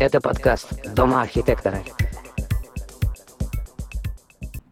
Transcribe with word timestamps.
Это 0.00 0.20
подкаст 0.20 0.74
«Дома 0.94 1.22
архитектора». 1.22 1.78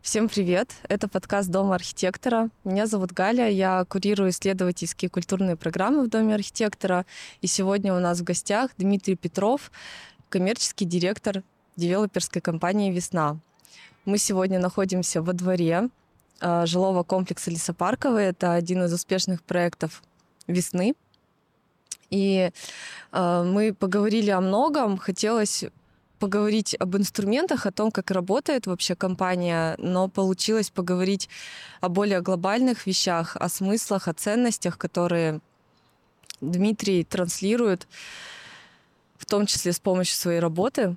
Всем 0.02 0.28
привет! 0.28 0.72
Это 0.88 1.06
подкаст 1.08 1.48
Дома 1.48 1.76
архитектора. 1.76 2.50
Меня 2.64 2.86
зовут 2.86 3.12
Галя, 3.12 3.48
я 3.48 3.84
курирую 3.88 4.30
исследовательские 4.30 5.08
культурные 5.08 5.54
программы 5.54 6.02
в 6.02 6.08
Доме 6.08 6.34
архитектора. 6.34 7.06
И 7.40 7.46
сегодня 7.46 7.94
у 7.94 8.00
нас 8.00 8.18
в 8.18 8.24
гостях 8.24 8.72
Дмитрий 8.76 9.14
Петров, 9.14 9.70
коммерческий 10.28 10.86
директор 10.86 11.44
девелоперской 11.76 12.42
компании 12.42 12.92
«Весна». 12.92 13.38
Мы 14.04 14.18
сегодня 14.18 14.58
находимся 14.58 15.22
во 15.22 15.32
дворе 15.34 15.88
э, 16.40 16.66
жилого 16.66 17.04
комплекса 17.04 17.52
Лесопарковый. 17.52 18.24
Это 18.24 18.54
один 18.54 18.82
из 18.82 18.92
успешных 18.92 19.44
проектов 19.44 20.02
«Весны». 20.48 20.96
И 22.12 22.50
э, 23.12 23.42
мы 23.42 23.72
поговорили 23.72 24.30
о 24.30 24.40
многом. 24.40 24.98
Хотелось 24.98 25.64
поговорить 26.18 26.76
об 26.78 26.94
инструментах, 26.96 27.66
о 27.66 27.72
том, 27.72 27.90
как 27.90 28.10
работает 28.10 28.66
вообще 28.66 28.94
компания, 28.94 29.74
но 29.78 30.08
получилось 30.08 30.70
поговорить 30.70 31.28
о 31.80 31.88
более 31.88 32.20
глобальных 32.20 32.86
вещах, 32.86 33.36
о 33.36 33.48
смыслах, 33.48 34.06
о 34.06 34.12
ценностях, 34.12 34.78
которые 34.78 35.40
Дмитрий 36.40 37.02
транслирует, 37.02 37.88
в 39.16 39.24
том 39.24 39.46
числе 39.46 39.72
с 39.72 39.80
помощью 39.80 40.14
своей 40.14 40.38
работы. 40.38 40.96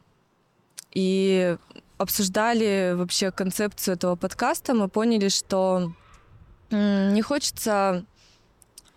И 0.91 1.57
обсуждали 1.97 2.93
вообще 2.95 3.31
концепцию 3.31 3.95
этого 3.95 4.15
подкаста, 4.15 4.73
мы 4.73 4.89
поняли, 4.89 5.29
что 5.29 5.93
не 6.69 7.21
хочется 7.21 8.05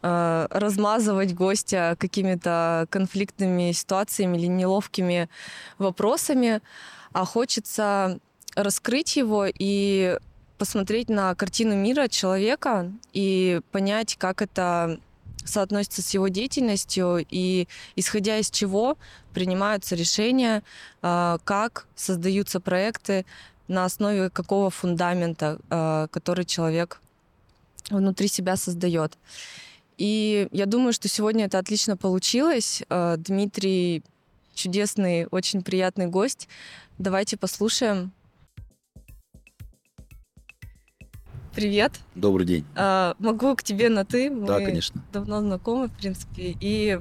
э, 0.02 0.46
размазывать 0.50 1.34
гостя 1.34 1.96
какими-то 1.98 2.86
конфликтными 2.90 3.72
ситуациями 3.72 4.38
или 4.38 4.46
неловкими 4.46 5.28
вопросами, 5.78 6.60
а 7.12 7.24
хочется 7.24 8.18
раскрыть 8.54 9.16
его 9.16 9.46
и 9.46 10.18
посмотреть 10.58 11.08
на 11.08 11.34
картину 11.34 11.76
мира 11.76 12.08
человека 12.08 12.90
и 13.12 13.60
понять, 13.70 14.16
как 14.18 14.42
это 14.42 14.98
соотносится 15.44 16.02
с 16.02 16.10
его 16.10 16.28
деятельностью 16.28 17.24
и 17.30 17.68
исходя 17.96 18.38
из 18.38 18.50
чего 18.50 18.98
принимаются 19.32 19.94
решения, 19.94 20.62
э, 21.02 21.38
как 21.44 21.86
создаются 21.94 22.60
проекты, 22.60 23.24
на 23.68 23.84
основе 23.84 24.30
какого 24.30 24.70
фундамента, 24.70 25.58
э, 25.70 26.08
который 26.10 26.44
человек 26.44 27.00
внутри 27.90 28.28
себя 28.28 28.56
создает. 28.56 29.16
И 29.98 30.48
я 30.52 30.66
думаю, 30.66 30.92
что 30.92 31.08
сегодня 31.08 31.46
это 31.46 31.58
отлично 31.58 31.96
получилось. 31.96 32.82
Э, 32.88 33.16
Дмитрий 33.18 34.04
чудесный, 34.54 35.26
очень 35.26 35.62
приятный 35.62 36.06
гость. 36.06 36.48
Давайте 36.98 37.36
послушаем. 37.36 38.12
Привет. 41.52 41.98
Добрый 42.14 42.46
день. 42.46 42.64
Э, 42.76 43.14
могу 43.18 43.56
к 43.56 43.64
тебе 43.64 43.88
на 43.88 44.04
ты. 44.04 44.30
Мы 44.30 44.46
Да, 44.46 44.60
конечно. 44.60 45.02
давно 45.12 45.40
знакомы, 45.40 45.88
в 45.88 45.92
принципе. 45.92 46.56
И 46.60 47.00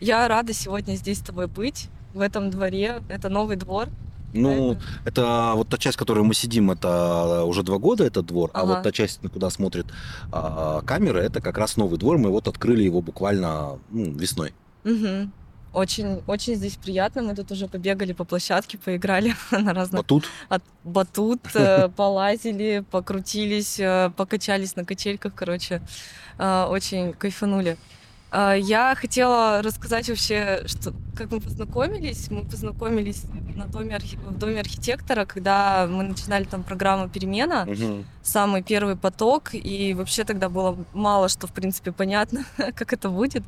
я 0.00 0.26
рада 0.26 0.54
сегодня 0.54 0.94
здесь 0.94 1.18
с 1.18 1.22
тобой 1.22 1.48
быть, 1.48 1.88
в 2.14 2.20
этом 2.20 2.50
дворе. 2.50 3.02
Это 3.10 3.28
новый 3.28 3.56
двор. 3.56 3.88
Ну, 4.32 4.76
это 5.04 5.52
вот 5.54 5.68
та 5.68 5.76
часть, 5.78 5.96
в 5.96 5.98
которой 5.98 6.24
мы 6.24 6.34
сидим, 6.34 6.70
это 6.70 7.44
уже 7.44 7.62
два 7.62 7.78
года 7.78 8.04
этот 8.04 8.26
двор, 8.26 8.50
а 8.54 8.62
Ага. 8.62 8.74
вот 8.74 8.82
та 8.82 8.92
часть, 8.92 9.20
куда 9.32 9.50
смотрит 9.50 9.86
а, 10.32 10.80
камера, 10.82 11.18
это 11.18 11.40
как 11.40 11.58
раз 11.58 11.76
новый 11.76 11.98
двор. 11.98 12.18
Мы 12.18 12.30
вот 12.30 12.48
открыли 12.48 12.82
его 12.82 13.00
буквально 13.02 13.78
ну, 13.90 14.12
весной. 14.12 14.52
Мгм. 14.84 15.32
Очень, 15.72 16.22
очень 16.26 16.54
здесь 16.56 16.76
приятно. 16.76 17.22
Мы 17.22 17.34
тут 17.34 17.50
уже 17.50 17.66
побегали 17.66 18.12
по 18.12 18.24
площадке, 18.24 18.76
поиграли 18.78 19.34
на 19.50 19.72
разных 19.72 20.02
Батут. 20.02 20.24
от 20.48 20.62
батут, 20.84 21.40
э, 21.54 21.88
полазили, 21.96 22.84
покрутились, 22.90 23.80
э, 23.80 24.10
покачались 24.16 24.76
на 24.76 24.84
качельках, 24.84 25.34
короче, 25.34 25.80
э, 26.38 26.64
очень 26.68 27.12
кайфанули. 27.14 27.76
А, 28.34 28.54
Я 28.54 28.94
хотела 28.94 29.60
рассказать 29.62 30.08
вообще, 30.08 30.62
что, 30.66 30.92
как 31.14 31.30
мы 31.30 31.40
познакомились. 31.40 32.30
Мы 32.30 32.44
познакомились 32.44 33.24
на 33.56 33.66
доме, 33.66 33.94
архи- 33.96 34.16
в 34.16 34.38
доме 34.38 34.60
архитектора, 34.60 35.26
когда 35.26 35.86
мы 35.86 36.02
начинали 36.02 36.44
там 36.44 36.62
программу 36.62 37.08
«Перемена», 37.10 37.66
Мгм. 37.66 38.04
самый 38.22 38.62
первый 38.62 38.96
поток, 38.96 39.50
и 39.52 39.92
вообще 39.94 40.24
тогда 40.24 40.48
было 40.48 40.76
мало 40.94 41.28
что, 41.28 41.46
в 41.46 41.52
принципе, 41.52 41.92
понятно, 41.92 42.44
как 42.74 42.92
это 42.94 43.10
будет. 43.10 43.42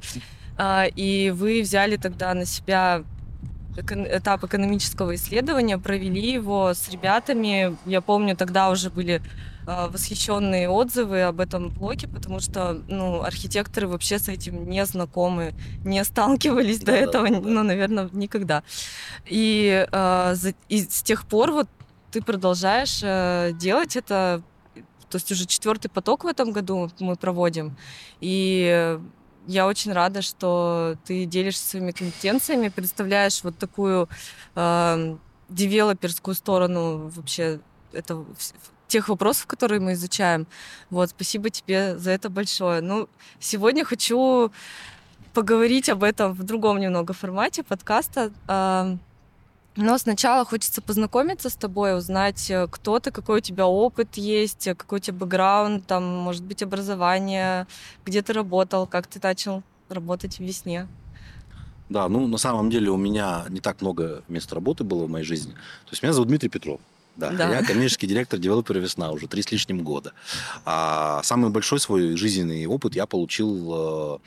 А, 0.58 0.84
И 0.96 1.30
вы 1.30 1.62
взяли 1.62 1.96
тогда 1.96 2.34
на 2.34 2.44
себя 2.44 3.02
этап 3.76 4.44
экономического 4.44 5.14
исследования, 5.14 5.78
провели 5.78 6.32
его 6.32 6.74
с 6.74 6.88
ребятами. 6.90 7.76
Я 7.86 8.00
помню, 8.02 8.36
тогда 8.36 8.70
уже 8.70 8.90
были 8.90 9.20
восхищенные 9.66 10.68
отзывы 10.68 11.22
об 11.22 11.40
этом 11.40 11.70
блоке, 11.70 12.08
потому 12.08 12.40
что 12.40 12.82
ну, 12.88 13.22
архитекторы 13.22 13.88
вообще 13.88 14.18
с 14.18 14.28
этим 14.28 14.68
не 14.68 14.84
знакомы, 14.84 15.54
не 15.84 16.02
сталкивались 16.04 16.80
до 16.80 16.86
Да-да, 16.86 16.98
этого, 16.98 17.30
да. 17.30 17.40
ну, 17.40 17.62
наверное, 17.62 18.08
никогда. 18.12 18.62
И, 19.26 19.86
а, 19.92 20.34
и 20.68 20.82
с 20.82 21.02
тех 21.02 21.26
пор 21.26 21.52
вот 21.52 21.68
ты 22.10 22.22
продолжаешь 22.22 23.00
э, 23.02 23.52
делать 23.54 23.96
это, 23.96 24.42
то 25.10 25.16
есть 25.16 25.32
уже 25.32 25.46
четвертый 25.46 25.88
поток 25.88 26.24
в 26.24 26.28
этом 26.28 26.52
году 26.52 26.90
мы 27.00 27.16
проводим. 27.16 27.76
И 28.20 28.98
я 29.46 29.66
очень 29.66 29.92
рада, 29.92 30.22
что 30.22 30.96
ты 31.04 31.24
делишься 31.24 31.68
своими 31.68 31.90
компетенциями, 31.90 32.68
представляешь 32.68 33.42
вот 33.42 33.58
такую 33.58 34.08
э, 34.54 35.16
девелоперскую 35.48 36.34
сторону 36.34 37.08
вообще 37.08 37.60
это 37.92 38.24
тех 38.88 39.08
вопросов, 39.08 39.46
которые 39.46 39.80
мы 39.80 39.92
изучаем. 39.94 40.46
Вот, 40.90 41.10
спасибо 41.10 41.50
тебе 41.50 41.98
за 41.98 42.10
это 42.10 42.30
большое. 42.30 42.80
Ну, 42.80 43.08
сегодня 43.40 43.84
хочу 43.84 44.50
поговорить 45.32 45.88
об 45.88 46.04
этом 46.04 46.32
в 46.32 46.42
другом 46.42 46.78
немного 46.78 47.12
формате 47.12 47.62
подкаста. 47.62 48.30
Но 49.76 49.98
сначала 49.98 50.44
хочется 50.44 50.80
познакомиться 50.80 51.50
с 51.50 51.54
тобой, 51.54 51.96
узнать, 51.98 52.48
э, 52.48 52.68
кто 52.70 53.00
ты, 53.00 53.10
какой 53.10 53.38
у 53.38 53.40
тебя 53.40 53.66
опыт 53.66 54.14
есть, 54.14 54.68
какой 54.76 54.98
у 54.98 55.02
тебя 55.02 55.18
бэкграунд, 55.18 55.84
там, 55.84 56.04
может 56.04 56.44
быть, 56.44 56.62
образование, 56.62 57.66
где 58.06 58.22
ты 58.22 58.32
работал, 58.32 58.86
как 58.86 59.08
ты 59.08 59.18
начал 59.20 59.64
работать 59.88 60.36
в 60.36 60.40
весне. 60.40 60.86
Да, 61.88 62.08
ну 62.08 62.28
на 62.28 62.38
самом 62.38 62.70
деле 62.70 62.90
у 62.90 62.96
меня 62.96 63.46
не 63.48 63.60
так 63.60 63.82
много 63.82 64.22
мест 64.28 64.52
работы 64.52 64.84
было 64.84 65.06
в 65.06 65.10
моей 65.10 65.24
жизни. 65.24 65.52
То 65.52 65.90
есть 65.90 66.02
меня 66.02 66.12
зовут 66.12 66.28
Дмитрий 66.28 66.48
Петров. 66.48 66.80
Да, 67.16 67.30
Да. 67.30 67.50
я 67.50 67.64
коммерческий 67.64 68.06
директор 68.06 68.38
девелопера 68.38 68.78
«Весна» 68.78 69.10
уже 69.12 69.26
три 69.28 69.42
с 69.42 69.50
лишним 69.52 69.82
года. 69.84 70.12
А 70.64 71.22
самый 71.22 71.50
большой 71.50 71.78
свой 71.80 72.16
жизненный 72.16 72.66
опыт 72.66 72.94
я 72.96 73.06
получил 73.06 73.70
э, 73.72 74.18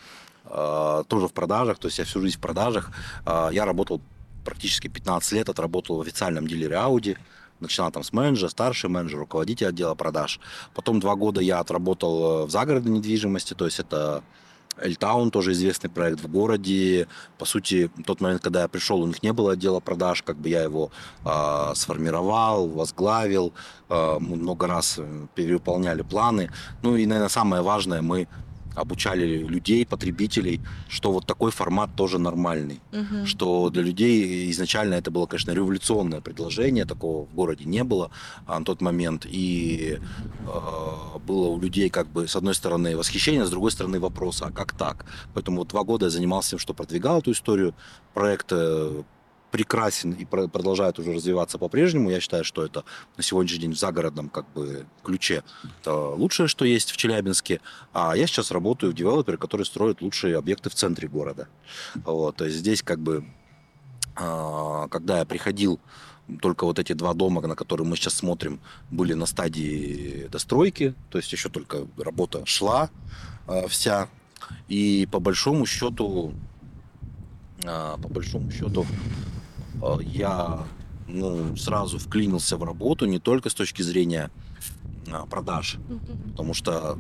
э, 0.46 1.04
тоже 1.08 1.28
в 1.28 1.34
продажах, 1.34 1.80
то 1.80 1.88
есть 1.88 2.00
я 2.00 2.06
всю 2.06 2.22
жизнь 2.22 2.38
в 2.38 2.42
продажах. 2.42 2.92
Э, 3.26 3.50
я 3.52 3.66
работал 3.66 4.02
практически 4.46 4.88
15 4.88 5.34
лет, 5.34 5.50
отработал 5.50 5.98
в 5.98 6.02
официальном 6.02 6.48
дилере 6.48 6.76
Audi. 6.76 7.18
Начинал 7.60 7.92
там 7.92 8.04
с 8.04 8.14
менеджера, 8.14 8.50
старший 8.50 8.90
менеджер, 8.90 9.20
руководитель 9.20 9.68
отдела 9.68 9.96
продаж. 9.96 10.40
Потом 10.76 11.00
два 11.00 11.16
года 11.16 11.42
я 11.42 11.60
отработал 11.60 12.44
э, 12.44 12.46
в 12.46 12.52
загородной 12.52 12.94
недвижимости, 13.00 13.54
то 13.54 13.66
есть 13.66 13.80
это 13.80 14.24
Эльтаун, 14.82 15.32
тоже 15.32 15.52
известный 15.52 15.90
проект 15.90 16.22
в 16.22 16.28
городе. 16.28 17.08
По 17.38 17.46
сути, 17.46 17.90
в 17.96 18.04
тот 18.04 18.22
момент, 18.22 18.42
когда 18.42 18.62
я 18.62 18.68
пришел, 18.68 19.02
у 19.02 19.08
них 19.08 19.24
не 19.24 19.34
было 19.34 19.54
отдела 19.54 19.80
продаж, 19.80 20.24
как 20.24 20.38
бы 20.38 20.50
я 20.50 20.64
его 20.64 20.92
э, 21.26 21.72
сформировал, 21.76 22.68
возглавил, 22.70 23.54
э, 23.90 24.18
мы 24.20 24.36
много 24.36 24.68
раз 24.68 25.00
перевыполняли 25.36 26.02
планы. 26.02 26.52
Ну 26.84 26.96
и, 26.96 27.06
наверное, 27.06 27.30
самое 27.30 27.62
важное, 27.62 28.02
мы 28.02 28.28
обучали 28.78 29.44
людей, 29.44 29.86
потребителей, 29.86 30.62
что 30.88 31.12
вот 31.12 31.26
такой 31.26 31.52
формат 31.52 31.90
тоже 31.96 32.20
нормальный. 32.20 32.80
Мгм. 32.92 33.26
Что 33.26 33.70
для 33.70 33.82
людей 33.82 34.50
изначально 34.52 34.96
это 34.96 35.12
было, 35.12 35.26
конечно, 35.26 35.52
революционное 35.52 36.22
предложение, 36.22 36.86
такого 36.86 37.26
в 37.26 37.34
городе 37.36 37.66
не 37.66 37.84
было 37.84 38.12
а, 38.46 38.60
на 38.60 38.66
тот 38.66 38.82
момент. 38.82 39.26
И 39.26 39.98
э, 40.48 41.20
было 41.28 41.48
у 41.48 41.60
людей 41.60 41.90
как 41.90 42.08
бы 42.08 42.28
с 42.28 42.36
одной 42.36 42.54
стороны 42.54 42.96
восхищение, 42.96 43.46
с 43.46 43.50
другой 43.50 43.72
стороны 43.72 44.00
вопрос, 44.00 44.42
а 44.42 44.52
как 44.52 44.78
так? 44.78 45.06
Поэтому 45.34 45.58
вот 45.58 45.70
два 45.70 45.84
года 45.84 46.06
я 46.06 46.10
занимался 46.12 46.52
тем, 46.52 46.60
что 46.60 46.74
продвигал 46.74 47.20
эту 47.20 47.32
историю. 47.32 47.74
Проект 48.14 48.52
прекрасен 49.52 50.12
и 50.12 50.26
про- 50.26 50.48
продолжает 50.48 51.00
уже 51.00 51.14
развиваться 51.14 51.58
по-прежнему. 51.58 52.10
Я 52.10 52.20
считаю, 52.20 52.44
что 52.44 52.66
это 52.66 52.84
на 53.16 53.24
сегодняшний 53.24 53.60
день 53.60 53.74
в 53.74 53.80
загородном 53.80 54.30
как 54.30 54.52
бы 54.54 54.86
ключе 55.04 55.44
это 55.82 55.96
лучшее, 55.96 56.48
что 56.48 56.66
есть 56.66 56.92
в 56.92 56.98
Челябинске. 56.98 57.62
А 57.94 58.16
я 58.16 58.28
сейчас 58.28 58.52
работаю 58.52 58.92
в 58.92 58.96
девелопере, 58.96 59.38
который 59.38 59.66
строит 59.66 60.02
лучшие 60.02 60.38
объекты 60.38 60.70
в 60.70 60.76
центре 60.76 61.08
города. 61.08 61.48
Вот, 61.96 62.38
то 62.38 62.46
есть 62.46 62.58
здесь 62.58 62.82
как 62.82 63.00
бы, 63.00 63.26
а, 64.16 64.88
когда 64.90 65.20
я 65.20 65.26
приходил, 65.26 65.80
только 66.42 66.66
вот 66.66 66.78
эти 66.78 66.94
два 66.94 67.14
дома, 67.14 67.42
на 67.42 67.56
которые 67.56 67.88
мы 67.88 67.96
сейчас 67.96 68.16
смотрим, 68.16 68.60
были 68.92 69.14
на 69.14 69.26
стадии 69.26 70.28
достройки, 70.30 70.94
то 71.10 71.18
есть 71.18 71.32
еще 71.32 71.50
только 71.50 71.88
работа 71.98 72.46
шла 72.46 72.90
а, 73.48 73.68
вся. 73.68 74.10
И 74.68 75.08
по 75.12 75.20
большому 75.20 75.66
счету, 75.66 76.34
а, 77.66 77.98
по 77.98 78.10
большому 78.10 78.52
счету, 78.52 78.86
э, 78.86 79.37
я 80.02 80.64
ну, 81.08 81.56
сразу 81.56 82.00
вклинился 82.00 82.58
в 82.58 82.64
работу 82.64 83.06
не 83.06 83.20
только 83.20 83.50
с 83.50 83.54
точки 83.54 83.82
зрения 83.82 84.30
а, 85.12 85.26
продаж, 85.26 85.78
потому 86.32 86.54
что 86.54 86.98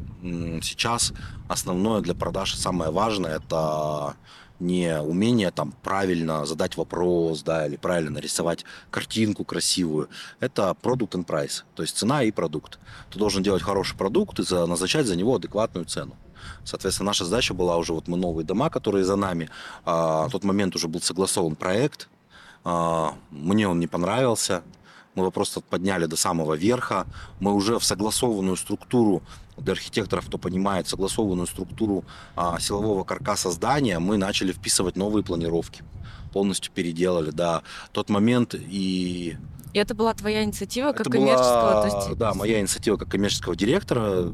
сейчас 0.61 1.13
основное 1.47 2.01
для 2.01 2.13
продаж 2.13 2.55
самое 2.55 2.91
важное 2.91 3.37
это 3.37 4.15
не 4.59 4.99
умение 4.99 5.51
там 5.51 5.71
правильно 5.83 6.45
задать 6.45 6.77
вопрос, 6.77 7.43
да, 7.43 7.67
или 7.67 7.75
правильно 7.75 8.11
нарисовать 8.11 8.65
картинку 8.89 9.43
красивую. 9.43 10.09
Это 10.39 10.73
продукт 10.73 11.15
and 11.15 11.25
price, 11.25 11.63
то 11.75 11.83
есть 11.83 11.97
цена 11.97 12.23
и 12.23 12.31
продукт. 12.31 12.79
Ты 13.11 13.19
должен 13.19 13.43
делать 13.43 13.61
хороший 13.61 13.95
продукт 13.95 14.39
и 14.39 14.43
за, 14.43 14.65
назначать 14.65 15.05
за 15.05 15.15
него 15.15 15.35
адекватную 15.35 15.85
цену. 15.85 16.15
Соответственно, 16.63 17.07
наша 17.07 17.25
задача 17.25 17.53
была 17.53 17.77
уже 17.77 17.93
вот 17.93 18.07
мы 18.07 18.17
новые 18.17 18.45
дома, 18.45 18.69
которые 18.69 19.03
за 19.03 19.15
нами. 19.15 19.49
А, 19.85 20.27
в 20.27 20.31
тот 20.31 20.43
момент 20.43 20.75
уже 20.75 20.87
был 20.87 21.01
согласован 21.01 21.55
проект. 21.55 22.09
А, 22.69 23.13
мне 23.31 23.65
он 23.65 23.79
не 23.79 23.87
понравился. 23.87 24.61
Мы 25.15 25.23
его 25.23 25.31
просто 25.31 25.61
подняли 25.61 26.05
до 26.05 26.17
самого 26.17 26.55
верха. 26.55 27.07
Мы 27.39 27.53
уже 27.53 27.79
в 27.79 27.83
согласованную 27.85 28.57
структуру 28.57 29.23
для 29.55 29.71
архитекторов, 29.71 30.27
кто 30.27 30.37
понимает, 30.37 30.85
согласованную 30.85 31.47
структуру 31.47 32.03
а, 32.35 32.59
силового 32.59 33.05
каркаса 33.05 33.51
здания, 33.51 33.99
мы 33.99 34.17
начали 34.17 34.51
вписывать 34.51 34.97
новые 34.97 35.23
планировки. 35.23 35.85
Полностью 36.33 36.73
переделали, 36.73 37.31
да. 37.31 37.63
Тот 37.93 38.09
момент 38.09 38.53
и 38.53 39.37
и 39.73 39.79
это 39.79 39.95
была 39.95 40.13
твоя 40.13 40.43
инициатива 40.43 40.91
как 40.91 41.01
это 41.01 41.11
коммерческого? 41.11 41.71
Была, 41.71 41.89
то 41.89 41.97
есть... 41.97 42.17
Да, 42.17 42.33
моя 42.33 42.59
инициатива 42.59 42.97
как 42.97 43.09
коммерческого 43.09 43.55
директора 43.55 44.31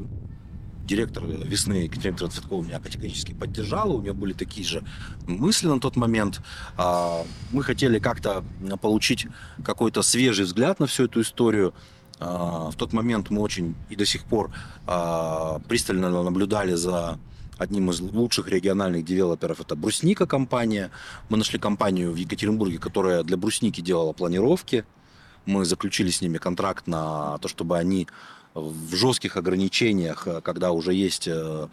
директор 0.84 1.24
весны 1.24 1.84
Екатерина 1.84 2.28
Цветкова 2.28 2.62
меня 2.62 2.80
категорически 2.80 3.32
поддержала. 3.32 3.92
У 3.92 4.02
нее 4.02 4.12
были 4.12 4.32
такие 4.32 4.66
же 4.66 4.84
мысли 5.26 5.66
на 5.66 5.80
тот 5.80 5.96
момент. 5.96 6.40
А, 6.76 7.24
мы 7.52 7.62
хотели 7.62 7.98
как-то 7.98 8.44
получить 8.80 9.26
какой-то 9.64 10.02
свежий 10.02 10.44
взгляд 10.44 10.80
на 10.80 10.86
всю 10.86 11.04
эту 11.04 11.22
историю. 11.22 11.74
А, 12.20 12.70
в 12.70 12.76
тот 12.76 12.92
момент 12.92 13.30
мы 13.30 13.40
очень 13.40 13.74
и 13.90 13.96
до 13.96 14.06
сих 14.06 14.24
пор 14.24 14.50
а, 14.86 15.60
пристально 15.68 16.10
наблюдали 16.22 16.74
за 16.74 17.18
одним 17.58 17.90
из 17.90 18.00
лучших 18.00 18.48
региональных 18.48 19.04
девелоперов. 19.04 19.60
Это 19.60 19.76
Брусника 19.76 20.26
компания. 20.26 20.90
Мы 21.28 21.36
нашли 21.36 21.58
компанию 21.58 22.12
в 22.12 22.16
Екатеринбурге, 22.16 22.78
которая 22.78 23.22
для 23.22 23.36
Брусники 23.36 23.80
делала 23.80 24.12
планировки. 24.12 24.84
Мы 25.46 25.64
заключили 25.64 26.10
с 26.10 26.20
ними 26.20 26.38
контракт 26.38 26.86
на 26.86 27.38
то, 27.38 27.48
чтобы 27.48 27.78
они 27.78 28.08
в 28.54 28.94
жестких 28.94 29.36
ограничениях, 29.36 30.26
э, 30.26 30.40
когда 30.40 30.70
уже 30.70 30.94
есть 30.94 31.28
э, 31.28 31.68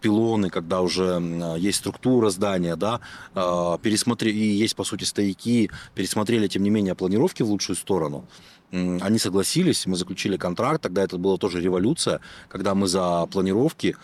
пилоны, 0.00 0.50
когда 0.50 0.80
уже 0.80 1.22
есть 1.58 1.78
структура 1.78 2.30
здания, 2.30 2.76
да, 2.76 3.00
э, 3.34 3.78
пересмотрели, 3.80 4.36
и 4.36 4.46
есть, 4.46 4.74
по 4.74 4.84
сути, 4.84 5.04
стояки, 5.04 5.70
пересмотрели, 5.94 6.48
тем 6.48 6.62
не 6.62 6.70
менее, 6.70 6.94
планировки 6.94 7.42
в 7.42 7.48
лучшую 7.48 7.76
сторону. 7.76 8.24
Они 8.72 9.20
согласились, 9.20 9.86
мы 9.86 9.94
заключили 9.96 10.36
контракт, 10.36 10.82
тогда 10.82 11.04
это 11.04 11.16
была 11.16 11.36
тоже 11.36 11.60
революция, 11.60 12.20
когда 12.48 12.74
мы 12.74 12.88
за 12.88 13.24
планировки, 13.26 13.96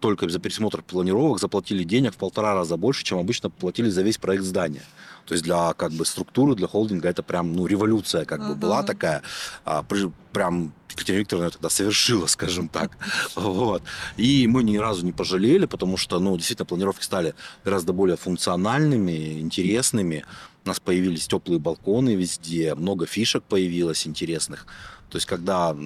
только 0.00 0.28
за 0.28 0.40
пересмотр 0.40 0.82
планировок 0.82 1.38
заплатили 1.38 1.84
денег 1.84 2.14
в 2.14 2.16
полтора 2.16 2.54
раза 2.54 2.76
больше, 2.76 3.04
чем 3.04 3.18
обычно 3.18 3.50
платили 3.50 3.88
за 3.88 4.02
весь 4.02 4.18
проект 4.18 4.42
здания. 4.42 4.82
То 5.26 5.34
есть 5.34 5.44
для 5.44 5.74
как 5.74 5.92
бы 5.92 6.06
структуры, 6.06 6.54
для 6.54 6.68
холдинга 6.68 7.08
это 7.08 7.22
прям 7.22 7.52
ну 7.52 7.66
революция 7.66 8.24
как 8.24 8.40
uh-huh. 8.40 8.48
бы 8.50 8.54
была 8.54 8.82
такая, 8.82 9.22
а, 9.64 9.84
прям 10.32 10.72
Екатерина 10.90 11.20
Викторовна 11.20 11.50
тогда 11.50 11.68
совершила, 11.68 12.26
скажем 12.26 12.68
так. 12.68 12.96
Вот. 13.34 13.82
И 14.16 14.46
мы 14.46 14.62
ни 14.62 14.76
разу 14.76 15.04
не 15.04 15.12
пожалели, 15.12 15.66
потому 15.66 15.96
что, 15.96 16.18
ну, 16.18 16.36
действительно, 16.36 16.66
планировки 16.66 17.02
стали 17.02 17.34
гораздо 17.64 17.92
более 17.92 18.16
функциональными, 18.16 19.40
интересными. 19.40 20.24
У 20.64 20.68
нас 20.68 20.80
появились 20.80 21.26
теплые 21.26 21.58
балконы 21.58 22.14
везде, 22.14 22.74
много 22.74 23.06
фишек 23.06 23.42
появилось 23.44 24.06
интересных. 24.06 24.66
То 25.10 25.16
есть, 25.16 25.26
когда 25.26 25.76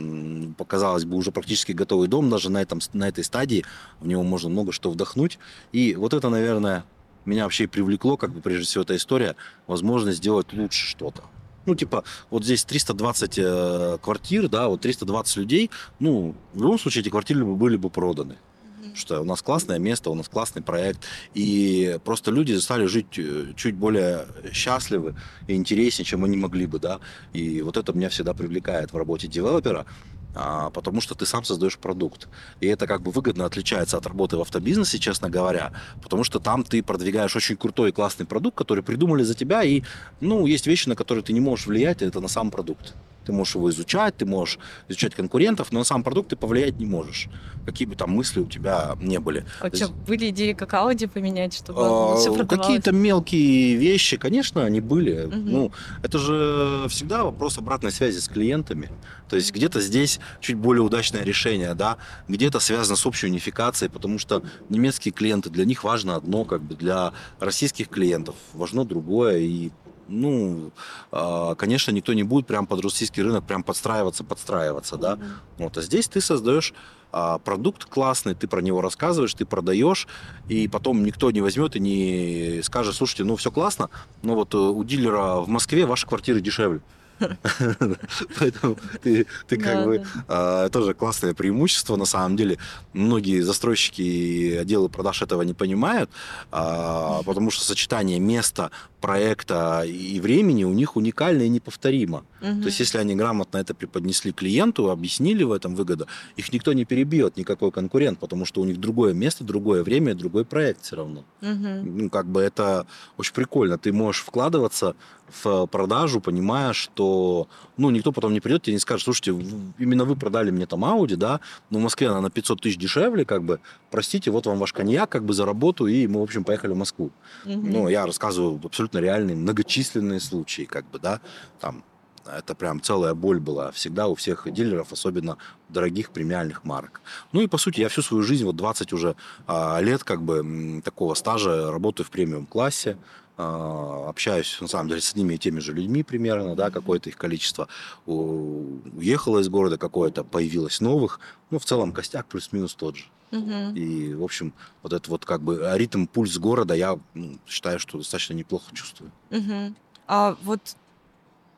показалось 0.57 1.05
бы 1.05 1.17
уже 1.17 1.31
практически 1.31 1.73
готовый 1.73 2.09
дом, 2.09 2.31
даже 2.31 2.51
на, 2.51 2.63
этом, 2.63 2.81
на 2.95 3.09
этой 3.09 3.23
стадии 3.23 3.65
в 4.01 4.07
него 4.07 4.23
можно 4.23 4.49
много 4.49 4.73
что 4.73 4.91
вдохнуть. 4.91 5.39
И 5.73 5.95
вот 5.95 6.15
это, 6.15 6.31
наверное, 6.31 6.85
меня 7.25 7.45
вообще 7.45 7.67
привлекло, 7.67 8.17
как 8.17 8.33
бы 8.33 8.41
прежде 8.41 8.67
всего 8.67 8.83
эта 8.83 8.97
история, 8.97 9.37
возможность 9.67 10.19
сделать 10.19 10.53
лучше 10.53 10.87
что-то. 10.87 11.23
Ну, 11.67 11.75
типа, 11.75 12.05
вот 12.31 12.45
здесь 12.45 12.65
320 12.65 13.39
э, 13.39 13.99
квартир, 14.03 14.49
да, 14.49 14.69
вот 14.69 14.81
320 14.81 15.37
людей, 15.37 15.71
ну, 15.99 16.35
в 16.55 16.63
любом 16.63 16.79
случае 16.79 17.03
эти 17.03 17.11
квартиры 17.11 17.45
были 17.45 17.77
бы 17.77 17.91
проданы. 17.91 18.39
Mm-hmm. 18.81 18.97
Что 18.97 19.21
у 19.21 19.25
нас 19.25 19.43
классное 19.43 19.79
место, 19.79 20.11
у 20.11 20.15
нас 20.15 20.29
классный 20.29 20.63
проект. 20.63 21.05
И 21.35 21.99
просто 22.03 22.31
люди 22.31 22.55
стали 22.55 22.87
жить 22.87 23.19
э, 23.19 23.53
чуть 23.57 23.75
более 23.75 24.27
счастливы 24.53 25.17
и 25.49 25.55
интереснее, 25.55 26.07
чем 26.07 26.25
они 26.25 26.37
могли 26.37 26.67
бы, 26.67 26.79
да. 26.79 26.99
И 27.35 27.61
вот 27.61 27.77
это 27.77 27.93
меня 27.93 28.09
всегда 28.09 28.33
привлекает 28.33 28.93
в 28.93 28.97
работе 28.97 29.29
девелопера 29.29 29.85
потому 30.33 31.01
что 31.01 31.15
ты 31.15 31.27
сам 31.27 31.45
создаешь 31.45 31.79
продукт. 31.79 32.29
И 32.61 32.67
это 32.67 32.87
как 32.87 33.03
бы 33.03 33.11
выгодно 33.11 33.45
отличается 33.45 33.97
от 33.97 34.07
работы 34.07 34.37
в 34.37 34.41
автобизнесе, 34.41 34.99
честно 34.99 35.29
говоря, 35.31 35.73
потому 36.03 36.25
что 36.25 36.39
там 36.39 36.63
ты 36.63 36.83
продвигаешь 36.83 37.37
очень 37.37 37.57
крутой 37.57 37.91
и 37.91 37.93
классный 37.93 38.27
продукт, 38.27 38.57
который 38.57 38.83
придумали 38.83 39.23
за 39.23 39.35
тебя, 39.35 39.63
и, 39.63 39.83
ну, 40.21 40.47
есть 40.47 40.67
вещи, 40.67 40.89
на 40.89 40.97
которые 40.97 41.25
ты 41.25 41.33
не 41.33 41.41
можешь 41.41 41.67
влиять, 41.67 42.03
это 42.03 42.21
на 42.21 42.29
сам 42.29 42.51
продукт. 42.51 42.95
Ты 43.25 43.33
можешь 43.33 43.55
его 43.55 43.71
изучать, 43.71 44.17
ты 44.17 44.27
можешь 44.27 44.59
изучать 44.89 45.15
конкурентов, 45.15 45.73
но 45.73 45.81
на 45.81 45.85
сам 45.85 46.03
продукт 46.03 46.31
ты 46.31 46.37
повлиять 46.37 46.79
не 46.79 46.87
можешь. 46.87 47.29
Какие 47.67 47.87
бы 47.87 47.95
там 47.95 48.11
мысли 48.11 48.41
у 48.41 48.47
тебя 48.47 48.97
не 49.01 49.19
были. 49.19 49.45
А 49.61 49.75
что, 49.75 49.89
были 49.89 50.31
идеи, 50.31 50.53
как 50.53 50.73
Audi 50.73 51.09
поменять, 51.09 51.55
чтобы 51.55 51.81
а, 51.83 52.17
все 52.17 52.35
Какие-то 52.47 52.93
мелкие 52.93 53.77
вещи, 53.77 54.17
конечно, 54.17 54.65
они 54.65 54.81
были. 54.81 55.27
Угу. 55.27 55.37
Ну, 55.37 55.73
это 56.03 56.19
же 56.19 56.87
всегда 56.89 57.25
вопрос 57.25 57.59
обратной 57.59 57.93
связи 57.93 58.19
с 58.19 58.29
клиентами. 58.29 58.91
То 59.29 59.37
есть 59.37 59.55
где-то 59.55 59.81
здесь 59.81 60.19
чуть 60.41 60.57
более 60.57 60.83
удачное 60.83 61.23
решение, 61.23 61.75
да, 61.75 61.99
где-то 62.29 62.59
связано 62.59 62.97
с 62.97 63.07
общей 63.07 63.29
унификацией, 63.29 63.91
потому 63.91 64.19
что 64.19 64.43
немецкие 64.69 65.13
клиенты, 65.13 65.51
для 65.51 65.65
них 65.65 65.85
важно 65.85 66.17
одно, 66.17 66.45
как 66.45 66.63
бы 66.63 66.75
для 66.75 67.13
российских 67.39 67.89
клиентов 67.89 68.35
важно 68.55 68.85
другое, 68.85 69.39
и 69.39 69.71
ну, 70.11 70.73
а, 71.13 71.55
конечно, 71.55 71.93
никто 71.93 72.13
не 72.13 72.23
будет 72.23 72.47
прям 72.47 72.67
под 72.67 72.83
российский 72.83 73.23
рынок 73.23 73.45
прям 73.45 73.63
подстраиваться, 73.63 74.25
подстраиваться, 74.25 74.97
да. 74.97 75.15
Mm-hmm. 75.15 75.31
Вот, 75.59 75.79
а 75.79 75.83
здесь 75.83 76.09
ты 76.09 76.21
создаешь 76.21 76.75
а, 77.13 77.39
продукт 77.39 77.85
классный, 77.85 78.35
ты 78.35 78.47
про 78.47 78.61
него 78.61 78.81
рассказываешь, 78.81 79.35
ты 79.35 79.45
продаешь, 79.45 80.07
и 80.49 80.69
потом 80.69 81.05
никто 81.05 81.31
не 81.31 81.41
возьмет 81.41 81.77
и 81.77 81.81
не 81.81 82.61
скажет, 82.63 82.95
слушайте, 82.95 83.25
ну 83.25 83.37
все 83.37 83.51
классно, 83.51 83.91
но 84.23 84.35
вот 84.35 84.55
э, 84.55 84.59
у 84.59 84.85
дилера 84.85 85.37
в 85.37 85.49
Москве 85.49 85.87
ваши 85.87 86.07
квартиры 86.07 86.41
дешевле. 86.41 86.81
Поэтому 88.39 88.77
ты, 89.03 89.27
ты 89.47 89.57
как 89.59 89.85
бы 89.85 90.05
а, 90.29 90.69
тоже 90.71 90.95
классное 90.95 91.35
преимущество 91.35 91.97
на 91.97 92.07
самом 92.07 92.37
деле. 92.37 92.59
Многие 92.93 93.41
застройщики 93.41 94.03
и 94.03 94.57
отделы 94.57 94.89
продаж 94.89 95.23
этого 95.23 95.43
не 95.43 95.55
понимают, 95.55 96.11
а, 96.51 97.23
потому 97.25 97.51
что 97.51 97.65
сочетание 97.65 98.19
места, 98.19 98.71
проекта 99.01 99.83
и 99.85 100.21
времени 100.21 100.65
у 100.65 100.73
них 100.73 100.97
уникально 100.97 101.43
и 101.43 101.49
неповторимо. 101.49 102.25
Угу. 102.41 102.61
То 102.61 102.67
есть, 102.67 102.81
если 102.81 102.99
они 102.99 103.15
грамотно 103.15 103.59
это 103.59 103.75
преподнесли 103.75 104.33
клиенту, 104.33 104.91
объяснили 104.91 105.43
в 105.43 105.53
этом 105.53 105.75
выгоду, 105.75 106.07
их 106.37 106.53
никто 106.53 106.73
не 106.73 106.85
перебьет, 106.85 107.37
никакой 107.37 107.71
конкурент, 107.71 108.19
потому 108.19 108.45
что 108.45 108.61
у 108.61 108.65
них 108.65 108.79
другое 108.79 109.13
место, 109.13 109.45
другое 109.45 109.83
время, 109.83 110.15
другой 110.15 110.45
проект 110.45 110.83
все 110.83 110.97
равно. 110.97 111.25
Угу. 111.43 111.69
Ну, 111.85 112.11
как 112.11 112.27
бы 112.27 112.41
это 112.41 112.87
очень 113.17 113.35
прикольно. 113.35 113.79
Ты 113.79 113.93
можешь 113.93 114.23
вкладываться 114.23 114.95
в 115.43 115.67
продажу, 115.67 116.21
понимая, 116.21 116.73
что 116.73 117.49
ну, 117.77 117.91
никто 117.91 118.13
потом 118.13 118.33
не 118.33 118.41
придет, 118.41 118.63
тебе 118.63 118.75
не 118.75 118.81
скажет, 118.81 119.05
слушайте, 119.05 119.31
именно 119.79 120.05
вы 120.05 120.17
продали 120.17 120.51
мне 120.51 120.67
там 120.67 120.85
Audi, 120.85 121.17
да, 121.17 121.41
но 121.71 121.79
в 121.79 121.83
Москве 121.83 122.09
она 122.09 122.21
на 122.21 122.31
500 122.31 122.61
тысяч 122.61 122.77
дешевле, 122.77 123.25
как 123.25 123.45
бы, 123.45 123.61
простите, 123.91 124.31
вот 124.31 124.47
вам 124.47 124.59
ваш 124.59 124.73
коньяк, 124.73 125.09
как 125.09 125.25
бы, 125.25 125.33
за 125.33 125.47
работу, 125.47 125.87
и 125.87 126.07
мы, 126.07 126.21
в 126.21 126.23
общем, 126.23 126.45
поехали 126.45 126.73
в 126.73 126.77
Москву. 126.77 127.11
Угу. 127.45 127.55
Ну, 127.55 127.89
я 127.89 128.07
рассказываю 128.07 128.61
абсолютно 128.63 128.90
реальные, 128.99 129.37
многочисленные 129.37 130.21
случаи, 130.21 130.63
как 130.63 130.89
бы, 130.91 130.99
да, 130.99 131.21
там, 131.61 131.85
это 132.27 132.55
прям 132.55 132.81
целая 132.81 133.15
боль 133.15 133.41
была 133.41 133.71
всегда 133.73 134.09
у 134.09 134.15
всех 134.15 134.47
дилеров, 134.53 134.93
особенно 134.93 135.39
дорогих 135.69 136.11
премиальных 136.11 136.65
марок. 136.65 137.01
Ну 137.33 137.41
и 137.41 137.47
по 137.47 137.59
сути 137.59 137.81
я 137.81 137.89
всю 137.89 138.03
свою 138.03 138.23
жизнь, 138.23 138.45
вот 138.45 138.57
20 138.57 138.93
уже 138.93 139.17
а, 139.47 139.81
лет 139.81 140.05
как 140.05 140.23
бы 140.23 140.83
такого 140.85 141.15
стажа 141.15 141.71
работаю 141.71 142.07
в 142.07 142.11
премиум 142.11 142.47
классе, 142.47 142.97
а, 143.37 144.09
общаюсь, 144.09 144.59
на 144.61 144.69
самом 144.69 144.89
деле, 144.89 145.01
с 145.01 145.13
одними 145.13 145.35
и 145.35 145.39
теми 145.39 145.61
же 145.61 145.73
людьми 145.73 146.03
примерно, 146.03 146.55
да, 146.55 146.71
какое-то 146.71 147.09
их 147.09 147.17
количество 147.17 147.69
уехало 148.07 149.39
из 149.41 149.49
города, 149.49 149.79
какое-то 149.79 150.25
появилось 150.25 150.81
новых, 150.81 151.21
ну, 151.51 151.59
в 151.59 151.65
целом 151.65 151.93
костяк 151.93 152.27
плюс-минус 152.27 152.75
тот 152.75 152.97
же. 152.97 153.05
Угу. 153.33 153.77
И, 153.77 154.15
в 154.15 154.25
общем, 154.25 154.53
вот 154.83 154.93
этот 154.93 155.09
вот 155.09 155.25
как 155.25 155.43
бы 155.43 155.63
ритм, 155.75 156.07
пульс 156.07 156.37
города 156.39 156.75
я 156.75 156.99
ну, 157.15 157.39
считаю, 157.47 157.79
что 157.79 157.99
достаточно 157.99 158.35
неплохо 158.35 158.75
чувствую. 158.75 159.13
Угу. 159.31 159.75
А 160.09 160.37
вот 160.43 160.61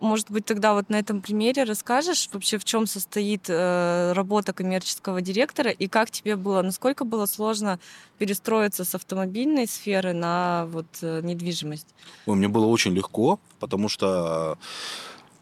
может 0.03 0.33
быть, 0.33 0.45
тогда 0.45 0.75
вот 0.75 0.91
на 0.91 0.97
этом 0.97 1.23
примере 1.23 1.63
расскажешь 1.63 2.29
вообще, 2.33 2.59
в 2.59 2.65
чем 2.65 2.89
состоит 2.89 3.45
э, 3.49 4.13
работа 4.15 4.53
коммерческого 4.53 5.23
директора 5.23 5.71
и 5.71 5.87
как 5.87 6.11
тебе 6.11 6.35
было, 6.35 6.61
насколько 6.61 7.05
было 7.05 7.27
сложно 7.27 7.79
перестроиться 8.19 8.85
с 8.85 8.97
автомобильной 8.97 9.69
сферы 9.69 10.13
на 10.13 10.67
вот 10.73 10.87
э, 11.03 11.21
недвижимость? 11.23 11.87
Ой, 12.27 12.35
мне 12.35 12.49
было 12.49 12.67
очень 12.67 12.93
легко, 12.95 13.39
потому 13.61 13.89
что 13.89 14.59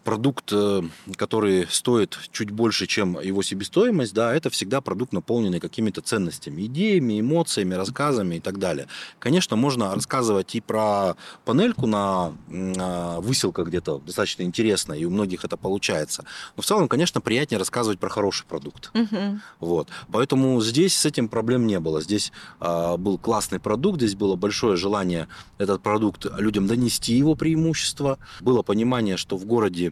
продукт, 0.05 0.51
э, 0.53 0.83
который 1.17 1.67
стоит 1.69 2.19
чуть 2.33 2.51
больше, 2.51 2.87
чем 2.87 3.21
его 3.21 3.43
себестоимость, 3.43 4.15
да, 4.15 4.35
это 4.35 4.51
всегда 4.51 4.81
продукт, 4.81 5.13
наполненный 5.13 5.61
какими-то 5.61 6.01
ценностями, 6.01 6.67
идеями, 6.67 7.21
эмоциями, 7.21 7.75
рассказами 7.75 8.37
и 8.37 8.41
так 8.41 8.59
далее. 8.59 8.87
Конечно, 9.19 9.57
можно 9.57 9.95
рассказывать 9.95 10.55
и 10.55 10.61
про 10.61 11.17
панельку 11.45 11.87
на, 11.87 12.33
на 12.49 13.21
выселках 13.21 13.69
где-то 13.69 13.99
достаточно 13.99 14.43
интересно, 14.43 14.95
и 14.95 15.05
у 15.05 15.11
многих 15.11 15.45
это 15.45 15.57
получается. 15.57 16.25
Но 16.57 16.63
в 16.63 16.67
целом, 16.67 16.89
конечно, 16.89 17.21
приятнее 17.21 17.59
рассказывать 17.59 17.99
про 17.99 18.09
хороший 18.09 18.47
продукт. 18.47 18.91
Угу. 18.95 19.41
Вот. 19.61 19.89
Поэтому 20.11 20.61
здесь 20.61 20.97
с 20.97 21.05
этим 21.07 21.29
проблем 21.29 21.67
не 21.67 21.79
было. 21.79 22.01
Здесь 22.01 22.33
э, 22.61 22.97
был 22.97 23.19
классный 23.19 23.61
продукт, 23.61 23.99
здесь 24.01 24.15
было 24.15 24.37
большое 24.37 24.77
желание 24.77 25.29
этот 25.59 25.83
продукт 25.83 26.27
людям 26.39 26.67
донести 26.67 27.15
его 27.15 27.35
преимущество. 27.35 28.19
Было 28.41 28.63
понимание, 28.63 29.17
что 29.17 29.37
в 29.37 29.45
городе 29.45 29.90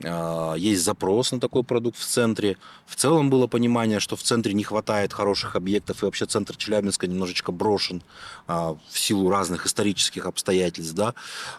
есть 0.00 0.84
запрос 0.84 1.32
на 1.32 1.40
такой 1.40 1.62
продукт 1.62 1.98
в 1.98 2.04
центре. 2.04 2.58
В 2.86 2.96
целом 2.96 3.30
было 3.30 3.46
понимание, 3.46 3.98
что 3.98 4.14
в 4.16 4.22
центре 4.22 4.52
не 4.52 4.62
хватает 4.62 5.12
хороших 5.12 5.56
объектов, 5.56 6.02
и 6.02 6.04
вообще 6.04 6.26
центр 6.26 6.56
Челябинска 6.56 7.06
немножечко 7.06 7.50
брошен 7.50 8.02
а, 8.46 8.76
в 8.90 8.98
силу 8.98 9.30
разных 9.30 9.64
исторических 9.66 10.26
обстоятельств. 10.26 10.94
Да? 10.94 11.14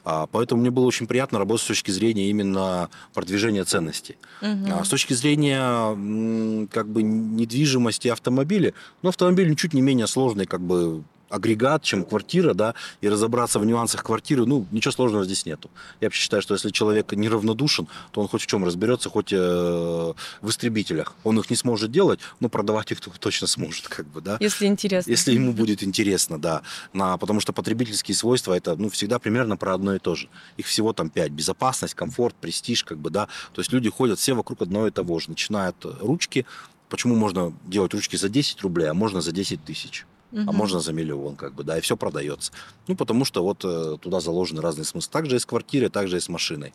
А, 0.06 0.27
поэтому 0.27 0.62
мне 0.62 0.70
было 0.70 0.86
очень 0.86 1.08
приятно 1.08 1.39
работать 1.39 1.63
с 1.63 1.67
точки 1.67 1.89
зрения 1.89 2.29
именно 2.29 2.89
продвижения 3.13 3.63
ценностей. 3.63 4.17
Угу. 4.41 4.84
С 4.84 4.89
точки 4.89 5.13
зрения 5.13 6.67
как 6.67 6.89
бы 6.89 7.01
недвижимости 7.01 8.08
автомобиля, 8.08 8.74
ну, 9.01 9.10
автомобиль 9.10 9.56
чуть 9.56 9.74
не 9.74 9.82
менее 9.82 10.08
сложный 10.08 10.46
как 10.46 10.62
бы 10.62 11.03
агрегат, 11.29 11.84
чем 11.84 12.03
квартира, 12.03 12.53
да, 12.53 12.74
и 13.01 13.10
разобраться 13.10 13.60
в 13.60 13.65
нюансах 13.65 14.03
квартиры, 14.03 14.46
ну, 14.46 14.65
ничего 14.72 14.91
сложного 14.91 15.25
здесь 15.25 15.46
нету. 15.46 15.69
Я 16.00 16.07
вообще 16.07 16.22
считаю, 16.22 16.41
что 16.41 16.53
если 16.53 16.69
человек 16.69 17.12
неравнодушен, 17.12 17.88
то 18.12 18.22
он 18.22 18.27
хоть 18.27 18.41
в 18.41 18.48
чем 18.48 18.63
разберется, 18.65 19.10
хоть 19.10 19.34
э, 19.34 19.38
в 19.38 20.50
истребителях. 20.50 21.15
Он 21.24 21.39
их 21.39 21.50
не 21.50 21.55
сможет 21.55 21.91
делать, 21.91 22.19
но 22.39 22.50
продавать 22.50 22.91
их 22.91 23.00
точно 23.19 23.48
сможет, 23.48 23.88
как 23.88 24.07
бы, 24.07 24.22
да. 24.22 24.38
Если 24.39 24.65
интересно. 24.65 25.10
Если 25.10 25.34
ему 25.34 25.53
будет 25.53 25.84
интересно, 25.84 26.39
да. 26.39 26.62
На, 26.93 27.17
потому 27.17 27.39
что 27.39 27.53
потребительские 27.53 28.15
свойства, 28.15 28.53
это, 28.53 28.75
ну, 28.75 28.89
всегда 28.89 29.19
примерно 29.19 29.57
про 29.57 29.74
одно 29.74 29.96
и 29.96 30.00
то 30.00 30.15
же. 30.15 30.29
Их 30.57 30.65
всего 30.65 30.93
там 30.93 31.10
пять. 31.10 31.31
Безопасность, 31.31 31.93
комфорт, 31.93 32.36
престиж, 32.36 32.84
как 32.84 32.98
бы, 32.98 33.10
да. 33.10 33.27
То 33.53 33.62
есть 33.62 33.72
люди 33.74 33.89
ходят 33.89 34.19
все 34.19 34.34
вокруг 34.34 34.62
одного 34.62 34.88
и 34.88 34.91
того 34.91 35.19
же. 35.19 35.29
Начинают 35.29 35.86
ручки. 36.00 36.46
Почему 36.89 37.15
можно 37.15 37.53
делать 37.65 37.93
ручки 37.93 38.15
за 38.15 38.29
10 38.29 38.62
рублей, 38.62 38.89
а 38.89 38.93
можно 38.93 39.19
за 39.19 39.31
10 39.34 39.63
тысяч? 39.65 40.05
Угу. 40.31 40.41
а 40.46 40.51
можно 40.51 40.81
за 40.81 40.91
миллион, 40.91 41.38
как 41.38 41.53
бы, 41.53 41.63
да, 41.63 41.77
и 41.77 41.81
все 41.81 41.96
продается. 41.96 42.51
Ну, 42.88 42.96
потому 42.96 43.24
что 43.24 43.43
вот 43.43 43.63
э, 43.63 43.98
туда 44.01 44.19
заложены 44.19 44.62
разные 44.62 44.84
смыслы. 44.84 45.10
Также 45.12 45.38
и 45.38 45.39
с 45.39 45.46
квартирой, 45.46 45.89
также 45.89 46.17
и 46.17 46.19
с 46.19 46.27
машиной. 46.27 46.74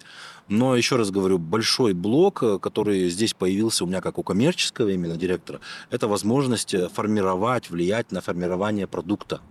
Но, 0.48 0.74
еще 0.74 0.96
раз 0.96 1.10
говорю, 1.10 1.38
большой 1.38 1.92
блок, 1.92 2.42
э, 2.42 2.58
который 2.58 3.10
здесь 3.10 3.34
появился 3.34 3.84
у 3.84 3.86
меня 3.86 4.00
как 4.00 4.18
у 4.18 4.22
коммерческого 4.22 4.88
именно 4.88 5.16
директора, 5.16 5.60
это 5.90 6.08
возможность 6.08 6.72
э, 6.72 6.88
формировать, 6.88 7.68
влиять 7.68 8.10
на 8.10 8.22
формирование 8.22 8.86
продукта 8.86 9.42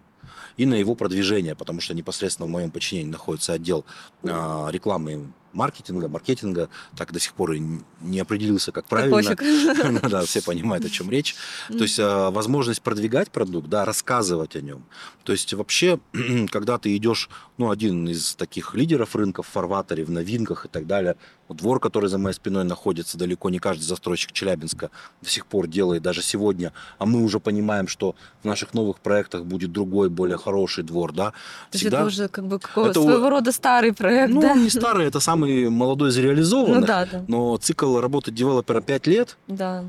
и 0.57 0.65
на 0.65 0.73
его 0.73 0.95
продвижение, 0.95 1.55
потому 1.55 1.79
что 1.79 1.93
непосредственно 1.93 2.47
в 2.47 2.49
моем 2.49 2.71
подчинении 2.71 3.11
находится 3.11 3.53
отдел 3.53 3.85
э, 4.23 4.67
рекламы 4.71 5.31
маркетинга, 5.53 6.07
маркетинга, 6.07 6.69
так 6.97 7.11
до 7.11 7.19
сих 7.19 7.33
пор 7.33 7.53
и 7.53 7.63
не 8.01 8.19
определился, 8.19 8.71
как 8.71 8.85
правильно. 8.85 9.11
Ну 10.01 10.09
да, 10.09 10.21
все 10.21 10.41
понимают, 10.45 10.85
о 10.85 10.89
чем 10.89 11.09
речь. 11.09 11.35
То 11.67 11.83
есть 11.83 11.99
а, 11.99 12.31
возможность 12.31 12.81
продвигать 12.81 13.31
продукт, 13.31 13.67
да, 13.67 13.85
рассказывать 13.85 14.55
о 14.55 14.61
нем. 14.61 14.85
То 15.23 15.31
есть 15.31 15.53
вообще, 15.53 15.99
когда 16.51 16.77
ты 16.77 16.95
идешь, 16.95 17.29
ну, 17.57 17.69
один 17.69 18.07
из 18.07 18.35
таких 18.35 18.73
лидеров 18.75 19.15
рынка 19.15 19.43
в 19.43 19.47
фарватере, 19.47 20.05
в 20.05 20.11
новинках 20.11 20.65
и 20.65 20.69
так 20.69 20.87
далее, 20.87 21.15
двор, 21.53 21.79
который 21.79 22.09
за 22.09 22.17
моей 22.17 22.35
спиной 22.35 22.63
находится, 22.63 23.17
далеко 23.17 23.49
не 23.49 23.59
каждый 23.59 23.83
застройщик 23.83 24.31
Челябинска 24.31 24.89
до 25.21 25.29
сих 25.29 25.45
пор 25.45 25.67
делает, 25.67 26.01
даже 26.01 26.21
сегодня, 26.21 26.73
а 26.97 27.05
мы 27.05 27.23
уже 27.23 27.39
понимаем, 27.39 27.87
что 27.87 28.15
в 28.41 28.45
наших 28.45 28.73
новых 28.73 28.99
проектах 28.99 29.45
будет 29.45 29.71
другой, 29.71 30.09
более 30.09 30.37
хороший 30.37 30.83
двор, 30.83 31.13
да. 31.13 31.31
То 31.71 31.77
есть 31.77 31.85
это 31.85 32.05
уже 32.05 32.27
как 32.27 32.47
бы 32.47 32.59
какого, 32.59 32.87
это, 32.87 33.01
своего 33.01 33.29
рода 33.29 33.51
старый 33.51 33.93
проект, 33.93 34.33
ну, 34.33 34.41
да? 34.41 34.53
не 34.53 34.69
старый, 34.69 35.07
это 35.07 35.19
самый 35.19 35.40
молодой 35.69 36.09
из 36.09 36.17
реализованных, 36.17 36.81
ну, 36.81 36.87
да, 36.87 37.05
да. 37.05 37.25
но 37.27 37.57
цикл 37.57 37.99
работы 37.99 38.31
девелопера 38.31 38.81
5 38.81 39.07
лет. 39.07 39.37
Да. 39.47 39.85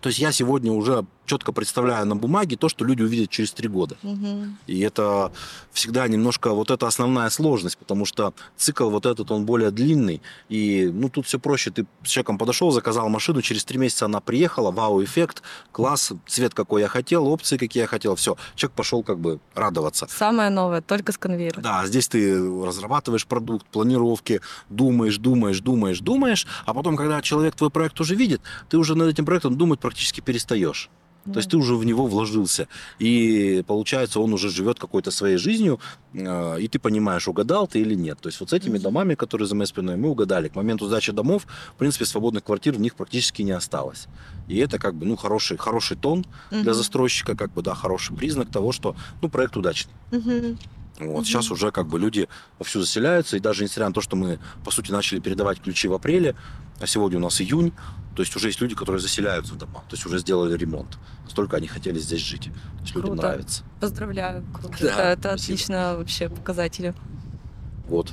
То 0.00 0.08
есть 0.08 0.18
я 0.18 0.32
сегодня 0.32 0.72
уже 0.72 1.04
четко 1.28 1.52
представляю 1.52 2.06
на 2.06 2.16
бумаге 2.16 2.56
то, 2.56 2.68
что 2.68 2.84
люди 2.84 3.02
увидят 3.02 3.30
через 3.30 3.52
три 3.52 3.68
года. 3.68 3.96
Угу. 4.02 4.46
И 4.66 4.80
это 4.80 5.30
всегда 5.72 6.08
немножко 6.08 6.50
вот 6.50 6.70
это 6.70 6.86
основная 6.86 7.30
сложность, 7.30 7.78
потому 7.78 8.04
что 8.04 8.34
цикл 8.56 8.90
вот 8.90 9.06
этот, 9.06 9.30
он 9.30 9.44
более 9.44 9.70
длинный. 9.70 10.20
И 10.48 10.90
ну 10.92 11.08
тут 11.08 11.26
все 11.26 11.38
проще. 11.38 11.70
Ты 11.70 11.86
с 12.02 12.08
человеком 12.08 12.38
подошел, 12.38 12.70
заказал 12.70 13.08
машину, 13.08 13.42
через 13.42 13.64
три 13.64 13.78
месяца 13.78 14.06
она 14.06 14.20
приехала, 14.20 14.70
вау-эффект, 14.70 15.42
класс, 15.70 16.12
цвет 16.26 16.54
какой 16.54 16.82
я 16.82 16.88
хотел, 16.88 17.26
опции 17.28 17.56
какие 17.58 17.82
я 17.82 17.86
хотел, 17.86 18.16
все. 18.16 18.36
Человек 18.56 18.74
пошел 18.74 19.02
как 19.02 19.18
бы 19.18 19.38
радоваться. 19.54 20.06
Самое 20.10 20.50
новое, 20.50 20.80
только 20.80 21.12
с 21.12 21.18
конвейера. 21.18 21.60
Да, 21.60 21.86
здесь 21.86 22.08
ты 22.08 22.38
разрабатываешь 22.64 23.26
продукт, 23.26 23.66
планировки, 23.66 24.40
думаешь, 24.68 25.18
думаешь, 25.18 25.60
думаешь, 25.60 26.00
думаешь, 26.00 26.46
а 26.64 26.74
потом, 26.74 26.96
когда 26.96 27.20
человек 27.22 27.54
твой 27.54 27.70
проект 27.70 28.00
уже 28.00 28.14
видит, 28.14 28.40
ты 28.68 28.78
уже 28.78 28.94
над 28.94 29.08
этим 29.08 29.24
проектом 29.24 29.56
думать 29.56 29.80
практически 29.80 30.20
перестаешь. 30.20 30.90
То 31.32 31.38
есть 31.38 31.50
ты 31.50 31.56
уже 31.56 31.74
в 31.74 31.84
него 31.84 32.06
вложился. 32.06 32.68
И 32.98 33.62
получается, 33.66 34.20
он 34.20 34.32
уже 34.32 34.50
живет 34.50 34.78
какой-то 34.78 35.10
своей 35.10 35.36
жизнью, 35.36 35.80
э, 36.12 36.60
и 36.60 36.68
ты 36.68 36.78
понимаешь, 36.78 37.28
угадал 37.28 37.66
ты 37.66 37.80
или 37.80 37.94
нет. 37.94 38.18
То 38.20 38.28
есть 38.28 38.40
вот 38.40 38.50
с 38.50 38.52
этими 38.52 38.78
домами, 38.78 39.14
которые 39.14 39.46
за 39.46 39.54
моей 39.54 39.66
спиной, 39.66 39.96
мы 39.96 40.08
угадали. 40.08 40.48
К 40.48 40.56
моменту 40.56 40.86
сдачи 40.86 41.12
домов, 41.12 41.46
в 41.74 41.78
принципе, 41.78 42.04
свободных 42.04 42.44
квартир 42.44 42.74
в 42.74 42.80
них 42.80 42.94
практически 42.94 43.42
не 43.42 43.52
осталось. 43.52 44.06
И 44.48 44.56
это 44.58 44.78
как 44.78 44.94
бы, 44.94 45.06
ну, 45.06 45.16
хороший, 45.16 45.56
хороший 45.56 45.96
тон 45.96 46.24
для 46.50 46.74
застройщика, 46.74 47.36
как 47.36 47.52
бы, 47.52 47.62
да, 47.62 47.74
хороший 47.74 48.16
признак 48.16 48.50
того, 48.50 48.72
что, 48.72 48.96
ну, 49.22 49.28
проект 49.28 49.56
удачный. 49.56 49.92
Вот. 50.10 50.24
Мгм. 50.24 51.24
Сейчас 51.24 51.50
уже 51.50 51.70
как 51.70 51.86
бы 51.86 51.98
люди 51.98 52.28
вовсю 52.58 52.80
заселяются, 52.80 53.36
и 53.36 53.40
даже 53.40 53.62
несмотря 53.62 53.88
на 53.88 53.94
то, 53.94 54.00
что 54.00 54.16
мы, 54.16 54.38
по 54.64 54.70
сути, 54.70 54.90
начали 54.90 55.20
передавать 55.20 55.60
ключи 55.60 55.88
в 55.88 55.94
апреле, 55.94 56.34
а 56.80 56.86
сегодня 56.86 57.18
у 57.18 57.22
нас 57.22 57.40
июнь, 57.40 57.72
то 58.18 58.22
есть 58.22 58.34
уже 58.34 58.48
есть 58.48 58.60
люди, 58.60 58.74
которые 58.74 59.00
заселяются 59.00 59.54
в 59.54 59.58
дома, 59.58 59.84
то 59.88 59.94
есть 59.94 60.04
уже 60.04 60.18
сделали 60.18 60.56
ремонт. 60.56 60.98
Настолько 61.22 61.56
они 61.56 61.68
хотели 61.68 62.00
здесь 62.00 62.20
жить. 62.20 62.50
То 62.78 62.82
есть 62.82 62.96
людям 62.96 63.12
Круто. 63.12 63.28
нравится. 63.28 63.62
Поздравляю. 63.78 64.44
Круто. 64.52 64.76
Да, 64.80 64.88
это 64.88 65.02
это 65.02 65.32
отлично 65.34 65.94
вообще 65.96 66.28
показатели. 66.28 66.94
Вот. 67.86 68.10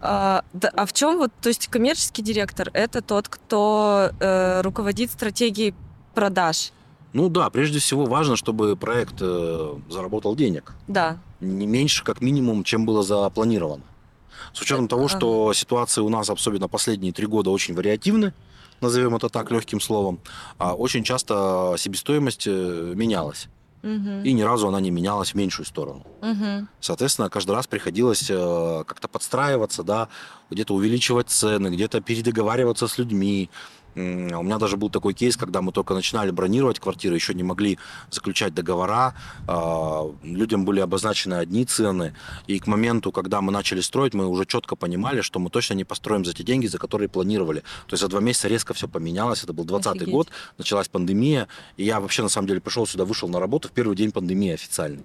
А, 0.00 0.44
да, 0.52 0.70
а 0.76 0.86
в 0.86 0.92
чем 0.92 1.18
вот, 1.18 1.32
то 1.42 1.48
есть 1.48 1.66
коммерческий 1.66 2.22
директор 2.22 2.70
это 2.74 3.02
тот, 3.02 3.26
кто 3.26 4.12
э, 4.20 4.60
руководит 4.60 5.10
стратегией 5.10 5.74
продаж. 6.14 6.70
Ну 7.12 7.28
да, 7.28 7.50
прежде 7.50 7.80
всего 7.80 8.04
важно, 8.04 8.36
чтобы 8.36 8.76
проект 8.76 9.16
э, 9.20 9.74
заработал 9.90 10.36
денег. 10.36 10.74
Да. 10.86 11.18
Не 11.40 11.66
меньше, 11.66 12.04
как 12.04 12.20
минимум, 12.20 12.62
чем 12.62 12.86
было 12.86 13.02
запланировано. 13.02 13.82
С 14.52 14.60
учетом 14.60 14.86
того, 14.86 15.08
что 15.08 15.52
ситуации 15.52 16.02
у 16.02 16.08
нас, 16.08 16.30
особенно 16.30 16.68
последние 16.68 17.12
три 17.12 17.26
года, 17.26 17.50
очень 17.50 17.74
вариативны, 17.74 18.32
назовем 18.80 19.14
это 19.16 19.28
так 19.28 19.50
легким 19.50 19.80
словом, 19.80 20.20
а 20.58 20.74
очень 20.74 21.04
часто 21.04 21.74
себестоимость 21.78 22.46
э, 22.46 22.92
менялась. 22.94 23.48
Мгм. 23.84 24.22
И 24.24 24.32
ни 24.32 24.40
разу 24.40 24.66
она 24.66 24.80
не 24.80 24.90
менялась 24.90 25.32
в 25.32 25.34
меньшую 25.34 25.66
сторону. 25.66 26.06
Мгм. 26.22 26.68
Соответственно, 26.80 27.28
каждый 27.28 27.52
раз 27.54 27.66
приходилось 27.66 28.30
э, 28.30 28.84
как-то 28.86 29.08
подстраиваться, 29.08 29.82
да, 29.82 30.08
где-то 30.50 30.74
увеличивать 30.74 31.28
цены, 31.28 31.68
где-то 31.68 32.00
передоговариваться 32.00 32.88
с 32.88 32.96
людьми. 32.96 33.50
М, 33.94 34.32
У 34.38 34.42
меня 34.42 34.58
даже 34.58 34.76
был 34.76 34.90
такой 34.90 35.14
кейс, 35.14 35.36
когда 35.36 35.62
мы 35.62 35.72
только 35.72 35.94
начинали 35.94 36.30
бронировать 36.30 36.80
квартиры, 36.80 37.14
еще 37.14 37.34
не 37.34 37.42
могли 37.42 37.78
заключать 38.10 38.54
договора, 38.54 39.14
а, 39.46 40.04
людям 40.22 40.64
были 40.64 40.80
обозначены 40.80 41.34
одни 41.34 41.64
цены, 41.64 42.14
и 42.46 42.58
к 42.58 42.66
моменту, 42.66 43.12
когда 43.12 43.40
мы 43.40 43.52
начали 43.52 43.80
строить, 43.80 44.14
мы 44.14 44.26
уже 44.26 44.44
четко 44.46 44.76
понимали, 44.76 45.20
что 45.20 45.38
мы 45.38 45.50
точно 45.50 45.74
не 45.74 45.84
построим 45.84 46.24
за 46.24 46.32
те 46.32 46.42
деньги, 46.42 46.66
за 46.66 46.78
которые 46.78 47.08
планировали. 47.08 47.60
То 47.86 47.92
есть 47.94 48.02
за 48.02 48.08
два 48.08 48.20
месяца 48.20 48.48
резко 48.48 48.74
все 48.74 48.88
поменялось, 48.88 49.44
это 49.44 49.52
был 49.52 49.64
20 49.64 49.86
Офигеть. 49.96 50.08
год, 50.08 50.28
началась 50.58 50.88
пандемия, 50.88 51.48
и 51.76 51.84
я 51.84 52.00
вообще 52.00 52.22
на 52.22 52.28
самом 52.28 52.48
деле 52.48 52.60
пришел 52.60 52.86
сюда, 52.86 53.04
вышел 53.04 53.28
на 53.28 53.40
работу 53.40 53.68
в 53.68 53.72
первый 53.72 53.96
день 53.96 54.10
пандемии 54.12 54.52
официальный. 54.52 55.04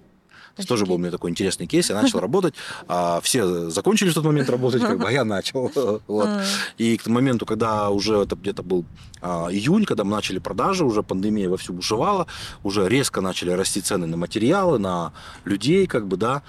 То 0.56 0.60
есть 0.60 0.68
тоже 0.68 0.86
был 0.86 0.96
у 0.96 0.98
меня 0.98 1.10
такой 1.10 1.30
интересный 1.30 1.66
кейс. 1.66 1.90
Я 1.90 2.00
начал 2.00 2.20
работать. 2.20 2.54
а 2.88 3.20
Все 3.22 3.70
закончили 3.70 4.10
в 4.10 4.14
тот 4.14 4.24
момент 4.24 4.50
работать, 4.50 4.82
как 4.82 4.98
бы, 4.98 5.08
а 5.08 5.12
я 5.12 5.24
начал. 5.24 5.70
Вот. 6.06 6.26
А, 6.26 6.44
И 6.78 6.96
к 6.96 7.06
моменту, 7.06 7.46
когда 7.46 7.90
уже 7.90 8.16
это 8.16 8.36
где-то 8.36 8.62
был 8.62 8.84
а, 9.20 9.48
июнь, 9.50 9.84
когда 9.84 10.04
мы 10.04 10.10
начали 10.10 10.38
продажи, 10.38 10.84
уже 10.84 11.02
пандемия 11.02 11.48
вовсю 11.48 11.72
бушевала, 11.72 12.26
уже 12.62 12.88
резко 12.88 13.20
начали 13.20 13.50
расти 13.50 13.80
цены 13.80 14.06
на 14.06 14.16
материалы, 14.16 14.78
на 14.78 15.12
людей, 15.44 15.86
как 15.86 16.06
бы, 16.06 16.16
да. 16.16 16.42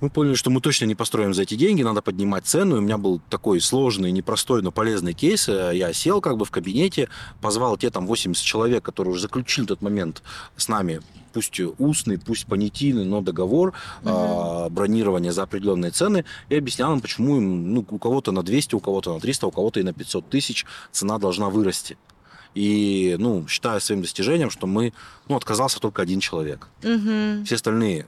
Мы 0.00 0.08
поняли, 0.08 0.34
что 0.34 0.50
мы 0.50 0.62
точно 0.62 0.86
не 0.86 0.94
построим 0.94 1.34
за 1.34 1.42
эти 1.42 1.54
деньги, 1.56 1.82
надо 1.82 2.00
поднимать 2.00 2.46
цену. 2.46 2.76
И 2.76 2.78
у 2.78 2.82
меня 2.82 2.96
был 2.96 3.20
такой 3.28 3.60
сложный, 3.60 4.10
непростой, 4.12 4.62
но 4.62 4.72
полезный 4.72 5.12
кейс. 5.12 5.46
Я 5.46 5.92
сел 5.92 6.22
как 6.22 6.38
бы 6.38 6.46
в 6.46 6.50
кабинете, 6.50 7.08
позвал 7.42 7.76
те 7.76 7.90
там 7.90 8.06
80 8.06 8.42
человек, 8.42 8.82
которые 8.82 9.12
уже 9.12 9.22
заключили 9.22 9.66
тот 9.66 9.82
момент 9.82 10.22
с 10.56 10.68
нами 10.68 11.02
пусть 11.32 11.60
устный, 11.78 12.18
пусть 12.18 12.46
понятийный, 12.46 13.04
но 13.04 13.20
договор 13.20 13.74
угу. 14.02 14.10
э, 14.10 14.68
бронирования 14.70 15.32
за 15.32 15.42
определенные 15.42 15.90
цены 15.90 16.24
и 16.48 16.56
объяснял 16.56 16.92
им, 16.92 17.00
почему 17.00 17.36
им, 17.36 17.74
ну, 17.74 17.86
у 17.88 17.98
кого-то 17.98 18.32
на 18.32 18.42
200, 18.42 18.74
у 18.74 18.80
кого-то 18.80 19.14
на 19.14 19.20
300, 19.20 19.46
у 19.46 19.50
кого-то 19.50 19.80
и 19.80 19.82
на 19.82 19.92
500 19.92 20.28
тысяч 20.28 20.66
цена 20.92 21.18
должна 21.18 21.50
вырасти. 21.50 21.96
И, 22.54 23.16
ну, 23.18 23.46
считаю 23.46 23.80
своим 23.80 24.02
достижением, 24.02 24.50
что 24.50 24.66
мы, 24.66 24.92
ну, 25.28 25.36
отказался 25.36 25.78
только 25.80 26.02
один 26.02 26.20
человек. 26.20 26.68
Угу. 26.82 27.44
Все 27.44 27.54
остальные 27.54 28.06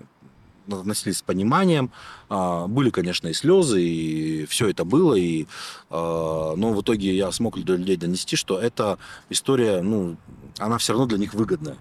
относились 0.70 1.18
с 1.18 1.22
пониманием. 1.22 1.90
А, 2.28 2.66
были, 2.66 2.90
конечно, 2.90 3.28
и 3.28 3.32
слезы, 3.32 3.82
и 3.82 4.46
все 4.46 4.68
это 4.68 4.84
было. 4.84 5.14
И, 5.14 5.46
а, 5.90 6.54
но 6.56 6.72
в 6.72 6.80
итоге 6.82 7.14
я 7.14 7.30
смог 7.32 7.58
до 7.62 7.76
людей 7.76 7.96
донести, 7.96 8.36
что 8.36 8.58
эта 8.58 8.98
история, 9.30 9.82
ну, 9.82 10.16
она 10.58 10.78
все 10.78 10.92
равно 10.92 11.06
для 11.06 11.18
них 11.18 11.34
выгодная. 11.34 11.76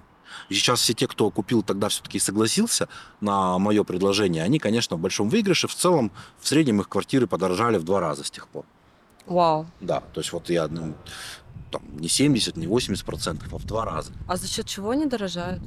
И 0.52 0.54
сейчас 0.54 0.82
все 0.82 0.94
те, 0.94 1.08
кто 1.08 1.30
купил 1.30 1.64
тогда 1.64 1.88
все-таки 1.88 2.20
согласился 2.20 2.90
на 3.22 3.58
мое 3.58 3.86
предложение, 3.86 4.44
они, 4.44 4.60
конечно, 4.60 4.98
в 4.98 5.00
большом 5.00 5.30
выигрыше. 5.30 5.70
В 5.70 5.76
целом, 5.76 6.12
в 6.42 6.48
среднем 6.48 6.82
их 6.82 6.90
квартиры 6.90 7.26
подорожали 7.26 7.78
в 7.78 7.84
два 7.84 8.02
раза 8.02 8.26
с 8.26 8.32
тех 8.32 8.50
пор. 8.50 8.66
Вау. 9.28 9.66
Да, 9.80 10.02
то 10.14 10.20
есть 10.20 10.34
вот 10.34 10.50
я 10.50 10.68
ну, 10.68 10.94
там, 11.72 11.82
не 11.94 12.10
70, 12.10 12.58
не 12.58 12.68
80 12.68 13.06
процентов, 13.06 13.54
а 13.54 13.58
в 13.60 13.66
два 13.66 13.86
раза. 13.86 14.12
А 14.28 14.36
за 14.36 14.48
счет 14.48 14.66
чего 14.66 14.90
они 14.90 15.06
дорожают? 15.06 15.64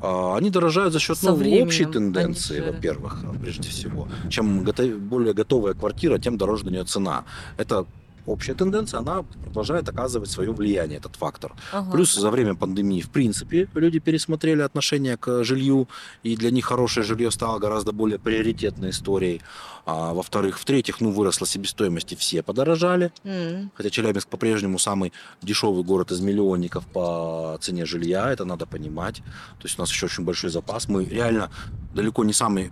А, 0.00 0.36
они 0.36 0.50
дорожают 0.50 0.92
за 0.92 1.00
счет 1.00 1.18
ну, 1.22 1.34
общей 1.34 1.86
тенденции, 1.86 2.58
же... 2.58 2.72
во-первых, 2.72 3.24
прежде 3.40 3.70
всего. 3.70 4.08
Чем 4.30 4.62
готов, 4.62 5.00
более 5.00 5.34
готовая 5.34 5.74
квартира, 5.74 6.18
тем 6.18 6.38
дороже 6.38 6.66
на 6.66 6.70
нее 6.70 6.84
цена. 6.84 7.24
Это 7.56 7.86
общая 8.26 8.54
тенденция, 8.54 9.00
она 9.00 9.22
продолжает 9.22 9.88
оказывать 9.88 10.30
свое 10.30 10.52
влияние, 10.52 10.98
этот 10.98 11.16
фактор. 11.16 11.52
Ага. 11.72 11.90
Плюс 11.92 12.14
за 12.14 12.30
время 12.30 12.54
пандемии, 12.54 13.00
в 13.00 13.10
принципе, 13.10 13.68
люди 13.74 13.98
пересмотрели 13.98 14.62
отношение 14.62 15.16
к 15.16 15.44
жилью, 15.44 15.88
и 16.22 16.36
для 16.36 16.50
них 16.50 16.64
хорошее 16.64 17.04
жилье 17.04 17.30
стало 17.30 17.58
гораздо 17.58 17.92
более 17.92 18.18
приоритетной 18.18 18.90
историей. 18.90 19.40
А, 19.84 20.14
во-вторых, 20.14 20.58
в-третьих, 20.58 21.00
ну, 21.00 21.10
выросла 21.10 21.46
себестоимость, 21.46 22.12
и 22.12 22.16
все 22.16 22.42
подорожали. 22.42 23.12
Mm. 23.24 23.70
Хотя 23.74 23.90
Челябинск 23.90 24.28
по-прежнему 24.28 24.78
самый 24.78 25.12
дешевый 25.42 25.82
город 25.82 26.12
из 26.12 26.20
миллионников 26.20 26.86
по 26.86 27.58
цене 27.60 27.84
жилья, 27.84 28.30
это 28.30 28.44
надо 28.44 28.66
понимать. 28.66 29.16
То 29.58 29.64
есть 29.64 29.78
у 29.78 29.82
нас 29.82 29.90
еще 29.90 30.06
очень 30.06 30.24
большой 30.24 30.50
запас. 30.50 30.88
Мы 30.88 31.04
реально 31.04 31.50
далеко 31.94 32.24
не 32.24 32.32
самый 32.32 32.70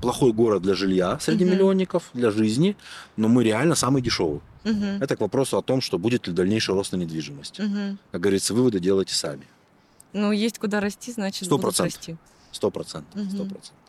плохой 0.00 0.32
город 0.32 0.62
для 0.62 0.74
жилья 0.74 1.18
среди 1.20 1.44
угу. 1.44 1.52
миллионников, 1.52 2.10
для 2.14 2.30
жизни, 2.30 2.76
но 3.16 3.28
мы 3.28 3.44
реально 3.44 3.74
самый 3.74 4.02
дешевый. 4.02 4.40
Угу. 4.64 4.84
Это 5.00 5.16
к 5.16 5.20
вопросу 5.20 5.58
о 5.58 5.62
том, 5.62 5.80
что 5.80 5.98
будет 5.98 6.26
ли 6.26 6.32
дальнейший 6.32 6.74
рост 6.74 6.92
на 6.92 6.96
недвижимость. 6.96 7.60
Угу. 7.60 7.96
Как 8.12 8.20
говорится, 8.20 8.54
выводы 8.54 8.80
делайте 8.80 9.14
сами. 9.14 9.46
Ну, 10.12 10.32
есть 10.32 10.58
куда 10.58 10.80
расти, 10.80 11.12
значит, 11.12 11.48
100%. 11.48 11.50
будут 11.50 11.80
расти. 11.80 12.16
Сто 12.52 12.70
процентов. 12.70 13.20
Сто 13.28 13.44
процентов. 13.44 13.85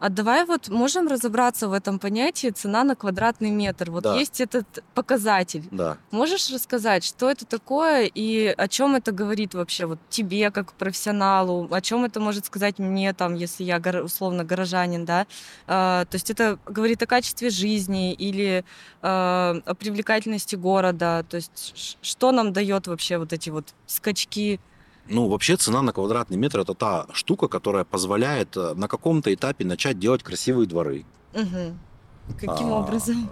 А 0.00 0.08
давай 0.08 0.46
вот 0.46 0.70
можем 0.70 1.08
разобраться 1.08 1.68
в 1.68 1.74
этом 1.74 1.98
понятии 1.98 2.48
цена 2.48 2.84
на 2.84 2.96
квадратный 2.96 3.50
метр. 3.50 3.90
Вот 3.90 4.04
да. 4.04 4.16
есть 4.16 4.40
этот 4.40 4.82
показатель. 4.94 5.68
Да. 5.70 5.98
Можешь 6.10 6.50
рассказать, 6.50 7.04
что 7.04 7.30
это 7.30 7.44
такое 7.44 8.10
и 8.12 8.46
о 8.46 8.66
чем 8.66 8.96
это 8.96 9.12
говорит 9.12 9.52
вообще 9.52 9.84
вот 9.84 9.98
тебе 10.08 10.50
как 10.50 10.72
профессионалу, 10.72 11.68
о 11.70 11.80
чем 11.82 12.06
это 12.06 12.18
может 12.18 12.46
сказать 12.46 12.78
мне 12.78 13.12
там, 13.12 13.34
если 13.34 13.62
я 13.62 13.78
условно 14.02 14.42
горожанин, 14.42 15.04
да? 15.04 15.26
А, 15.66 16.06
то 16.06 16.14
есть 16.14 16.30
это 16.30 16.58
говорит 16.64 17.02
о 17.02 17.06
качестве 17.06 17.50
жизни 17.50 18.14
или 18.14 18.64
а, 19.02 19.60
о 19.66 19.74
привлекательности 19.74 20.56
города. 20.56 21.26
То 21.28 21.36
есть 21.36 21.98
что 22.00 22.32
нам 22.32 22.54
дает 22.54 22.86
вообще 22.86 23.18
вот 23.18 23.34
эти 23.34 23.50
вот 23.50 23.74
скачки 23.86 24.60
ну, 25.08 25.28
вообще 25.28 25.56
цена 25.56 25.82
на 25.82 25.92
квадратный 25.92 26.36
метр 26.36 26.60
это 26.60 26.74
та 26.74 27.06
штука, 27.12 27.48
которая 27.48 27.84
позволяет 27.84 28.56
э, 28.56 28.74
на 28.74 28.88
каком-то 28.88 29.32
этапе 29.32 29.64
начать 29.64 29.98
делать 29.98 30.22
красивые 30.22 30.68
дворы. 30.68 31.04
Угу. 31.34 32.38
Каким 32.38 32.72
а, 32.72 32.80
образом? 32.80 33.28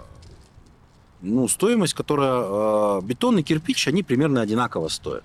Ну, 1.21 1.47
стоимость, 1.47 1.93
которая 1.93 2.99
э, 2.99 3.01
бетон 3.03 3.37
и 3.39 3.43
кирпич, 3.43 3.87
они 3.87 4.03
примерно 4.03 4.41
одинаково 4.41 4.87
стоят. 4.89 5.23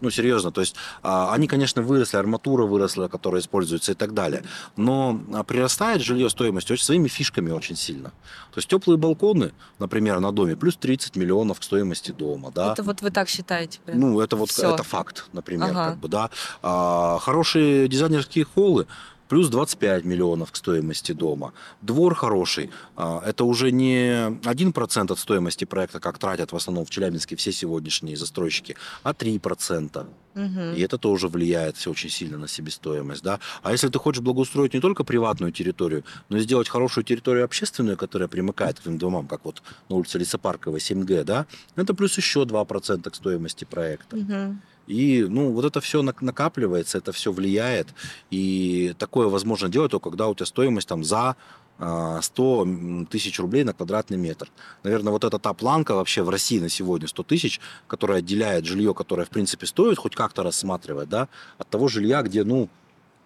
Ну, 0.00 0.10
серьезно, 0.10 0.50
то 0.50 0.60
есть 0.62 0.76
а, 1.02 1.32
они, 1.34 1.46
конечно, 1.46 1.82
выросли, 1.82 2.16
арматура 2.16 2.64
выросла, 2.64 3.08
которая 3.08 3.42
используется 3.42 3.92
и 3.92 3.94
так 3.94 4.14
далее, 4.14 4.42
но 4.76 5.20
а, 5.32 5.44
прирастает 5.44 6.00
жилье 6.00 6.30
стоимость 6.30 6.70
очень, 6.70 6.84
своими 6.84 7.08
фишками 7.08 7.50
очень 7.50 7.76
сильно. 7.76 8.08
То 8.08 8.58
есть 8.58 8.68
теплые 8.68 8.96
балконы, 8.96 9.52
например, 9.78 10.20
на 10.20 10.32
доме, 10.32 10.56
плюс 10.56 10.76
30 10.76 11.16
миллионов 11.16 11.60
к 11.60 11.62
стоимости 11.62 12.12
дома, 12.12 12.50
да. 12.54 12.72
Это 12.72 12.82
вот 12.82 13.02
вы 13.02 13.10
так 13.10 13.28
считаете? 13.28 13.80
Прям? 13.84 14.00
Ну, 14.00 14.20
это 14.20 14.36
вот, 14.36 14.58
это 14.58 14.82
факт, 14.82 15.26
например, 15.32 15.70
ага. 15.70 15.90
как 15.90 15.98
бы, 15.98 16.08
да. 16.08 16.30
А, 16.62 17.18
хорошие 17.20 17.86
дизайнерские 17.88 18.46
холлы, 18.46 18.86
плюс 19.28 19.48
25 19.48 20.04
миллионов 20.04 20.52
к 20.52 20.56
стоимости 20.56 21.12
дома. 21.12 21.52
Двор 21.82 22.14
хороший. 22.14 22.70
А, 22.96 23.22
это 23.24 23.44
уже 23.44 23.70
не 23.70 24.30
1% 24.42 25.12
от 25.12 25.18
стоимости 25.18 25.64
проекта, 25.64 26.00
как 26.00 26.18
тратят 26.18 26.52
в 26.52 26.56
основном 26.56 26.84
в 26.84 26.90
Челябинске 26.90 27.36
все 27.36 27.52
сегодняшние 27.52 28.16
застройщики, 28.16 28.76
а 29.02 29.12
3%. 29.12 30.06
Угу. 30.34 30.76
И 30.76 30.80
это 30.80 30.98
тоже 30.98 31.28
влияет 31.28 31.76
все 31.76 31.90
очень 31.90 32.10
сильно 32.10 32.38
на 32.38 32.48
себестоимость. 32.48 33.22
Да? 33.22 33.40
А 33.62 33.72
если 33.72 33.88
ты 33.88 33.98
хочешь 33.98 34.22
благоустроить 34.22 34.74
не 34.74 34.80
только 34.80 35.04
приватную 35.04 35.52
территорию, 35.52 36.04
но 36.28 36.38
и 36.38 36.40
сделать 36.40 36.68
хорошую 36.68 37.04
территорию 37.04 37.44
общественную, 37.44 37.96
которая 37.96 38.28
примыкает 38.28 38.78
к 38.78 38.82
твоим 38.82 38.98
домам, 38.98 39.26
как 39.26 39.44
вот 39.44 39.62
на 39.88 39.96
улице 39.96 40.18
Лесопарковой 40.18 40.80
7Г, 40.80 41.24
да, 41.24 41.46
это 41.76 41.94
плюс 41.94 42.16
еще 42.16 42.42
2% 42.42 43.10
к 43.10 43.14
стоимости 43.14 43.64
проекта. 43.64 44.16
Угу. 44.16 44.56
И, 44.86 45.24
ну, 45.28 45.50
вот 45.50 45.64
это 45.64 45.80
все 45.80 46.02
накапливается, 46.02 46.98
это 46.98 47.12
все 47.12 47.32
влияет. 47.32 47.88
И 48.30 48.94
такое 48.98 49.28
возможно 49.28 49.68
делать 49.68 49.90
только 49.90 50.10
когда 50.10 50.28
у 50.28 50.34
тебя 50.34 50.46
стоимость 50.46 50.88
там 50.88 51.04
за 51.04 51.36
100 51.78 51.80
а, 51.80 53.06
тысяч 53.10 53.38
рублей 53.40 53.64
на 53.64 53.72
квадратный 53.72 54.16
метр. 54.16 54.50
Наверное, 54.84 55.12
вот 55.12 55.24
эта 55.24 55.38
та 55.38 55.52
планка 55.54 55.94
вообще 55.94 56.22
в 56.22 56.28
России 56.28 56.60
на 56.60 56.68
сегодня 56.68 57.08
100 57.08 57.22
тысяч, 57.24 57.60
которая 57.88 58.18
отделяет 58.18 58.64
жилье, 58.64 58.94
которое, 58.94 59.24
в 59.24 59.30
принципе, 59.30 59.66
стоит 59.66 59.98
хоть 59.98 60.14
как-то 60.14 60.42
рассматривать, 60.42 61.08
да, 61.08 61.28
от 61.58 61.68
того 61.68 61.88
жилья, 61.88 62.22
где, 62.22 62.44
ну, 62.44 62.68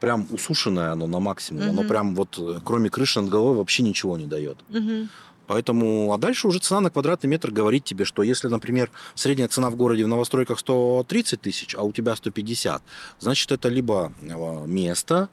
прям 0.00 0.26
усушенное 0.30 0.92
оно 0.92 1.06
на 1.06 1.20
максимум. 1.20 1.62
Угу. 1.62 1.70
Оно 1.70 1.84
прям 1.84 2.14
вот, 2.14 2.38
э, 2.38 2.60
кроме 2.64 2.88
крыши 2.88 3.20
над 3.20 3.30
головой, 3.30 3.56
вообще 3.56 3.82
ничего 3.82 4.16
не 4.16 4.26
дает. 4.26 4.58
Угу. 4.70 5.08
Поэтому, 5.46 6.12
а 6.12 6.18
дальше 6.18 6.46
уже 6.46 6.58
цена 6.58 6.80
на 6.80 6.90
квадратный 6.90 7.28
метр 7.28 7.50
говорит 7.50 7.82
тебе, 7.82 8.04
что 8.04 8.22
если, 8.22 8.48
например, 8.48 8.90
средняя 9.14 9.48
цена 9.48 9.70
в 9.70 9.76
городе 9.76 10.04
в 10.04 10.08
новостройках 10.08 10.58
130 10.58 11.40
тысяч, 11.40 11.74
а 11.74 11.82
у 11.82 11.92
тебя 11.92 12.14
150, 12.14 12.82
значит, 13.18 13.50
это 13.50 13.68
либо 13.68 14.12
э, 14.20 14.66
место, 14.66 15.30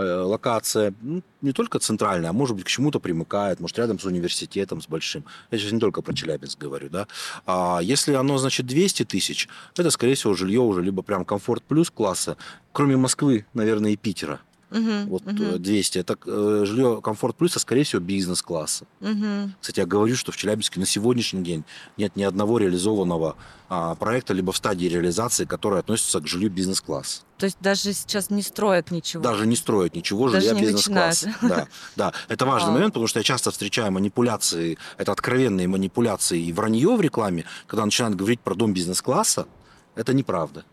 локация, 0.00 0.94
ну, 1.00 1.22
не 1.42 1.52
только 1.52 1.78
центральная, 1.78 2.30
а 2.30 2.32
может 2.32 2.56
быть 2.56 2.64
к 2.64 2.68
чему-то 2.68 3.00
примыкает, 3.00 3.60
может 3.60 3.78
рядом 3.78 3.98
с 3.98 4.04
университетом, 4.04 4.80
с 4.80 4.88
большим. 4.88 5.24
Я 5.50 5.58
сейчас 5.58 5.72
не 5.72 5.80
только 5.80 6.02
про 6.02 6.12
Челябинск 6.12 6.58
говорю, 6.58 6.88
да. 6.88 7.06
А 7.46 7.80
если 7.82 8.14
оно, 8.14 8.38
значит, 8.38 8.66
200 8.66 9.04
тысяч, 9.04 9.48
это, 9.76 9.90
скорее 9.90 10.14
всего, 10.14 10.34
жилье 10.34 10.60
уже 10.60 10.82
либо 10.82 11.02
прям 11.02 11.24
комфорт 11.24 11.62
плюс 11.62 11.90
класса, 11.90 12.36
кроме 12.72 12.96
Москвы, 12.96 13.46
наверное, 13.54 13.92
и 13.92 13.96
Питера. 13.96 14.40
Угу, 14.70 15.10
вот 15.10 15.26
угу. 15.26 15.58
200. 15.58 15.98
Это 15.98 16.16
э, 16.26 16.62
жилье 16.64 17.00
комфорт 17.02 17.36
плюс, 17.36 17.56
а 17.56 17.58
скорее 17.58 17.84
всего 17.84 18.00
бизнес-класса. 18.00 18.86
Угу. 19.00 19.50
Кстати, 19.60 19.80
я 19.80 19.86
говорю, 19.86 20.16
что 20.16 20.32
в 20.32 20.36
Челябинске 20.36 20.78
на 20.80 20.86
сегодняшний 20.86 21.42
день 21.42 21.64
нет 21.96 22.14
ни 22.16 22.22
одного 22.22 22.58
реализованного 22.58 23.36
а, 23.68 23.94
проекта, 23.94 24.32
либо 24.32 24.52
в 24.52 24.56
стадии 24.56 24.86
реализации, 24.86 25.44
который 25.44 25.80
относится 25.80 26.20
к 26.20 26.26
жилью 26.26 26.50
бизнес-класса. 26.50 27.22
То 27.38 27.46
есть 27.46 27.56
даже 27.60 27.92
сейчас 27.92 28.30
не 28.30 28.42
строят 28.42 28.90
ничего? 28.90 29.22
Даже 29.22 29.46
не 29.46 29.56
строят 29.56 29.94
ничего, 29.94 30.30
даже 30.30 30.48
жилья 30.48 30.60
бизнес-класса. 30.60 31.34
Да, 31.42 31.66
да. 31.96 32.12
Это 32.28 32.46
важный 32.46 32.70
а. 32.70 32.72
момент, 32.72 32.92
потому 32.92 33.06
что 33.06 33.20
я 33.20 33.24
часто 33.24 33.50
встречаю 33.50 33.90
манипуляции, 33.92 34.78
это 34.98 35.12
откровенные 35.12 35.66
манипуляции 35.66 36.40
и 36.40 36.52
вранье 36.52 36.94
в 36.94 37.00
рекламе, 37.00 37.44
когда 37.66 37.84
начинают 37.84 38.16
говорить 38.16 38.40
про 38.40 38.54
дом 38.54 38.72
бизнес-класса, 38.72 39.46
это 39.94 40.14
неправда. 40.14 40.64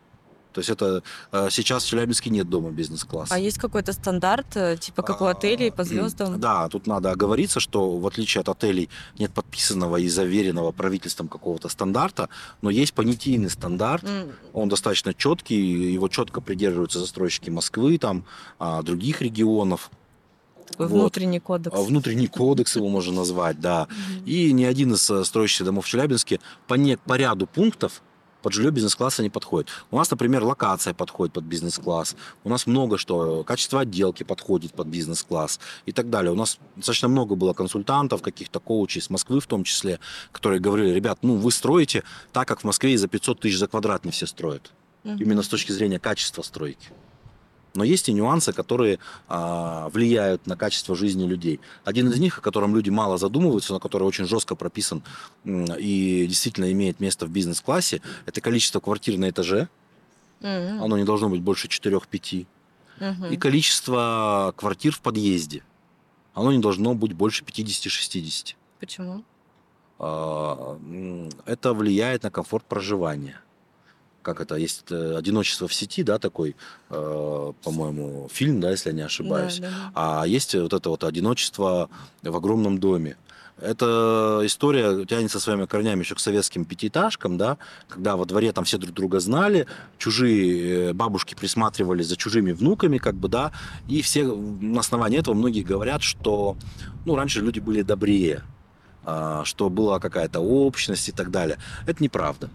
То 0.57 0.61
есть 0.61 0.71
это 0.71 1.03
э, 1.31 1.49
сейчас 1.51 1.83
в 1.83 1.87
Челябинске 1.87 2.31
нет 2.31 2.49
дома 2.49 2.71
бизнес-класса. 2.71 3.35
А 3.35 3.37
есть 3.37 3.59
какой-то 3.59 3.93
стандарт, 3.93 4.57
э, 4.57 4.75
типа 4.77 5.03
как 5.03 5.21
у 5.21 5.25
а, 5.25 5.31
отелей 5.33 5.71
по 5.71 5.83
звездам? 5.83 6.39
Да, 6.39 6.67
тут 6.67 6.87
надо 6.87 7.11
оговориться, 7.11 7.59
что 7.59 7.99
в 7.99 8.07
отличие 8.07 8.41
от 8.41 8.49
отелей 8.49 8.89
нет 9.19 9.31
подписанного 9.31 9.97
и 9.97 10.09
заверенного 10.09 10.71
правительством 10.71 11.27
какого-то 11.27 11.69
стандарта, 11.69 12.29
но 12.63 12.71
есть 12.71 12.95
понятийный 12.95 13.51
стандарт, 13.51 14.03
mm. 14.03 14.33
он 14.53 14.67
достаточно 14.67 15.13
четкий, 15.13 15.93
его 15.93 16.07
четко 16.07 16.41
придерживаются 16.41 16.97
застройщики 16.97 17.51
Москвы, 17.51 17.99
там, 17.99 18.25
а, 18.57 18.81
других 18.81 19.21
регионов. 19.21 19.91
Внутренний 20.79 21.37
вот. 21.37 21.45
кодекс. 21.45 21.77
Внутренний 21.77 22.27
кодекс 22.27 22.75
его 22.77 22.89
можно 22.89 23.13
назвать, 23.13 23.59
да. 23.59 23.87
И 24.25 24.51
ни 24.53 24.63
один 24.63 24.93
из 24.93 25.07
э, 25.11 25.23
строящихся 25.23 25.65
домов 25.65 25.85
в 25.85 25.87
Челябинске 25.87 26.39
по, 26.67 26.73
не, 26.73 26.97
по 26.97 27.13
ряду 27.13 27.45
пунктов 27.45 28.01
под 28.41 28.53
жилье 28.53 28.71
бизнес-класса 28.71 29.23
не 29.23 29.29
подходит. 29.29 29.69
У 29.91 29.97
нас, 29.97 30.09
например, 30.11 30.43
локация 30.43 30.93
подходит 30.93 31.33
под 31.33 31.43
бизнес-класс. 31.43 32.15
У 32.43 32.49
нас 32.49 32.67
много 32.67 32.97
что, 32.97 33.43
качество 33.43 33.81
отделки 33.81 34.23
подходит 34.23 34.73
под 34.73 34.87
бизнес-класс 34.87 35.59
и 35.85 35.91
так 35.91 36.09
далее. 36.09 36.31
У 36.31 36.35
нас 36.35 36.59
достаточно 36.75 37.07
много 37.07 37.35
было 37.35 37.53
консультантов, 37.53 38.21
каких-то 38.21 38.59
коучей 38.59 39.01
с 39.01 39.09
Москвы 39.09 39.39
в 39.39 39.47
том 39.47 39.63
числе, 39.63 39.99
которые 40.31 40.59
говорили, 40.59 40.93
ребят, 40.93 41.19
ну 41.21 41.35
вы 41.35 41.51
строите 41.51 42.03
так, 42.31 42.47
как 42.47 42.61
в 42.61 42.63
Москве 42.63 42.93
и 42.93 42.97
за 42.97 43.07
500 43.07 43.39
тысяч 43.39 43.57
за 43.57 43.67
квадрат 43.67 44.05
не 44.05 44.11
все 44.11 44.27
строят. 44.27 44.71
Именно 45.03 45.41
с 45.41 45.47
точки 45.47 45.71
зрения 45.71 45.99
качества 45.99 46.41
стройки. 46.41 46.89
Но 47.77 47.83
есть 47.83 48.09
и 48.09 48.13
нюансы, 48.13 48.53
которые 48.53 48.97
а, 49.27 49.89
влияют 49.89 50.47
на 50.47 50.57
качество 50.57 50.95
жизни 50.95 51.27
людей. 51.27 51.59
Один 51.85 52.09
из 52.09 52.19
них, 52.19 52.39
о 52.39 52.41
котором 52.41 52.75
люди 52.75 52.89
мало 52.89 53.19
задумываются, 53.19 53.71
но 53.71 53.79
который 53.79 54.01
очень 54.01 54.25
жестко 54.25 54.55
прописан 54.55 55.03
и 55.45 56.25
действительно 56.27 56.71
имеет 56.71 56.99
место 56.99 57.27
в 57.27 57.29
бизнес-классе, 57.29 58.01
это 58.25 58.41
количество 58.41 58.79
квартир 58.79 59.19
на 59.19 59.29
этаже. 59.29 59.69
Мгм. 60.39 60.83
Оно 60.83 60.97
не 60.97 61.03
должно 61.03 61.29
быть 61.29 61.41
больше 61.41 61.67
4-5. 61.67 62.47
Мгм. 62.99 63.25
И 63.27 63.37
количество 63.37 64.55
квартир 64.57 64.93
в 64.93 65.01
подъезде. 65.01 65.61
Оно 66.33 66.51
не 66.51 66.59
должно 66.59 66.95
быть 66.95 67.13
больше 67.13 67.43
50-60. 67.45 68.55
Почему? 68.79 69.23
А, 69.99 70.79
Это 71.45 71.73
влияет 71.73 72.23
на 72.23 72.31
комфорт 72.31 72.65
проживания. 72.65 73.39
Как 74.27 74.41
это, 74.41 74.55
есть 74.55 74.83
э, 74.91 75.15
одиночество 75.15 75.69
в 75.69 75.73
сети, 75.73 76.03
да, 76.03 76.19
такой, 76.19 76.57
э, 76.89 77.53
по-моему, 77.63 78.27
фильм, 78.29 78.59
да, 78.59 78.71
если 78.71 78.89
я 78.89 78.95
не 78.95 79.03
ошибаюсь. 79.03 79.59
Да, 79.59 79.69
да. 79.69 79.91
А 79.95 80.27
есть 80.27 80.53
вот 80.53 80.73
это 80.73 80.89
вот 80.89 81.05
одиночество 81.05 81.89
в 82.21 82.35
огромном 82.35 82.77
доме. 82.77 83.15
Эта 83.61 84.41
история 84.43 85.05
тянется 85.05 85.39
своими 85.39 85.65
корнями 85.65 86.01
еще 86.01 86.15
к 86.15 86.19
советским 86.19 86.65
пятиэтажкам, 86.65 87.37
да, 87.37 87.57
когда 87.87 88.17
во 88.17 88.25
дворе 88.25 88.51
там 88.51 88.65
все 88.65 88.77
друг 88.77 88.93
друга 88.93 89.21
знали, 89.21 89.65
чужие 89.97 90.89
э, 90.89 90.93
бабушки 90.93 91.33
присматривали 91.33 92.03
за 92.03 92.17
чужими 92.17 92.51
внуками, 92.51 92.97
как 92.97 93.15
бы, 93.15 93.29
да, 93.29 93.53
и 93.87 94.01
все 94.01 94.25
на 94.25 94.81
основании 94.81 95.19
этого 95.19 95.35
многие 95.35 95.63
говорят, 95.63 96.03
что, 96.03 96.57
ну, 97.05 97.15
раньше 97.15 97.39
люди 97.39 97.61
были 97.61 97.81
добрее, 97.81 98.43
а, 99.05 99.45
что 99.45 99.69
была 99.69 100.01
какая-то 100.01 100.41
общность 100.41 101.07
и 101.07 101.13
так 101.13 101.31
далее. 101.31 101.57
Это 101.85 102.03
неправда. 102.03 102.49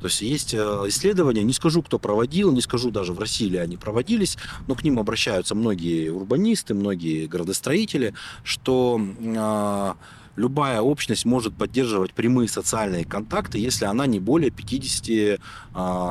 То 0.00 0.06
есть 0.06 0.20
есть 0.22 0.54
э, 0.54 0.58
исследования, 0.86 1.42
не 1.42 1.52
скажу, 1.52 1.82
кто 1.82 1.98
проводил, 1.98 2.52
не 2.52 2.60
скажу 2.60 2.90
даже 2.90 3.12
в 3.12 3.18
России 3.18 3.46
ли 3.46 3.58
они 3.58 3.76
проводились, 3.76 4.36
но 4.68 4.74
к 4.74 4.84
ним 4.84 4.98
обращаются 4.98 5.54
многие 5.54 6.10
урбанисты, 6.10 6.74
многие 6.74 7.26
градостроители, 7.26 8.14
что 8.44 9.00
э, 9.18 9.92
любая 10.36 10.80
общность 10.80 11.24
может 11.24 11.54
поддерживать 11.54 12.12
прямые 12.12 12.48
социальные 12.48 13.04
контакты, 13.04 13.58
если 13.58 13.84
она 13.84 14.06
не 14.06 14.20
более 14.20 14.50
50 14.50 15.08
э, 15.08 15.38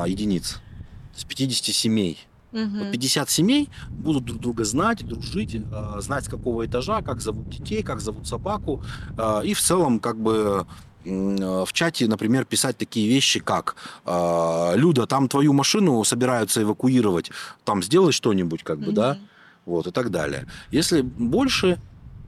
единиц, 0.06 0.54
то 0.54 1.16
есть 1.16 1.26
50 1.26 1.74
семей. 1.74 2.18
Вот 2.52 2.90
50 2.92 3.30
семей 3.30 3.68
будут 3.90 4.24
друг 4.24 4.40
друга 4.40 4.64
знать, 4.64 5.06
дружить, 5.06 5.54
э, 5.54 6.00
знать 6.00 6.24
с 6.24 6.28
какого 6.28 6.66
этажа, 6.66 7.00
как 7.02 7.20
зовут 7.20 7.48
детей, 7.48 7.82
как 7.82 8.00
зовут 8.00 8.26
собаку. 8.26 8.82
э, 9.16 9.42
И 9.44 9.54
в 9.54 9.60
целом 9.60 10.00
как 10.00 10.18
бы 10.20 10.66
в 11.04 11.72
чате, 11.72 12.06
например, 12.06 12.44
писать 12.44 12.76
такие 12.76 13.08
вещи, 13.08 13.40
как 13.40 13.76
э, 14.04 14.72
«Люда, 14.76 15.06
там 15.06 15.28
твою 15.28 15.52
машину 15.52 16.04
собираются 16.04 16.62
эвакуировать, 16.62 17.30
там 17.64 17.82
сделай 17.82 18.12
что-нибудь», 18.12 18.62
как 18.62 18.78
бы, 18.78 18.92
да, 18.92 19.14
Мгм. 19.14 19.28
вот, 19.66 19.86
и 19.86 19.90
так 19.92 20.10
далее. 20.10 20.46
Если 20.70 21.00
больше, 21.02 21.78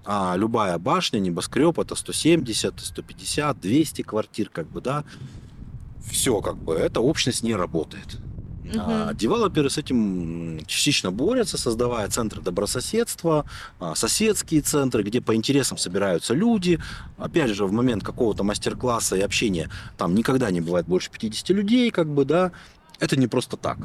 а, 0.05 0.35
любая 0.37 0.79
башня, 0.79 1.19
небоскреб, 1.19 1.79
это 1.79 1.95
170, 1.95 2.81
150, 2.81 3.61
200 3.61 4.03
квартир, 4.03 4.49
как 4.49 4.67
бы, 4.69 4.81
да, 4.81 5.05
все, 6.11 6.41
как 6.41 6.57
бы, 6.57 6.75
эта 6.75 7.01
общность 7.01 7.43
не 7.43 7.55
работает. 7.55 8.19
А, 8.79 9.07
Мгм. 9.09 9.16
Девелоперы 9.16 9.70
с 9.70 9.79
этим 9.79 10.61
частично 10.66 11.11
борются, 11.11 11.59
создавая 11.59 12.09
центры 12.09 12.40
добрососедства, 12.40 13.44
а, 13.81 13.94
соседские 13.94 14.61
центры, 14.61 15.03
где 15.03 15.20
по 15.20 15.35
интересам 15.35 15.79
собираются 15.79 16.35
люди. 16.35 16.79
Опять 17.18 17.51
же, 17.51 17.66
в 17.66 17.72
момент 17.72 18.05
какого-то 18.05 18.44
мастер-класса 18.44 19.16
и 19.16 19.20
общения 19.20 19.68
там 19.96 20.14
никогда 20.14 20.51
не 20.51 20.61
бывает 20.61 20.87
больше 20.87 21.11
50 21.11 21.51
людей, 21.51 21.90
как 21.90 22.09
бы, 22.09 22.25
да. 22.25 22.53
Это 23.01 23.16
не 23.16 23.27
просто 23.27 23.57
так. 23.57 23.79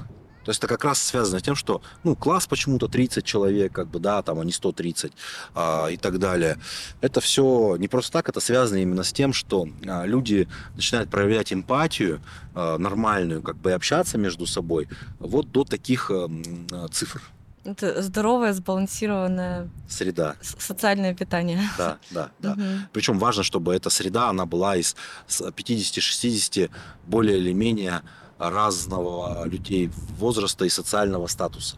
То 0.47 0.51
есть 0.51 0.59
это 0.59 0.69
как 0.69 0.85
раз 0.85 1.01
связано 1.01 1.39
с 1.39 1.43
тем, 1.43 1.55
что 1.55 1.81
ну, 2.05 2.15
класс 2.15 2.47
почему-то 2.47 2.87
30 2.87 3.25
человек, 3.25 3.73
как 3.73 3.89
бы, 3.89 3.99
да, 3.99 4.21
там, 4.21 4.39
а 4.39 4.45
не 4.45 4.53
130 4.53 5.11
а, 5.53 5.87
и 5.87 5.97
так 5.97 6.19
далее. 6.19 6.57
Это 7.01 7.19
все 7.19 7.75
не 7.75 7.89
просто 7.89 8.13
так, 8.13 8.29
это 8.29 8.39
связано 8.39 8.77
именно 8.77 9.03
с 9.03 9.11
тем, 9.11 9.33
что 9.33 9.67
а, 9.85 10.05
люди 10.05 10.47
начинают 10.73 11.09
проявлять 11.09 11.51
эмпатию 11.51 12.21
а, 12.55 12.77
нормальную, 12.77 13.41
как 13.41 13.57
бы 13.57 13.71
и 13.71 13.73
общаться 13.73 14.17
между 14.17 14.45
собой, 14.45 14.87
вот 15.19 15.51
до 15.51 15.65
таких 15.65 16.09
а, 16.11 16.29
а, 16.71 16.87
цифр. 16.87 17.21
Это 17.65 18.01
здоровое, 18.01 18.53
сбалансированное 18.53 19.69
Среда, 19.89 20.37
социальное 20.41 21.13
питание. 21.13 21.59
да, 21.77 21.97
да, 22.11 22.29
да. 22.39 22.53
Мгм. 22.53 22.87
Причем 22.93 23.19
важно, 23.19 23.43
чтобы 23.43 23.75
эта 23.75 23.89
среда, 23.89 24.29
она 24.29 24.45
была 24.45 24.77
из 24.77 24.95
с 25.27 25.41
50-60 25.41 26.71
более 27.05 27.37
или 27.37 27.51
менее 27.51 28.01
разного 28.37 29.47
людей 29.47 29.89
возраста 30.17 30.65
и 30.65 30.69
социального 30.69 31.27
статуса. 31.27 31.77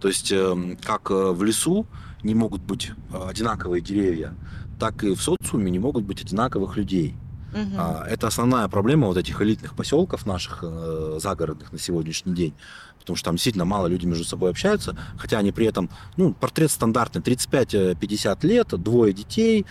То 0.00 0.08
есть, 0.08 0.32
эм, 0.32 0.76
как 0.76 1.10
э, 1.10 1.32
в 1.32 1.42
лесу 1.42 1.86
не 2.22 2.34
могут 2.34 2.62
быть 2.62 2.92
э, 3.12 3.28
одинаковые 3.28 3.80
деревья, 3.80 4.34
так 4.78 5.04
и 5.04 5.14
в 5.14 5.22
социуме 5.22 5.70
не 5.70 5.78
могут 5.78 6.04
быть 6.04 6.20
одинаковых 6.22 6.76
людей. 6.76 7.14
А, 7.78 8.04
Это 8.06 8.26
основная 8.26 8.68
проблема 8.68 9.06
вот 9.06 9.16
этих 9.16 9.40
элитных 9.40 9.74
поселков 9.74 10.26
наших 10.26 10.58
э, 10.62 11.18
загородных 11.22 11.72
на 11.72 11.78
сегодняшний 11.78 12.34
день. 12.34 12.54
Потому 12.98 13.16
что 13.16 13.26
там 13.26 13.36
действительно 13.36 13.64
мало 13.64 13.86
людей 13.86 14.06
между 14.06 14.24
собой 14.24 14.50
общаются, 14.50 14.94
хотя 15.16 15.38
они 15.38 15.52
при 15.52 15.64
этом, 15.64 15.88
ну, 16.18 16.34
портрет 16.34 16.70
стандартный, 16.70 17.22
35-50 17.22 18.46
лет, 18.46 18.68
двое 18.82 19.12
детей, 19.12 19.64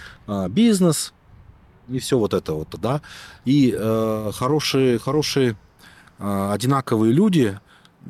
бизнес 0.49 1.13
и 1.89 1.99
все 1.99 2.17
вот 2.17 2.33
это 2.33 2.53
вот, 2.53 2.69
да. 2.81 3.01
И 3.43 3.75
э, 3.77 4.31
хорошие, 4.33 4.97
хорошие 4.99 5.55
одинаковые 6.19 7.13
люди, 7.13 7.59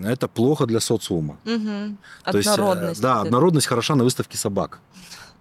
это 0.03 0.27
плохо 0.27 0.65
для 0.65 0.79
социума. 0.79 1.37
Мгм. 1.45 1.97
То 2.23 2.37
есть, 2.37 2.49
э, 2.49 2.53
Однородность. 2.53 3.01
да, 3.01 3.21
однородность 3.21 3.67
хороша 3.67 3.95
на 3.95 4.03
выставке 4.03 4.37
собак, 4.37 4.79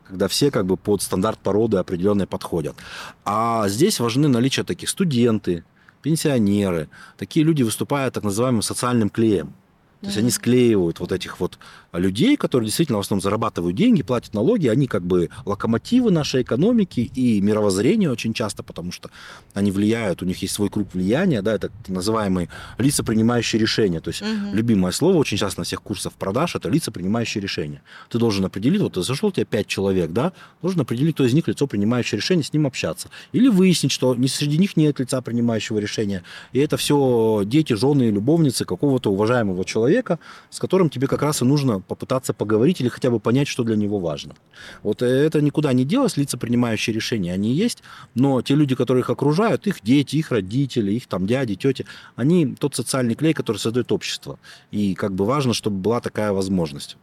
когда 0.06 0.28
все 0.28 0.50
как 0.50 0.66
бы 0.66 0.76
под 0.76 1.02
стандарт 1.02 1.38
породы 1.38 1.76
определенные 1.78 2.26
подходят. 2.26 2.76
А 3.24 3.68
здесь 3.68 4.00
важны 4.00 4.28
наличие 4.28 4.64
таких 4.64 4.88
студенты, 4.88 5.64
пенсионеры. 6.02 6.88
Такие 7.16 7.44
люди 7.44 7.62
выступают 7.62 8.14
так 8.14 8.24
называемым 8.24 8.62
социальным 8.62 9.08
клеем. 9.10 9.54
То 10.00 10.08
есть 10.08 10.18
они 10.18 10.30
склеивают 10.30 11.00
вот 11.00 11.12
этих 11.12 11.40
вот 11.40 11.58
людей, 11.98 12.36
которые 12.36 12.66
действительно 12.66 12.98
в 12.98 13.00
основном 13.02 13.22
зарабатывают 13.22 13.76
деньги, 13.76 14.02
платят 14.02 14.34
налоги, 14.34 14.68
они 14.68 14.86
как 14.86 15.02
бы 15.04 15.30
локомотивы 15.44 16.10
нашей 16.10 16.42
экономики 16.42 17.10
и 17.14 17.40
мировоззрения 17.40 18.10
очень 18.10 18.34
часто, 18.34 18.62
потому 18.62 18.92
что 18.92 19.10
они 19.54 19.70
влияют, 19.70 20.22
у 20.22 20.26
них 20.26 20.42
есть 20.42 20.54
свой 20.54 20.68
круг 20.70 20.88
влияния, 20.92 21.42
да, 21.42 21.54
это 21.54 21.68
так 21.68 21.88
называемые 21.88 22.48
лица, 22.78 23.04
принимающие 23.04 23.60
решения. 23.60 24.00
То 24.00 24.08
есть 24.08 24.22
Мгм. 24.22 24.54
любимое 24.54 24.92
слово 24.92 25.16
очень 25.16 25.36
часто 25.36 25.60
на 25.60 25.64
всех 25.64 25.82
курсах 25.82 26.12
продаж 26.12 26.54
это 26.56 26.68
лица, 26.68 26.90
принимающие 26.90 27.40
решения. 27.42 27.82
Ты 28.08 28.18
должен 28.18 28.44
определить, 28.44 28.80
вот 28.80 28.96
зашел 28.96 29.28
у 29.28 29.32
тебя 29.32 29.44
пять 29.44 29.66
человек, 29.66 30.10
да, 30.10 30.32
должен 30.62 30.80
определить, 30.80 31.14
кто 31.14 31.24
из 31.24 31.32
них 31.34 31.48
лицо, 31.48 31.66
принимающее 31.66 32.18
решение, 32.18 32.44
с 32.44 32.52
ним 32.52 32.66
общаться. 32.66 33.08
Или 33.32 33.48
выяснить, 33.48 33.92
что 33.92 34.14
не 34.14 34.28
среди 34.28 34.58
них 34.58 34.76
нет 34.76 34.98
лица, 35.00 35.20
принимающего 35.20 35.78
решения. 35.78 36.22
И 36.52 36.58
это 36.58 36.76
все 36.76 37.42
дети, 37.44 37.74
жены, 37.74 38.10
любовницы 38.10 38.64
какого-то 38.64 39.10
уважаемого 39.12 39.64
человека, 39.64 40.18
с 40.50 40.58
которым 40.58 40.90
тебе 40.90 41.06
как 41.06 41.22
раз 41.22 41.42
и 41.42 41.44
нужно 41.44 41.80
попытаться 41.86 42.32
поговорить 42.32 42.80
или 42.80 42.88
хотя 42.88 43.10
бы 43.10 43.20
понять, 43.20 43.48
что 43.48 43.64
для 43.64 43.76
него 43.76 43.98
важно. 43.98 44.34
Вот 44.82 45.02
э, 45.02 45.06
это 45.06 45.40
никуда 45.40 45.72
не 45.72 45.84
делось, 45.84 46.16
лица, 46.16 46.36
принимающие 46.38 46.94
решения, 46.94 47.32
они 47.32 47.52
есть, 47.52 47.82
но 48.14 48.42
те 48.42 48.54
люди, 48.54 48.74
которые 48.74 49.02
их 49.02 49.10
окружают, 49.10 49.66
их 49.66 49.82
дети, 49.82 50.16
их 50.16 50.30
родители, 50.30 50.92
их 50.92 51.06
там 51.06 51.26
дяди, 51.26 51.54
тети, 51.54 51.86
они 52.16 52.54
тот 52.54 52.74
социальный 52.74 53.14
клей, 53.14 53.34
который 53.34 53.58
создает 53.58 53.92
общество. 53.92 54.38
И 54.70 54.94
как 54.94 55.14
бы 55.14 55.24
важно, 55.24 55.54
чтобы 55.54 55.78
была 55.78 56.00
такая 56.00 56.32
возможность. 56.32 56.96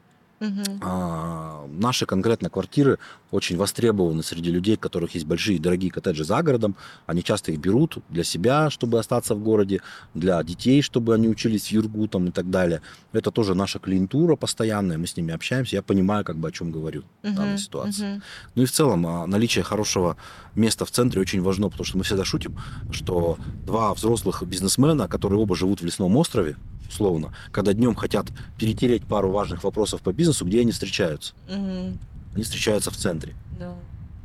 А, 0.82 1.68
наши 1.68 2.06
конкретно 2.06 2.50
квартиры 2.50 2.98
очень 3.30 3.58
востребованы 3.58 4.24
среди 4.24 4.52
людей, 4.52 4.76
у 4.76 4.80
которых 4.80 5.14
есть 5.14 5.26
большие 5.26 5.60
дорогие 5.60 5.92
коттеджи 5.92 6.24
за 6.24 6.42
городом. 6.42 6.76
Они 7.06 7.24
часто 7.24 7.52
их 7.52 7.60
берут 7.60 8.00
для 8.10 8.24
себя, 8.24 8.70
чтобы 8.70 9.00
остаться 9.00 9.36
в 9.36 9.44
городе, 9.44 9.82
для 10.14 10.42
детей, 10.44 10.82
чтобы 10.82 11.14
они 11.14 11.30
учились 11.30 11.68
в 11.68 11.72
Юргу 11.72 12.08
там, 12.08 12.28
и 12.28 12.32
так 12.32 12.50
далее. 12.50 12.82
Это 13.14 13.32
тоже 13.32 13.54
наша 13.54 13.80
клиентура 13.80 14.36
постоянная, 14.36 14.98
мы 14.98 15.06
с 15.06 15.16
ними 15.16 15.34
общаемся. 15.34 15.76
Я 15.76 15.84
понимаю, 15.84 16.26
как 16.26 16.38
бы 16.38 16.48
о 16.48 16.52
чем 16.52 16.72
говорю 16.72 17.04
в 17.22 17.36
данной 17.36 17.60
ситуации. 17.60 18.14
Мгм. 18.14 18.24
Ну 18.56 18.64
и 18.64 18.66
в 18.66 18.72
целом 18.72 19.06
а, 19.06 19.28
наличие 19.28 19.64
хорошего 19.64 20.18
места 20.56 20.86
в 20.86 20.92
центре 20.92 21.22
очень 21.22 21.42
важно, 21.42 21.70
потому 21.70 21.86
что 21.86 21.98
мы 21.98 22.04
всегда 22.04 22.26
шутим, 22.26 22.58
что 22.92 23.38
два 23.66 23.94
взрослых 23.94 24.44
бизнесмена, 24.44 25.08
которые 25.08 25.40
оба 25.40 25.56
живут 25.56 25.82
в 25.82 25.86
лесном 25.86 26.18
острове, 26.18 26.56
условно, 26.92 27.34
когда 27.52 27.74
днем 27.74 27.96
хотят 27.96 28.28
перетереть 28.58 29.06
пару 29.06 29.32
важных 29.32 29.64
вопросов 29.64 30.02
по 30.02 30.12
бизнесу, 30.12 30.46
где 30.46 30.62
они 30.62 30.72
встречаются? 30.72 31.34
Мгм. 31.50 32.00
Они 32.34 32.44
встречаются 32.44 32.92
в 32.92 32.98
центре. 32.98 33.34
Да. 33.60 33.74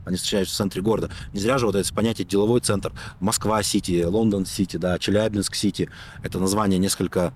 они 0.05 0.17
встречаются 0.17 0.55
в 0.55 0.59
центре 0.59 0.81
города. 0.81 1.11
Не 1.33 1.41
зря 1.41 1.59
же 1.59 1.67
вот 1.67 1.75
это 1.75 1.95
понятие 1.95 2.27
деловой 2.27 2.61
центр. 2.61 2.93
Москва-Сити, 3.21 4.05
Лондон-Сити, 4.05 4.77
да, 4.77 4.99
Челябинск-Сити. 4.99 5.91
Это 6.23 6.39
название 6.39 6.79
несколько 6.79 7.35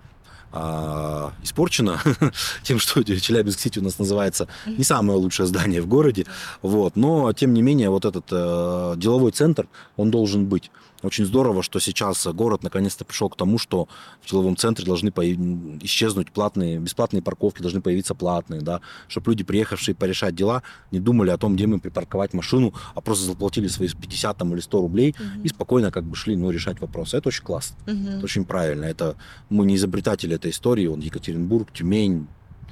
а, 0.52 1.32
испорчено 1.42 2.00
тем, 2.62 2.78
что 2.78 3.02
Челябинск-Сити 3.02 3.78
у 3.78 3.82
нас 3.82 3.98
называется 3.98 4.48
не 4.66 4.84
самое 4.84 5.18
лучшее 5.18 5.46
здание 5.46 5.80
в 5.80 5.86
городе. 5.86 6.26
Вот. 6.62 6.96
Но, 6.96 7.32
тем 7.32 7.54
не 7.54 7.62
менее, 7.62 7.90
вот 7.90 8.04
этот 8.04 8.26
э, 8.30 8.94
деловой 8.96 9.32
центр, 9.32 9.68
он 9.96 10.10
должен 10.10 10.46
быть. 10.46 10.70
Очень 11.02 11.24
здорово, 11.24 11.62
что 11.62 11.80
сейчас 11.80 12.26
город 12.26 12.62
наконец-то 12.62 13.04
пришел 13.04 13.28
к 13.28 13.36
тому, 13.36 13.58
что 13.58 13.88
в 14.20 14.30
деловом 14.30 14.56
центре 14.56 14.84
должны 14.84 15.10
появ... 15.10 15.38
исчезнуть 15.82 16.30
платные, 16.32 16.78
бесплатные 16.78 17.22
парковки, 17.22 17.62
должны 17.62 17.80
появиться 17.80 18.14
платные, 18.14 18.60
да, 18.60 18.80
чтобы 19.08 19.30
люди, 19.32 19.44
приехавшие 19.44 19.94
порешать 19.94 20.34
дела, 20.34 20.62
не 20.90 21.00
думали 21.00 21.30
о 21.30 21.38
том, 21.38 21.54
где 21.54 21.64
им 21.64 21.80
припарковать 21.80 22.34
машину, 22.34 22.74
а 22.94 23.00
просто 23.00 23.24
заплатили 23.24 23.68
свои 23.68 23.88
50 23.88 24.36
там, 24.36 24.52
или 24.52 24.60
100 24.60 24.80
рублей 24.80 25.14
угу. 25.18 25.42
и 25.44 25.48
спокойно 25.48 25.90
как 25.90 26.04
бы 26.04 26.16
шли 26.16 26.36
ну, 26.36 26.50
решать 26.50 26.80
вопросы. 26.80 27.16
Это 27.16 27.28
очень 27.28 27.44
классно, 27.44 27.76
угу. 27.86 28.08
это 28.08 28.24
очень 28.24 28.44
правильно. 28.44 28.84
Это 28.84 29.16
мы 29.48 29.66
не 29.66 29.76
изобретатели 29.76 30.34
этой 30.34 30.50
истории, 30.50 30.86
он 30.86 31.00
Екатеринбург, 31.00 31.72
Тюмень, 31.72 32.26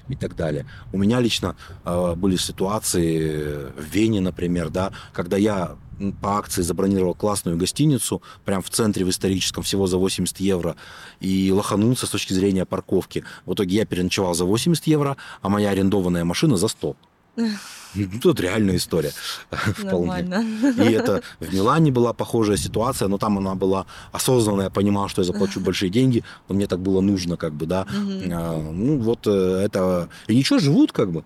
и 0.08 0.16
так 0.16 0.36
далее. 0.36 0.66
У 0.92 0.98
меня 0.98 1.20
лично 1.20 1.56
э, 1.84 2.14
были 2.14 2.36
ситуации 2.36 3.70
в 3.76 3.84
Вене, 3.92 4.20
например, 4.20 4.70
да, 4.70 4.92
когда 5.12 5.36
я 5.36 5.76
по 6.20 6.38
акции 6.38 6.62
забронировал 6.62 7.14
классную 7.14 7.56
гостиницу, 7.56 8.22
прям 8.44 8.62
в 8.62 8.70
центре, 8.70 9.04
в 9.04 9.10
историческом, 9.10 9.62
всего 9.62 9.86
за 9.86 9.98
80 9.98 10.38
евро, 10.40 10.76
и 11.20 11.50
лоханулся 11.52 12.06
с 12.06 12.10
точки 12.10 12.32
зрения 12.32 12.64
парковки. 12.64 13.24
В 13.46 13.54
итоге 13.54 13.76
я 13.76 13.86
переночевал 13.86 14.34
за 14.34 14.44
80 14.44 14.86
евро, 14.86 15.16
а 15.42 15.48
моя 15.48 15.70
арендованная 15.70 16.24
машина 16.24 16.56
за 16.56 16.68
100. 16.68 16.96
Ну, 17.94 18.06
тут 18.20 18.40
реальная 18.40 18.76
история. 18.76 19.12
Нормально. 19.82 20.44
И 20.76 20.92
это 20.92 21.22
в 21.40 21.52
Милане 21.52 21.90
была 21.90 22.12
похожая 22.12 22.56
ситуация, 22.56 23.08
но 23.08 23.18
там 23.18 23.38
она 23.38 23.54
была 23.54 23.86
осознанная, 24.12 24.64
я 24.64 24.70
понимал, 24.70 25.08
что 25.08 25.22
я 25.22 25.26
заплачу 25.26 25.60
большие 25.60 25.90
деньги, 25.90 26.22
но 26.48 26.54
мне 26.54 26.66
так 26.66 26.80
было 26.80 27.00
нужно, 27.00 27.36
как 27.36 27.54
бы, 27.54 27.66
да. 27.66 27.82
Угу. 27.82 28.72
Ну, 28.72 28.98
вот 28.98 29.26
э, 29.26 29.62
это... 29.64 30.08
И 30.26 30.36
ничего, 30.36 30.58
живут, 30.58 30.92
как 30.92 31.10
бы. 31.10 31.24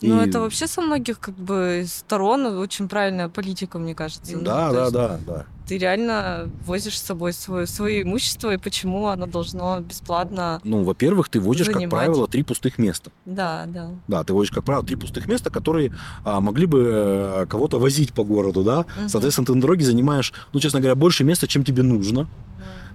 Ну, 0.00 0.22
и... 0.22 0.28
это 0.28 0.40
вообще 0.40 0.66
со 0.66 0.80
многих 0.80 1.18
как 1.18 1.34
бы 1.34 1.84
сторон 1.86 2.46
очень 2.46 2.88
правильная 2.88 3.28
политика, 3.28 3.78
мне 3.78 3.94
кажется. 3.94 4.36
Ну, 4.36 4.42
да, 4.42 4.72
да, 4.72 4.90
да, 4.90 5.18
да. 5.26 5.46
Ты 5.66 5.76
реально 5.76 6.48
возишь 6.64 6.98
с 6.98 7.02
собой 7.02 7.34
свое, 7.34 7.66
свое 7.66 8.02
имущество, 8.02 8.54
и 8.54 8.56
почему 8.56 9.08
оно 9.08 9.26
должно 9.26 9.80
бесплатно 9.80 10.60
Ну, 10.64 10.82
во-первых, 10.82 11.28
ты 11.28 11.40
возишь, 11.40 11.66
занимать. 11.66 11.84
как 11.84 11.90
правило, 11.90 12.26
три 12.26 12.42
пустых 12.42 12.78
места. 12.78 13.10
Да, 13.26 13.66
да. 13.66 13.90
Да, 14.08 14.24
ты 14.24 14.32
возишь, 14.32 14.50
как 14.50 14.64
правило, 14.64 14.86
три 14.86 14.96
пустых 14.96 15.26
места, 15.26 15.50
которые 15.50 15.92
а, 16.24 16.40
могли 16.40 16.64
бы 16.64 16.86
а, 16.90 17.46
кого-то 17.46 17.78
возить 17.78 18.14
по 18.14 18.24
городу, 18.24 18.62
да. 18.62 18.80
Угу. 18.80 19.08
Соответственно, 19.08 19.46
ты 19.46 19.54
на 19.54 19.60
дороге 19.60 19.84
занимаешь, 19.84 20.32
ну, 20.54 20.60
честно 20.60 20.80
говоря, 20.80 20.94
больше 20.94 21.24
места, 21.24 21.46
чем 21.46 21.64
тебе 21.64 21.82
нужно. 21.82 22.28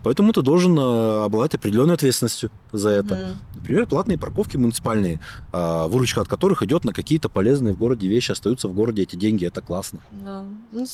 Поэтому 0.03 0.33
ты 0.33 0.41
должен 0.41 0.77
э, 0.77 1.23
обладать 1.23 1.55
определенной 1.55 1.95
ответственностью 1.95 2.51
за 2.71 2.89
это. 2.89 3.15
Mm. 3.15 3.35
Например, 3.55 3.87
платные 3.87 4.17
парковки 4.17 4.57
муниципальные, 4.57 5.21
а, 5.53 5.87
выручка 5.87 6.21
от 6.21 6.27
которых 6.27 6.61
идет 6.63 6.83
на 6.83 6.91
какие-то 6.91 7.29
полезные 7.29 7.73
в 7.73 7.77
городе 7.77 8.07
вещи, 8.07 8.31
остаются 8.31 8.67
в 8.67 8.73
городе 8.73 9.03
эти 9.03 9.15
деньги, 9.15 9.45
это 9.45 9.61
классно. 9.61 9.99
Да. 10.11 10.43
Ну, 10.71 10.85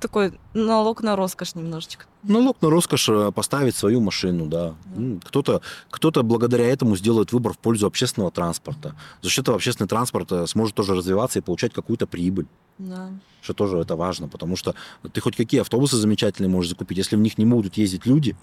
такой 0.00 0.32
налог 0.54 1.02
на 1.02 1.14
роскошь 1.14 1.54
немножечко. 1.54 2.06
Налог 2.24 2.60
на 2.60 2.68
роскошь 2.68 3.08
э, 3.08 3.30
поставить 3.32 3.76
свою 3.76 4.00
машину, 4.00 4.46
да. 4.46 4.74
Mm. 4.96 5.22
Кто-то, 5.24 5.62
кто-то 5.90 6.24
благодаря 6.24 6.66
этому 6.66 6.96
сделает 6.96 7.32
выбор 7.32 7.52
в 7.52 7.58
пользу 7.58 7.86
общественного 7.86 8.32
транспорта. 8.32 8.96
За 9.22 9.30
счет 9.30 9.44
этого 9.44 9.56
общественный 9.56 9.88
транспорт 9.88 10.32
э, 10.32 10.46
сможет 10.48 10.74
тоже 10.74 10.96
развиваться 10.96 11.38
и 11.38 11.42
получать 11.42 11.72
какую-то 11.72 12.08
прибыль. 12.08 12.46
Да. 12.78 13.10
Что 13.42 13.54
тоже 13.54 13.78
это 13.78 13.94
важно, 13.96 14.28
потому 14.28 14.56
что 14.56 14.74
ты 15.12 15.20
хоть 15.20 15.36
какие 15.36 15.60
автобусы 15.60 15.96
замечательные 15.96 16.50
можешь 16.50 16.70
закупить, 16.70 16.98
если 16.98 17.16
в 17.16 17.20
них 17.20 17.38
не 17.38 17.44
будут 17.44 17.76
ездить 17.76 18.04
люди, 18.04 18.36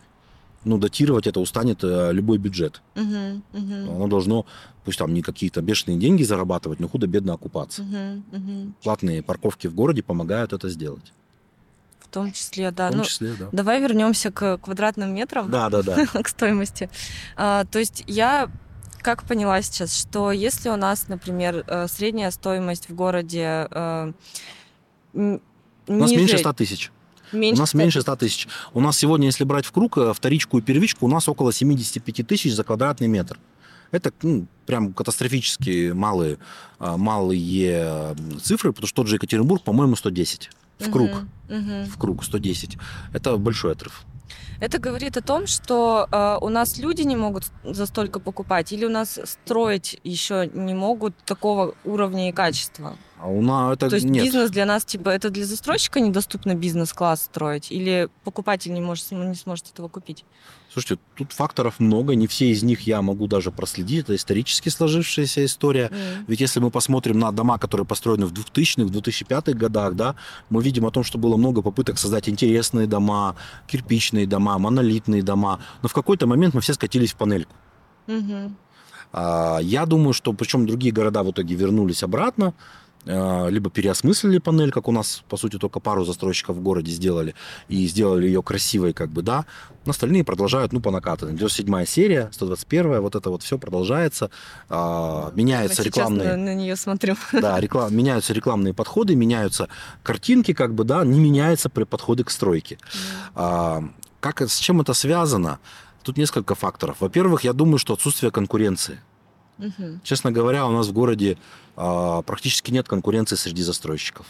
ну, 0.66 0.78
датировать 0.78 1.28
это 1.28 1.40
устанет 1.40 1.84
э, 1.84 2.12
любой 2.12 2.38
бюджет. 2.38 2.82
Uh-huh, 2.96 3.42
uh-huh. 3.54 3.96
Оно 3.96 4.08
должно, 4.08 4.46
пусть 4.86 5.00
там 5.00 5.14
не 5.14 5.22
какие-то 5.22 5.62
бешеные 5.62 5.98
деньги 5.98 6.24
зарабатывать, 6.24 6.80
но 6.80 6.88
худо-бедно 6.88 7.34
окупаться. 7.34 7.84
Uh-huh, 7.84 8.22
uh-huh. 8.32 8.72
Платные 8.84 9.22
парковки 9.22 9.68
в 9.68 9.76
городе 9.76 10.04
помогают 10.04 10.54
это 10.54 10.70
сделать. 10.70 11.14
В 12.00 12.08
том 12.08 12.32
числе, 12.32 12.72
да. 12.72 12.88
В 12.88 12.92
том 12.92 13.00
ну, 13.00 13.06
числе, 13.06 13.34
да. 13.40 13.50
Давай 13.52 13.82
вернемся 13.82 14.32
к 14.32 14.58
квадратным 14.58 15.14
метрам. 15.14 15.50
Да, 15.50 15.70
да, 15.70 15.82
да. 15.82 16.06
к 16.24 16.28
стоимости. 16.28 16.90
А, 17.36 17.66
то 17.66 17.80
есть 17.80 18.04
я 18.08 18.50
как 19.02 19.24
поняла 19.24 19.62
сейчас, 19.62 19.96
что 19.96 20.32
если 20.32 20.70
у 20.70 20.78
нас, 20.78 21.08
например, 21.08 21.64
э, 21.68 21.88
средняя 21.88 22.32
стоимость 22.32 22.90
в 22.90 22.96
городе 22.96 23.68
э, 23.70 24.14
у 25.14 25.94
нас 25.94 26.12
меньше 26.12 26.38
100 26.38 26.54
тысяч. 26.54 26.92
Меньше 27.34 27.60
у 27.60 27.62
нас 27.62 27.70
100 27.70 27.78
меньше 27.78 28.02
100 28.02 28.16
тысяч. 28.16 28.48
У 28.74 28.80
нас 28.80 28.98
сегодня, 28.98 29.28
если 29.28 29.44
брать 29.44 29.66
в 29.66 29.72
круг 29.72 29.98
э, 29.98 30.14
вторичку 30.14 30.60
и 30.60 30.62
первичку, 30.62 31.06
у 31.06 31.10
нас 31.10 31.28
около 31.28 31.52
75 31.52 32.28
тысяч 32.28 32.54
за 32.54 32.64
квадратный 32.64 33.08
метр. 33.08 33.40
Это 33.92 34.12
ну, 34.24 34.48
прям 34.66 34.94
катастрофически 34.94 35.92
малые, 35.92 36.40
а, 36.80 36.98
малые 36.98 38.16
цифры, 38.42 38.74
потому 38.74 38.88
что 38.88 38.96
тот 38.96 39.08
же 39.08 39.16
Екатеринбург, 39.16 39.64
по-моему, 39.64 39.96
110 39.96 40.50
в 40.80 40.92
круг. 40.92 41.12
Угу. 41.50 41.86
В 41.90 41.98
круг 41.98 42.24
110. 42.24 42.78
Это 43.14 43.38
большой 43.38 43.74
отрыв. 43.74 44.04
Это 44.60 44.80
говорит 44.80 45.18
о 45.18 45.22
том, 45.22 45.48
что 45.48 46.08
э, 46.12 46.38
у 46.42 46.50
нас 46.50 46.78
люди 46.78 47.02
не 47.02 47.16
могут 47.16 47.46
за 47.64 47.86
столько 47.86 48.20
покупать, 48.20 48.72
или 48.72 48.86
у 48.86 48.90
нас 48.90 49.20
строить 49.24 50.00
еще 50.04 50.50
не 50.54 50.74
могут 50.74 51.18
такого 51.26 51.76
уровня 51.84 52.30
и 52.30 52.32
качества. 52.32 52.96
А 53.20 53.28
у 53.28 53.42
нас 53.42 53.74
это 53.76 53.90
То 53.90 53.96
есть 53.96 54.06
нет. 54.06 54.24
бизнес 54.24 54.52
для 54.52 54.66
нас, 54.66 54.84
типа, 54.86 55.10
это 55.10 55.30
для 55.30 55.46
застройщика 55.46 56.00
недоступно 56.00 56.56
бизнес-класс 56.56 57.24
строить? 57.24 57.72
Или 57.72 58.10
покупатель 58.24 58.74
не, 58.74 58.82
может, 58.82 59.12
не 59.12 59.36
сможет 59.36 59.72
этого 59.72 59.88
купить? 59.88 60.26
Слушайте, 60.74 61.02
тут 61.16 61.32
факторов 61.32 61.80
много, 61.80 62.16
не 62.16 62.26
все 62.26 62.50
из 62.50 62.64
них 62.64 62.82
я 62.88 63.04
могу 63.04 63.28
даже 63.28 63.52
проследить. 63.52 64.06
Это 64.06 64.16
исторически 64.16 64.70
сложившаяся 64.70 65.46
история. 65.46 65.92
Mm. 65.94 66.26
Ведь 66.28 66.42
если 66.42 66.60
мы 66.60 66.72
посмотрим 66.72 67.20
на 67.20 67.32
дома, 67.32 67.60
которые 67.60 67.86
построены 67.86 68.26
в 68.26 68.34
2000-х, 68.34 68.88
в 68.88 68.92
2005-х 68.92 69.54
годах, 69.54 69.94
да, 69.94 70.16
мы 70.50 70.64
видим 70.64 70.88
о 70.88 70.92
том, 70.92 71.04
что 71.04 71.20
было 71.20 71.38
много 71.38 71.62
попыток 71.62 72.00
создать 72.00 72.28
интересные 72.28 72.88
дома, 72.88 73.36
кирпичные 73.68 74.26
дома, 74.26 74.58
монолитные 74.58 75.22
дома. 75.22 75.60
Но 75.84 75.90
в 75.90 75.94
какой-то 75.94 76.26
момент 76.26 76.56
мы 76.56 76.62
все 76.62 76.74
скатились 76.74 77.12
в 77.12 77.18
панельку. 77.18 77.54
Mm-hmm. 78.08 78.52
Я 79.62 79.86
думаю, 79.86 80.14
что 80.14 80.34
причем 80.34 80.66
другие 80.66 80.92
города 80.92 81.22
в 81.22 81.30
итоге 81.30 81.54
вернулись 81.54 82.02
обратно. 82.02 82.56
А, 83.06 83.48
либо 83.48 83.70
переосмыслили 83.70 84.38
панель, 84.38 84.72
как 84.72 84.88
у 84.88 84.92
нас, 84.92 85.24
по 85.28 85.38
сути, 85.38 85.58
только 85.58 85.80
пару 85.80 86.06
застройщиков 86.06 86.56
в 86.56 86.62
городе 86.62 86.92
сделали, 86.92 87.36
и 87.68 87.86
сделали 87.88 88.28
ее 88.28 88.42
красивой, 88.42 88.94
как 88.94 89.10
бы, 89.10 89.22
да, 89.22 89.46
но 89.86 89.92
остальные 89.92 90.24
продолжают, 90.24 90.72
ну, 90.72 90.80
по 90.80 90.92
накатанной. 90.92 91.34
97 91.34 91.86
серия, 91.86 92.30
121 92.32 93.02
вот 93.02 93.16
это 93.16 93.30
вот 93.30 93.44
все 93.44 93.58
продолжается, 93.58 94.32
а, 94.70 95.32
меняются 95.36 95.84
рекламные... 95.84 96.30
На, 96.30 96.38
на 96.38 96.56
нее 96.56 96.76
смотрю. 96.76 97.16
Да, 97.34 97.60
реклам, 97.62 97.96
меняются 97.96 98.34
рекламные 98.34 98.74
подходы, 98.74 99.16
меняются 99.16 99.68
картинки, 100.02 100.54
как 100.54 100.74
бы, 100.74 100.84
да, 100.84 101.04
не 101.04 101.20
меняются 101.20 101.70
подходы 101.70 102.24
к 102.24 102.30
стройке. 102.30 102.78
Mm. 103.36 103.90
как, 104.20 104.42
с 104.42 104.58
чем 104.58 104.82
это 104.82 104.94
связано? 104.94 105.60
Тут 106.04 106.18
несколько 106.18 106.56
факторов. 106.56 106.98
Во-первых, 107.00 107.44
я 107.44 107.54
думаю, 107.54 107.78
что 107.78 107.94
отсутствие 107.94 108.32
конкуренции. 108.32 109.00
Угу. 109.60 110.00
Честно 110.04 110.32
говоря, 110.32 110.66
у 110.66 110.72
нас 110.72 110.88
в 110.88 110.94
городе 110.94 111.38
а, 111.76 112.22
практически 112.22 112.72
нет 112.72 112.88
конкуренции 112.88 113.36
среди 113.36 113.62
застройщиков. 113.64 114.26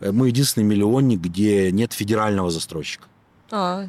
Э, 0.00 0.12
мы 0.12 0.28
единственный 0.28 0.64
миллионник, 0.64 1.20
где 1.20 1.72
нет 1.72 1.92
федерального 1.92 2.50
застройщика. 2.50 3.06
А. 3.50 3.88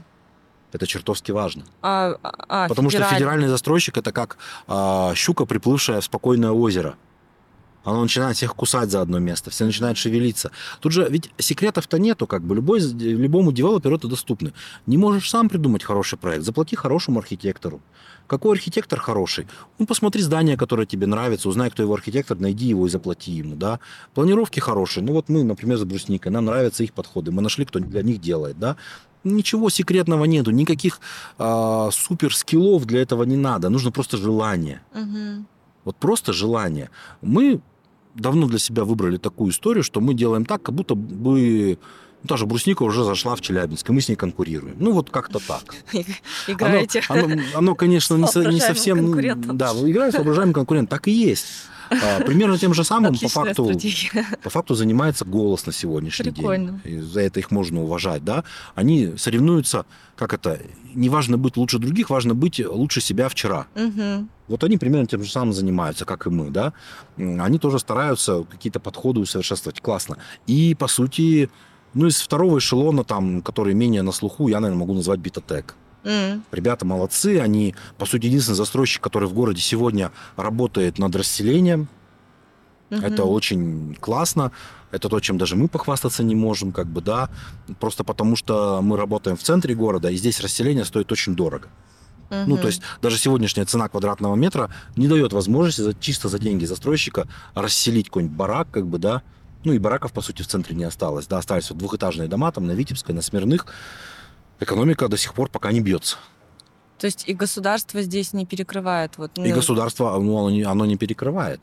Это 0.72 0.88
чертовски 0.88 1.32
важно. 1.32 1.64
А, 1.82 2.16
а, 2.24 2.68
Потому 2.68 2.90
федераль... 2.90 3.08
что 3.08 3.16
федеральный 3.16 3.48
застройщик 3.48 3.98
это 3.98 4.12
как 4.12 4.38
а, 4.68 5.14
щука, 5.16 5.46
приплывшая 5.46 6.02
в 6.02 6.06
спокойное 6.06 6.52
озеро. 6.52 6.96
Она 7.84 8.02
начинает 8.02 8.38
всех 8.38 8.56
кусать 8.56 8.90
за 8.90 9.02
одно 9.02 9.20
место, 9.20 9.50
все 9.50 9.66
начинают 9.66 9.98
шевелиться. 9.98 10.52
Тут 10.80 10.94
же 10.94 11.08
ведь 11.10 11.32
секретов-то 11.38 12.00
нету, 12.00 12.28
как 12.28 12.44
бы 12.44 12.56
любой, 12.56 12.80
любому 12.80 13.52
девелоперу 13.52 13.96
это 13.96 14.08
доступно. 14.08 14.54
Не 14.86 14.98
можешь 14.98 15.30
сам 15.30 15.50
придумать 15.50 15.84
хороший 15.84 16.18
проект, 16.18 16.44
заплати 16.44 16.76
хорошему 16.76 17.20
архитектору. 17.20 17.82
Какой 18.28 18.54
архитектор 18.54 19.00
хороший? 19.00 19.48
Ну, 19.80 19.86
посмотри 19.86 20.22
здание, 20.22 20.56
которое 20.56 20.86
тебе 20.86 21.08
нравится, 21.08 21.50
узнай, 21.50 21.70
кто 21.70 21.84
его 21.84 21.94
архитектор, 21.94 22.40
найди 22.40 22.68
его 22.68 22.88
и 22.88 22.90
заплати 22.90 23.32
ему, 23.32 23.56
да. 23.56 23.80
Планировки 24.14 24.60
хорошие. 24.60 25.04
Ну, 25.04 25.14
вот 25.14 25.28
мы, 25.28 25.44
например, 25.44 25.78
с 25.78 25.84
Брусникой, 25.84 26.32
нам 26.32 26.46
нравятся 26.46 26.84
их 26.84 26.94
подходы. 26.94 27.32
Мы 27.32 27.42
нашли, 27.42 27.66
кто 27.66 27.80
для 27.80 28.02
них 28.02 28.22
делает, 28.22 28.58
да. 28.58 28.78
Ничего 29.26 29.70
секретного 29.70 30.26
нету, 30.26 30.52
никаких 30.52 31.00
э, 31.38 31.90
супер 31.92 32.36
скиллов 32.36 32.86
для 32.86 33.02
этого 33.02 33.24
не 33.24 33.38
надо. 33.38 33.70
Нужно 33.70 33.92
просто 33.92 34.18
желание. 34.18 34.82
Угу. 34.94 35.46
Вот 35.86 35.96
просто 35.98 36.34
желание. 36.34 36.90
Мы 37.22 37.62
давно 38.16 38.48
для 38.48 38.60
себя 38.60 38.84
выбрали 38.84 39.18
такую 39.18 39.52
историю, 39.52 39.84
что 39.84 40.02
мы 40.02 40.14
делаем 40.14 40.46
так, 40.46 40.62
как 40.62 40.76
будто 40.76 40.96
бы 40.96 41.78
ну, 42.24 42.28
та 42.28 42.38
же 42.38 42.46
брусника 42.46 42.84
уже 42.84 43.04
зашла 43.04 43.36
в 43.36 43.42
Челябинск, 43.42 43.90
и 43.90 43.92
мы 43.92 44.00
с 44.00 44.08
ней 44.08 44.16
конкурируем. 44.16 44.76
Ну, 44.80 44.94
вот 44.94 45.10
как-то 45.10 45.40
так. 45.46 45.76
Играете. 46.48 47.02
Оно, 47.10 47.26
оно, 47.26 47.42
оно 47.54 47.76
конечно, 47.76 48.16
не, 48.16 48.54
не 48.54 48.62
совсем... 48.62 49.58
Да, 49.58 49.74
вы 49.74 49.92
играете 49.92 50.16
с 50.16 50.20
воображаемым 50.20 50.54
конкурентом, 50.54 50.98
так 50.98 51.08
и 51.10 51.12
есть. 51.12 51.46
А, 51.90 52.22
примерно 52.22 52.58
тем 52.58 52.74
же 52.74 52.84
самым 52.84 53.18
по 53.18 53.28
факту, 53.28 53.66
стратегия. 53.66 54.26
по 54.44 54.50
факту 54.50 54.76
занимается 54.76 55.26
голос 55.26 55.66
на 55.66 55.74
сегодняшний 55.74 56.32
Прикольно. 56.32 56.82
день. 56.84 56.98
И 56.98 57.00
за 57.00 57.22
это 57.22 57.40
их 57.40 57.52
можно 57.52 57.82
уважать, 57.82 58.24
да. 58.24 58.44
Они 58.76 59.14
соревнуются, 59.18 59.86
как 60.16 60.34
это, 60.34 60.60
не 60.94 61.10
важно 61.10 61.38
быть 61.38 61.58
лучше 61.58 61.80
других, 61.80 62.10
важно 62.10 62.36
быть 62.36 62.60
лучше 62.66 63.02
себя 63.02 63.30
вчера. 63.30 63.68
Мгм. 63.76 64.30
Вот 64.48 64.64
они 64.64 64.78
примерно 64.78 65.08
тем 65.08 65.24
же 65.24 65.32
самым 65.32 65.54
занимаются, 65.54 66.06
как 66.06 66.28
и 66.28 66.30
мы, 66.30 66.50
да. 66.50 66.74
Они 67.18 67.60
тоже 67.60 67.80
стараются 67.80 68.44
какие-то 68.44 68.80
подходы 68.80 69.20
усовершенствовать. 69.20 69.82
Классно. 69.82 70.18
И, 70.48 70.76
по 70.76 70.88
сути, 70.88 71.50
ну, 71.94 72.08
из 72.08 72.20
второго 72.20 72.58
эшелона, 72.58 73.04
там, 73.04 73.42
который 73.42 73.74
менее 73.74 74.02
на 74.02 74.12
слуху, 74.12 74.48
я, 74.48 74.60
наверное, 74.60 74.80
могу 74.80 74.94
назвать 74.94 75.20
Битатек. 75.20 75.76
М. 76.04 76.44
Ребята 76.52 76.86
молодцы, 76.86 77.40
они, 77.40 77.76
по 77.98 78.06
сути, 78.06 78.26
единственный 78.26 78.56
застройщик, 78.56 79.02
который 79.02 79.28
в 79.28 79.34
городе 79.34 79.62
сегодня 79.62 80.12
работает 80.36 81.00
над 81.00 81.16
расселением. 81.16 81.88
Мгм. 82.90 83.04
Это 83.04 83.24
очень 83.24 83.96
классно. 84.00 84.52
Это 84.92 85.10
то, 85.10 85.20
чем 85.20 85.38
даже 85.38 85.56
мы 85.56 85.68
похвастаться 85.68 86.24
не 86.24 86.36
можем, 86.36 86.72
как 86.72 86.88
бы, 86.88 87.02
да. 87.02 87.30
Просто 87.80 88.04
потому, 88.04 88.36
что 88.36 88.82
мы 88.84 88.98
работаем 88.98 89.38
в 89.38 89.42
центре 89.42 89.74
города, 89.76 90.10
и 90.10 90.16
здесь 90.18 90.40
расселение 90.40 90.86
стоит 90.86 91.12
очень 91.12 91.36
дорого. 91.36 91.70
Ну, 92.30 92.56
Мгм. 92.56 92.58
то 92.62 92.68
есть 92.68 92.82
даже 93.02 93.18
сегодняшняя 93.18 93.66
цена 93.66 93.88
квадратного 93.90 94.36
метра 94.36 94.70
не 94.96 95.08
дает 95.08 95.34
возможности 95.34 95.82
за, 95.82 95.94
чисто 95.94 96.30
за 96.30 96.40
деньги 96.40 96.66
застройщика 96.66 97.28
расселить 97.54 98.08
какой-нибудь 98.08 98.36
барак, 98.36 98.70
как 98.72 98.88
бы, 98.88 98.98
да. 98.98 99.22
Ну, 99.64 99.74
и 99.74 99.78
бараков, 99.78 100.12
по 100.14 100.22
сути, 100.22 100.42
в 100.42 100.48
центре 100.48 100.76
не 100.76 100.84
осталось. 100.84 101.28
Да, 101.28 101.38
остались 101.38 101.70
вот 101.70 101.78
двухэтажные 101.80 102.28
дома 102.28 102.52
там 102.52 102.66
на 102.68 102.72
Витебской, 102.74 103.14
на 103.16 103.22
Смирных. 103.22 103.68
Экономика 104.64 105.08
до 105.08 105.18
сих 105.18 105.34
пор 105.34 105.50
пока 105.50 105.72
не 105.72 105.82
бьется. 105.82 106.18
То 106.98 107.08
есть 107.08 107.26
и 107.28 107.34
государство 107.34 108.02
здесь 108.02 108.34
не 108.34 108.46
перекрывает. 108.46 109.18
Вот, 109.18 109.38
И 109.38 109.42
ну, 109.50 109.56
государство, 109.56 110.18
ну, 110.20 110.38
оно 110.38 110.52
не, 110.52 110.64
оно 110.64 110.86
не 110.86 110.96
перекрывает. 110.98 111.62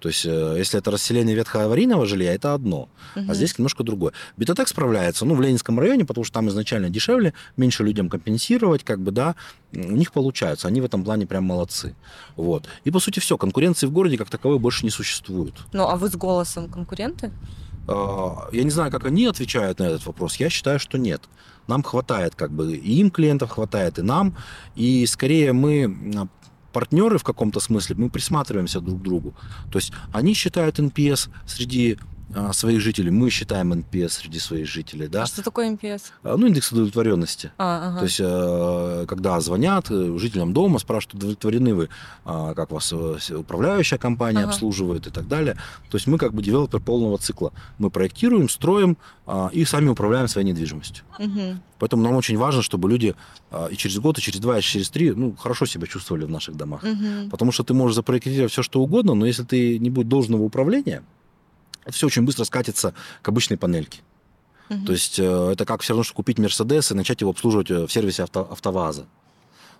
То 0.00 0.08
есть, 0.08 0.24
э, 0.24 0.54
если 0.58 0.78
это 0.78 0.90
расселение 0.90 1.36
ветхоаварийного 1.36 2.06
жилья, 2.06 2.34
это 2.34 2.54
одно. 2.54 2.88
мгм. 3.14 3.30
А 3.30 3.34
здесь 3.34 3.58
немножко 3.58 3.84
другое. 3.84 4.12
Битотек 4.38 4.66
справляется, 4.66 5.26
ну, 5.26 5.34
в 5.34 5.42
Ленинском 5.42 5.78
районе, 5.78 6.04
потому 6.06 6.24
что 6.24 6.34
там 6.34 6.48
изначально 6.48 6.88
дешевле, 6.88 7.34
меньше 7.58 7.84
людям 7.84 8.08
компенсировать, 8.08 8.82
как 8.82 8.98
бы, 9.00 9.10
да, 9.12 9.34
у 9.74 9.78
них 9.78 10.10
получается. 10.12 10.68
Они 10.68 10.80
в 10.80 10.84
этом 10.86 11.04
плане 11.04 11.26
прям 11.26 11.44
молодцы. 11.44 11.94
Вот. 12.36 12.66
И, 12.84 12.90
по 12.90 12.98
сути, 12.98 13.20
все. 13.20 13.36
Конкуренции 13.36 13.86
в 13.86 13.92
городе 13.92 14.16
как 14.16 14.30
таковой 14.30 14.58
больше 14.58 14.84
не 14.84 14.90
существует. 14.90 15.54
Ну, 15.72 15.86
а 15.86 15.96
вы 15.96 16.08
с 16.08 16.16
голосом 16.16 16.68
конкуренты? 16.68 17.30
А, 17.86 18.48
Я 18.52 18.64
не 18.64 18.70
знаю, 18.70 18.90
как 18.90 19.04
они 19.04 19.26
отвечают 19.26 19.78
на 19.80 19.84
этот 19.84 20.06
вопрос. 20.06 20.36
Я 20.36 20.48
считаю, 20.48 20.78
что 20.80 20.96
нет. 20.98 21.22
Нам 21.70 21.82
хватает, 21.82 22.34
как 22.34 22.50
бы, 22.50 22.72
и 22.72 23.00
им 23.00 23.10
клиентов 23.10 23.50
хватает, 23.50 23.98
и 23.98 24.02
нам. 24.02 24.34
И 24.74 25.06
скорее 25.06 25.52
мы 25.52 26.28
партнеры 26.72 27.18
в 27.18 27.22
каком-то 27.24 27.60
смысле, 27.60 27.96
мы 27.96 28.10
присматриваемся 28.10 28.80
друг 28.80 28.98
к 28.98 29.02
другу. 29.02 29.34
То 29.70 29.78
есть 29.78 29.92
они 30.12 30.34
считают 30.34 30.78
NPS 30.80 31.30
среди 31.46 31.98
своих 32.52 32.80
жителей, 32.80 33.10
мы 33.10 33.30
считаем 33.30 33.72
NPS 33.72 34.08
среди 34.10 34.38
своих 34.38 34.66
жителей, 34.68 35.08
да. 35.08 35.22
А 35.22 35.26
что 35.26 35.42
такое 35.42 35.70
МПС? 35.70 36.12
А, 36.22 36.36
Ну, 36.36 36.46
индекс 36.46 36.72
удовлетворенности. 36.72 37.52
А, 37.58 37.88
ага. 37.88 37.98
То 37.98 38.04
есть, 38.04 39.08
когда 39.08 39.40
звонят 39.40 39.90
э, 39.90 40.16
жителям 40.18 40.52
дома, 40.52 40.78
спрашивают, 40.78 41.14
удовлетворены 41.14 41.74
вы, 41.74 41.88
а, 42.24 42.54
как 42.54 42.70
вас 42.70 42.92
э, 42.92 43.36
управляющая 43.36 43.98
компания 43.98 44.40
Ага. 44.40 44.50
обслуживает 44.50 45.06
и 45.06 45.10
так 45.10 45.26
далее. 45.28 45.54
То 45.90 45.96
есть 45.96 46.06
мы 46.06 46.18
как 46.18 46.32
бы 46.34 46.42
девелопер 46.42 46.80
полного 46.80 47.18
цикла. 47.18 47.52
Мы 47.78 47.90
проектируем, 47.90 48.48
строим 48.48 48.96
а, 49.26 49.48
и 49.52 49.64
сами 49.64 49.88
управляем 49.88 50.28
своей 50.28 50.46
недвижимостью. 50.46 51.04
Мгм. 51.18 51.60
Поэтому 51.78 52.02
нам 52.02 52.14
очень 52.14 52.36
важно, 52.36 52.62
чтобы 52.62 52.88
люди 52.90 53.14
а, 53.50 53.66
и 53.66 53.76
через 53.76 53.98
год, 53.98 54.18
и 54.18 54.20
через 54.22 54.40
два, 54.40 54.58
и 54.58 54.62
через 54.62 54.90
три 54.90 55.12
ну, 55.12 55.34
хорошо 55.36 55.66
себя 55.66 55.86
чувствовали 55.86 56.24
в 56.24 56.30
наших 56.30 56.56
домах. 56.56 56.82
Мгм. 56.82 57.30
Потому 57.30 57.52
что 57.52 57.64
ты 57.64 57.74
можешь 57.74 57.96
запроектировать 57.96 58.52
все, 58.52 58.62
что 58.62 58.80
угодно, 58.80 59.14
но 59.14 59.26
если 59.26 59.42
ты 59.44 59.78
не 59.78 59.90
будет 59.90 60.08
должного 60.08 60.42
управления, 60.42 61.02
все 61.88 62.06
очень 62.06 62.22
быстро 62.22 62.44
скатится 62.44 62.94
к 63.22 63.28
обычной 63.28 63.56
панельке. 63.56 64.00
Мгм. 64.68 64.86
То 64.86 64.92
есть 64.92 65.18
э, 65.18 65.50
это 65.52 65.64
как 65.64 65.82
все 65.82 65.92
равно, 65.92 66.04
что 66.04 66.14
купить 66.14 66.38
Мерседес 66.38 66.92
и 66.92 66.94
начать 66.94 67.20
его 67.20 67.30
обслуживать 67.30 67.70
э, 67.70 67.86
в 67.86 67.92
сервисе 67.92 68.22
авто, 68.22 68.48
АвтоВАЗа. 68.50 69.06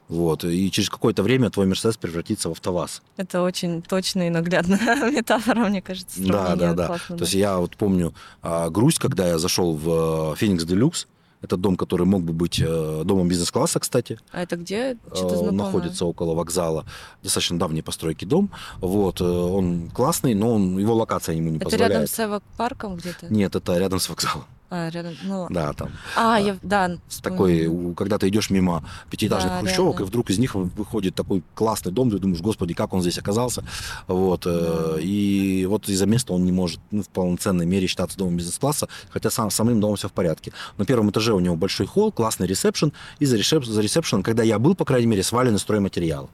Вот. 0.09 0.43
И 0.45 0.71
через 0.73 0.91
какое-то 0.91 1.23
время 1.23 1.51
твой 1.51 1.67
Мерседес 1.67 1.97
превратится 1.97 2.49
в 2.49 2.53
АвтоВАЗ. 2.53 3.01
Это 3.17 3.43
очень 3.43 3.81
точная 3.81 4.27
и 4.27 4.31
наглядная 4.31 5.11
метафора, 5.11 5.69
мне 5.69 5.81
кажется. 5.81 6.21
Да, 6.21 6.57
да, 6.57 6.75
да. 6.75 6.87
классно, 6.89 7.17
То 7.17 7.23
есть 7.23 7.35
я 7.35 7.59
вот 7.59 7.77
помню 7.77 8.13
а, 8.43 8.69
грусть, 8.71 8.99
когда 8.99 9.29
я 9.29 9.39
зашел 9.39 9.77
в 9.77 10.35
Феникс 10.37 10.65
Делюкс. 10.65 11.07
Это 11.43 11.57
дом, 11.57 11.77
который 11.77 12.05
мог 12.07 12.23
бы 12.23 12.33
быть 12.35 12.61
э, 12.61 13.03
домом 13.05 13.27
бизнес-класса, 13.29 13.81
кстати. 13.81 14.19
А 14.31 14.43
это 14.43 14.57
где? 14.57 14.93
Э, 14.93 14.97
Что-то 15.15 15.27
Он 15.35 15.39
знакомое. 15.39 15.65
находится 15.67 16.05
около 16.05 16.35
вокзала. 16.35 16.85
Достаточно 17.23 17.59
давней 17.59 17.83
постройки 17.83 18.25
дом. 18.27 18.51
Вот. 18.81 19.21
э, 19.21 19.25
Он 19.25 19.89
классный, 19.91 20.35
но 20.35 20.55
он, 20.55 20.79
его 20.79 20.95
локация 20.95 21.35
ему 21.35 21.49
не 21.51 21.57
Это 21.57 21.65
позволяет. 21.65 21.93
рядом 21.93 22.07
с 22.09 22.21
Эвок 22.21 22.43
парком 22.59 22.97
где-то? 22.97 23.33
Нет, 23.33 23.55
это 23.57 23.79
рядом 23.79 24.01
с 24.01 24.09
вокзалом. 24.11 24.45
А, 24.71 24.89
рядом. 24.91 25.15
Ну, 25.25 25.47
Да, 25.51 25.73
там. 25.73 25.91
а, 26.17 26.37
А, 26.37 26.39
я, 26.41 26.57
да. 26.63 26.93
такой, 27.23 27.69
когда 27.97 28.19
ты 28.19 28.29
идешь 28.29 28.51
мимо 28.51 28.85
пятиэтажных 29.11 29.53
Да, 29.53 29.59
хрущевок, 29.61 29.95
реально. 29.97 30.05
и 30.07 30.09
вдруг 30.09 30.31
из 30.31 30.39
них 30.39 30.55
выходит 30.55 31.15
такой 31.17 31.43
классный 31.55 31.91
дом, 31.91 32.09
ты 32.11 32.19
думаешь, 32.19 32.41
господи, 32.41 32.73
как 32.75 32.93
он 32.95 33.01
здесь 33.03 33.19
оказался. 33.19 33.65
Вот. 34.07 34.47
э, 34.47 34.93
Да. 34.95 35.01
И 35.01 35.67
вот 35.67 35.89
из-за 35.89 36.07
места 36.07 36.33
он 36.33 36.45
не 36.45 36.53
может 36.53 36.79
ну, 36.93 37.03
в 37.03 37.09
полноценной 37.09 37.67
мере 37.67 37.87
считаться 37.89 38.17
домом 38.17 38.37
бизнес-класса, 38.37 38.89
хотя 39.11 39.31
сам, 39.31 39.51
самым 39.51 39.81
домом 39.81 39.97
все 39.97 40.09
в 40.09 40.13
порядке. 40.13 40.53
На 40.79 40.85
первом 40.85 41.11
этаже 41.11 41.33
у 41.35 41.41
него 41.41 41.57
большой 41.57 41.87
холл, 41.87 42.13
классный 42.13 42.47
ресепшн, 42.47 42.93
и 43.19 43.25
за, 43.27 43.37
ресеп- 43.37 43.65
за 43.65 43.81
ресепшеном, 43.81 44.23
когда 44.23 44.43
я 44.45 44.59
был, 44.59 44.75
по 44.77 44.85
крайней 44.85 45.07
мере, 45.09 45.23
свалены 45.23 45.59
стройматериалы. 45.59 46.29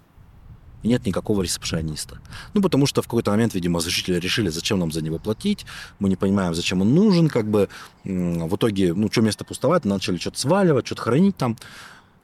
И 0.86 0.88
нет 0.88 1.04
никакого 1.04 1.42
ресепшиониста. 1.42 2.20
Ну, 2.54 2.62
потому 2.62 2.86
что 2.86 3.02
в 3.02 3.06
какой-то 3.06 3.32
момент, 3.32 3.54
видимо, 3.54 3.80
жители 3.80 4.20
решили, 4.20 4.50
зачем 4.50 4.78
нам 4.78 4.92
за 4.92 5.02
него 5.02 5.18
платить. 5.18 5.66
Мы 5.98 6.08
не 6.08 6.14
понимаем, 6.14 6.54
зачем 6.54 6.80
он 6.80 6.94
нужен. 6.94 7.28
Как 7.28 7.50
бы 7.50 7.68
в 8.04 8.54
итоге, 8.54 8.94
ну, 8.94 9.10
что 9.10 9.20
место 9.20 9.44
пустовать, 9.44 9.84
начали 9.84 10.16
что-то 10.16 10.38
сваливать, 10.38 10.86
что-то 10.86 11.02
хранить 11.02 11.36
там. 11.36 11.56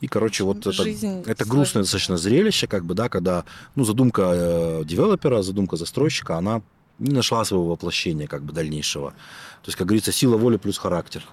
И, 0.00 0.06
короче, 0.06 0.44
вот 0.44 0.58
это, 0.58 0.70
Жизнь 0.70 1.24
это 1.26 1.44
грустное 1.44 1.82
достаточно 1.82 2.16
зрелище, 2.16 2.68
как 2.68 2.84
бы, 2.84 2.94
да, 2.94 3.08
когда, 3.08 3.44
ну, 3.74 3.84
задумка 3.84 4.30
э, 4.32 4.82
девелопера, 4.84 5.42
задумка 5.42 5.76
застройщика, 5.76 6.38
она 6.38 6.62
не 7.00 7.12
нашла 7.12 7.44
своего 7.44 7.66
воплощения, 7.66 8.28
как 8.28 8.44
бы, 8.44 8.52
дальнейшего. 8.52 9.10
То 9.10 9.66
есть, 9.66 9.76
как 9.76 9.88
говорится, 9.88 10.12
сила 10.12 10.36
воли 10.36 10.56
плюс 10.56 10.78
характер. 10.78 11.24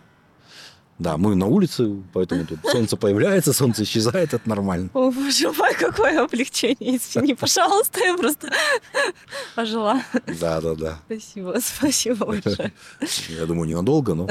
Да, 0.99 1.15
мы 1.15 1.33
на 1.33 1.45
улице, 1.45 1.95
поэтому 2.11 2.45
тут 2.45 2.59
солнце 2.63 2.97
появляется, 2.97 3.53
солнце 3.53 3.83
исчезает, 3.83 4.33
это 4.33 4.47
нормально. 4.49 4.89
О, 4.93 5.11
боже 5.11 5.49
мой, 5.53 5.73
какое 5.73 6.21
облегчение. 6.25 6.97
Извини, 6.97 7.35
пожалуйста, 7.35 8.01
я 8.01 8.17
просто 8.17 8.51
ожила. 9.55 10.01
Да, 10.41 10.59
да, 10.59 10.75
да. 10.75 10.99
Спасибо, 11.05 11.55
спасибо 11.61 12.25
большое. 12.25 12.73
Я 13.29 13.45
думаю, 13.45 13.69
ненадолго, 13.69 14.13
но 14.13 14.27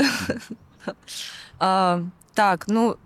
А, 1.59 2.02
так, 2.35 2.68
ну, 2.68 2.96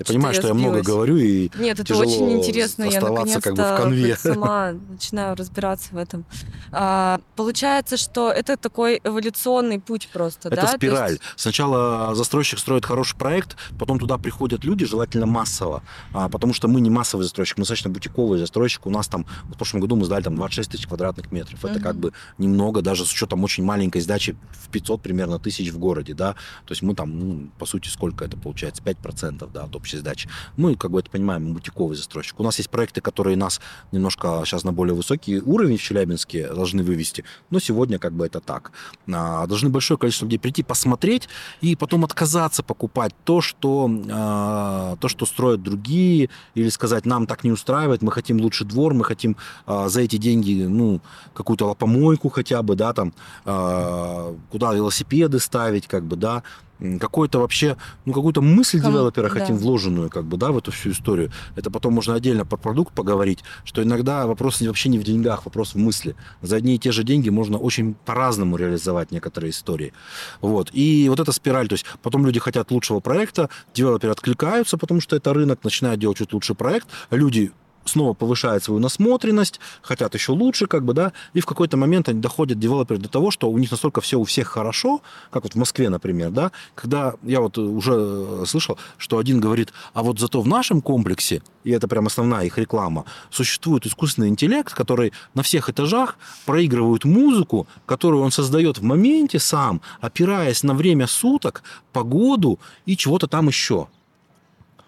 я 0.00 0.04
понимаю, 0.06 0.34
я 0.34 0.40
что 0.40 0.48
я 0.48 0.54
много 0.54 0.82
говорю, 0.82 1.16
и 1.16 1.50
нет, 1.56 1.78
это 1.78 1.96
очень 1.96 2.32
интересно. 2.32 2.84
Я 2.84 2.98
оставаться 2.98 3.36
наконец-то 3.36 3.40
как 3.42 3.54
бы 3.54 3.62
в 3.62 3.76
конве. 3.82 4.16
сама 4.16 4.72
начинаю 4.88 5.36
разбираться 5.36 5.88
в 5.92 5.96
этом. 5.96 6.24
А, 6.72 7.20
получается, 7.36 7.96
что 7.96 8.30
это 8.30 8.56
такой 8.56 9.00
эволюционный 9.04 9.78
путь 9.78 10.08
просто, 10.12 10.48
Это 10.48 10.56
да? 10.56 10.66
То 10.68 10.76
спираль. 10.76 11.10
есть- 11.12 11.22
Сначала 11.36 12.14
застройщик 12.14 12.58
строит 12.58 12.84
хороший 12.84 13.16
проект, 13.16 13.56
потом 13.78 13.98
туда 13.98 14.18
приходят 14.18 14.64
люди, 14.64 14.84
желательно 14.86 15.26
массово. 15.26 15.82
А, 16.12 16.28
потому 16.28 16.52
что 16.54 16.68
мы 16.68 16.80
не 16.80 16.90
массовый 16.90 17.24
застройщик, 17.24 17.58
мы 17.58 17.62
достаточно 17.62 17.90
бутиковый 17.90 18.38
застройщик. 18.38 18.86
У 18.86 18.90
нас 18.90 19.06
там, 19.08 19.26
в 19.44 19.54
прошлом 19.56 19.80
году 19.80 19.96
мы 19.96 20.04
сдали 20.04 20.22
там 20.22 20.34
26 20.36 20.70
тысяч 20.70 20.86
квадратных 20.86 21.30
метров. 21.32 21.64
Это 21.64 21.74
Мгм. 21.74 21.82
как 21.82 21.96
бы 21.96 22.12
немного, 22.38 22.82
даже 22.82 23.04
с 23.04 23.12
учетом 23.12 23.44
очень 23.44 23.64
маленькой 23.64 24.00
сдачи 24.00 24.36
в 24.52 24.68
500 24.70 25.02
примерно 25.02 25.38
тысяч 25.38 25.70
в 25.70 25.78
городе, 25.78 26.14
да. 26.14 26.32
То 26.66 26.72
есть 26.72 26.82
мы 26.82 26.94
там, 26.94 27.18
ну, 27.18 27.50
по 27.58 27.66
сути, 27.66 27.88
сколько 27.88 28.24
это 28.24 28.36
получается? 28.36 28.82
5% 28.82 29.50
да, 29.52 29.64
от 29.64 29.74
общей 29.90 29.98
сдачи. 29.98 30.28
Мы, 30.56 30.76
как 30.76 30.90
бы 30.90 31.00
это 31.00 31.10
понимаем, 31.10 31.46
мы 31.46 31.54
бутиковый 31.54 31.96
застройщик. 31.96 32.38
У 32.40 32.42
нас 32.42 32.58
есть 32.58 32.70
проекты, 32.70 33.00
которые 33.00 33.36
нас 33.36 33.60
немножко 33.92 34.42
сейчас 34.44 34.64
на 34.64 34.72
более 34.72 34.94
высокий 34.94 35.40
уровень 35.40 35.76
в 35.76 35.82
Челябинске 35.82 36.48
должны 36.48 36.82
вывести, 36.82 37.24
но 37.50 37.60
сегодня 37.60 37.98
как 37.98 38.12
бы 38.12 38.26
это 38.26 38.40
так. 38.40 38.72
А, 39.12 39.46
Должны 39.46 39.68
большое 39.68 39.98
количество 39.98 40.26
людей 40.26 40.38
прийти, 40.38 40.62
посмотреть 40.62 41.28
и 41.60 41.76
потом 41.76 42.04
отказаться 42.04 42.62
покупать 42.62 43.12
то, 43.24 43.40
что, 43.40 43.90
а, 44.10 44.96
то, 44.96 45.08
что 45.08 45.26
строят 45.26 45.62
другие, 45.62 46.28
или 46.54 46.68
сказать, 46.70 47.06
нам 47.06 47.26
так 47.26 47.44
не 47.44 47.50
устраивает, 47.50 48.02
мы 48.02 48.12
хотим 48.12 48.40
лучший 48.40 48.66
двор, 48.66 48.94
мы 48.94 49.04
хотим 49.04 49.36
а, 49.66 49.88
за 49.88 50.00
эти 50.02 50.16
деньги, 50.16 50.66
ну, 50.68 51.00
какую-то 51.34 51.66
лопомойку 51.66 52.28
хотя 52.28 52.62
бы, 52.62 52.76
да, 52.76 52.92
там, 52.92 53.12
а, 53.44 54.34
куда 54.50 54.72
велосипеды 54.72 55.40
ставить, 55.40 55.86
как 55.86 56.04
бы, 56.04 56.16
да, 56.16 56.42
М, 56.80 56.98
какой-то 56.98 57.40
вообще, 57.40 57.76
ну, 58.04 58.12
какую-то 58.12 58.40
мысль 58.40 58.80
Кому- 58.80 58.92
девелопера 58.92 59.28
да. 59.28 59.40
хотим 59.40 59.56
вложенную, 59.58 60.10
как 60.10 60.24
бы, 60.24 60.36
да, 60.36 60.50
в 60.50 60.58
эту 60.58 60.72
всю 60.72 60.90
историю. 60.92 61.30
Это 61.56 61.70
потом 61.70 61.94
можно 61.94 62.14
отдельно 62.14 62.46
про 62.46 62.56
продукт 62.56 62.94
поговорить, 62.94 63.40
что 63.64 63.82
иногда 63.82 64.26
вопрос 64.26 64.60
вообще 64.60 64.88
не 64.88 64.98
в 64.98 65.04
деньгах, 65.04 65.44
вопрос 65.44 65.74
в 65.74 65.78
мысли. 65.78 66.16
За 66.42 66.56
одни 66.56 66.74
и 66.74 66.78
те 66.78 66.92
же 66.92 67.04
деньги 67.04 67.28
можно 67.28 67.58
очень 67.58 67.94
по-разному 68.04 68.56
реализовать 68.56 69.10
некоторые 69.10 69.50
истории. 69.50 69.92
Вот. 70.40 70.70
И 70.72 71.08
вот 71.08 71.20
эта 71.20 71.32
спираль, 71.32 71.68
то 71.68 71.74
есть 71.74 71.84
потом 72.02 72.24
люди 72.26 72.40
хотят 72.40 72.70
лучшего 72.70 73.00
проекта, 73.00 73.48
девелоперы 73.74 74.12
откликаются, 74.12 74.78
потому 74.78 75.00
что 75.00 75.16
это 75.16 75.32
рынок, 75.34 75.62
начинают 75.64 76.00
делать 76.00 76.18
чуть 76.18 76.32
лучший 76.32 76.56
проект, 76.56 76.88
люди 77.10 77.52
снова 77.84 78.14
повышают 78.14 78.64
свою 78.64 78.80
насмотренность, 78.80 79.60
хотят 79.82 80.14
еще 80.14 80.32
лучше, 80.32 80.66
как 80.66 80.84
бы, 80.84 80.94
да, 80.94 81.12
и 81.32 81.40
в 81.40 81.46
какой-то 81.46 81.76
момент 81.76 82.08
они 82.08 82.20
доходят, 82.20 82.58
девелоперы, 82.58 83.00
до 83.00 83.08
того, 83.08 83.30
что 83.30 83.50
у 83.50 83.58
них 83.58 83.70
настолько 83.70 84.00
все 84.00 84.18
у 84.18 84.24
всех 84.24 84.48
хорошо, 84.48 85.00
как 85.30 85.44
вот 85.44 85.54
в 85.54 85.56
Москве, 85.56 85.88
например, 85.88 86.30
да, 86.30 86.52
когда 86.74 87.14
я 87.22 87.40
вот 87.40 87.58
уже 87.58 87.92
э, 87.94 88.44
слышал, 88.46 88.78
что 88.98 89.18
один 89.18 89.40
говорит, 89.40 89.72
а 89.94 90.02
вот 90.02 90.18
зато 90.18 90.40
в 90.40 90.46
нашем 90.46 90.80
комплексе, 90.80 91.42
и 91.64 91.70
это 91.70 91.88
прям 91.88 92.06
основная 92.06 92.44
их 92.44 92.58
реклама, 92.58 93.04
существует 93.30 93.86
искусственный 93.86 94.28
интеллект, 94.28 94.72
который 94.72 95.12
на 95.34 95.42
всех 95.42 95.68
этажах 95.68 96.18
проигрывает 96.46 97.04
музыку, 97.04 97.66
которую 97.86 98.22
он 98.22 98.30
создает 98.30 98.78
в 98.78 98.82
моменте 98.82 99.38
сам, 99.38 99.80
опираясь 100.00 100.62
на 100.62 100.74
время 100.74 101.06
суток, 101.06 101.62
погоду 101.92 102.58
и 102.86 102.96
чего-то 102.96 103.26
там 103.26 103.48
еще. 103.48 103.88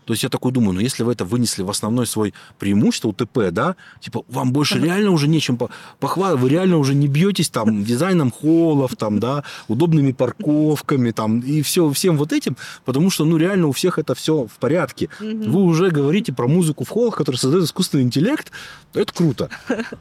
То 0.05 0.13
есть 0.13 0.23
я 0.23 0.29
такой 0.29 0.53
думаю, 0.53 0.75
ну 0.75 0.81
если 0.81 1.03
вы 1.03 1.13
это 1.13 1.25
вынесли 1.25 1.63
в 1.63 1.71
основной 1.71 2.07
свой 2.07 2.35
преимущество 2.59 3.09
УТП, 3.09 3.51
да, 3.51 3.77
типа 4.01 4.25
вам 4.29 4.53
больше 4.53 4.79
реально 4.79 5.11
уже 5.11 5.29
нечем 5.29 5.59
похвалить, 6.01 6.41
вы 6.41 6.49
реально 6.49 6.79
уже 6.79 6.95
не 6.95 7.09
бьетесь 7.09 7.51
там 7.51 7.85
дизайном 7.85 8.31
холлов, 8.31 8.97
там, 8.97 9.21
да, 9.21 9.45
удобными 9.69 10.13
парковками, 10.13 11.11
там, 11.11 11.41
и 11.41 11.63
все, 11.63 11.91
всем 11.91 12.17
вот 12.17 12.33
этим, 12.33 12.57
потому 12.85 13.11
что, 13.11 13.25
ну, 13.25 13.37
реально 13.37 13.67
у 13.69 13.73
всех 13.73 13.99
это 13.99 14.15
все 14.15 14.47
в 14.47 14.59
порядке. 14.59 15.09
Вы 15.21 15.63
уже 15.63 15.91
говорите 15.91 16.33
про 16.33 16.49
музыку 16.49 16.85
в 16.85 16.89
холлах, 16.89 17.17
которую 17.17 17.39
создает 17.39 17.65
искусственный 17.65 18.05
интеллект, 18.05 18.51
это 18.95 19.13
круто. 19.13 19.51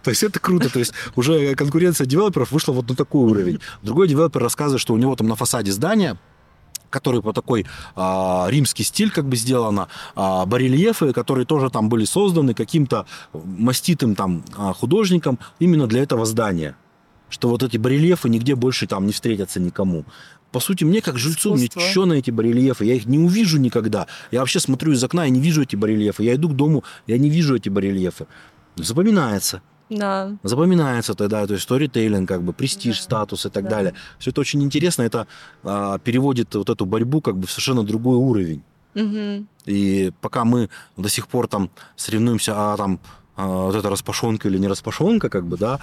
То 0.04 0.10
есть 0.10 0.24
это 0.24 0.40
круто, 0.40 0.70
то 0.70 0.80
есть 0.80 0.94
уже 1.16 1.56
конкуренция 1.56 2.06
девелоперов 2.06 2.52
вышла 2.52 2.74
вот 2.74 2.90
на 2.90 2.96
такой 2.96 3.30
уровень. 3.30 3.60
Другой 3.82 4.08
девелопер 4.08 4.42
рассказывает, 4.42 4.82
что 4.82 4.94
у 4.94 4.98
него 4.98 5.16
там 5.16 5.28
на 5.28 5.36
фасаде 5.36 5.72
здания 5.72 6.18
который 6.92 7.24
по 7.24 7.34
такой 7.34 7.66
а, 7.96 8.48
римский 8.50 8.84
стиль 8.84 9.10
как 9.10 9.26
бы 9.28 9.36
сделано, 9.36 9.88
а, 10.16 10.46
барельефы, 10.46 11.14
которые 11.14 11.46
тоже 11.46 11.72
там 11.72 11.90
были 11.90 12.06
созданы 12.06 12.54
каким-то 12.54 13.08
маститым 13.34 14.14
там 14.14 14.44
а, 14.56 14.74
художником 14.74 15.40
именно 15.58 15.88
для 15.88 16.04
этого 16.04 16.26
здания. 16.26 16.76
Что 17.30 17.50
вот 17.50 17.64
эти 17.64 17.78
барельефы 17.78 18.30
нигде 18.30 18.56
больше 18.56 18.86
там 18.86 19.08
не 19.08 19.14
встретятся 19.14 19.60
никому. 19.60 20.06
По 20.52 20.60
сути, 20.60 20.84
мне 20.84 21.02
как 21.02 21.18
жильцу, 21.18 21.56
мне 21.56 21.70
что 21.72 22.06
на 22.06 22.14
эти 22.14 22.30
барельефы? 22.30 22.84
Я 22.84 22.96
их 22.96 23.06
не 23.06 23.18
увижу 23.18 23.58
никогда. 23.58 24.08
Я 24.32 24.42
вообще 24.42 24.60
смотрю 24.60 24.92
из 24.92 25.04
окна 25.04 25.26
и 25.26 25.32
не 25.32 25.40
вижу 25.40 25.62
эти 25.64 25.78
барельефы. 25.78 26.24
Я 26.24 26.36
иду 26.36 26.50
к 26.50 26.56
дому, 26.56 26.84
я 27.08 27.18
не 27.18 27.30
вижу 27.30 27.56
эти 27.56 27.70
барельефы. 27.70 28.28
Запоминается. 28.76 29.62
Да. 29.92 30.38
Запоминается 30.44 31.16
тогда, 31.16 31.46
то 31.46 31.54
есть 31.54 31.64
сторитейлинг, 31.64 32.28
как 32.28 32.44
бы 32.44 32.54
престиж, 32.54 32.98
да. 32.98 33.04
статус 33.04 33.46
и 33.46 33.50
так 33.50 33.66
да. 33.66 33.70
далее. 33.70 33.94
Все 34.20 34.32
это 34.32 34.40
очень 34.40 34.64
интересно, 34.64 35.02
это 35.02 35.28
а, 35.64 36.00
переводит 36.00 36.56
вот 36.56 36.70
эту 36.70 36.86
борьбу 36.86 37.20
как 37.20 37.38
бы 37.38 37.46
в 37.46 37.52
совершенно 37.52 37.84
другой 37.84 38.16
уровень. 38.16 38.64
Угу. 38.96 39.46
И 39.66 40.12
пока 40.22 40.46
мы 40.46 40.70
до 40.96 41.10
сих 41.10 41.28
пор 41.28 41.48
там 41.48 41.70
соревнуемся, 41.98 42.54
а 42.56 42.78
там 42.78 43.02
а, 43.36 43.66
вот 43.66 43.76
это 43.76 43.90
распашонка 43.90 44.48
или 44.48 44.58
не 44.58 44.70
распашонка, 44.70 45.30
как 45.30 45.46
бы, 45.46 45.58
да, 45.58 45.82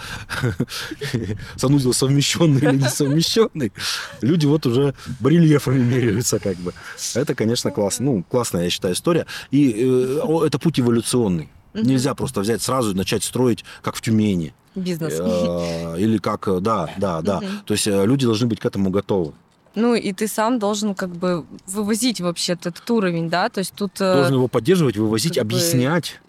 санузел 1.56 1.92
совмещенный 1.92 2.62
или 2.62 2.76
не 2.76 2.88
совмещенный, 2.88 3.74
люди 4.22 4.46
вот 4.46 4.64
уже 4.64 4.94
барельефами 5.20 5.82
меряются, 5.82 6.38
как 6.38 6.56
бы. 6.56 6.72
Это, 7.14 7.34
конечно, 7.34 7.70
классно. 7.70 8.06
Ну, 8.06 8.22
классная, 8.22 8.64
я 8.64 8.70
считаю, 8.70 8.94
история. 8.94 9.26
И 9.50 9.74
э, 9.76 10.46
это 10.46 10.58
путь 10.58 10.80
эволюционный. 10.80 11.50
Угу. 11.74 11.84
Нельзя 11.84 12.14
просто 12.14 12.40
взять 12.40 12.62
сразу 12.62 12.92
и 12.92 12.94
начать 12.94 13.24
строить, 13.24 13.64
как 13.82 13.94
в 13.94 14.00
Тюмени. 14.00 14.54
Бизнес. 14.74 15.14
Э, 15.18 15.96
или 15.98 16.18
как, 16.18 16.48
э, 16.48 16.60
да, 16.60 16.90
да, 16.96 17.20
да. 17.22 17.38
Угу. 17.38 17.46
То 17.66 17.74
есть 17.74 17.86
э, 17.86 18.06
люди 18.06 18.26
должны 18.26 18.46
быть 18.46 18.60
к 18.60 18.66
этому 18.66 18.90
готовы. 18.90 19.32
Ну, 19.74 19.94
и 19.94 20.12
ты 20.12 20.26
сам 20.26 20.58
должен 20.58 20.94
как 20.94 21.10
бы 21.10 21.44
вывозить 21.66 22.20
вообще 22.20 22.54
этот 22.54 22.90
уровень, 22.90 23.28
да? 23.28 23.48
То 23.48 23.58
есть 23.58 23.74
тут... 23.74 23.92
Должен 23.98 24.34
его 24.34 24.48
поддерживать, 24.48 24.96
вывозить, 24.96 25.34
как 25.34 25.44
объяснять. 25.44 26.20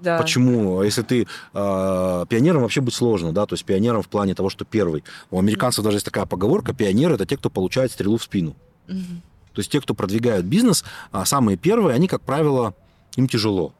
Да. 0.00 0.18
Почему? 0.18 0.82
Если 0.82 1.02
ты 1.02 1.26
э, 1.54 2.26
пионером 2.28 2.62
вообще 2.62 2.80
быть 2.80 2.94
сложно, 2.94 3.32
да, 3.32 3.46
то 3.46 3.54
есть 3.54 3.64
пионером 3.64 4.02
в 4.02 4.08
плане 4.08 4.34
того, 4.34 4.48
что 4.48 4.64
первый. 4.64 5.02
У 5.30 5.38
американцев 5.38 5.84
даже 5.84 5.96
есть 5.96 6.04
такая 6.04 6.24
поговорка: 6.26 6.72
пионеры 6.72 7.14
это 7.14 7.26
те, 7.26 7.36
кто 7.36 7.50
получает 7.50 7.90
стрелу 7.90 8.16
в 8.16 8.22
спину. 8.22 8.54
Угу. 8.88 8.96
То 9.54 9.60
есть 9.60 9.72
те, 9.72 9.80
кто 9.80 9.94
продвигают 9.94 10.46
бизнес, 10.46 10.84
а 11.10 11.24
самые 11.24 11.56
первые, 11.56 11.96
они, 11.96 12.06
как 12.06 12.20
правило, 12.20 12.74
им 13.16 13.26
тяжело. 13.26 13.74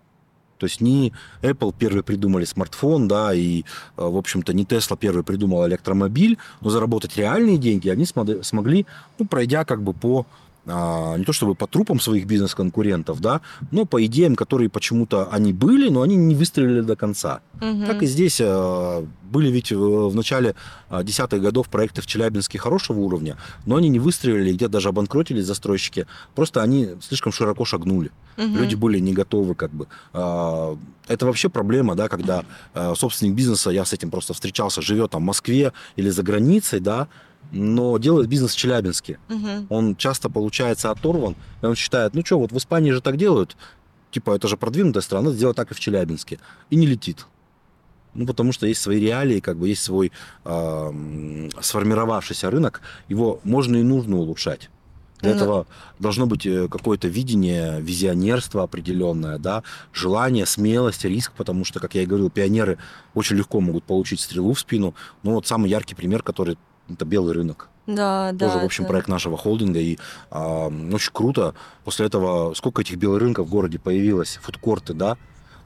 То 0.58 0.66
есть 0.66 0.80
не 0.80 1.12
Apple 1.42 1.74
первый 1.78 2.02
придумали 2.02 2.44
смартфон, 2.44 3.08
да, 3.08 3.32
и, 3.32 3.60
э, 3.60 3.62
в 3.96 4.16
общем-то, 4.16 4.52
не 4.52 4.64
Tesla 4.64 4.98
первый 4.98 5.22
придумал 5.22 5.66
электромобиль, 5.66 6.38
но 6.60 6.70
заработать 6.70 7.16
реальные 7.16 7.58
деньги 7.58 7.88
они 7.88 8.04
смогли, 8.04 8.86
ну, 9.18 9.26
пройдя 9.26 9.64
как 9.64 9.82
бы 9.82 9.92
по 9.92 10.26
не 10.68 11.24
то 11.24 11.32
чтобы 11.32 11.54
по 11.54 11.66
трупам 11.66 11.98
своих 11.98 12.26
бизнес-конкурентов, 12.26 13.20
да, 13.20 13.40
но 13.70 13.86
по 13.86 14.04
идеям, 14.04 14.36
которые 14.36 14.68
почему-то 14.68 15.28
они 15.32 15.52
были, 15.54 15.88
но 15.88 16.02
они 16.02 16.16
не 16.16 16.34
выстрелили 16.34 16.82
до 16.82 16.94
конца. 16.94 17.40
Угу. 17.60 17.86
Так 17.86 18.02
и 18.02 18.06
здесь 18.06 18.38
а, 18.42 19.06
были 19.22 19.50
ведь 19.50 19.72
в 19.72 20.14
начале 20.14 20.54
а, 20.90 21.02
десятых 21.02 21.40
годов 21.40 21.68
проекты 21.70 22.02
в 22.02 22.06
Челябинске 22.06 22.58
хорошего 22.58 23.00
уровня, 23.00 23.38
но 23.64 23.76
они 23.76 23.88
не 23.88 23.98
выстрелили, 23.98 24.52
где 24.52 24.68
даже 24.68 24.90
обанкротились 24.90 25.46
застройщики, 25.46 26.06
просто 26.34 26.62
они 26.62 26.90
слишком 27.00 27.32
широко 27.32 27.64
шагнули. 27.64 28.10
Угу. 28.36 28.46
Люди 28.46 28.74
были 28.74 28.98
не 28.98 29.14
готовы 29.14 29.54
как 29.54 29.70
бы. 29.70 29.86
Это 30.12 31.24
вообще 31.24 31.48
проблема, 31.48 31.94
да, 31.94 32.08
когда 32.08 32.44
собственник 32.94 33.34
бизнеса, 33.34 33.70
я 33.70 33.86
с 33.86 33.94
этим 33.94 34.10
просто 34.10 34.34
встречался, 34.34 34.82
живет 34.82 35.12
там 35.12 35.22
в 35.22 35.24
Москве 35.24 35.72
или 35.96 36.10
за 36.10 36.22
границей, 36.22 36.80
да, 36.80 37.08
но 37.50 37.98
делает 37.98 38.28
бизнес 38.28 38.52
в 38.54 38.56
Челябинске. 38.56 39.18
Угу. 39.28 39.66
Он 39.68 39.96
часто 39.96 40.28
получается 40.28 40.90
оторван, 40.90 41.36
и 41.62 41.66
он 41.66 41.74
считает, 41.74 42.14
ну 42.14 42.24
что, 42.24 42.38
вот 42.38 42.52
в 42.52 42.56
Испании 42.58 42.90
же 42.90 43.00
так 43.00 43.16
делают, 43.16 43.56
типа 44.10 44.36
это 44.36 44.48
же 44.48 44.56
продвинутая 44.56 45.02
страна, 45.02 45.30
сделать 45.30 45.56
так 45.56 45.70
и 45.70 45.74
в 45.74 45.80
Челябинске, 45.80 46.38
и 46.70 46.76
не 46.76 46.86
летит. 46.86 47.26
Ну, 48.14 48.26
потому 48.26 48.52
что 48.52 48.66
есть 48.66 48.80
свои 48.80 48.98
реалии, 49.00 49.40
как 49.40 49.58
бы 49.58 49.68
есть 49.68 49.82
свой 49.82 50.12
э, 50.44 51.48
сформировавшийся 51.60 52.50
рынок, 52.50 52.80
его 53.08 53.40
можно 53.44 53.76
и 53.76 53.82
нужно 53.82 54.16
улучшать. 54.16 54.70
Для 55.20 55.30
ну, 55.30 55.36
этого 55.36 55.66
должно 55.98 56.26
быть 56.26 56.46
э, 56.46 56.68
какое-то 56.68 57.08
видение, 57.08 57.80
визионерство 57.80 58.62
определенное, 58.62 59.38
да, 59.38 59.62
желание, 59.92 60.46
смелость, 60.46 61.04
риск, 61.04 61.32
потому 61.36 61.64
что, 61.64 61.80
как 61.80 61.94
я 61.94 62.02
и 62.02 62.06
говорил, 62.06 62.30
пионеры 62.30 62.78
очень 63.14 63.36
легко 63.36 63.60
могут 63.60 63.84
получить 63.84 64.20
стрелу 64.20 64.52
в 64.52 64.60
спину. 64.60 64.94
Ну, 65.24 65.32
вот 65.32 65.46
самый 65.46 65.70
яркий 65.70 65.94
пример, 65.94 66.22
который 66.22 66.56
это 66.88 67.04
белый 67.04 67.34
рынок. 67.34 67.68
Да, 67.86 68.32
да. 68.32 68.48
Тоже, 68.48 68.60
в 68.60 68.64
общем, 68.66 68.84
да. 68.84 68.88
проект 68.90 69.08
нашего 69.08 69.36
холдинга. 69.36 69.80
И 69.80 69.98
а, 70.30 70.68
очень 70.92 71.12
круто. 71.12 71.54
После 71.84 72.06
этого 72.06 72.52
сколько 72.54 72.82
этих 72.82 72.96
белых 72.96 73.20
рынков 73.20 73.46
в 73.46 73.50
городе 73.50 73.78
появилось, 73.78 74.38
фудкорты, 74.42 74.92
да? 74.92 75.16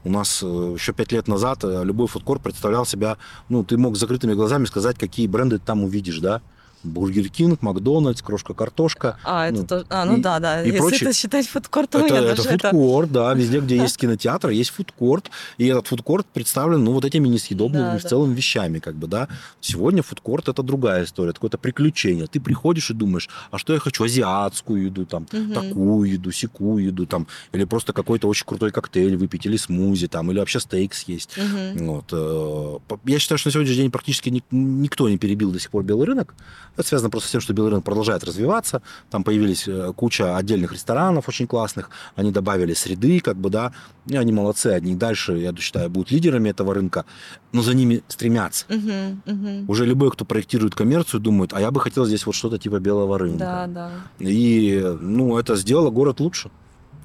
У 0.05 0.09
нас 0.09 0.41
э, 0.43 0.45
еще 0.45 0.91
пять 0.91 1.13
лет 1.13 1.27
назад 1.29 1.63
э, 1.63 1.83
любой 1.83 2.07
фудкорт 2.07 2.41
представлял 2.41 2.85
себя, 2.85 3.17
ну, 3.47 3.63
ты 3.63 3.77
мог 3.77 3.95
с 3.95 3.99
закрытыми 3.99 4.33
глазами 4.33 4.65
сказать, 4.65 4.97
какие 4.97 5.27
бренды 5.27 5.59
ты 5.59 5.65
там 5.65 5.83
увидишь, 5.83 6.19
да? 6.19 6.41
Бургер 6.83 7.29
Кинг, 7.29 7.61
Макдональдс, 7.61 8.21
крошка 8.21 8.53
картошка. 8.53 9.17
А, 9.23 9.47
это 9.47 9.61
ну, 9.61 9.67
тоже. 9.67 9.85
А, 9.89 10.05
ну 10.05 10.17
и, 10.17 10.21
да, 10.21 10.39
да. 10.39 10.63
И 10.63 10.67
Если 10.67 10.79
прочее. 10.79 10.99
это 11.01 11.13
считать 11.13 11.47
фудкортом, 11.47 12.05
это, 12.05 12.15
я 12.15 12.21
это 12.21 12.43
фудкорт, 12.43 13.09
это... 13.09 13.13
да. 13.13 13.33
Везде, 13.33 13.59
где 13.59 13.77
есть 13.81 13.97
кинотеатр, 13.97 14.49
есть 14.49 14.71
фудкорт. 14.71 15.31
И 15.57 15.67
этот 15.67 15.87
фудкорт 15.87 16.25
представлен, 16.27 16.83
ну, 16.83 16.91
вот 16.91 17.05
этими 17.05 17.27
несъедобными 17.27 17.83
да, 17.83 17.97
в 17.97 18.03
да. 18.03 18.09
целом 18.09 18.33
вещами, 18.33 18.79
как 18.79 18.95
бы, 18.95 19.07
да. 19.07 19.27
Сегодня 19.61 20.03
фудкорт 20.03 20.49
это 20.49 20.63
другая 20.63 21.05
история, 21.05 21.29
это 21.29 21.37
какое-то 21.37 21.57
приключение. 21.57 22.27
Ты 22.27 22.39
приходишь 22.39 22.89
и 22.89 22.93
думаешь, 22.93 23.29
а 23.51 23.57
что 23.57 23.73
я 23.73 23.79
хочу? 23.79 24.03
Азиатскую 24.03 24.85
еду, 24.85 25.05
там, 25.05 25.27
угу. 25.31 25.53
такую 25.53 26.11
еду, 26.11 26.31
сякую 26.31 26.85
еду, 26.85 27.05
там, 27.05 27.27
или 27.51 27.63
просто 27.63 27.93
какой-то 27.93 28.27
очень 28.27 28.45
крутой 28.45 28.71
коктейль 28.71 29.15
выпить, 29.15 29.45
или 29.45 29.57
смузи, 29.57 30.07
там, 30.07 30.31
или 30.31 30.39
вообще 30.39 30.59
стейк 30.59 30.93
съесть. 30.93 31.37
Угу. 31.37 31.85
Вот. 31.85 32.05
Э, 32.11 32.97
я 33.05 33.19
считаю, 33.19 33.37
что 33.37 33.49
на 33.49 33.53
сегодняшний 33.53 33.77
день 33.83 33.91
практически 33.91 34.29
никто 34.51 35.09
не 35.09 35.17
перебил 35.17 35.51
до 35.51 35.59
сих 35.59 35.71
пор 35.71 35.83
белый 35.83 36.07
рынок. 36.07 36.35
Это 36.75 36.87
связано 36.87 37.09
просто 37.09 37.29
с 37.29 37.31
тем, 37.31 37.41
что 37.41 37.53
белый 37.53 37.71
рынок 37.71 37.85
продолжает 37.85 38.23
развиваться. 38.23 38.81
Там 39.09 39.23
появились 39.23 39.67
э, 39.67 39.93
куча 39.95 40.35
отдельных 40.37 40.73
ресторанов 40.73 41.29
очень 41.29 41.47
классных. 41.47 41.89
Они 42.15 42.31
добавили 42.31 42.73
среды, 42.73 43.19
как 43.19 43.37
бы, 43.37 43.49
да. 43.49 43.73
И 44.07 44.17
они 44.17 44.31
молодцы. 44.31 44.67
Они 44.67 44.95
дальше, 44.95 45.33
я 45.33 45.55
считаю, 45.55 45.89
будут 45.89 46.11
лидерами 46.11 46.49
этого 46.49 46.73
рынка. 46.73 47.05
Но 47.51 47.61
за 47.61 47.75
ними 47.75 48.03
стремятся. 48.07 48.65
Угу, 48.69 49.33
угу. 49.33 49.71
Уже 49.71 49.85
любой, 49.85 50.11
кто 50.11 50.25
проектирует 50.25 50.73
коммерцию, 50.73 51.21
думает, 51.21 51.53
а 51.53 51.61
я 51.61 51.69
бы 51.69 51.79
хотел 51.79 52.05
здесь 52.05 52.25
вот 52.25 52.33
что-то 52.35 52.57
типа 52.57 52.79
белого 52.79 53.19
рынка. 53.19 53.39
Да, 53.39 53.67
да. 53.67 53.91
И, 54.19 54.81
ну, 54.99 55.37
это 55.37 55.55
сделало 55.55 55.91
город 55.91 56.19
лучше. 56.19 56.49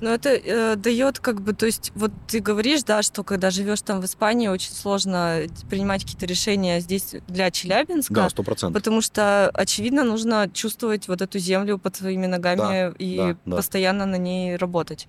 Ну, 0.01 0.11
это 0.11 0.31
э, 0.31 0.77
дает 0.77 1.19
как 1.19 1.41
бы, 1.41 1.53
то 1.53 1.67
есть 1.67 1.93
вот 1.95 2.13
ты 2.27 2.41
говоришь, 2.41 2.83
да, 2.85 3.03
что 3.03 3.25
когда 3.25 3.51
живешь 3.51 3.83
там 3.83 4.01
в 4.01 4.05
Испании, 4.05 4.49
очень 4.49 4.73
сложно 4.73 5.43
принимать 5.69 6.03
какие-то 6.03 6.27
решения 6.27 6.81
здесь 6.81 7.15
для 7.27 7.51
Челябинска. 7.51 8.15
Да, 8.15 8.31
сто 8.31 8.43
процентов. 8.43 8.81
Потому 8.81 9.01
что, 9.01 9.51
очевидно, 9.51 10.05
нужно 10.05 10.51
чувствовать 10.53 11.09
вот 11.09 11.23
эту 11.23 11.39
землю 11.39 11.79
под 11.79 11.97
своими 11.97 12.27
ногами 12.27 12.57
да, 12.57 12.95
и 12.99 13.17
да, 13.17 13.37
да. 13.45 13.57
постоянно 13.57 14.07
на 14.07 14.17
ней 14.17 14.57
работать. 14.57 15.09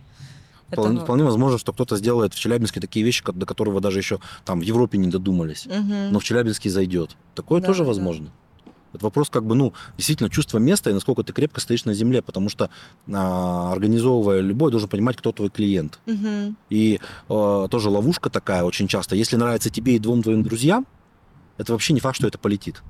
Вполне, 0.72 0.98
Это... 0.98 1.06
вполне 1.06 1.24
возможно, 1.24 1.58
что 1.58 1.74
кто-то 1.74 1.98
сделает 1.98 2.34
в 2.34 2.40
Челябинске 2.40 2.80
такие 2.80 3.04
вещи, 3.04 3.24
до 3.26 3.46
которого 3.46 3.82
даже 3.82 4.00
еще 4.00 4.20
там 4.46 4.60
в 4.60 4.64
Европе 4.64 4.98
не 4.98 5.08
додумались. 5.08 5.66
Угу. 5.66 6.12
Но 6.12 6.20
в 6.20 6.24
Челябинске 6.24 6.70
зайдет. 6.70 7.16
Такое 7.36 7.62
да, 7.62 7.68
тоже 7.68 7.84
да. 7.84 8.32
Это 8.94 9.06
вопрос 9.06 9.30
как 9.30 9.46
бы, 9.46 9.56
ну, 9.56 9.74
действительно 9.98 10.30
чувства 10.30 10.58
места 10.58 10.90
и 10.90 10.94
насколько 10.94 11.24
ты 11.24 11.34
крепко 11.34 11.62
стоишь 11.62 11.86
на 11.86 11.94
земле, 11.94 12.22
потому 12.22 12.50
что 12.50 12.70
а, 13.12 13.72
организовывая 13.72 14.42
любой, 14.42 14.72
должен 14.72 14.90
понимать, 14.90 15.18
кто 15.18 15.32
твой 15.32 15.50
клиент. 15.50 16.00
Мгм. 16.06 16.56
И 16.70 17.00
э, 17.30 17.68
тоже 17.70 17.90
ловушка 17.90 18.30
такая 18.30 18.64
очень 18.64 18.88
часто. 18.88 19.16
Если 19.16 19.36
нравится 19.36 19.70
тебе 19.70 19.96
и 19.96 20.00
двум 20.00 20.24
твоим 20.24 20.44
друзьям, 20.44 20.86
это 21.58 21.74
вообще 21.74 21.94
не 21.94 22.00
факт, 22.00 22.16
что 22.16 22.28
это 22.28 22.38
полетит. 22.38 22.82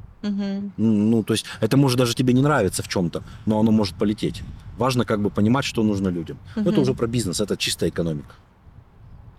М, 0.77 1.09
Ну, 1.11 1.23
то 1.23 1.33
есть 1.33 1.45
это 1.61 1.77
может 1.77 1.97
даже 1.97 2.13
тебе 2.13 2.33
не 2.33 2.41
нравиться 2.41 2.83
в 2.83 2.87
чем-то, 2.87 3.23
но 3.45 3.59
оно 3.59 3.71
может 3.71 3.95
полететь. 3.95 4.41
Важно 4.77 5.05
как 5.05 5.21
бы 5.21 5.29
понимать, 5.29 5.65
что 5.65 5.83
нужно 5.83 6.09
людям. 6.09 6.37
Но 6.55 6.71
Это 6.71 6.81
уже 6.81 6.93
про 6.93 7.07
бизнес, 7.07 7.41
это 7.41 7.57
чистая 7.57 7.89
экономика. 7.89 8.35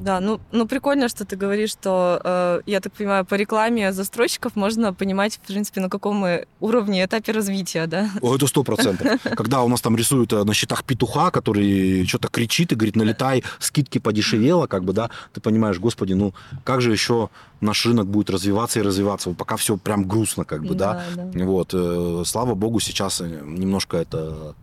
Да, 0.00 0.18
ну, 0.20 0.40
ну 0.50 0.66
прикольно, 0.66 1.08
что 1.08 1.26
ты 1.26 1.36
говоришь, 1.36 1.70
что, 1.70 2.20
э, 2.24 2.60
я 2.64 2.80
так 2.80 2.92
понимаю, 2.94 3.26
по 3.26 3.34
рекламе 3.34 3.92
застройщиков 3.92 4.56
можно 4.56 4.94
понимать, 4.94 5.34
в 5.36 5.46
принципе, 5.46 5.80
на 5.82 5.90
каком 5.90 6.16
мы 6.16 6.46
уровне, 6.58 7.04
этапе 7.04 7.32
развития, 7.32 7.86
да? 7.86 8.08
О, 8.22 8.34
это 8.34 8.46
сто 8.46 8.64
процентов. 8.64 9.20
Когда 9.36 9.62
у 9.62 9.68
нас 9.68 9.82
там 9.82 9.96
рисуют 9.96 10.32
э, 10.32 10.42
на 10.44 10.54
счетах 10.54 10.84
петуха, 10.84 11.30
который 11.30 12.06
что-то 12.06 12.28
кричит 12.28 12.72
и 12.72 12.76
говорит, 12.76 12.96
налетай, 12.96 13.44
скидки 13.58 13.98
подешевело, 13.98 14.66
как 14.66 14.84
бы, 14.84 14.94
да, 14.94 15.10
ты 15.34 15.42
понимаешь, 15.42 15.78
господи, 15.78 16.14
ну, 16.14 16.32
как 16.64 16.80
же 16.80 16.92
еще 16.92 17.28
наш 17.60 17.84
рынок 17.84 18.06
будет 18.06 18.30
развиваться 18.30 18.80
и 18.80 18.82
развиваться, 18.82 19.28
вот 19.28 19.38
пока 19.38 19.56
все 19.56 19.76
прям 19.76 20.04
грустно, 20.04 20.44
как 20.44 20.64
бы, 20.64 20.74
да. 20.74 21.04
да. 21.14 21.44
Вот, 21.44 21.70
э, 21.74 22.22
слава 22.24 22.54
богу, 22.54 22.80
сейчас 22.80 23.20
э, 23.20 23.26
немножко 23.26 23.98
это 23.98 24.54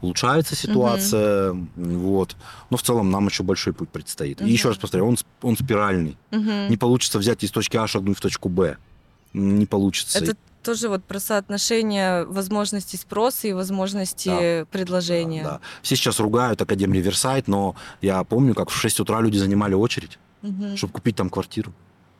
улучшается 0.00 0.54
ситуация, 0.54 1.56
вот. 1.74 2.36
Но 2.70 2.76
в 2.76 2.82
целом 2.82 3.10
нам 3.10 3.26
еще 3.26 3.42
большой 3.42 3.72
путь 3.72 3.88
предстоит. 3.88 4.40
И 4.40 4.44
Мгм. 4.44 4.52
еще 4.52 4.75
раз 4.76 4.80
повторяю, 4.82 5.08
он, 5.08 5.16
он 5.42 5.56
спиральный. 5.56 6.16
Мгм. 6.30 6.68
Не 6.68 6.76
получится 6.76 7.18
взять 7.18 7.42
из 7.44 7.50
точки 7.50 7.76
А 7.76 7.86
шагнуть 7.86 8.16
в 8.18 8.20
точку 8.20 8.48
Б. 8.48 8.76
Не 9.32 9.66
получится. 9.66 10.18
Это 10.18 10.36
тоже 10.62 10.88
вот 10.88 11.04
про 11.04 11.20
соотношение 11.20 12.24
возможностей 12.24 12.96
спроса 12.96 13.46
и 13.48 13.52
возможностей 13.52 14.64
предложения. 14.66 15.44
Да. 15.44 15.60
Все 15.82 15.94
сейчас 15.96 16.18
ругают 16.20 16.60
Академ 16.60 16.92
Риверсайд, 16.92 17.46
но 17.48 17.76
я 18.02 18.24
помню, 18.24 18.54
как 18.54 18.70
в 18.70 18.74
6 18.76 19.00
утра 19.00 19.20
люди 19.20 19.36
занимали 19.38 19.74
очередь, 19.74 20.18
Мгм. 20.42 20.76
чтобы 20.76 20.92
купить 20.92 21.16
там 21.16 21.30
квартиру. 21.30 21.72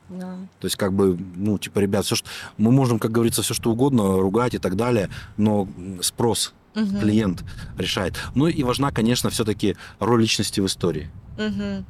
Да. 0.09 0.37
То 0.59 0.65
есть, 0.65 0.77
как 0.77 0.93
бы, 0.93 1.17
ну, 1.35 1.57
типа, 1.57 1.79
ребят, 1.79 2.05
все, 2.05 2.15
что... 2.15 2.29
мы 2.57 2.71
можем, 2.71 2.99
как 2.99 3.11
говорится, 3.11 3.41
все 3.41 3.53
что 3.53 3.71
угодно 3.71 4.17
ругать 4.17 4.53
и 4.53 4.57
так 4.59 4.77
далее, 4.77 5.09
но 5.35 5.67
спрос 6.01 6.53
Мгм. 6.75 6.99
клиент 6.99 7.43
решает. 7.77 8.13
Ну 8.35 8.47
и 8.47 8.63
важна, 8.63 8.91
конечно, 8.91 9.29
все-таки 9.29 9.75
роль 9.99 10.21
личности 10.21 10.61
в 10.61 10.65
истории. 10.67 11.09
Мгм. 11.37 11.85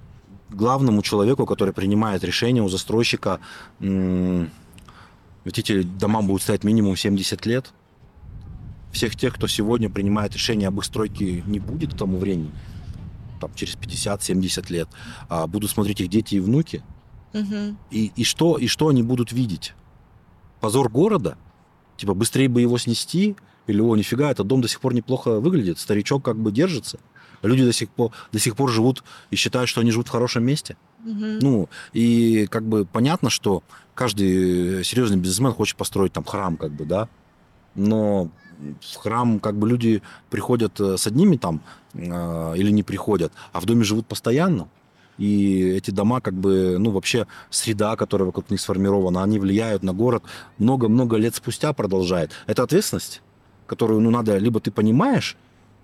Главному 0.49 1.01
человеку, 1.01 1.45
который 1.45 1.73
принимает 1.73 2.23
решение 2.23 2.63
у 2.63 2.69
застройщика, 2.69 3.39
ведь 3.79 5.59
эти 5.59 5.83
дома 5.83 6.21
будут 6.21 6.41
стоять 6.41 6.63
минимум 6.63 6.95
70 6.95 7.45
лет. 7.45 7.73
Всех 8.91 9.15
тех, 9.15 9.35
кто 9.35 9.47
сегодня 9.47 9.89
принимает 9.89 10.33
решение 10.33 10.69
об 10.69 10.79
их 10.79 10.85
стройке, 10.85 11.43
не 11.45 11.59
будет 11.59 11.93
к 11.93 11.97
тому 11.97 12.17
времени, 12.17 12.51
там, 13.39 13.51
через 13.55 13.75
50-70 13.75 14.71
лет, 14.71 14.89
а 15.29 15.47
будут 15.47 15.69
смотреть 15.69 16.01
их 16.01 16.09
дети 16.09 16.35
и 16.35 16.39
внуки. 16.39 16.83
Мгм. 17.33 17.77
И, 17.91 18.11
и, 18.15 18.23
что, 18.23 18.57
и 18.57 18.67
что 18.67 18.87
они 18.87 19.03
будут 19.03 19.31
видеть? 19.31 19.73
Позор 20.61 20.89
города? 20.89 21.37
Типа, 21.97 22.13
быстрее 22.13 22.47
бы 22.47 22.61
его 22.61 22.77
снести? 22.77 23.35
Или, 23.67 23.81
о, 23.81 23.95
нифига, 23.95 24.31
этот 24.31 24.47
дом 24.47 24.61
до 24.61 24.67
сих 24.67 24.79
пор 24.79 24.93
неплохо 24.93 25.39
выглядит, 25.39 25.77
старичок 25.77 26.23
как 26.23 26.37
бы 26.37 26.51
держится. 26.51 26.99
Люди 27.41 27.65
до 27.65 27.73
сих 27.73 27.89
пор, 27.89 28.11
до 28.31 28.39
сих 28.39 28.55
пор 28.55 28.71
живут 28.71 29.03
и 29.31 29.35
считают, 29.35 29.69
что 29.69 29.81
они 29.81 29.91
живут 29.91 30.07
в 30.07 30.11
хорошем 30.11 30.43
месте. 30.43 30.77
Мгм. 31.03 31.39
Ну, 31.39 31.69
и 31.93 32.47
как 32.49 32.63
бы 32.63 32.85
понятно, 32.85 33.29
что 33.29 33.63
каждый 33.93 34.83
серьезный 34.83 35.17
бизнесмен 35.17 35.53
хочет 35.53 35.77
построить 35.77 36.13
там 36.13 36.23
храм, 36.23 36.57
как 36.57 36.71
бы, 36.71 36.85
да, 36.85 37.07
но 37.75 38.29
в 38.81 38.95
храм 38.95 39.39
как 39.39 39.55
бы 39.55 39.67
люди 39.67 40.01
приходят 40.29 40.79
э, 40.79 40.97
с 40.97 41.07
одними 41.07 41.37
там 41.37 41.61
э, 41.93 42.53
или 42.57 42.71
не 42.71 42.83
приходят, 42.83 43.31
а 43.53 43.59
в 43.59 43.65
доме 43.65 43.83
живут 43.83 44.07
постоянно. 44.07 44.67
И 45.17 45.63
эти 45.75 45.91
дома, 45.91 46.21
как 46.21 46.35
бы, 46.35 46.77
ну, 46.79 46.91
вообще 46.91 47.25
среда, 47.49 47.95
которая 47.95 48.27
вокруг 48.27 48.51
них 48.51 48.61
сформирована, 48.61 49.23
они 49.23 49.39
влияют 49.39 49.83
на 49.83 49.93
город 49.93 50.23
много-много 50.59 51.17
лет 51.17 51.35
спустя 51.35 51.73
продолжает. 51.73 52.31
Это 52.45 52.63
ответственность, 52.63 53.21
которую, 53.65 53.99
ну, 54.01 54.11
надо, 54.11 54.37
либо 54.37 54.59
ты 54.59 54.69
понимаешь, 54.69 55.35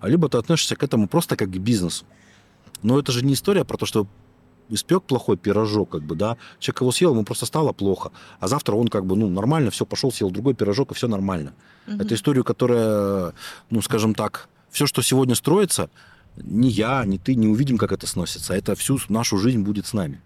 либо 0.08 0.28
ты 0.28 0.38
относишься 0.38 0.76
к 0.76 0.82
этому 0.82 1.08
просто 1.08 1.36
как 1.36 1.50
к 1.50 1.56
бизнесу. 1.56 2.04
Но 2.82 2.98
это 2.98 3.12
же 3.12 3.24
не 3.24 3.34
история 3.34 3.64
про 3.64 3.76
то, 3.76 3.86
что 3.86 4.06
испек 4.68 5.02
плохой 5.02 5.36
пирожок, 5.36 5.90
как 5.90 6.02
бы, 6.02 6.14
да, 6.14 6.36
человек 6.58 6.80
его 6.80 6.92
съел, 6.92 7.12
ему 7.12 7.24
просто 7.24 7.46
стало 7.46 7.72
плохо, 7.72 8.12
а 8.40 8.48
завтра 8.48 8.74
он 8.74 8.88
как 8.88 9.04
бы, 9.06 9.16
ну, 9.16 9.28
нормально, 9.28 9.70
все, 9.70 9.84
пошел, 9.84 10.10
съел 10.10 10.30
другой 10.30 10.54
пирожок, 10.54 10.92
и 10.92 10.94
все 10.94 11.08
нормально. 11.08 11.54
Мгм. 11.86 12.00
Это 12.00 12.14
история, 12.14 12.42
которая, 12.42 13.34
ну, 13.70 13.82
скажем 13.82 14.14
так, 14.14 14.48
все, 14.70 14.86
что 14.86 15.02
сегодня 15.02 15.34
строится, 15.34 15.90
ни 16.36 16.66
я, 16.66 17.04
ни 17.04 17.18
ты 17.18 17.34
не 17.34 17.46
увидим, 17.46 17.78
как 17.78 17.92
это 17.92 18.06
сносится. 18.06 18.54
Это 18.54 18.74
всю 18.74 18.98
нашу 19.08 19.38
жизнь 19.38 19.60
будет 19.60 19.86
с 19.86 19.92
нами. 19.92 20.20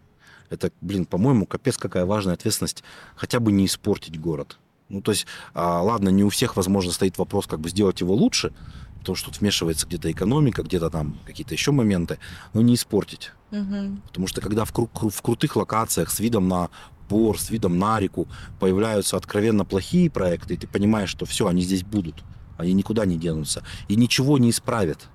Это, 0.50 0.70
блин, 0.80 1.04
по-моему, 1.04 1.44
капец 1.44 1.76
какая 1.76 2.06
важная 2.06 2.34
ответственность 2.34 2.82
хотя 3.14 3.40
бы 3.40 3.52
не 3.52 3.66
испортить 3.66 4.18
город. 4.18 4.58
Ну, 4.88 5.02
то 5.02 5.10
есть, 5.10 5.26
а, 5.52 5.82
ладно, 5.82 6.08
не 6.08 6.24
у 6.24 6.30
всех, 6.30 6.56
возможно, 6.56 6.92
стоит 6.92 7.18
вопрос, 7.18 7.46
как 7.46 7.60
бы 7.60 7.68
сделать 7.68 8.00
его 8.00 8.14
лучше, 8.14 8.52
потому 8.98 9.16
что 9.16 9.30
тут 9.30 9.40
вмешивается 9.40 9.86
где-то 9.86 10.10
экономика, 10.10 10.62
где-то 10.62 10.90
там 10.90 11.16
какие-то 11.24 11.54
еще 11.54 11.72
моменты, 11.72 12.18
но 12.52 12.60
не 12.62 12.74
испортить. 12.74 13.32
Мгм. 13.50 14.02
Потому 14.06 14.26
что 14.26 14.40
когда 14.40 14.64
в, 14.64 14.72
кру- 14.72 15.10
в 15.10 15.22
крутых 15.22 15.56
локациях 15.56 16.10
с 16.10 16.20
видом 16.20 16.48
на 16.48 16.68
бор, 17.08 17.40
с 17.40 17.50
видом 17.50 17.78
на 17.78 17.98
реку 18.00 18.28
появляются 18.60 19.16
откровенно 19.16 19.64
плохие 19.64 20.10
проекты, 20.10 20.54
и 20.54 20.56
ты 20.58 20.66
понимаешь, 20.66 21.08
что 21.08 21.24
все, 21.24 21.46
они 21.46 21.62
здесь 21.62 21.82
будут, 21.82 22.22
они 22.58 22.74
никуда 22.74 23.06
не 23.06 23.16
денутся, 23.16 23.62
и 23.88 23.96
ничего 23.96 24.36
не 24.38 24.50
исправят. 24.50 25.08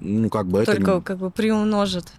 Ну, 0.00 0.30
как 0.30 0.46
бы 0.48 0.60
это... 0.60 0.72
Только 0.76 0.92
не- 0.94 1.00
как 1.02 1.18
бы 1.18 1.30
приумножит. 1.30 2.12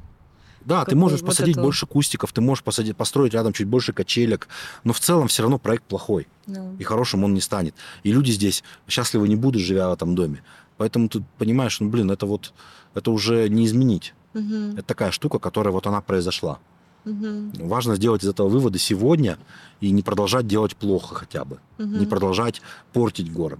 Да, 0.65 0.83
ты 0.83 0.95
можешь 0.95 1.21
вот 1.21 1.27
посадить 1.27 1.55
эту- 1.55 1.63
больше 1.63 1.85
кустиков, 1.85 2.33
ты 2.33 2.41
можешь 2.41 2.63
посадить, 2.63 2.97
построить 2.97 3.33
рядом 3.33 3.53
чуть 3.53 3.67
больше 3.67 3.93
качелек, 3.93 4.47
но 4.83 4.93
в 4.93 4.99
целом 4.99 5.27
все 5.27 5.43
равно 5.43 5.59
проект 5.59 5.83
плохой, 5.83 6.27
Да. 6.47 6.65
и 6.79 6.83
хорошим 6.83 7.23
он 7.23 7.33
не 7.33 7.41
станет. 7.41 7.75
И 8.03 8.11
люди 8.11 8.31
здесь 8.31 8.63
счастливы 8.87 9.27
не 9.27 9.35
будут, 9.35 9.61
живя 9.61 9.89
в 9.89 9.93
этом 9.93 10.15
доме. 10.15 10.43
Поэтому 10.77 11.07
ты 11.07 11.23
понимаешь, 11.37 11.79
ну, 11.79 11.89
блин, 11.89 12.09
это 12.11 12.25
вот, 12.25 12.53
это 12.95 13.11
уже 13.11 13.47
не 13.47 13.65
изменить. 13.65 14.13
Мгм. 14.33 14.71
Это 14.73 14.83
такая 14.83 15.11
штука, 15.11 15.39
которая 15.39 15.71
вот 15.71 15.87
она 15.87 16.01
произошла. 16.01 16.57
Мгм. 17.05 17.51
Важно 17.59 17.95
сделать 17.95 18.23
из 18.23 18.29
этого 18.29 18.49
выводы 18.49 18.79
сегодня 18.79 19.37
и 19.79 19.91
не 19.91 20.01
продолжать 20.01 20.47
делать 20.47 20.75
плохо 20.75 21.13
хотя 21.15 21.45
бы. 21.45 21.59
Мгм. 21.77 21.99
Не 21.99 22.05
продолжать 22.07 22.61
портить 22.91 23.31
город. 23.31 23.59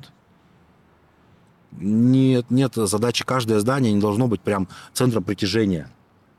Нет, 1.78 2.50
нет 2.52 2.74
задачи, 2.76 3.24
каждое 3.26 3.60
здание 3.60 3.92
не 3.94 4.00
должно 4.02 4.28
быть 4.28 4.42
прям 4.42 4.68
центром 4.94 5.24
притяжения. 5.24 5.90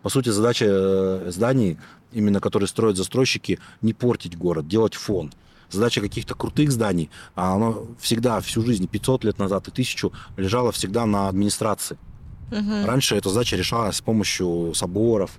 По 0.06 0.10
сути, 0.10 0.28
задача 0.28 0.66
э, 0.68 1.30
зданий, 1.32 1.78
именно 2.12 2.40
которые 2.40 2.68
строят 2.68 2.96
застройщики, 2.96 3.58
не 3.82 3.92
портить 3.92 4.38
город, 4.38 4.68
делать 4.68 4.94
фон. 4.94 5.32
Задача 5.68 6.00
каких-то 6.00 6.36
крутых 6.36 6.70
зданий, 6.70 7.10
а 7.34 7.56
оно 7.56 7.88
всегда, 7.98 8.40
всю 8.40 8.64
жизнь, 8.64 8.86
500 8.86 9.24
лет 9.24 9.38
назад 9.40 9.66
и 9.66 9.72
1000, 9.72 10.12
лежала 10.36 10.70
всегда 10.70 11.06
на 11.06 11.26
администрации. 11.26 11.98
Мгм. 12.52 12.84
Раньше 12.84 13.16
эта 13.16 13.30
задача 13.30 13.56
решалась 13.56 13.96
с 13.96 14.00
помощью 14.00 14.74
соборов, 14.76 15.32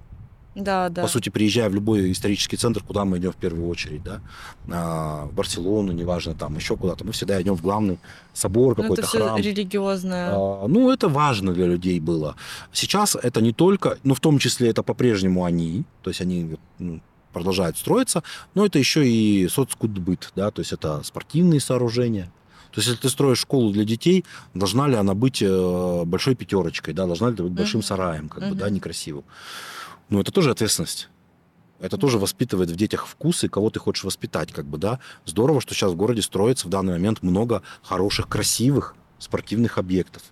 Да, 0.58 0.89
да. 0.89 1.03
по 1.03 1.08
сути, 1.08 1.30
приезжая 1.30 1.70
в 1.70 1.76
любой 1.76 2.12
исторический 2.12 2.58
центр, 2.58 2.82
куда 2.84 3.05
мы 3.05 3.20
идем 3.20 3.32
в 3.32 3.36
первую 3.36 3.70
очередь, 3.70 4.03
да, 4.03 4.22
А, 4.70 5.26
в 5.26 5.34
Барселону, 5.34 5.91
неважно, 5.91 6.34
там 6.34 6.55
еще 6.55 6.76
куда-то, 6.76 7.05
мы 7.05 7.12
всегда 7.12 7.39
идем 7.41 7.55
в 7.55 7.62
главный 7.62 7.99
собор, 8.34 8.76
Ну, 8.78 8.84
какой-то 8.84 9.01
это 9.03 9.08
все 9.10 9.20
храм. 9.24 9.38
религиозное. 9.38 10.32
А, 10.34 10.68
Ну, 10.68 10.89
это 10.91 11.10
важно 11.10 11.53
для 11.53 11.68
людей 11.68 11.99
было. 11.99 12.36
Сейчас 12.74 13.16
это 13.16 13.39
не 13.41 13.53
только, 13.53 13.97
ну, 14.03 14.14
в 14.16 14.20
том 14.20 14.39
числе 14.39 14.70
это 14.70 14.82
по-прежнему 14.84 15.45
они, 15.45 15.84
то 16.01 16.10
есть 16.10 16.22
они 16.22 16.58
ну, 16.80 17.01
продолжают 17.34 17.78
строиться, 17.78 18.24
но 18.55 18.66
это 18.66 18.80
еще 18.80 19.08
и 19.08 19.47
соцкудбыт, 19.47 20.32
да, 20.36 20.49
то 20.49 20.62
есть 20.62 20.74
это 20.74 21.03
спортивные 21.03 21.60
сооружения. 21.60 22.32
То 22.72 22.80
есть, 22.80 22.89
если 22.89 23.01
ты 23.01 23.10
строишь 23.10 23.39
школу 23.39 23.72
для 23.72 23.86
детей, 23.86 24.26
должна 24.53 24.88
ли 24.88 24.95
она 24.95 25.14
быть 25.14 25.41
э, 25.41 26.03
большой 26.05 26.36
пятерочкой, 26.36 26.93
да, 26.93 27.05
должна 27.05 27.28
ли 27.30 27.34
это 27.34 27.43
быть 27.43 27.53
большим 27.53 27.80
Мгм. 27.80 27.88
сараем, 27.88 28.30
как 28.30 28.49
бы, 28.49 28.55
да, 28.55 28.70
некрасивым. 28.70 29.24
Ну, 30.10 30.20
это 30.22 30.32
тоже 30.32 30.51
ответственность. 30.51 31.10
Это 31.80 31.97
тоже 31.97 32.18
воспитывает 32.18 32.72
в 32.72 32.76
детях 32.76 33.05
вкусы, 33.05 33.49
кого 33.49 33.70
ты 33.70 33.80
хочешь 33.80 34.03
воспитать, 34.03 34.51
как 34.51 34.66
бы, 34.66 34.78
да. 34.78 34.99
Здорово, 35.26 35.62
что 35.62 35.74
сейчас 35.76 35.91
в 35.91 35.95
городе 35.95 36.22
строится 36.22 36.68
в 36.68 36.70
данный 36.72 36.93
момент 36.93 37.22
много 37.22 37.62
хороших, 37.84 38.28
красивых 38.28 38.95
спортивных 39.20 39.78
объектов. 39.78 40.24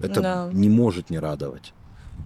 Это 0.00 0.20
Да. 0.20 0.50
не 0.52 0.68
может 0.68 1.10
не 1.10 1.18
радовать. 1.20 1.74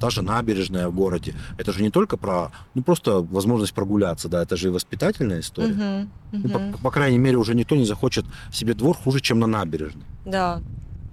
Та 0.00 0.10
же 0.10 0.22
набережная 0.22 0.88
в 0.88 0.94
городе. 0.94 1.34
Это 1.58 1.72
же 1.72 1.82
не 1.82 1.90
только 1.90 2.16
про, 2.16 2.52
ну, 2.74 2.82
просто 2.82 3.20
возможность 3.22 3.74
прогуляться, 3.74 4.28
да, 4.28 4.42
это 4.42 4.56
же 4.56 4.68
и 4.68 4.70
воспитательная 4.70 5.40
история. 5.40 5.74
Мгм. 5.74 6.10
Ну, 6.32 6.72
по, 6.72 6.78
по 6.84 6.90
крайней 6.90 7.18
мере, 7.18 7.36
уже 7.36 7.54
никто 7.54 7.76
не 7.76 7.84
захочет 7.84 8.24
себе 8.52 8.74
двор 8.74 8.96
хуже, 8.96 9.20
чем 9.20 9.38
на 9.40 9.46
набережной. 9.46 10.04
Да, 10.24 10.62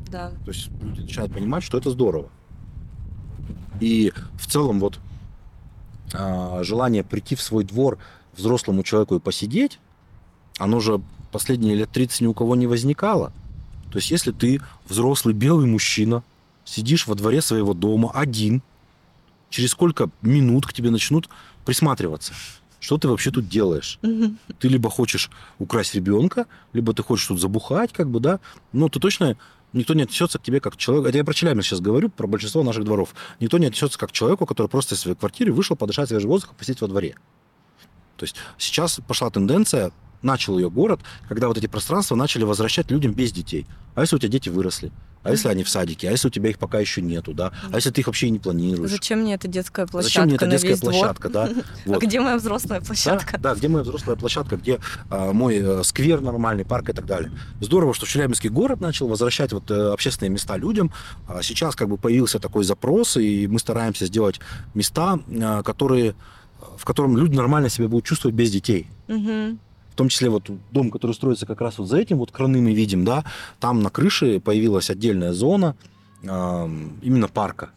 да. 0.09 0.31
То 0.45 0.51
есть 0.51 0.69
люди 0.81 1.01
начинают 1.01 1.33
понимать, 1.33 1.63
что 1.63 1.77
это 1.77 1.89
здорово. 1.91 2.29
И 3.79 4.11
в 4.37 4.47
целом 4.47 4.79
вот 4.79 4.99
желание 6.13 7.03
прийти 7.03 7.35
в 7.35 7.41
свой 7.41 7.63
двор 7.63 7.97
взрослому 8.37 8.83
человеку 8.83 9.15
и 9.15 9.19
посидеть, 9.19 9.79
оно 10.57 10.79
же 10.79 11.01
последние 11.31 11.75
лет 11.75 11.89
30 11.91 12.21
ни 12.21 12.27
у 12.27 12.33
кого 12.33 12.55
не 12.55 12.67
возникало. 12.67 13.31
То 13.91 13.97
есть 13.97 14.11
если 14.11 14.31
ты 14.31 14.61
взрослый 14.87 15.33
белый 15.33 15.67
мужчина, 15.67 16.23
сидишь 16.65 17.07
во 17.07 17.15
дворе 17.15 17.41
своего 17.41 17.73
дома 17.73 18.11
один, 18.13 18.61
через 19.49 19.71
сколько 19.71 20.09
минут 20.21 20.65
к 20.65 20.73
тебе 20.73 20.89
начнут 20.89 21.29
присматриваться? 21.65 22.33
Что 22.79 22.97
ты 22.97 23.07
вообще 23.07 23.31
тут 23.31 23.47
делаешь? 23.47 23.99
Ты 24.59 24.67
либо 24.67 24.89
хочешь 24.89 25.29
украсть 25.59 25.95
ребенка, 25.95 26.47
либо 26.73 26.93
ты 26.93 27.01
хочешь 27.03 27.27
тут 27.27 27.39
забухать, 27.39 27.93
как 27.93 28.09
бы, 28.09 28.19
да, 28.19 28.39
но 28.71 28.89
ты 28.89 28.99
точно 28.99 29.37
никто 29.73 29.93
не 29.93 30.03
отнесется 30.03 30.39
к 30.39 30.43
тебе 30.43 30.59
как 30.59 30.73
к 30.73 30.77
человеку. 30.77 31.09
Это 31.09 31.17
я 31.17 31.23
про 31.23 31.33
Челябинск 31.33 31.69
сейчас 31.69 31.81
говорю, 31.81 32.09
про 32.09 32.27
большинство 32.27 32.63
наших 32.63 32.85
дворов. 32.85 33.13
Никто 33.39 33.57
не 33.57 33.65
отнесется 33.67 33.99
как 33.99 34.11
человеку, 34.11 34.45
который 34.45 34.67
просто 34.67 34.95
из 34.95 35.01
своей 35.01 35.17
квартиры 35.17 35.51
вышел 35.51 35.75
подышать 35.75 36.09
свежий 36.09 36.27
воздух 36.27 36.53
и 36.53 36.55
посидеть 36.55 36.81
во 36.81 36.87
дворе. 36.87 37.15
То 38.17 38.23
есть 38.23 38.35
сейчас 38.57 38.99
пошла 39.07 39.29
тенденция, 39.29 39.91
начал 40.23 40.57
ее 40.57 40.69
город, 40.69 41.01
когда 41.27 41.47
вот 41.47 41.57
эти 41.57 41.67
пространства 41.67 42.15
начали 42.15 42.43
возвращать 42.43 42.89
людям 42.91 43.13
без 43.13 43.31
детей. 43.31 43.65
А 43.95 44.01
если 44.01 44.15
у 44.15 44.19
тебя 44.19 44.31
дети 44.31 44.49
выросли? 44.49 44.91
А 45.23 45.31
если 45.31 45.47
они 45.47 45.63
в 45.63 45.69
садике? 45.69 46.09
А 46.09 46.11
если 46.11 46.27
у 46.27 46.31
тебя 46.31 46.49
их 46.49 46.59
пока 46.59 46.79
еще 46.79 47.01
нету, 47.01 47.33
да? 47.33 47.53
А 47.71 47.75
если 47.75 47.91
ты 47.91 48.01
их 48.01 48.07
вообще 48.07 48.27
и 48.27 48.29
не 48.29 48.39
планируешь? 48.39 48.91
Зачем 48.91 49.19
мне 49.19 49.35
эта 49.35 49.47
детская 49.47 49.87
площадка 49.87 50.09
Зачем 50.09 50.25
мне 50.25 50.35
эта 50.35 50.47
детская 50.47 50.75
двор? 50.75 50.91
площадка, 50.93 51.29
да? 51.29 51.49
А 51.85 51.97
где 51.97 52.19
моя 52.19 52.37
взрослая 52.37 52.81
площадка? 52.81 53.37
да, 53.37 53.55
где 53.55 53.69
моя 53.69 53.83
взрослая 53.83 54.17
площадка, 54.17 54.57
где 54.57 54.79
а, 55.09 55.31
мой 55.31 55.57
э, 55.57 55.83
сквер 55.83 56.19
нормальный, 56.19 56.65
парк 56.65 56.89
и 56.89 56.93
так 56.93 57.05
далее. 57.05 57.31
Здорово, 57.61 57.93
что 57.93 58.05
Челябинский 58.05 58.49
город 58.49 58.81
начал 58.81 59.07
возвращать 59.07 59.53
вот 59.53 59.71
э, 59.71 59.93
общественные 59.93 60.29
места 60.31 60.57
людям. 60.57 60.91
А 61.27 61.41
сейчас 61.41 61.75
как 61.75 61.87
бы 61.87 61.97
появился 61.97 62.39
такой 62.39 62.65
запрос, 62.65 63.15
и 63.15 63.47
мы 63.47 63.59
стараемся 63.59 64.05
сделать 64.07 64.41
места, 64.73 65.19
а, 65.41 65.63
которые, 65.63 66.15
в 66.77 66.83
котором 66.83 67.17
люди 67.17 67.35
нормально 67.35 67.69
себя 67.69 67.87
будут 67.87 68.05
чувствовать 68.05 68.35
без 68.35 68.51
детей. 68.51 68.89
Мгм. 69.07 69.59
В 69.93 69.95
том 69.95 70.09
числе 70.09 70.29
вот 70.29 70.49
дом, 70.71 70.89
который 70.89 71.11
строится 71.11 71.45
как 71.45 71.61
раз 71.61 71.77
вот 71.77 71.87
за 71.87 71.97
этим 71.97 72.17
вот 72.17 72.31
краны 72.31 72.61
мы 72.61 72.73
видим, 72.73 73.05
да, 73.05 73.23
там 73.59 73.83
на 73.83 73.91
крыше 73.91 74.39
появилась 74.39 74.89
отдельная 74.89 75.33
зона 75.33 75.75
ам, 76.27 76.97
именно 77.03 77.27
парка. 77.27 77.69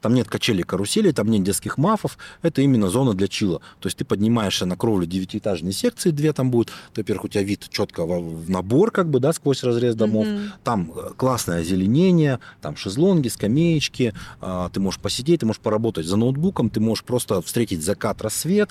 Там 0.00 0.14
нет 0.14 0.28
качелей, 0.28 0.62
каруселей, 0.62 1.12
там 1.12 1.28
нет 1.28 1.42
детских 1.42 1.76
мафов. 1.76 2.16
Это 2.42 2.62
именно 2.62 2.90
зона 2.90 3.14
для 3.14 3.26
чила. 3.26 3.60
То 3.80 3.88
есть 3.88 3.96
ты 3.96 4.04
поднимаешься 4.04 4.66
на 4.66 4.76
кровлю 4.76 5.04
девятиэтажной 5.04 5.72
секции, 5.72 6.10
две 6.10 6.32
там 6.32 6.52
будет. 6.52 6.70
Во-первых, 6.94 7.24
у 7.24 7.28
тебя 7.28 7.42
вид 7.42 7.66
четко 7.70 8.04
в 8.04 8.48
набор, 8.48 8.92
как 8.92 9.08
бы, 9.08 9.18
да, 9.18 9.32
сквозь 9.32 9.64
разрез 9.64 9.96
домов. 9.96 10.26
Мгм. 10.26 10.52
Там 10.62 10.92
э, 10.94 11.10
классное 11.16 11.60
озеленение, 11.62 12.38
там 12.60 12.76
шезлонги, 12.76 13.26
скамеечки. 13.28 14.12
а, 14.40 14.68
Ты 14.68 14.78
можешь 14.78 15.00
посидеть, 15.00 15.40
ты 15.40 15.46
можешь 15.46 15.60
поработать 15.60 16.06
за 16.06 16.16
ноутбуком, 16.16 16.70
ты 16.70 16.78
можешь 16.78 17.02
просто 17.02 17.40
встретить 17.42 17.82
закат, 17.82 18.22
рассвет. 18.22 18.70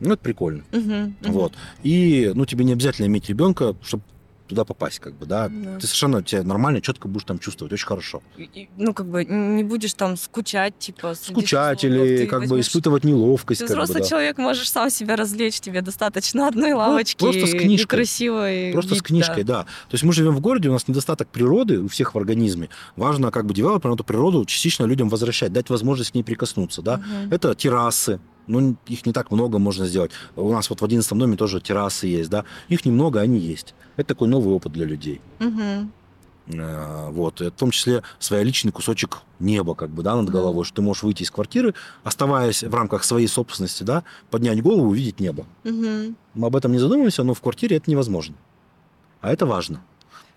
Ну, 0.00 0.14
это 0.14 0.22
прикольно. 0.22 0.64
Мгм. 0.72 1.16
Мгм. 1.20 1.32
Вот. 1.32 1.52
И, 1.82 2.30
ну, 2.34 2.46
тебе 2.46 2.64
не 2.64 2.72
обязательно 2.72 3.06
иметь 3.06 3.28
ребенка, 3.28 3.74
чтобы 3.82 4.02
туда 4.46 4.64
попасть, 4.64 4.98
как 5.00 5.12
бы, 5.14 5.26
да. 5.26 5.50
Да. 5.50 5.74
Ты 5.78 5.86
совершенно 5.86 6.22
тебя 6.22 6.42
нормально, 6.42 6.80
четко 6.80 7.06
будешь 7.06 7.24
там 7.24 7.38
чувствовать, 7.38 7.70
очень 7.74 7.86
хорошо. 7.86 8.22
И- 8.38 8.70
Ну, 8.78 8.94
как 8.94 9.06
бы 9.06 9.22
не 9.26 9.62
будешь 9.62 9.92
там 9.92 10.16
скучать, 10.16 10.78
типа... 10.78 11.12
Скучать 11.14 11.80
шезлонгов. 11.82 12.06
или 12.08 12.24
как 12.24 12.40
бы 12.44 12.46
возьмешь- 12.48 12.68
испытывать 12.68 13.04
неловкость, 13.04 13.60
Ты 13.60 13.66
как 13.74 13.86
бы, 13.86 13.92
да. 13.92 14.00
человек, 14.00 14.38
можешь 14.38 14.70
сам 14.70 14.88
себя 14.88 15.16
развлечь, 15.16 15.60
тебе 15.60 15.82
достаточно 15.82 16.48
одной 16.48 16.72
лавочки 16.72 17.18
просто 17.18 17.46
с 17.46 17.50
книжкой. 17.50 17.84
и 17.84 17.98
красивой 17.98 18.72
Просто 18.72 18.94
вид, 18.94 19.00
с 19.00 19.02
книжкой, 19.02 19.44
да. 19.44 19.64
То 19.64 19.92
есть 19.92 20.04
мы 20.04 20.14
живем 20.14 20.34
в 20.34 20.40
городе, 20.40 20.70
у 20.70 20.72
нас 20.72 20.88
недостаток 20.88 21.28
природы 21.28 21.80
у 21.80 21.88
всех 21.88 22.14
в 22.14 22.18
организме. 22.18 22.70
Важно 22.96 23.30
как 23.30 23.44
бы 23.44 23.52
девелоперам 23.52 23.96
эту 23.96 24.04
природу 24.04 24.46
частично 24.46 24.84
людям 24.86 25.10
возвращать, 25.10 25.52
дать 25.52 25.68
возможность 25.68 26.12
к 26.12 26.14
ней 26.14 26.22
прикоснуться, 26.22 26.80
да. 26.80 26.96
Мгм. 26.96 27.34
Это 27.34 27.54
террасы, 27.54 28.18
ну, 28.48 28.76
их 28.86 29.06
не 29.06 29.12
так 29.12 29.30
много 29.30 29.58
можно 29.58 29.86
сделать. 29.86 30.10
У 30.36 30.52
нас 30.52 30.68
вот 30.70 30.80
в 30.80 30.84
11 30.84 31.12
доме 31.16 31.36
тоже 31.36 31.60
террасы 31.60 32.06
есть, 32.06 32.30
да. 32.30 32.44
Их 32.68 32.84
немного, 32.84 33.20
они 33.20 33.38
есть. 33.38 33.74
Это 33.96 34.08
такой 34.08 34.28
новый 34.28 34.54
опыт 34.54 34.72
для 34.72 34.86
людей. 34.86 35.20
Э, 36.46 37.10
Вот, 37.10 37.40
в 37.40 37.50
том 37.50 37.70
числе 37.70 38.02
свой 38.18 38.42
личный 38.42 38.72
кусочек 38.72 39.18
неба, 39.38 39.74
как 39.74 39.90
бы, 39.90 40.02
да, 40.02 40.16
над 40.16 40.30
головой, 40.30 40.64
что 40.64 40.76
ты 40.76 40.82
можешь 40.82 41.02
выйти 41.02 41.22
из 41.22 41.30
квартиры, 41.30 41.74
оставаясь 42.04 42.62
в 42.62 42.74
рамках 42.74 43.04
своей 43.04 43.28
собственности, 43.28 43.82
да, 43.82 44.02
поднять 44.30 44.62
голову 44.62 44.86
и 44.86 44.88
увидеть 44.88 45.20
небо. 45.20 45.44
Мгм. 45.64 46.16
Мы 46.34 46.46
об 46.46 46.56
этом 46.56 46.72
не 46.72 46.78
задумываемся, 46.78 47.22
но 47.22 47.34
в 47.34 47.40
квартире 47.40 47.76
это 47.76 47.90
невозможно. 47.90 48.34
А 49.20 49.32
это 49.32 49.46
важно. 49.46 49.82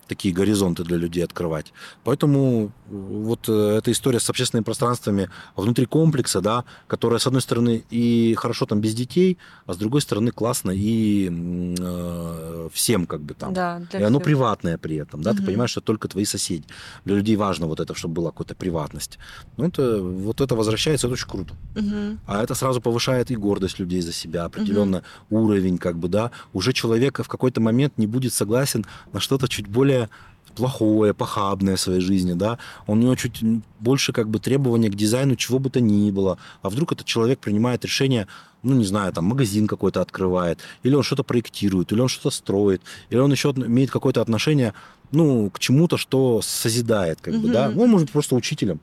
Такие 0.08 0.34
горизонты 0.34 0.84
для 0.84 0.96
людей 0.96 1.24
открывать. 1.24 1.72
Поэтому 2.04 2.66
э, 2.66 2.70
вот 2.90 3.48
э, 3.48 3.76
эта 3.78 3.92
история 3.92 4.20
с 4.20 4.28
общественными 4.28 4.64
пространствами 4.64 5.30
внутри 5.56 5.86
комплекса, 5.86 6.40
да, 6.40 6.64
которая, 6.86 7.18
с 7.18 7.26
одной 7.26 7.40
стороны, 7.40 7.84
и 7.90 8.34
хорошо 8.36 8.66
там 8.66 8.80
без 8.80 8.94
детей, 8.94 9.38
а 9.66 9.72
с 9.74 9.76
другой 9.76 10.00
стороны, 10.00 10.30
классно 10.32 10.70
и 10.72 11.30
э, 11.30 12.68
всем 12.72 13.06
как 13.06 13.20
бы 13.20 13.34
там. 13.34 13.52
Да, 13.54 13.80
И 13.92 14.02
оно 14.02 14.18
всех. 14.18 14.24
приватное 14.24 14.76
при 14.78 14.96
этом, 14.96 15.22
да, 15.22 15.30
ты 15.32 15.38
Мгм. 15.38 15.46
понимаешь, 15.46 15.70
что 15.70 15.80
только 15.80 16.08
твои 16.08 16.24
соседи. 16.24 16.64
Для 17.04 17.16
людей 17.16 17.36
важно 17.36 17.66
вот 17.66 17.80
это, 17.80 17.94
чтобы 17.94 18.14
была 18.14 18.30
какая-то 18.32 18.54
приватность. 18.54 19.18
Ну, 19.56 19.66
это, 19.66 20.02
вот 20.02 20.40
это 20.40 20.54
возвращается, 20.54 21.06
это 21.06 21.14
очень 21.14 21.28
круто. 21.28 21.54
Мгм. 21.76 22.18
А 22.26 22.42
это 22.42 22.54
сразу 22.54 22.80
повышает 22.80 23.30
и 23.30 23.36
гордость 23.36 23.78
людей 23.78 24.00
за 24.02 24.12
себя, 24.12 24.44
определенно 24.44 25.02
уровень, 25.30 25.78
как 25.78 25.96
бы, 25.96 26.08
да. 26.08 26.30
Уже 26.52 26.72
человек 26.72 27.18
в 27.22 27.28
какой-то 27.28 27.60
момент 27.60 27.98
не 27.98 28.06
будет 28.06 28.32
согласен 28.32 28.84
на 29.12 29.20
что-то 29.20 29.48
чуть 29.48 29.68
более 29.68 29.91
плохое, 30.54 31.14
похабное 31.14 31.76
в 31.76 31.80
своей 31.80 32.00
жизни, 32.00 32.34
да. 32.34 32.58
У 32.86 32.94
него 32.94 33.14
чуть 33.16 33.42
больше 33.80 34.12
как 34.12 34.28
бы 34.28 34.38
требования 34.38 34.90
к 34.90 34.94
дизайну 34.94 35.36
чего 35.36 35.58
бы 35.58 35.70
то 35.70 35.80
ни 35.80 36.10
было. 36.10 36.38
А 36.62 36.68
вдруг 36.68 36.92
этот 36.92 37.06
человек 37.06 37.38
принимает 37.40 37.84
решение, 37.84 38.26
ну, 38.62 38.74
не 38.74 38.84
знаю, 38.84 39.12
там, 39.12 39.24
магазин 39.24 39.66
какой-то 39.66 40.00
открывает, 40.00 40.60
или 40.82 40.94
он 40.94 41.02
что-то 41.02 41.22
проектирует, 41.22 41.92
или 41.92 42.00
он 42.00 42.08
что-то 42.08 42.30
строит, 42.30 42.82
или 43.10 43.18
он 43.18 43.32
еще 43.32 43.50
имеет 43.56 43.90
какое-то 43.90 44.20
отношение, 44.20 44.74
ну, 45.10 45.50
к 45.50 45.58
чему-то, 45.58 45.96
что 45.96 46.40
созидает, 46.42 47.20
как 47.20 47.34
бы, 47.34 47.48
да. 47.48 47.70
Ну, 47.70 47.82
он 47.82 47.90
может 47.90 48.06
быть 48.06 48.12
просто 48.12 48.34
учителем. 48.34 48.80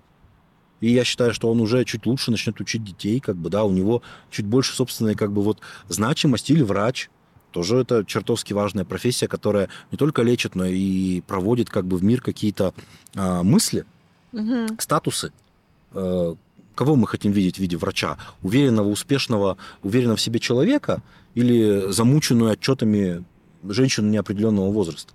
И 0.81 0.91
я 0.91 1.03
считаю, 1.03 1.33
что 1.33 1.51
он 1.51 1.59
уже 1.59 1.83
чуть 1.83 2.05
лучше 2.05 2.31
начнет 2.31 2.59
учить 2.61 2.83
детей, 2.83 3.19
как 3.19 3.35
бы, 3.35 3.49
да, 3.49 3.63
у 3.63 3.71
него 3.71 4.01
чуть 4.31 4.45
больше 4.45 4.73
собственной, 4.73 5.15
как 5.15 5.31
бы, 5.31 5.41
вот, 5.41 5.59
значимости 5.89 6.53
или 6.53 6.63
врач. 6.63 7.09
Тоже 7.51 7.77
это 7.77 8.05
чертовски 8.05 8.53
важная 8.53 8.85
профессия, 8.85 9.27
которая 9.27 9.69
не 9.91 9.97
только 9.97 10.21
лечит, 10.21 10.55
но 10.55 10.65
и 10.65 11.21
проводит, 11.21 11.69
как 11.69 11.85
бы, 11.85 11.97
в 11.97 12.03
мир 12.03 12.21
какие-то 12.21 12.73
а, 13.15 13.43
мысли, 13.43 13.85
Мгм. 14.31 14.77
статусы. 14.79 15.31
Э, 15.93 16.35
кого 16.75 16.95
мы 16.95 17.07
хотим 17.07 17.31
видеть 17.31 17.55
в 17.55 17.59
виде 17.59 17.75
врача? 17.77 18.17
Уверенного, 18.43 18.87
успешного, 18.89 19.57
уверенного 19.81 20.17
в 20.17 20.21
себе 20.21 20.39
человека 20.39 21.01
или 21.33 21.91
замученную 21.91 22.51
отчетами 22.51 23.23
женщину 23.63 24.09
неопределенного 24.09 24.71
возраста? 24.71 25.13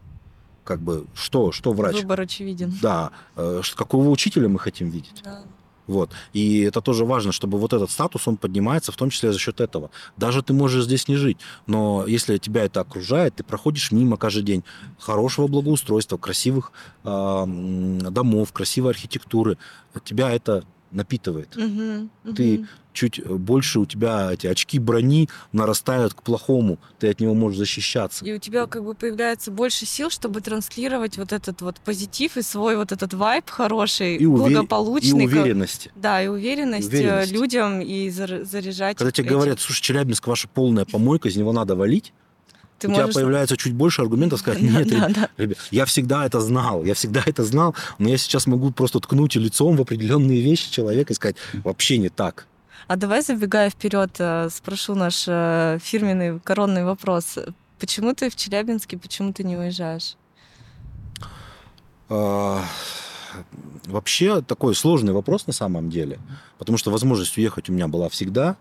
Как 0.64 0.80
бы, 0.80 1.06
что, 1.14 1.52
что 1.52 1.72
врач? 1.72 1.96
Выбор 1.96 2.22
очевиден. 2.22 2.72
Да, 2.82 3.10
э, 3.36 3.60
какого 3.76 4.08
учителя 4.08 4.48
мы 4.48 4.58
хотим 4.58 4.88
видеть? 4.88 5.20
Да. 5.22 5.42
Вот. 5.86 6.10
И 6.32 6.60
это 6.60 6.80
тоже 6.80 7.04
важно, 7.04 7.32
чтобы 7.32 7.58
вот 7.58 7.72
этот 7.72 7.90
статус, 7.90 8.26
он 8.26 8.36
поднимается 8.36 8.92
в 8.92 8.96
том 8.96 9.10
числе 9.10 9.32
за 9.32 9.38
счет 9.38 9.60
этого. 9.60 9.90
Даже 10.16 10.42
ты 10.42 10.52
можешь 10.52 10.84
здесь 10.84 11.08
не 11.08 11.16
жить, 11.16 11.38
но 11.66 12.04
если 12.06 12.38
тебя 12.38 12.64
это 12.64 12.80
окружает, 12.80 13.36
ты 13.36 13.44
проходишь 13.44 13.92
мимо 13.92 14.16
каждый 14.16 14.42
день 14.42 14.64
хорошего 14.98 15.46
благоустройства, 15.46 16.16
красивых 16.16 16.72
м, 17.04 17.98
домов, 17.98 18.52
красивой 18.52 18.90
архитектуры, 18.90 19.58
тебя 20.04 20.30
это 20.30 20.64
напитывает. 20.94 21.54
Мгм. 21.56 22.10
Ты 22.36 22.58
Мгм. 22.58 22.68
чуть 22.92 23.26
больше 23.26 23.80
у 23.80 23.86
тебя 23.86 24.32
эти 24.32 24.46
очки 24.46 24.78
брони 24.78 25.28
нарастают 25.52 26.14
к 26.14 26.22
плохому, 26.22 26.78
ты 26.98 27.08
от 27.08 27.20
него 27.20 27.34
можешь 27.34 27.58
защищаться. 27.58 28.24
И 28.24 28.32
у 28.32 28.38
тебя 28.38 28.66
как 28.66 28.84
бы 28.84 28.94
появляется 28.94 29.50
больше 29.50 29.84
сил, 29.86 30.10
чтобы 30.10 30.40
транслировать 30.40 31.18
вот 31.18 31.32
этот 31.32 31.60
вот 31.62 31.80
позитив 31.80 32.36
и 32.36 32.42
свой 32.42 32.76
вот 32.76 32.92
этот 32.92 33.12
вайб 33.14 33.50
хороший, 33.50 34.16
И, 34.16 34.24
уве- 34.24 34.50
и 34.50 34.54
благополучный. 34.54 35.26
как-. 35.28 35.92
Да, 35.96 36.22
и 36.22 36.28
уверенность, 36.28 36.92
э, 36.92 36.96
Уверенность. 36.96 37.32
людям 37.32 37.80
и 37.80 38.08
зар- 38.08 38.44
заряжать. 38.44 38.96
Когда 38.98 39.10
тебе 39.10 39.26
этим. 39.28 39.36
говорят, 39.36 39.60
слушай, 39.60 39.82
Челябинск 39.82 40.26
ваша 40.26 40.48
полная 40.48 40.84
помойка, 40.84 41.28
из 41.28 41.36
него 41.36 41.52
надо 41.52 41.74
валить, 41.76 42.12
ты 42.78 42.88
у 42.88 42.92
тебя 42.92 43.02
можешь... 43.02 43.14
появляется 43.14 43.56
чуть 43.56 43.72
больше 43.72 44.02
аргументов 44.02 44.40
сказать, 44.40 44.62
нет, 44.62 44.88
да, 44.88 45.08
да. 45.08 45.28
ребят, 45.36 45.58
я 45.70 45.84
всегда 45.84 46.26
это 46.26 46.40
знал, 46.40 46.84
я 46.84 46.94
всегда 46.94 47.22
это 47.24 47.44
знал, 47.44 47.74
но 47.98 48.08
я 48.08 48.18
сейчас 48.18 48.46
могу 48.46 48.70
просто 48.70 49.00
ткнуть 49.00 49.36
лицом 49.36 49.76
в 49.76 49.82
определенные 49.82 50.40
вещи 50.40 50.70
человека 50.70 51.12
и 51.12 51.16
сказать, 51.16 51.36
вообще 51.64 51.98
не 51.98 52.08
так. 52.08 52.46
А 52.86 52.96
давай, 52.96 53.22
забегая 53.22 53.70
вперед, 53.70 54.10
э, 54.18 54.48
спрошу 54.50 54.94
наш 54.94 55.24
э, 55.26 55.78
фирменный 55.82 56.38
коронный 56.40 56.84
вопрос. 56.84 57.38
Почему 57.78 58.14
ты 58.14 58.28
в 58.28 58.36
Челябинске, 58.36 58.98
почему 58.98 59.32
ты 59.32 59.42
не 59.42 59.56
уезжаешь? 59.56 60.16
А, 62.10 62.62
Вообще 63.86 64.40
такой 64.42 64.74
сложный 64.74 65.12
вопрос 65.12 65.46
на 65.46 65.52
самом 65.52 65.90
деле, 65.90 66.18
потому 66.58 66.78
что 66.78 66.90
возможность 66.90 67.36
уехать 67.36 67.68
у 67.68 67.72
меня 67.72 67.88
была 67.88 68.08
всегда. 68.08 68.56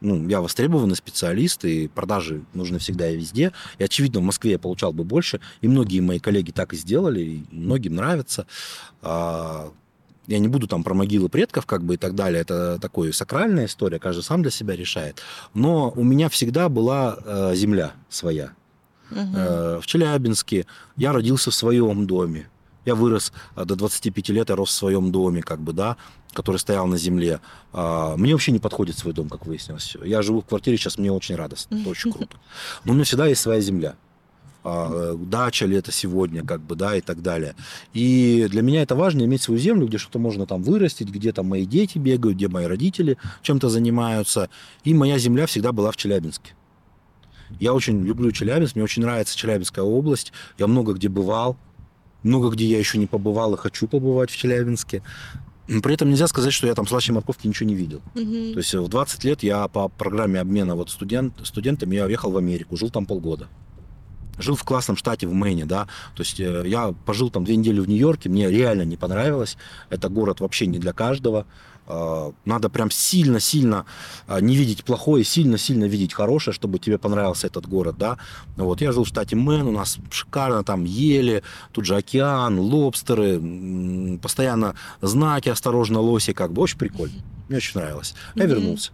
Ну, 0.00 0.28
я 0.28 0.40
востребованный 0.40 0.96
специалист, 0.96 1.64
и 1.64 1.88
продажи 1.88 2.42
нужны 2.54 2.78
всегда 2.78 3.10
и 3.10 3.16
везде. 3.16 3.52
И, 3.78 3.84
очевидно, 3.84 4.20
в 4.20 4.24
Москве 4.24 4.52
я 4.52 4.58
получал 4.58 4.92
бы 4.92 5.04
больше, 5.04 5.40
и 5.60 5.68
многие 5.68 6.00
мои 6.00 6.18
коллеги 6.18 6.52
так 6.52 6.72
и 6.72 6.76
сделали, 6.76 7.20
и 7.20 7.44
многим 7.50 7.96
нравится. 7.96 8.46
А, 9.02 9.72
Я 10.26 10.38
не 10.38 10.48
буду 10.48 10.66
там 10.68 10.84
про 10.84 10.94
могилы 10.94 11.28
предков, 11.28 11.66
как 11.66 11.82
бы 11.82 11.94
и 11.94 11.96
так 11.96 12.14
далее. 12.14 12.40
Это 12.42 12.78
такая 12.78 13.12
сакральная 13.12 13.66
история, 13.66 13.98
каждый 13.98 14.22
сам 14.22 14.42
для 14.42 14.50
себя 14.50 14.76
решает. 14.76 15.20
Но 15.54 15.92
у 15.96 16.04
меня 16.04 16.28
всегда 16.28 16.68
была 16.68 17.18
э, 17.24 17.54
земля 17.56 17.92
своя. 18.08 18.52
Э, 19.10 19.80
в 19.82 19.86
Челябинске. 19.86 20.66
Я 20.96 21.12
родился 21.12 21.50
в 21.50 21.54
своем 21.54 22.06
доме. 22.06 22.48
Я 22.84 22.94
вырос 22.94 23.32
а, 23.54 23.64
до 23.64 23.76
25 23.76 24.28
лет, 24.30 24.48
я 24.48 24.56
рос 24.56 24.70
в 24.70 24.74
своем 24.74 25.12
доме, 25.12 25.42
как 25.42 25.60
бы, 25.60 25.72
да, 25.72 25.96
который 26.32 26.56
стоял 26.56 26.86
на 26.86 26.96
земле. 26.96 27.40
А, 27.72 28.16
Мне 28.16 28.32
вообще 28.32 28.52
не 28.52 28.58
подходит 28.58 28.96
свой 28.96 29.12
дом, 29.12 29.28
как 29.28 29.46
выяснилось. 29.46 29.96
Я 30.04 30.22
живу 30.22 30.40
в 30.40 30.46
квартире, 30.46 30.76
сейчас 30.76 30.98
мне 30.98 31.12
очень 31.12 31.34
радостно, 31.34 31.76
это 31.76 31.88
очень 31.90 32.12
круто. 32.12 32.36
Но 32.84 32.92
у 32.92 32.94
меня 32.94 33.04
всегда 33.04 33.26
есть 33.26 33.40
своя 33.40 33.60
земля. 33.60 33.96
А, 34.62 35.14
Дача 35.16 35.66
ли 35.66 35.76
это 35.76 35.92
сегодня, 35.92 36.44
как 36.44 36.60
бы, 36.62 36.74
да, 36.74 36.96
и 36.96 37.00
так 37.00 37.22
далее. 37.22 37.54
И 37.92 38.46
для 38.50 38.62
меня 38.62 38.82
это 38.82 38.94
важно, 38.94 39.22
иметь 39.22 39.42
свою 39.42 39.60
землю, 39.60 39.86
где 39.86 39.98
что-то 39.98 40.18
можно 40.18 40.46
там 40.46 40.62
вырастить, 40.62 41.08
где 41.08 41.32
там 41.32 41.46
мои 41.46 41.66
дети 41.66 41.98
бегают, 41.98 42.36
где 42.36 42.48
мои 42.48 42.66
родители 42.66 43.18
чем-то 43.42 43.68
занимаются. 43.68 44.48
И 44.84 44.94
моя 44.94 45.18
земля 45.18 45.46
всегда 45.46 45.72
была 45.72 45.90
в 45.90 45.96
Челябинске. 45.96 46.54
Я 47.58 47.74
очень 47.74 48.04
люблю 48.04 48.30
Челябинск, 48.30 48.76
мне 48.76 48.84
очень 48.84 49.02
нравится 49.02 49.36
Челябинская 49.36 49.84
область. 49.84 50.32
Я 50.56 50.66
много 50.66 50.92
где 50.92 51.08
бывал, 51.08 51.56
много 52.22 52.50
где 52.50 52.66
я 52.66 52.78
еще 52.78 52.98
не 52.98 53.06
побывал 53.06 53.54
и 53.54 53.56
хочу 53.56 53.86
побывать 53.86 54.30
в 54.30 54.36
Челябинске. 54.36 55.02
При 55.66 55.94
этом 55.94 56.10
нельзя 56.10 56.26
сказать, 56.26 56.52
что 56.52 56.66
я 56.66 56.74
там 56.74 56.86
слаще 56.86 57.12
морковки 57.12 57.46
ничего 57.46 57.68
не 57.68 57.76
видел. 57.76 58.00
Мгм. 58.14 58.52
То 58.54 58.58
есть 58.58 58.74
в 58.74 58.88
20 58.88 59.24
лет 59.24 59.42
я 59.42 59.68
по 59.68 59.88
программе 59.88 60.40
обмена 60.40 60.74
вот 60.74 60.90
студент, 60.90 61.34
студентами 61.44 61.94
я 61.94 62.06
уехал 62.06 62.32
в 62.32 62.36
Америку, 62.36 62.76
жил 62.76 62.90
там 62.90 63.06
полгода. 63.06 63.48
Жил 64.40 64.56
в 64.56 64.64
классном 64.64 64.96
штате 64.96 65.26
в 65.26 65.32
Мэне, 65.34 65.64
да. 65.66 65.86
То 66.16 66.22
есть 66.22 66.40
э, 66.40 66.64
я 66.66 66.92
пожил 67.06 67.30
там 67.30 67.44
две 67.44 67.56
недели 67.56 67.80
в 67.80 67.88
Нью-Йорке, 67.88 68.28
мне 68.28 68.50
реально 68.50 68.82
не 68.82 68.96
понравилось. 68.96 69.56
Это 69.90 70.08
город 70.08 70.40
вообще 70.40 70.66
не 70.66 70.78
для 70.78 70.92
каждого. 70.92 71.46
Э, 71.86 72.32
Надо 72.44 72.68
прям 72.68 72.90
сильно-сильно 72.90 73.84
э, 74.28 74.40
не 74.40 74.56
видеть 74.56 74.84
плохое, 74.84 75.24
сильно-сильно 75.24 75.84
видеть 75.84 76.12
хорошее, 76.14 76.54
чтобы 76.54 76.78
тебе 76.78 76.98
понравился 76.98 77.46
этот 77.46 77.66
город, 77.68 77.96
да. 77.98 78.18
Вот 78.56 78.80
я 78.80 78.92
жил 78.92 79.04
в 79.04 79.08
штате 79.08 79.36
Мэн, 79.36 79.66
у 79.66 79.72
нас 79.72 79.98
шикарно 80.10 80.62
там 80.64 80.84
ели, 80.84 81.42
тут 81.72 81.84
же 81.86 81.96
океан, 81.96 82.58
лобстеры, 82.58 83.40
постоянно 84.22 84.74
знаки 85.02 85.48
осторожно 85.48 86.00
лоси, 86.00 86.32
как 86.32 86.52
бы 86.52 86.62
очень 86.62 86.78
прикольно. 86.78 87.14
Мне 87.48 87.56
очень 87.58 87.80
нравилось. 87.80 88.14
Я 88.36 88.44
Мгм. 88.44 88.54
вернулся. 88.54 88.92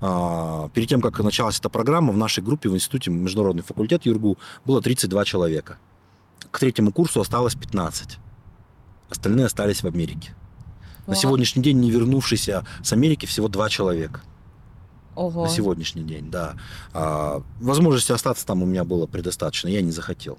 А, 0.00 0.68
Перед 0.70 0.88
тем, 0.88 1.00
как 1.00 1.18
началась 1.20 1.58
эта 1.58 1.68
программа, 1.68 2.12
в 2.12 2.16
нашей 2.16 2.42
группе 2.42 2.68
в 2.68 2.74
институте 2.74 3.10
Международный 3.10 3.62
факультет 3.62 4.06
ЮРГУ 4.06 4.38
было 4.64 4.80
32 4.80 5.24
человека. 5.24 5.78
К 6.50 6.58
третьему 6.58 6.92
курсу 6.92 7.20
осталось 7.20 7.54
15. 7.54 8.18
Остальные 9.10 9.46
остались 9.46 9.82
в 9.82 9.86
Америке. 9.86 10.34
На 11.06 11.12
Вау. 11.14 11.22
сегодняшний 11.22 11.62
день 11.62 11.80
не 11.80 11.90
вернувшийся 11.90 12.66
с 12.82 12.92
Америки 12.92 13.26
всего 13.26 13.48
два 13.48 13.68
человека. 13.68 14.22
Ого. 15.14 15.42
На 15.42 15.48
сегодняшний 15.48 16.02
день, 16.02 16.30
да. 16.30 16.54
А, 16.92 17.42
возможности 17.60 18.12
остаться 18.12 18.46
там 18.46 18.62
у 18.62 18.66
меня 18.66 18.84
было 18.84 19.06
предостаточно, 19.06 19.68
я 19.68 19.82
не 19.82 19.90
захотел. 19.90 20.38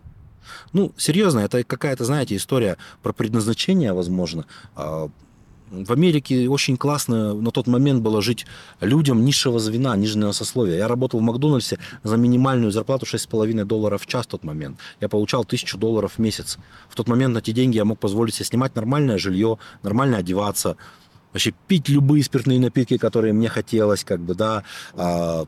Ну, 0.74 0.93
серьезно, 0.97 1.39
это 1.39 1.64
какая-то, 1.64 2.05
знаете, 2.05 2.36
история 2.36 2.78
про 3.03 3.14
предназначение, 3.14 3.93
возможно. 3.93 4.45
А, 4.76 5.09
в 5.72 5.91
Америке 5.93 6.49
очень 6.49 6.76
классно 6.76 7.34
на 7.34 7.51
тот 7.51 7.65
момент 7.65 8.03
было 8.03 8.22
жить 8.22 8.45
людям 8.82 9.24
низшего 9.24 9.57
звена, 9.59 9.95
нижнего 9.95 10.34
сословия. 10.34 10.78
Я 10.78 10.88
работал 10.88 11.22
в 11.22 11.24
Макдональдсе 11.24 11.80
за 12.03 12.17
минимальную 12.17 12.72
зарплату 12.72 13.05
6,5 13.05 13.63
долларов 13.63 14.01
в 14.01 14.05
час 14.05 14.26
в 14.26 14.30
тот 14.30 14.43
момент. 14.43 14.78
Я 14.99 15.07
получал 15.07 15.41
1000 15.41 15.78
долларов 15.78 16.13
в 16.17 16.19
месяц. 16.19 16.57
В 16.89 16.95
тот 16.95 17.07
момент 17.07 17.34
на 17.34 17.39
эти 17.39 17.51
деньги 17.51 17.78
я 17.78 17.86
мог 17.86 17.99
позволить 17.99 18.36
себе 18.36 18.45
снимать 18.45 18.76
нормальное 18.76 19.17
жилье, 19.17 19.57
нормально 19.82 20.17
одеваться, 20.17 20.76
вообще 21.32 21.53
пить 21.67 21.88
любые 21.88 22.24
спиртные 22.24 22.59
напитки, 22.59 22.97
которые 22.97 23.34
мне 23.34 23.47
хотелось, 23.47 24.03
как 24.03 24.19
бы, 24.19 24.36
да, 24.36 24.63
а, 24.93 25.45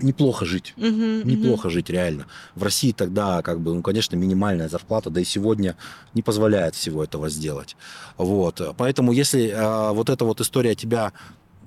неплохо 0.00 0.44
жить. 0.44 0.74
Мгм. 0.76 1.26
Неплохо 1.26 1.70
жить, 1.70 1.90
реально. 1.90 2.26
В 2.54 2.62
России 2.62 2.92
тогда, 2.92 3.42
как 3.42 3.60
бы, 3.60 3.74
ну, 3.74 3.82
конечно, 3.82 4.16
минимальная 4.16 4.68
зарплата, 4.68 5.10
да 5.10 5.20
и 5.20 5.24
сегодня 5.24 5.76
не 6.14 6.22
позволяет 6.22 6.74
всего 6.74 7.04
этого 7.04 7.28
сделать. 7.28 7.76
Вот. 8.16 8.60
Поэтому, 8.76 9.12
если 9.12 9.52
а, 9.54 9.92
вот 9.92 10.10
эта 10.10 10.24
вот 10.24 10.40
история 10.40 10.74
тебя 10.74 11.12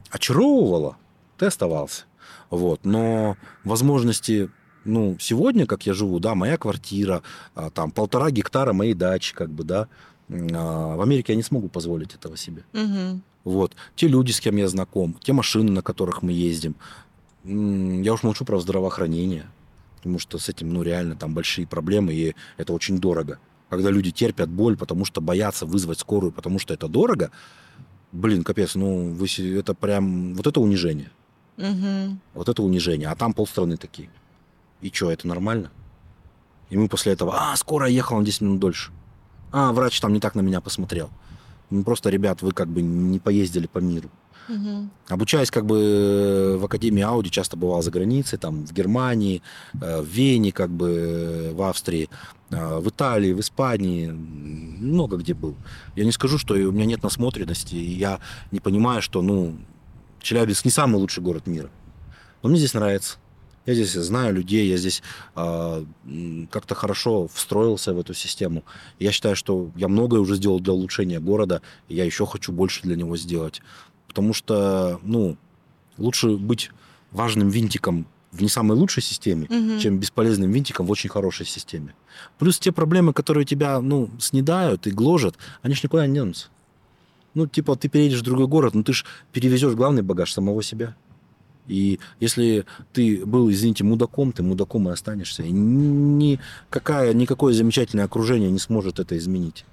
очаровывала, 0.10 0.98
ты 1.38 1.46
оставался. 1.46 2.04
Вот. 2.50 2.82
Но 2.84 3.38
возможности, 3.64 4.50
ну, 4.84 5.18
сегодня, 5.20 5.66
как 5.66 5.86
я 5.86 5.94
живу, 5.94 6.20
да, 6.20 6.36
моя 6.36 6.58
квартира, 6.58 7.24
а, 7.56 7.70
там, 7.70 7.92
полтора 7.92 8.32
гектара 8.32 8.74
моей 8.74 8.94
дачи, 8.94 9.34
как 9.34 9.50
бы, 9.50 9.64
да, 9.64 9.88
а, 10.30 10.96
в 10.96 11.02
Америке 11.02 11.34
я 11.34 11.38
не 11.38 11.44
смогу 11.44 11.70
позволить 11.70 12.14
этого 12.14 12.36
себе. 12.38 12.64
Мгм. 12.74 13.24
Вот. 13.44 13.76
Те 13.96 14.10
люди, 14.10 14.32
с 14.32 14.42
кем 14.42 14.58
я 14.58 14.68
знаком, 14.68 15.16
те 15.22 15.32
машины, 15.32 15.72
на 15.72 15.82
которых 15.82 16.22
мы 16.22 16.34
ездим. 16.34 16.76
Я 17.48 18.14
уж 18.14 18.24
молчу 18.24 18.44
про 18.44 18.60
здравоохранение, 18.60 19.46
потому 19.98 20.20
что 20.20 20.38
с 20.38 20.50
этим, 20.50 20.74
ну, 20.74 20.84
реально 20.84 21.16
там 21.16 21.34
большие 21.34 21.66
проблемы, 21.66 22.14
и 22.14 22.36
это 22.58 22.74
очень 22.74 23.00
дорого. 23.00 23.40
Когда 23.70 23.90
люди 23.90 24.12
терпят 24.12 24.50
боль, 24.50 24.76
потому 24.76 25.06
что 25.06 25.22
боятся 25.22 25.66
вызвать 25.66 26.00
скорую, 26.00 26.34
потому 26.34 26.60
что 26.60 26.74
это 26.74 26.88
дорого, 26.88 27.32
блин, 28.12 28.44
капец, 28.44 28.76
ну, 28.76 29.14
вы, 29.14 29.28
это 29.58 29.74
прям, 29.74 30.34
вот 30.36 30.46
это 30.46 30.60
унижение. 30.60 31.10
Мгм. 31.58 32.20
Вот 32.34 32.50
это 32.50 32.62
унижение. 32.62 33.08
А 33.08 33.16
там 33.16 33.34
полстраны 33.34 33.78
такие. 33.78 34.10
И 34.82 34.92
что, 34.94 35.10
это 35.10 35.28
нормально? 35.28 35.72
И 36.70 36.78
мы 36.78 36.88
после 36.90 37.14
этого, 37.14 37.34
а, 37.36 37.56
скорая 37.56 37.90
ехала 37.90 38.20
на 38.20 38.26
10 38.26 38.42
минут 38.42 38.60
дольше. 38.60 38.92
А, 39.52 39.72
врач 39.72 40.00
там 40.00 40.14
не 40.14 40.20
так 40.20 40.36
на 40.36 40.42
меня 40.42 40.62
посмотрел. 40.62 41.10
Ну, 41.70 41.84
просто, 41.84 42.10
ребят, 42.10 42.42
вы 42.42 42.52
как 42.52 42.68
бы 42.68 42.82
не 42.82 43.20
поездили 43.20 43.68
по 43.68 43.80
миру. 43.80 44.10
Мгм. 44.48 44.90
Обучаясь 45.10 45.52
как 45.52 45.66
бы 45.66 46.58
в 46.60 46.66
Академии 46.66 47.04
Ауди, 47.04 47.30
часто 47.30 47.58
бывал 47.58 47.82
за 47.82 47.92
границей, 47.92 48.40
там 48.40 48.66
в 48.66 48.72
Германии, 48.72 49.42
э, 49.82 50.02
в 50.02 50.06
Вене, 50.06 50.52
как 50.52 50.70
бы 50.70 50.90
э, 50.90 51.54
в 51.54 51.62
Австрии, 51.64 52.10
э, 52.50 52.80
в 52.80 52.88
Италии, 52.88 53.34
в 53.34 53.40
Испании, 53.40 54.08
много 54.08 55.18
где 55.18 55.34
был. 55.34 55.56
Я 55.96 56.06
не 56.06 56.12
скажу, 56.12 56.38
что 56.38 56.54
у 56.54 56.72
меня 56.72 56.86
нет 56.86 57.04
насмотренности, 57.04 57.76
и 57.76 57.92
я 57.94 58.20
не 58.52 58.60
понимаю, 58.60 59.02
что, 59.02 59.22
ну, 59.22 59.58
Челябинск 60.22 60.66
не 60.66 60.72
самый 60.72 60.98
лучший 60.98 61.24
город 61.24 61.48
мира. 61.48 61.70
Но 62.42 62.50
мне 62.50 62.58
здесь 62.58 62.74
нравится. 62.74 63.18
Я 63.66 63.74
здесь 63.74 63.92
знаю 63.92 64.34
людей, 64.34 64.70
я 64.70 64.78
здесь 64.78 65.04
м, 65.36 66.48
как-то 66.50 66.74
хорошо 66.74 67.28
встроился 67.28 67.94
в 67.94 68.00
эту 68.00 68.14
систему. 68.14 68.64
Я 68.98 69.12
считаю, 69.12 69.36
что 69.36 69.72
я 69.76 69.90
многое 69.90 70.22
уже 70.22 70.36
сделал 70.36 70.62
для 70.62 70.72
улучшения 70.72 71.20
города, 71.20 71.62
и 71.90 71.96
я 71.96 72.06
еще 72.06 72.26
хочу 72.26 72.54
больше 72.54 72.84
для 72.84 72.96
него 72.96 73.18
сделать. 73.18 73.62
Потому 74.18 74.34
что, 74.34 75.00
ну, 75.04 75.38
лучше 76.00 76.38
быть 76.38 76.72
важным 77.12 77.50
винтиком 77.50 78.08
в 78.32 78.42
не 78.42 78.50
самой 78.50 78.76
лучшей 78.76 79.04
системе, 79.04 79.46
Мгм. 79.48 79.78
чем 79.78 80.00
бесполезным 80.00 80.50
винтиком 80.52 80.88
в 80.88 80.92
очень 80.92 81.08
хорошей 81.12 81.46
системе. 81.46 81.94
Плюс 82.40 82.58
те 82.58 82.72
проблемы, 82.72 83.14
которые 83.14 83.46
тебя, 83.46 83.80
ну, 83.80 84.10
снедают 84.18 84.88
и 84.88 84.92
гложат, 84.92 85.36
они 85.62 85.76
ж 85.76 85.84
никуда 85.84 86.08
не 86.08 86.16
денутся. 86.16 86.48
Ну, 87.36 87.46
типа, 87.46 87.76
ты 87.76 87.90
переедешь 87.90 88.22
в 88.22 88.24
другой 88.24 88.48
город, 88.48 88.74
но 88.74 88.82
ты 88.82 88.94
ж 88.94 89.06
перевезешь 89.34 89.76
главный 89.76 90.02
багаж 90.02 90.34
самого 90.34 90.64
себя. 90.64 90.96
И 91.68 92.00
если 92.20 92.66
ты 92.94 93.24
был, 93.24 93.52
извините, 93.52 93.84
мудаком, 93.84 94.32
ты 94.32 94.42
мудаком 94.42 94.90
и 94.90 94.92
останешься. 94.94 95.44
И 95.44 95.52
никакая, 95.52 97.14
никакое 97.14 97.54
замечательное 97.54 98.06
окружение 98.06 98.50
не 98.50 98.58
сможет 98.60 99.00
это 99.00 99.16
изменить. 99.16 99.64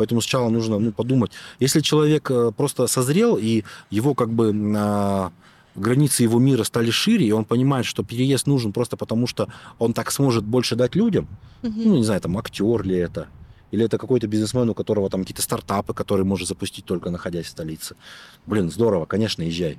Поэтому 0.00 0.22
сначала 0.22 0.48
нужно 0.48 0.78
ну, 0.78 0.92
подумать. 0.92 1.30
Если 1.58 1.80
человек 1.80 2.30
э, 2.30 2.52
просто 2.56 2.86
созрел, 2.86 3.36
и 3.36 3.64
его 3.90 4.14
как 4.14 4.30
бы 4.30 4.50
а, 4.74 5.30
границы 5.74 6.22
его 6.22 6.38
мира 6.38 6.64
стали 6.64 6.90
шире, 6.90 7.26
и 7.26 7.32
он 7.32 7.44
понимает, 7.44 7.84
что 7.84 8.02
переезд 8.02 8.46
нужен 8.46 8.72
просто 8.72 8.96
потому, 8.96 9.26
что 9.26 9.48
он 9.78 9.92
так 9.92 10.10
сможет 10.10 10.42
больше 10.44 10.74
дать 10.74 10.94
людям, 10.94 11.28
Мгм. 11.60 11.82
ну, 11.84 11.96
не 11.96 12.04
знаю, 12.04 12.22
там, 12.22 12.38
актер 12.38 12.82
ли 12.82 12.96
это, 12.96 13.26
или 13.72 13.84
это 13.84 13.98
какой-то 13.98 14.26
бизнесмен, 14.26 14.70
у 14.70 14.74
которого 14.74 15.10
там 15.10 15.20
какие-то 15.20 15.42
стартапы, 15.42 15.92
которые 15.92 16.24
может 16.24 16.48
запустить 16.48 16.86
только 16.86 17.10
находясь 17.10 17.44
в 17.44 17.50
столице. 17.50 17.94
Блин, 18.46 18.70
здорово, 18.70 19.04
конечно, 19.04 19.42
езжай. 19.42 19.76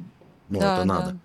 Ну, 0.49 0.59
Да, 0.59 0.75
это 0.75 0.87
да. 0.87 0.93
надо. 0.93 1.17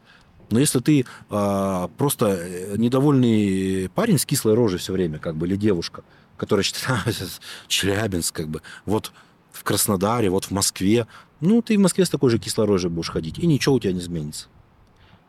Но 0.49 0.59
если 0.59 0.79
ты 0.81 1.05
а, 1.29 1.91
просто 1.99 2.27
э, 2.29 2.77
недовольный 2.79 3.91
парень 3.95 4.17
с 4.17 4.25
кислой 4.25 4.55
рожей 4.55 4.79
все 4.79 4.95
время, 4.95 5.19
как 5.19 5.35
бы, 5.37 5.47
или 5.47 5.57
девушка, 5.57 6.03
«А, 6.39 7.03
это 7.07 7.29
Челябинск, 7.69 8.35
как 8.35 8.49
бы, 8.49 8.63
вот 8.85 9.13
в 9.53 9.65
Краснодаре, 9.65 10.31
вот 10.31 10.47
в 10.47 10.51
Москве, 10.51 11.07
ну, 11.41 11.63
ты 11.63 11.77
в 11.77 11.81
Москве 11.81 12.05
с 12.05 12.11
такой 12.11 12.31
же 12.31 12.39
кислой 12.39 12.67
рожей 12.67 12.91
будешь 12.91 13.11
ходить, 13.11 13.39
и 13.39 13.47
ничего 13.47 13.75
у 13.75 13.81
тебя 13.81 13.93
не 13.93 14.01
изменится. 14.01 14.49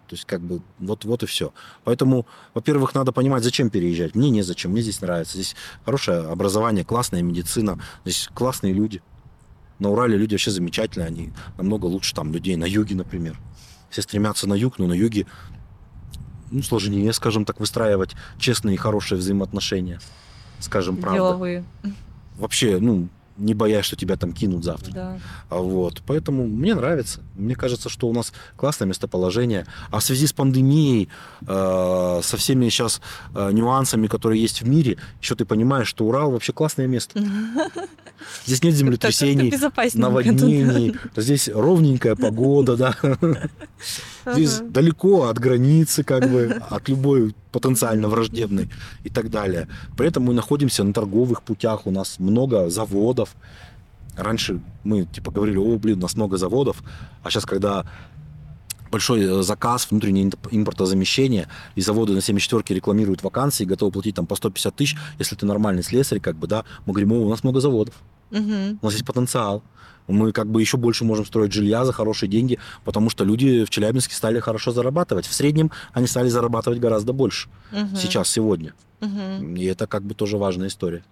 То 0.08 0.16
есть, 0.16 0.26
как 0.26 0.42
бы, 0.42 0.62
вот, 0.80 1.04
вот 1.04 1.24
и 1.24 1.26
все. 1.26 1.54
Поэтому, 1.84 2.26
во-первых, 2.54 2.96
надо 2.96 3.12
понимать, 3.12 3.44
зачем 3.44 3.70
переезжать. 3.70 4.16
Мне 4.16 4.30
незачем, 4.30 4.72
мне 4.72 4.82
здесь 4.82 5.02
нравится. 5.02 5.34
Здесь 5.34 5.56
хорошее 5.84 6.20
образование, 6.20 6.86
классная 6.86 7.22
медицина, 7.22 7.80
здесь 8.06 8.30
классные 8.34 8.72
люди. 8.72 9.02
На 9.80 9.90
Урале 9.90 10.18
люди 10.18 10.34
вообще 10.34 10.50
замечательные, 10.50 11.08
они 11.08 11.34
намного 11.58 11.86
лучше 11.86 12.16
там 12.16 12.32
людей 12.32 12.56
на 12.56 12.66
юге, 12.66 12.96
например. 12.96 13.38
Все 13.90 14.02
стремятся 14.02 14.48
на 14.48 14.54
юг, 14.54 14.80
но 14.80 14.88
на 14.88 14.94
юге 14.94 15.28
ну, 16.52 16.64
сложнее, 16.64 17.12
скажем 17.14 17.46
так, 17.46 17.60
выстраивать 17.60 18.16
честные 18.40 18.76
и 18.76 18.78
хорошие 18.78 19.18
взаимоотношения. 19.18 20.00
Скажем 20.60 20.98
правду. 20.98 21.18
Деловые. 21.18 21.64
Вообще, 22.38 22.80
ну, 22.80 23.08
не 23.38 23.54
боясь, 23.54 23.86
что 23.86 23.96
тебя 23.96 24.16
там 24.18 24.34
кинут 24.34 24.64
завтра. 24.64 24.92
Да. 24.92 25.20
А 25.50 25.58
Вот. 25.58 26.02
Поэтому 26.06 26.48
мне 26.48 26.76
нравится. 26.76 27.22
Мне 27.36 27.56
кажется, 27.56 27.90
что 27.90 28.08
у 28.08 28.14
нас 28.14 28.34
классное 28.56 28.88
местоположение. 28.88 29.66
А 29.92 30.00
в 30.00 30.04
связи 30.04 30.28
с 30.28 30.34
пандемией, 30.34 31.10
э, 31.42 32.20
со 32.24 32.38
всеми 32.38 32.70
сейчас 32.70 33.02
э, 33.36 33.52
нюансами, 33.52 34.08
которые 34.08 34.42
есть 34.42 34.62
в 34.62 34.68
мире, 34.68 34.98
еще 35.22 35.36
ты 35.36 35.46
понимаешь, 35.46 35.88
что 35.88 36.06
Урал 36.06 36.32
вообще 36.32 36.54
классное 36.54 36.88
место. 36.88 37.20
Здесь 38.46 38.64
нет 38.64 38.74
землетрясений, 38.74 39.54
наводнений. 39.94 40.96
Здесь 41.16 41.50
ровненькая 41.50 42.16
погода, 42.16 42.76
да. 42.76 42.96
Здесь 44.34 44.60
Ага. 44.60 44.70
далеко 44.70 45.28
от 45.28 45.40
границы, 45.40 46.04
как 46.04 46.30
бы, 46.30 46.62
от 46.70 46.90
любой 46.90 47.34
потенциально 47.52 48.08
враждебной 48.08 48.70
и 49.04 49.10
так 49.10 49.30
далее. 49.30 49.68
При 49.96 50.08
этом 50.08 50.24
мы 50.24 50.34
находимся 50.34 50.84
на 50.84 50.94
торговых 50.94 51.42
путях, 51.44 51.88
у 51.88 51.92
нас 51.92 52.20
много 52.20 52.70
заводов. 52.70 53.36
Раньше 54.16 54.60
мы 54.84 55.06
типа 55.06 55.32
говорили, 55.32 55.58
о, 55.58 55.78
блин, 55.78 56.00
у 56.00 56.02
нас 56.02 56.16
много 56.16 56.38
заводов, 56.38 56.84
а 57.24 57.30
сейчас, 57.30 57.46
когда 57.46 57.86
большой 58.92 59.22
э, 59.22 59.44
заказ, 59.44 59.88
внутреннее 59.92 60.26
имп- 60.26 60.48
импортозамещение, 60.50 61.48
и 61.76 61.82
заводы 61.82 62.14
на 62.14 62.20
74-ке 62.20 62.74
рекламируют 62.74 63.22
вакансии, 63.24 63.64
готовы 63.66 63.92
платить 63.92 64.16
там 64.16 64.26
по 64.26 64.36
150 64.36 64.76
тысяч, 64.76 64.98
если 65.20 65.36
ты 65.36 65.46
нормальный 65.46 65.84
слесарь, 65.84 66.20
как 66.20 66.36
бы, 66.38 66.48
да, 66.48 66.64
мы 66.86 66.94
говорим, 66.94 67.12
о, 67.12 67.16
у 67.26 67.30
нас 67.30 67.44
много 67.44 67.60
заводов, 67.60 67.94
Мгм. 68.32 68.80
у 68.82 68.86
нас 68.86 68.94
есть 68.94 69.06
потенциал. 69.06 69.64
Мы 70.08 70.32
как 70.32 70.48
бы 70.50 70.62
еще 70.62 70.78
больше 70.78 71.04
можем 71.04 71.26
строить 71.26 71.52
жилья 71.52 71.84
за 71.84 71.92
хорошие 71.92 72.30
деньги, 72.30 72.60
потому 72.86 73.10
что 73.10 73.26
люди 73.26 73.66
в 73.66 73.70
Челябинске 73.70 74.16
стали 74.16 74.40
хорошо 74.40 74.72
зарабатывать. 74.72 75.26
В 75.28 75.34
среднем 75.34 75.70
они 75.92 76.08
стали 76.08 76.30
зарабатывать 76.30 76.80
гораздо 76.80 77.12
больше 77.12 77.50
Мгм. 77.72 77.96
сейчас, 77.98 78.30
сегодня. 78.30 78.74
Мгм. 79.02 79.56
И 79.56 79.66
это 79.66 79.86
как 79.86 80.04
бы 80.04 80.14
тоже 80.14 80.38
важная 80.38 80.70
история. 80.70 81.04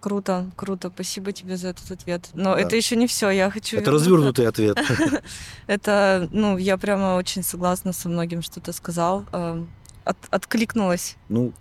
Круто, 0.00 0.50
круто. 0.54 0.90
Спасибо 0.94 1.32
тебе 1.32 1.56
за 1.56 1.68
этот 1.68 1.90
ответ. 1.90 2.28
Но 2.34 2.54
Да. 2.54 2.60
это 2.60 2.76
еще 2.76 2.94
не 2.94 3.06
все. 3.06 3.30
Я 3.30 3.48
хочу. 3.50 3.78
Это 3.78 3.90
развернутый 3.90 4.46
ответ. 4.46 4.76
Это, 5.66 6.28
ну, 6.30 6.58
я 6.58 6.76
прямо 6.76 7.14
очень 7.16 7.42
согласна 7.42 7.94
со 7.94 8.10
многим, 8.10 8.42
что 8.42 8.60
ты 8.60 8.74
сказал. 8.74 9.24
Э, 9.32 9.64
от- 10.04 10.28
откликнулась 10.30 11.16
Ну, 11.30 11.54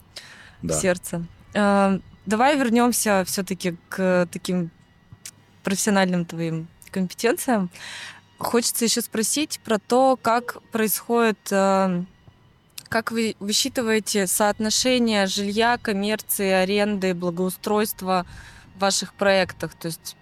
да. 0.61 0.74
сердце. 0.74 1.26
Давай 2.26 2.58
вернемся 2.58 3.24
все-таки 3.26 3.76
к 3.90 4.28
таким 4.32 4.72
профессиональным 5.64 6.26
твоим 6.26 6.68
компетенциям. 6.92 7.70
Хочется 8.38 8.86
еще 8.86 9.02
спросить 9.02 9.60
про 9.64 9.80
то, 9.80 10.18
как 10.22 10.62
происходит, 10.72 11.40
э, 11.52 12.04
как 12.90 13.12
вы 13.12 13.36
высчитываете 13.40 14.28
соотношение 14.28 15.28
жилья, 15.28 15.78
коммерции, 15.78 16.50
аренды, 16.50 17.14
благоустройства 17.14 18.26
в 18.76 18.80
ваших 18.80 19.14
проектах? 19.14 19.76
То 19.76 19.88
есть 19.88 20.16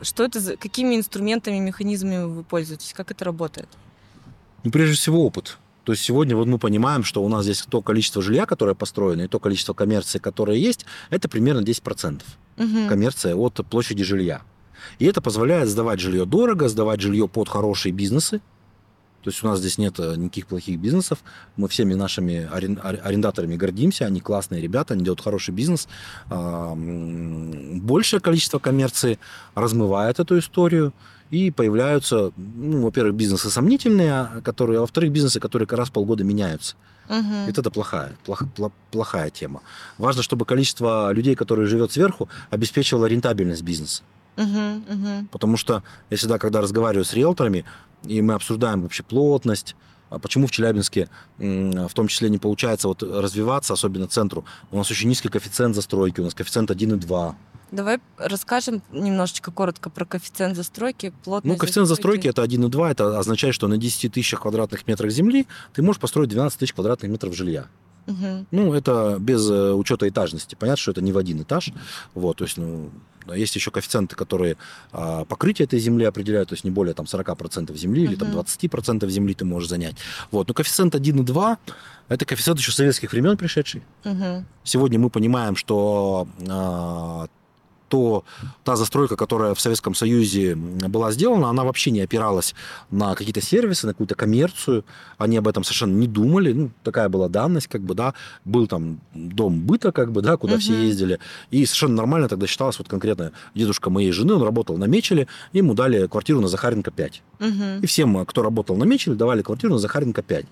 что 0.00 0.24
это 0.24 0.40
за, 0.40 0.56
какими 0.56 0.96
инструментами, 0.96 1.58
механизмами 1.58 2.24
вы 2.24 2.44
пользуетесь? 2.44 2.92
Как 2.94 3.10
это 3.10 3.24
работает? 3.24 3.68
Ну, 4.64 4.70
прежде 4.70 4.96
всего, 4.96 5.24
опыт. 5.24 5.58
То 5.88 5.92
есть 5.92 6.04
сегодня 6.04 6.36
вот 6.36 6.46
мы 6.46 6.58
понимаем, 6.58 7.02
что 7.02 7.24
у 7.24 7.30
нас 7.30 7.44
здесь 7.44 7.62
то 7.66 7.80
количество 7.80 8.20
жилья, 8.20 8.44
которое 8.44 8.74
построено, 8.74 9.22
и 9.22 9.26
то 9.26 9.38
количество 9.40 9.72
коммерции, 9.72 10.18
которое 10.18 10.58
есть, 10.58 10.84
это 11.08 11.30
примерно 11.30 11.62
10% 11.62 12.20
Мгм. 12.58 12.88
коммерция 12.88 13.34
от 13.34 13.54
площади 13.70 14.04
жилья. 14.04 14.42
И 14.98 15.06
это 15.06 15.22
позволяет 15.22 15.66
сдавать 15.70 15.98
жилье 15.98 16.26
дорого, 16.26 16.68
сдавать 16.68 17.00
жилье 17.00 17.26
под 17.26 17.48
хорошие 17.48 17.92
бизнесы. 17.92 18.42
То 19.22 19.30
есть 19.30 19.42
у 19.42 19.46
нас 19.46 19.60
здесь 19.60 19.78
нет 19.78 19.98
э, 19.98 20.14
никаких 20.16 20.46
плохих 20.46 20.78
бизнесов. 20.78 21.20
Мы 21.56 21.68
всеми 21.68 21.94
нашими 21.94 22.46
арен- 22.52 22.78
ар- 22.84 23.00
арендаторами 23.02 23.56
гордимся. 23.56 24.04
Они 24.04 24.20
классные 24.20 24.60
ребята, 24.60 24.92
они 24.92 25.04
делают 25.04 25.22
хороший 25.22 25.54
бизнес. 25.54 25.88
Большее 26.28 28.20
количество 28.20 28.58
коммерции 28.58 29.18
размывает 29.54 30.20
эту 30.20 30.38
историю. 30.38 30.92
И 31.30 31.50
появляются, 31.50 32.32
ну, 32.36 32.82
во-первых, 32.82 33.14
бизнесы 33.14 33.50
сомнительные, 33.50 34.40
которые, 34.42 34.78
а 34.78 34.80
во-вторых, 34.80 35.12
бизнесы, 35.12 35.40
которые 35.40 35.68
раз 35.70 35.88
в 35.88 35.92
полгода 35.92 36.24
меняются. 36.24 36.76
Вот 37.46 37.58
это 37.58 37.70
плохая, 37.70 38.16
плох- 38.26 38.72
плохая 38.90 39.30
тема. 39.30 39.62
Важно, 39.98 40.22
чтобы 40.22 40.44
количество 40.44 41.10
людей, 41.12 41.34
которые 41.34 41.66
живет 41.66 41.92
сверху, 41.92 42.28
обеспечивало 42.50 43.06
рентабельность 43.06 43.62
бизнеса. 43.62 44.02
Мгм, 44.36 44.84
мгм. 44.88 45.28
Потому 45.32 45.56
что 45.56 45.82
я 46.10 46.16
всегда, 46.16 46.38
когда 46.38 46.60
разговариваю 46.60 47.04
с 47.04 47.12
риэлторами, 47.14 47.64
и 48.04 48.22
мы 48.22 48.34
обсуждаем 48.34 48.82
вообще 48.82 49.02
плотность, 49.02 49.74
а 50.10 50.18
почему 50.18 50.46
в 50.46 50.50
Челябинске 50.50 51.08
в 51.38 51.90
том 51.92 52.08
числе 52.08 52.30
не 52.30 52.38
получается 52.38 52.88
вот 52.88 53.02
развиваться, 53.02 53.72
особенно 53.74 54.06
центру. 54.06 54.44
У 54.70 54.76
нас 54.78 54.90
очень 54.90 55.08
низкий 55.08 55.28
коэффициент 55.28 55.74
застройки, 55.74 56.20
у 56.20 56.24
нас 56.24 56.34
коэффициент 56.34 56.70
1,2. 56.70 57.34
Давай 57.70 58.00
расскажем 58.16 58.82
немножечко 58.92 59.50
коротко 59.50 59.90
про 59.90 60.04
коэффициент 60.04 60.56
застройки, 60.56 61.12
плотность 61.24 61.52
Ну, 61.52 61.58
коэффициент 61.58 61.88
застройки 61.88 62.28
это 62.28 62.42
1,2, 62.42 62.90
это 62.90 63.18
означает, 63.18 63.54
что 63.54 63.68
на 63.68 63.76
10 63.76 64.12
тысячах 64.12 64.42
квадратных 64.42 64.86
метрах 64.86 65.10
земли 65.10 65.46
ты 65.74 65.82
можешь 65.82 66.00
построить 66.00 66.30
12 66.30 66.58
тысяч 66.58 66.72
квадратных 66.72 67.10
метров 67.10 67.34
жилья. 67.34 67.66
Мгм. 68.06 68.46
Ну, 68.50 68.72
это 68.72 69.18
без 69.20 69.48
э, 69.50 69.72
учета 69.72 70.08
этажности. 70.08 70.54
Понятно, 70.54 70.80
что 70.80 70.92
это 70.92 71.02
не 71.02 71.12
в 71.12 71.18
один 71.18 71.42
этаж. 71.42 71.72
Вот, 72.14 72.38
то 72.38 72.44
есть, 72.44 72.56
ну, 72.56 72.90
да, 73.26 73.34
есть 73.34 73.54
еще 73.54 73.70
коэффициенты, 73.70 74.16
которые 74.16 74.56
а, 74.90 75.26
покрытие 75.26 75.66
этой 75.66 75.78
земли 75.78 76.04
определяют, 76.04 76.48
то 76.48 76.54
есть 76.54 76.64
не 76.64 76.70
более 76.70 76.94
там 76.94 77.04
40% 77.04 77.76
земли 77.76 78.04
или 78.04 78.16
там 78.16 78.28
Мгм. 78.28 78.38
20% 78.38 79.06
земли 79.10 79.34
ты 79.34 79.44
можешь 79.44 79.68
занять. 79.68 79.96
Вот, 80.30 80.48
но 80.48 80.54
коэффициент 80.54 80.94
1,2 80.94 81.58
это 82.08 82.24
коэффициент 82.24 82.58
еще 82.58 82.72
советских 82.72 83.12
времен 83.12 83.36
пришедший. 83.36 83.82
Мгм. 84.04 84.46
Сегодня 84.64 84.98
мы 84.98 85.10
понимаем, 85.10 85.56
что 85.56 86.26
а, 86.48 87.26
то, 87.88 88.24
та 88.64 88.76
застройка, 88.76 89.16
которая 89.16 89.54
в 89.54 89.60
Советском 89.60 89.94
Союзе 89.94 90.54
была 90.54 91.12
сделана, 91.12 91.48
она 91.48 91.64
вообще 91.64 91.90
не 91.90 92.00
опиралась 92.00 92.54
на 92.90 93.14
какие-то 93.14 93.40
сервисы, 93.40 93.86
на 93.86 93.92
какую-то 93.92 94.14
коммерцию. 94.14 94.84
Они 95.16 95.36
об 95.36 95.48
этом 95.48 95.64
совершенно 95.64 95.96
не 95.96 96.06
думали. 96.06 96.52
Ну, 96.52 96.70
такая 96.82 97.08
была 97.08 97.28
данность, 97.28 97.66
как 97.68 97.82
бы, 97.82 97.94
да. 97.94 98.14
Был 98.44 98.66
там 98.66 99.00
дом 99.14 99.60
быта, 99.60 99.92
как 99.92 100.12
бы, 100.12 100.22
да, 100.22 100.36
куда 100.36 100.58
все 100.58 100.72
Мгм. 100.72 100.82
ездили. 100.82 101.18
И 101.50 101.64
совершенно 101.66 101.96
нормально 101.96 102.28
тогда 102.28 102.46
считалось, 102.46 102.78
вот 102.78 102.88
конкретно 102.88 103.32
дедушка 103.54 103.90
моей 103.90 104.12
жены, 104.12 104.34
он 104.34 104.42
работал 104.42 104.76
на 104.76 104.84
Мечеле, 104.84 105.26
ему 105.52 105.74
дали 105.74 106.06
квартиру 106.06 106.40
на 106.40 106.48
Захаренко 106.48 106.90
5. 106.90 107.22
Мгм. 107.38 107.80
И 107.82 107.86
всем, 107.86 108.24
кто 108.26 108.42
работал 108.42 108.76
на 108.76 108.84
Мечеле, 108.84 109.16
давали 109.16 109.42
квартиру 109.42 109.72
на 109.74 109.78
Захаренко 109.78 110.22
5. 110.22 110.46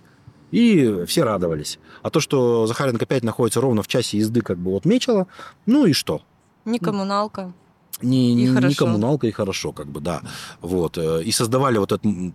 И 0.53 1.05
все 1.07 1.25
радовались. 1.25 1.79
А 2.03 2.11
то, 2.11 2.21
что 2.21 2.67
Захаренко 2.67 3.05
5 3.05 3.25
находится 3.25 3.61
ровно 3.61 3.83
в 3.83 3.89
часе 3.89 4.19
езды 4.19 4.41
как 4.43 4.59
бы 4.59 4.71
от 4.71 4.85
Мечела, 4.85 5.27
ну 5.67 5.87
и 5.87 5.93
что? 5.93 6.23
Не 6.67 6.79
коммуналка. 6.79 7.53
Не, 8.03 8.35
не, 8.35 8.49
не 8.49 8.75
коммуналка 8.75 9.27
и 9.27 9.31
хорошо, 9.31 9.73
как 9.73 9.87
бы, 9.87 10.01
да. 10.01 10.21
Вот. 10.61 10.99
э, 10.99 11.23
И 11.23 11.33
создавали 11.33 11.79
вот 11.79 11.93
эту 11.93 12.09
м, 12.09 12.35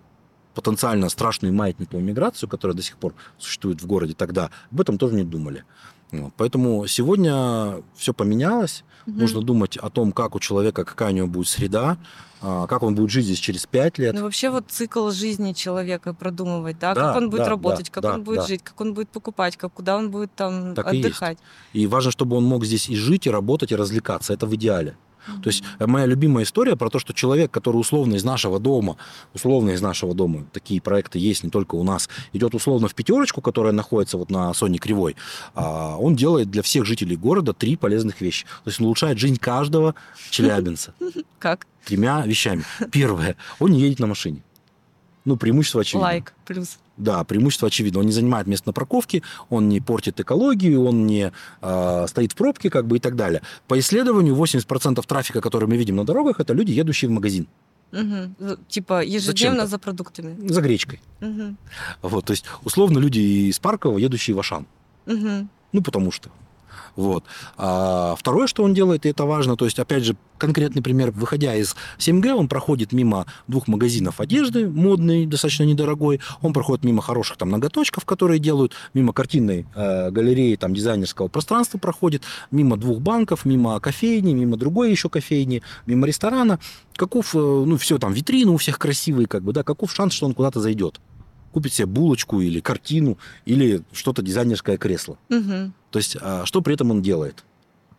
потенциально 0.55 1.09
страшную 1.09 1.53
маятниковую 1.53 2.03
миграцию, 2.03 2.49
которая 2.49 2.75
до 2.75 2.82
сих 2.82 2.97
пор 2.97 3.13
существует 3.38 3.82
в 3.82 3.86
городе 3.86 4.13
тогда. 4.13 4.49
Об 4.71 4.82
этом 4.82 4.97
тоже 4.97 5.15
не 5.15 5.23
думали. 5.23 5.63
Вот. 6.12 6.34
Поэтому 6.38 6.86
сегодня 6.88 7.82
все 7.95 8.14
поменялось. 8.14 8.84
Мгм. 9.05 9.20
Нужно 9.20 9.41
думать 9.41 9.78
о 9.78 9.89
том, 9.89 10.12
как 10.12 10.36
у 10.36 10.39
человека, 10.39 10.86
какая 10.86 11.12
у 11.12 11.16
него 11.16 11.28
будет 11.28 11.47
среда, 11.47 11.97
а, 12.41 12.68
как 12.68 12.84
он 12.84 12.95
будет 12.95 13.09
жить 13.09 13.26
здесь 13.26 13.39
через 13.39 13.66
пять 13.66 13.97
лет. 13.97 14.14
Ну, 14.14 14.24
вообще 14.24 14.49
вот 14.49 14.66
цикл 14.70 15.09
жизни 15.09 15.53
человека 15.53 16.14
продумывать, 16.14 16.78
да, 16.80 16.93
Да, 16.93 17.01
как 17.01 17.18
он 17.18 17.30
будет 17.30 17.43
да, 17.43 17.49
работать, 17.49 17.86
да, 17.88 17.91
как 17.91 18.03
да, 18.03 18.14
он 18.16 18.24
будет 18.24 18.41
да. 18.41 18.47
жить, 18.47 18.62
как 18.64 18.80
он 18.82 18.93
будет 18.93 19.09
покупать, 19.09 19.57
как, 19.57 19.74
куда 19.74 19.97
он 19.97 20.12
будет 20.12 20.34
там 20.36 20.76
Так 20.76 20.93
и 20.93 20.97
есть. 20.97 21.07
отдыхать. 21.07 21.38
И 21.74 21.88
важно, 21.88 22.12
чтобы 22.12 22.36
он 22.38 22.43
мог 22.43 22.66
здесь 22.66 22.89
и 22.89 22.95
жить, 22.95 23.28
и 23.28 23.30
работать, 23.30 23.72
и 23.72 23.76
развлекаться. 23.76 24.34
Это 24.34 24.45
в 24.47 24.55
идеале. 24.55 24.95
То 25.26 25.49
есть 25.49 25.63
э, 25.80 25.88
моя 25.88 26.05
любимая 26.05 26.43
история 26.43 26.76
про 26.76 26.89
то, 26.89 26.99
что 26.99 27.13
человек, 27.13 27.51
который 27.51 27.78
условно 27.78 28.15
из 28.15 28.24
нашего 28.24 28.59
дома, 28.59 28.97
условно 29.34 29.72
из 29.72 29.82
нашего 29.82 30.13
дома, 30.13 30.45
такие 30.51 30.82
проекты 30.82 31.19
есть 31.19 31.43
не 31.43 31.49
только 31.49 31.76
у 31.76 31.84
нас, 31.84 32.09
идет 32.34 32.55
условно 32.55 32.88
в 32.88 32.95
пятерочку, 32.95 33.41
которая 33.41 33.74
находится 33.74 34.17
вот 34.17 34.30
на 34.30 34.53
Соне 34.53 34.80
Кривой, 34.80 35.15
а, 35.53 35.97
он 35.97 36.15
делает 36.15 36.49
для 36.49 36.61
всех 36.61 36.86
жителей 36.86 37.15
города 37.15 37.53
три 37.53 37.76
полезных 37.76 38.22
вещи. 38.22 38.45
То 38.63 38.69
есть 38.69 38.80
он 38.80 38.88
улучшает 38.88 39.17
жизнь 39.17 39.38
каждого 39.38 39.95
челябинца 40.30 40.93
Как? 41.39 41.67
тремя 41.86 42.26
вещами. 42.26 42.63
Первое, 42.91 43.36
он 43.59 43.72
не 43.72 43.82
едет 43.82 43.99
на 43.99 44.07
машине. 44.07 44.43
Ну, 45.26 45.38
преимущество 45.38 45.82
очевидно. 45.82 46.07
Лайк, 46.07 46.34
плюс. 46.45 46.78
Да, 47.01 47.23
преимущество 47.23 47.67
очевидно. 47.67 47.99
Он 47.99 48.05
не 48.05 48.11
занимает 48.11 48.45
место 48.47 48.69
на 48.69 48.73
парковке, 48.73 49.23
он 49.49 49.69
не 49.69 49.81
портит 49.81 50.19
экологию, 50.19 50.83
он 50.85 51.07
не 51.07 51.31
э, 51.61 52.05
стоит 52.07 52.31
в 52.33 52.35
пробке, 52.35 52.69
как 52.69 52.85
бы 52.85 52.97
и 52.97 52.99
так 52.99 53.15
далее. 53.15 53.41
По 53.67 53.79
исследованию, 53.79 54.35
80% 54.35 55.03
трафика, 55.07 55.41
который 55.41 55.67
мы 55.67 55.77
видим 55.77 55.95
на 55.95 56.05
дорогах, 56.05 56.39
это 56.39 56.53
люди, 56.53 56.71
едущие 56.71 57.09
в 57.09 57.11
магазин. 57.13 57.47
За- 57.91 58.57
Типа 58.69 59.03
ежедневно 59.03 59.65
за 59.67 59.77
продуктами. 59.79 60.47
за 60.47 60.61
гречкой. 60.61 61.01
Мгм. 61.21 61.57
Вот, 62.03 62.25
то 62.25 62.31
есть, 62.31 62.45
условно, 62.63 62.99
люди 62.99 63.49
из 63.49 63.59
Паркова, 63.59 63.97
едущие 63.97 64.35
в 64.35 64.39
Ашан. 64.39 64.65
Мгм. 65.07 65.49
Ну, 65.73 65.81
потому 65.81 66.11
что. 66.11 66.29
Вот. 67.01 67.23
А 67.57 68.15
второе, 68.15 68.45
что 68.45 68.63
он 68.63 68.75
делает, 68.75 69.05
и 69.05 69.09
это 69.09 69.25
важно, 69.25 69.57
то 69.57 69.65
есть, 69.65 69.79
опять 69.79 70.03
же, 70.03 70.15
конкретный 70.37 70.83
пример, 70.83 71.09
выходя 71.11 71.55
из 71.55 71.75
7Г, 71.97 72.33
он 72.33 72.47
проходит 72.47 72.93
мимо 72.93 73.25
двух 73.47 73.67
магазинов 73.67 74.21
одежды, 74.21 74.69
модный, 74.69 75.25
достаточно 75.25 75.63
недорогой, 75.63 76.19
он 76.41 76.53
проходит 76.53 76.85
мимо 76.85 77.01
хороших 77.01 77.37
там 77.37 77.49
ноготочков, 77.49 78.05
которые 78.05 78.39
делают, 78.39 78.73
мимо 78.93 79.13
картинной 79.13 79.65
э, 79.75 80.11
галереи, 80.11 80.55
там, 80.55 80.75
дизайнерского 80.75 81.27
пространства 81.27 81.79
проходит, 81.79 82.21
мимо 82.51 82.77
двух 82.77 82.99
банков, 82.99 83.45
мимо 83.45 83.79
кофейни, 83.79 84.33
мимо 84.33 84.57
другой 84.57 84.91
еще 84.91 85.09
кофейни, 85.09 85.63
мимо 85.87 86.05
ресторана. 86.05 86.59
Каков, 86.95 87.35
э, 87.35 87.39
ну, 87.39 87.77
все 87.77 87.97
там, 87.97 88.13
витрины 88.13 88.51
у 88.51 88.57
всех 88.57 88.77
красивые, 88.77 89.25
как 89.27 89.41
бы, 89.41 89.53
да, 89.53 89.63
каков 89.63 89.91
шанс, 89.91 90.13
что 90.13 90.27
он 90.27 90.35
куда-то 90.35 90.59
зайдет? 90.59 91.01
Купит 91.51 91.73
себе 91.73 91.87
булочку 91.87 92.41
или 92.41 92.59
картину, 92.59 93.17
или 93.45 93.81
что-то 93.91 94.21
дизайнерское 94.21 94.77
кресло. 94.77 95.17
Мгм. 95.29 95.73
То 95.91 95.99
есть, 95.99 96.17
а 96.19 96.45
что 96.45 96.61
при 96.61 96.73
этом 96.73 96.89
он 96.89 97.01
делает? 97.01 97.43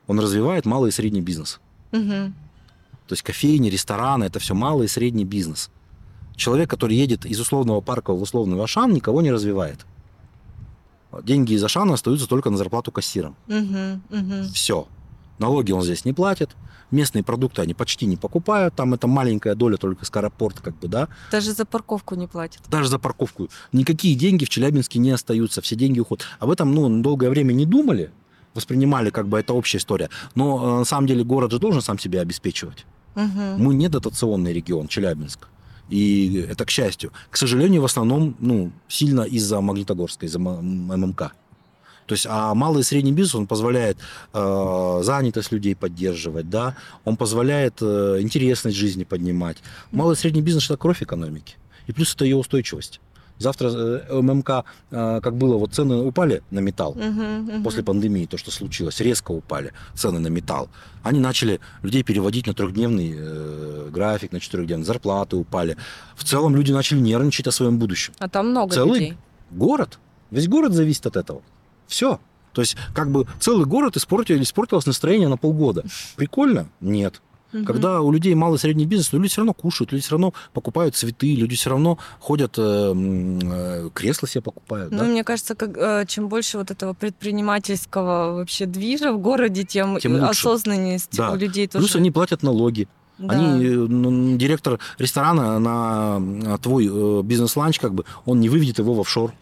Он 0.06 0.18
развивает 0.18 0.66
малый 0.66 0.88
и 0.88 0.92
средний 0.92 1.20
бизнес. 1.20 1.60
Мгм. 1.92 2.34
То 3.06 3.12
есть 3.12 3.22
кофейни, 3.22 3.68
рестораны– 3.68 4.24
это 4.24 4.38
все 4.38 4.54
малый 4.54 4.86
и 4.86 4.88
средний 4.88 5.24
бизнес. 5.24 5.70
Человек, 6.34 6.70
который 6.70 6.96
едет 6.96 7.26
из 7.26 7.38
условного 7.38 7.80
парка 7.80 8.12
в 8.12 8.22
условный 8.22 8.60
Ашан, 8.62 8.92
никого 8.92 9.20
не 9.20 9.30
развивает. 9.30 9.84
Деньги 11.22 11.52
из 11.52 11.62
Ашана 11.62 11.94
остаются 11.94 12.26
только 12.26 12.48
на 12.48 12.56
зарплату 12.56 12.90
кассирам. 12.90 13.36
Мгм. 13.46 14.02
Мгм. 14.08 14.44
Все. 14.54 14.88
Налоги 15.38 15.72
он 15.72 15.82
здесь 15.82 16.06
не 16.06 16.14
платит. 16.14 16.56
Местные 16.92 17.24
продукты 17.24 17.62
они 17.62 17.74
почти 17.74 18.06
не 18.06 18.16
покупают. 18.16 18.74
Там 18.74 18.94
это 18.94 19.06
маленькая 19.06 19.54
доля 19.54 19.78
только 19.78 20.04
скоропорт, 20.04 20.60
как 20.60 20.78
бы, 20.78 20.88
да. 20.88 21.08
Даже 21.30 21.52
за 21.52 21.64
парковку 21.64 22.14
не 22.14 22.28
платят. 22.28 22.62
Даже 22.68 22.88
за 22.88 22.98
парковку. 22.98 23.48
Никакие 23.72 24.14
деньги 24.14 24.44
в 24.44 24.50
Челябинске 24.50 24.98
не 24.98 25.10
остаются. 25.10 25.62
Все 25.62 25.74
деньги 25.74 26.00
уходят. 26.00 26.26
Об 26.38 26.50
этом, 26.50 26.74
ну, 26.74 27.02
долгое 27.02 27.30
время 27.30 27.54
не 27.54 27.64
думали. 27.64 28.10
Воспринимали, 28.54 29.08
как 29.08 29.26
бы, 29.26 29.40
это 29.40 29.54
общая 29.54 29.78
история. 29.78 30.10
Но 30.34 30.62
э, 30.62 30.78
на 30.80 30.84
самом 30.84 31.06
деле 31.06 31.24
город 31.24 31.50
же 31.50 31.58
должен 31.58 31.80
сам 31.80 31.98
себя 31.98 32.20
обеспечивать. 32.20 32.84
Мгм. 33.14 33.56
Мы 33.56 33.74
не 33.74 33.88
дотационный 33.88 34.52
регион, 34.52 34.86
Челябинск. 34.86 35.48
И 35.88 36.46
это 36.48 36.64
к 36.64 36.70
счастью. 36.70 37.12
К 37.30 37.36
сожалению, 37.36 37.82
в 37.82 37.84
основном, 37.86 38.36
ну, 38.38 38.70
сильно 38.88 39.22
из-за 39.22 39.60
Магнитогорска, 39.60 40.26
из-за 40.26 40.38
ММК. 40.38 41.32
То 42.06 42.14
есть, 42.14 42.26
а 42.28 42.54
малый 42.54 42.80
и 42.80 42.84
средний 42.84 43.12
бизнес, 43.12 43.34
он 43.34 43.46
позволяет 43.46 43.96
э, 44.32 45.00
занятость 45.02 45.52
людей 45.52 45.74
поддерживать, 45.76 46.50
да, 46.50 46.76
он 47.04 47.16
позволяет 47.16 47.74
э, 47.80 48.18
интересность 48.20 48.76
жизни 48.76 49.04
поднимать. 49.04 49.58
Малый 49.92 50.14
и 50.14 50.16
средний 50.16 50.42
бизнес– 50.42 50.64
это 50.66 50.76
кровь 50.76 51.02
экономики. 51.02 51.56
И 51.86 51.92
плюс 51.92 52.14
это 52.14 52.24
ее 52.24 52.36
устойчивость. 52.36 53.00
Завтра 53.38 53.70
э, 53.72 54.20
ММК, 54.20 54.64
э, 54.90 55.20
как 55.22 55.36
было, 55.36 55.56
вот 55.56 55.72
цены 55.74 55.96
упали 55.96 56.42
на 56.50 56.60
металл, 56.60 56.94
Мгм. 56.94 57.42
Мгм. 57.42 57.62
после 57.64 57.82
пандемии, 57.82 58.26
то, 58.26 58.36
что 58.36 58.50
случилось, 58.50 59.00
резко 59.00 59.32
упали 59.32 59.72
цены 59.94 60.18
на 60.20 60.28
металл. 60.28 60.68
Они 61.02 61.18
начали 61.18 61.58
людей 61.82 62.02
переводить 62.04 62.46
на 62.46 62.54
трехдневный 62.54 63.14
э, 63.16 63.88
график, 63.90 64.32
на 64.32 64.38
четырехдневный, 64.40 64.84
зарплаты 64.84 65.36
упали. 65.36 65.76
В 66.14 66.24
целом 66.24 66.54
люди 66.54 66.72
начали 66.72 67.00
нервничать 67.00 67.46
о 67.48 67.52
своем 67.52 67.78
будущем. 67.78 68.12
А 68.18 68.28
там 68.28 68.50
много 68.50 68.74
Целый 68.74 69.00
людей. 69.00 69.16
город, 69.50 69.98
весь 70.30 70.46
город 70.46 70.72
зависит 70.72 71.06
от 71.06 71.16
этого. 71.16 71.42
Все. 71.92 72.18
То 72.54 72.62
есть, 72.62 72.74
как 72.94 73.10
бы 73.10 73.26
целый 73.38 73.66
город 73.66 73.98
испортил, 73.98 74.40
испортилось 74.40 74.86
настроение 74.86 75.28
на 75.28 75.36
полгода. 75.36 75.84
Прикольно? 76.16 76.68
Нет. 76.80 77.20
Когда 77.66 78.00
у 78.00 78.10
людей 78.10 78.34
малый 78.34 78.56
и 78.56 78.58
средний 78.58 78.86
бизнес, 78.86 79.12
люди 79.12 79.28
все 79.28 79.42
равно 79.42 79.52
кушают, 79.52 79.92
люди 79.92 80.02
все 80.02 80.12
равно 80.12 80.32
покупают 80.54 80.96
цветы, 80.96 81.34
люди 81.34 81.54
все 81.54 81.68
равно 81.68 81.98
ходят, 82.18 82.54
э, 82.56 82.62
э, 82.94 83.90
кресла 83.92 84.26
себе 84.26 84.40
покупают. 84.40 84.90
Ну, 84.90 85.00
да? 85.00 85.04
мне 85.04 85.22
кажется, 85.22 85.54
как, 85.54 85.76
э, 85.76 86.06
чем 86.08 86.28
больше 86.28 86.56
вот 86.56 86.70
этого 86.70 86.94
предпринимательского 86.94 88.36
вообще 88.36 88.64
движа 88.64 89.12
в 89.12 89.18
городе, 89.18 89.64
тем, 89.64 89.98
Тем 89.98 90.12
лучше. 90.12 90.24
осознанность 90.30 91.14
Да. 91.14 91.32
у 91.32 91.36
людей 91.36 91.66
тоже. 91.66 91.84
Плюс 91.84 91.94
они 91.94 92.10
платят 92.10 92.42
налоги. 92.42 92.88
Да. 93.18 93.34
Они, 93.34 93.66
э, 93.66 93.70
ну, 93.74 94.38
директор 94.38 94.78
ресторана 94.96 95.58
на 95.58 96.56
твой 96.56 96.88
э, 96.90 97.22
бизнес-ланч, 97.22 97.78
как 97.78 97.92
бы, 97.92 98.06
он 98.24 98.40
не 98.40 98.48
выведет 98.48 98.78
его 98.78 98.94
в 98.94 99.00
офшор. 99.00 99.34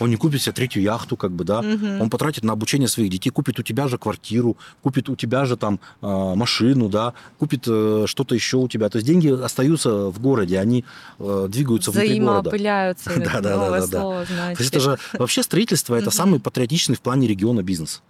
Он 0.00 0.10
не 0.10 0.16
купит 0.16 0.42
себе 0.42 0.52
третью 0.52 0.82
яхту, 0.82 1.16
как 1.16 1.32
бы, 1.32 1.44
да. 1.44 1.62
Мгм. 1.62 2.00
Он 2.00 2.10
потратит 2.10 2.44
на 2.44 2.52
обучение 2.52 2.88
своих 2.88 3.10
детей, 3.10 3.30
купит 3.30 3.58
у 3.58 3.62
тебя 3.62 3.88
же 3.88 3.98
квартиру, 3.98 4.56
купит 4.82 5.08
у 5.08 5.16
тебя 5.16 5.44
же 5.44 5.56
там 5.56 5.80
э, 6.00 6.34
машину, 6.34 6.88
да, 6.88 7.14
купит 7.38 7.64
э, 7.66 8.04
что-то 8.06 8.34
еще 8.34 8.58
у 8.58 8.68
тебя. 8.68 8.88
То 8.88 8.96
есть 8.96 9.06
деньги 9.06 9.28
остаются 9.28 10.10
в 10.10 10.20
городе, 10.20 10.58
они 10.58 10.84
э, 11.18 11.46
двигаются 11.48 11.90
внутри 11.90 12.20
города. 12.20 12.50
Взаимоопыляются. 12.50 13.10
Да, 13.24 13.40
да, 13.40 13.80
да, 13.80 13.86
да. 13.86 14.00
То 14.00 14.56
есть 14.58 14.70
это 14.70 14.80
же 14.80 14.98
вообще 15.14 15.42
строительство 15.42 15.94
это 15.94 16.10
самый 16.10 16.40
патриотичный 16.40 16.96
в 16.96 17.00
плане 17.00 17.26
региона 17.26 17.62
бизнес. 17.62 18.02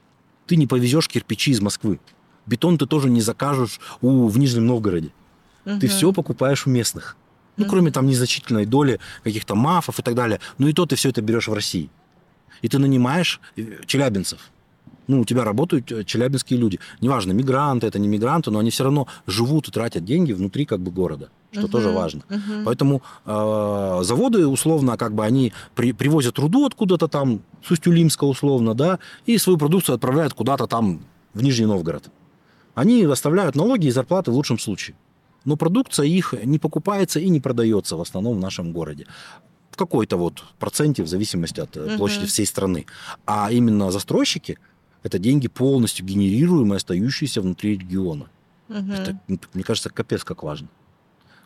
Ты 0.47 0.57
не 0.57 0.67
повезешь 0.67 1.09
кирпичи 1.09 1.53
из 1.53 1.61
Москвы. 1.61 2.01
Бетон 2.47 2.77
ты 2.77 2.87
тоже 2.87 3.09
не 3.09 3.21
закажешь 3.21 3.81
у, 4.03 4.29
в 4.29 4.39
Нижнем 4.39 4.67
Новгороде. 4.67 5.11
Ты 5.65 5.71
Мгм. 5.73 5.89
все 5.89 6.13
покупаешь 6.13 6.67
у 6.67 6.71
местных. 6.71 7.17
Ну, 7.57 7.67
кроме 7.67 7.91
там 7.91 8.07
незначительной 8.07 8.67
доли 8.67 8.99
каких-то 9.23 9.55
мафов 9.55 9.99
и 9.99 10.03
так 10.03 10.15
далее. 10.15 10.41
Ну 10.59 10.69
и 10.69 10.73
то 10.73 10.87
ты 10.87 10.97
все 10.97 11.11
это 11.11 11.23
берешь 11.23 11.49
в 11.49 11.53
России. 11.55 11.89
И 12.63 12.69
ты 12.69 12.79
нанимаешь 12.79 13.41
э, 13.57 13.63
челябинцев. 13.87 14.41
Ну, 15.07 15.21
у 15.21 15.25
тебя 15.25 15.45
работают 15.45 15.93
э, 15.93 16.03
челябинские 16.05 16.59
люди. 16.59 16.81
Неважно, 17.01 17.33
мигранты 17.33 17.87
это, 17.87 17.99
не 17.99 18.09
мигранты, 18.09 18.51
но 18.51 18.59
они 18.59 18.71
все 18.71 18.85
равно 18.85 19.07
живут 19.27 19.69
и 19.69 19.71
тратят 19.71 20.05
деньги 20.05 20.33
внутри 20.33 20.65
как 20.65 20.81
бы 20.81 20.91
города, 20.91 21.29
что 21.53 21.63
Мгм. 21.63 21.71
тоже 21.71 21.91
важно. 21.91 22.23
Мгм. 22.31 22.65
Поэтому 22.65 23.03
э, 23.27 24.01
заводы, 24.03 24.47
условно, 24.47 24.97
как 24.97 25.15
бы 25.15 25.25
они 25.25 25.53
при- 25.75 25.93
привозят 25.93 26.39
руду 26.39 26.65
откуда-то 26.67 27.07
там, 27.09 27.41
с 27.63 27.71
Усть-Улимска, 27.71 28.25
условно, 28.25 28.75
да, 28.75 28.99
и 29.27 29.37
свою 29.39 29.59
продукцию 29.59 29.95
отправляют 29.97 30.33
куда-то 30.35 30.67
там 30.67 31.01
в 31.35 31.43
Нижний 31.43 31.67
Новгород. 31.67 32.09
Они 32.75 33.05
оставляют 33.05 33.55
налоги 33.57 33.87
и 33.87 33.91
зарплаты 33.91 34.31
в 34.31 34.35
лучшем 34.35 34.59
случае. 34.59 34.97
Но 35.45 35.57
продукция 35.57 36.07
их 36.07 36.35
не 36.45 36.59
покупается 36.59 37.21
и 37.21 37.29
не 37.29 37.41
продается 37.41 37.97
в 37.97 38.01
основном 38.01 38.37
в 38.37 38.41
нашем 38.41 38.73
городе. 38.73 39.07
В 39.71 39.77
какой-то 39.77 40.17
вот 40.17 40.45
проценте, 40.59 41.03
в 41.03 41.09
зависимости 41.09 41.61
от 41.61 41.77
Мгм. 41.77 41.97
площади 41.97 42.27
всей 42.27 42.47
страны. 42.47 42.87
А 43.27 43.51
именно 43.53 43.91
застройщики– 43.91 44.59
это 45.03 45.19
деньги 45.19 45.49
полностью 45.49 46.07
генерируемые, 46.07 46.77
остающиеся 46.77 47.41
внутри 47.41 47.73
региона. 47.73 48.27
Мгм. 48.69 48.93
Это, 48.93 49.19
мне 49.53 49.65
кажется, 49.65 49.91
капец 49.91 50.25
как 50.25 50.43
важно. 50.43 50.69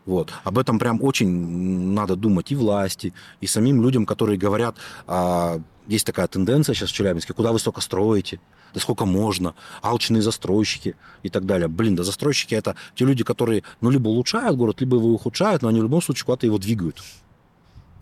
Вот. 0.07 0.33
Об 0.45 0.59
этом 0.59 0.79
прям 0.79 1.03
очень 1.03 1.29
надо 1.29 2.17
думать 2.17 2.53
и 2.53 2.55
власти, 2.57 3.13
и 3.43 3.47
самим 3.47 3.83
людям, 3.83 4.07
которые 4.07 4.39
говорят, 4.39 4.77
а, 5.07 5.61
есть 5.87 6.07
такая 6.07 6.27
тенденция 6.29 6.75
сейчас 6.75 6.91
в 6.91 6.95
Челябинске, 6.95 7.35
куда 7.35 7.53
вы 7.53 7.59
столько 7.59 7.81
строите, 7.81 8.41
да 8.75 8.81
сколько 8.81 9.05
можно, 9.05 9.55
алчные 9.83 10.23
застройщики 10.23 10.97
и 11.23 11.29
так 11.29 11.47
далее. 11.47 11.69
Блин, 11.69 11.97
да 11.97 12.05
застройщики 12.05 12.55
это 12.55 12.77
те 12.95 13.05
люди, 13.05 13.25
которые, 13.25 13.63
ну, 13.81 13.91
либо 13.91 14.09
улучшают 14.09 14.57
город, 14.57 14.81
либо 14.81 14.97
его 14.97 15.09
ухудшают, 15.09 15.63
но 15.63 15.69
они 15.69 15.81
в 15.81 15.85
любом 15.85 16.03
случае 16.03 16.27
куда-то 16.27 16.47
его 16.47 16.59
двигают. 16.59 17.03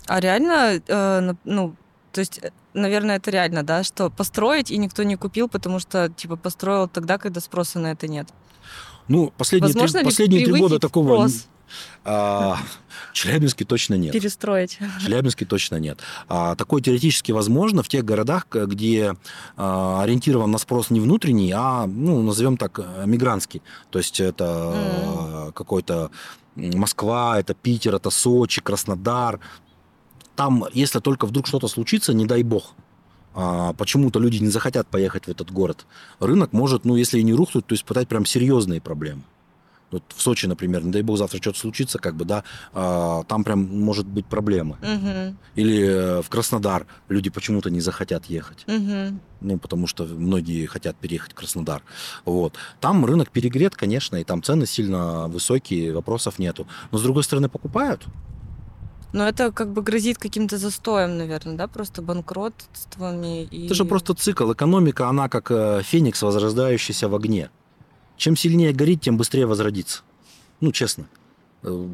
А 0.06 0.20
реально, 0.20 0.80
э, 0.86 1.34
ну, 1.44 1.74
то 2.12 2.20
есть, 2.20 2.38
э, 2.42 2.50
наверное, 2.74 3.16
это 3.16 3.30
реально, 3.30 3.62
да, 3.62 3.82
что 3.82 4.08
построить 4.10 4.70
и 4.70 4.78
никто 4.78 5.02
не 5.02 5.16
купил, 5.16 5.48
потому 5.48 5.78
что, 5.78 6.08
типа, 6.08 6.36
построил 6.36 6.88
тогда, 6.88 7.18
когда 7.18 7.40
спроса 7.40 7.78
на 7.78 7.88
это 7.92 8.08
нет. 8.08 8.28
Ну, 9.08 9.32
последние, 9.36 9.72
три, 9.72 9.80
Возможно 9.80 9.98
ли 9.98 10.04
последние 10.04 10.44
три 10.44 10.60
года 10.60 10.78
такого... 10.78 11.28
спрос? 11.28 11.46
А, 12.04 12.58
Челябинске 13.12 13.64
точно 13.64 13.94
нет. 13.94 14.12
Перестроить. 14.12 14.78
Челябинске 15.02 15.44
точно 15.44 15.76
нет. 15.76 16.00
А, 16.28 16.54
такое 16.54 16.82
теоретически 16.82 17.32
возможно 17.32 17.82
в 17.82 17.88
тех 17.88 18.04
городах, 18.04 18.46
где 18.50 19.14
а, 19.56 20.02
ориентирован 20.02 20.50
на 20.50 20.58
спрос 20.58 20.90
не 20.90 21.00
внутренний, 21.00 21.52
а, 21.54 21.86
ну, 21.86 22.22
назовем 22.22 22.56
так, 22.56 22.80
мигрантский. 23.04 23.62
То 23.90 23.98
есть 23.98 24.20
это 24.20 25.48
э, 25.48 25.52
какой-то 25.52 26.10
Москва, 26.54 27.38
это 27.38 27.54
Питер, 27.54 27.94
это 27.94 28.10
Сочи, 28.10 28.60
Краснодар. 28.60 29.40
Там, 30.34 30.64
если 30.72 31.00
только 31.00 31.26
вдруг 31.26 31.46
что-то 31.46 31.68
случится, 31.68 32.12
не 32.12 32.26
дай 32.26 32.42
бог, 32.42 32.74
а, 33.34 33.74
почему-то 33.74 34.18
люди 34.18 34.38
не 34.38 34.48
захотят 34.48 34.86
поехать 34.88 35.26
в 35.26 35.28
этот 35.28 35.50
город. 35.50 35.86
Рынок 36.20 36.52
может, 36.52 36.84
ну, 36.84 36.96
если 36.96 37.18
и 37.18 37.22
не 37.22 37.34
рухнуть, 37.34 37.66
то 37.66 37.74
испытать 37.74 38.08
прям 38.08 38.24
серьезные 38.24 38.80
проблемы. 38.80 39.22
Вот 39.90 40.02
в 40.14 40.20
Сочи, 40.20 40.46
например, 40.46 40.84
не 40.84 40.90
дай 40.90 41.02
бог 41.02 41.16
завтра 41.16 41.38
что-то 41.38 41.58
случится, 41.58 41.98
как 41.98 42.16
бы, 42.16 42.24
да, 42.24 42.42
а, 42.72 43.22
там 43.24 43.44
прям 43.44 43.60
может 43.60 44.06
быть 44.06 44.26
проблемы. 44.26 44.76
Мгм. 44.82 45.38
Или 45.54 45.86
э, 45.86 46.22
в 46.22 46.28
Краснодар 46.28 46.86
люди 47.08 47.30
почему-то 47.30 47.70
не 47.70 47.80
захотят 47.80 48.26
ехать. 48.26 48.64
Мгм. 48.66 49.20
Ну, 49.40 49.58
потому 49.58 49.86
что 49.86 50.04
многие 50.04 50.66
хотят 50.66 50.96
переехать 50.96 51.32
в 51.32 51.34
Краснодар. 51.34 51.82
Вот. 52.24 52.54
Там 52.80 53.04
рынок 53.04 53.30
перегрет, 53.30 53.76
конечно, 53.76 54.16
и 54.16 54.24
там 54.24 54.42
цены 54.42 54.66
сильно 54.66 55.28
высокие, 55.28 55.92
вопросов 55.92 56.38
нету. 56.38 56.66
Но, 56.90 56.98
с 56.98 57.02
другой 57.02 57.22
стороны, 57.22 57.48
покупают. 57.48 58.06
Но 59.12 59.26
это 59.26 59.52
как 59.52 59.72
бы 59.72 59.82
грозит 59.82 60.18
каким-то 60.18 60.58
застоем, 60.58 61.16
наверное, 61.16 61.56
да, 61.56 61.68
просто 61.68 62.02
банкротствами. 62.02 63.44
И... 63.44 63.66
Это 63.66 63.74
же 63.74 63.84
просто 63.84 64.14
цикл. 64.14 64.52
Экономика, 64.52 65.08
она 65.08 65.28
как 65.28 65.50
э, 65.50 65.82
феникс, 65.82 66.22
возрождающийся 66.22 67.08
в 67.08 67.14
огне. 67.14 67.50
Чем 68.16 68.36
сильнее 68.36 68.72
горит, 68.72 69.00
тем 69.02 69.16
быстрее 69.16 69.46
возродится. 69.46 70.02
Ну, 70.60 70.72
честно. 70.72 71.06
Э, 71.62 71.88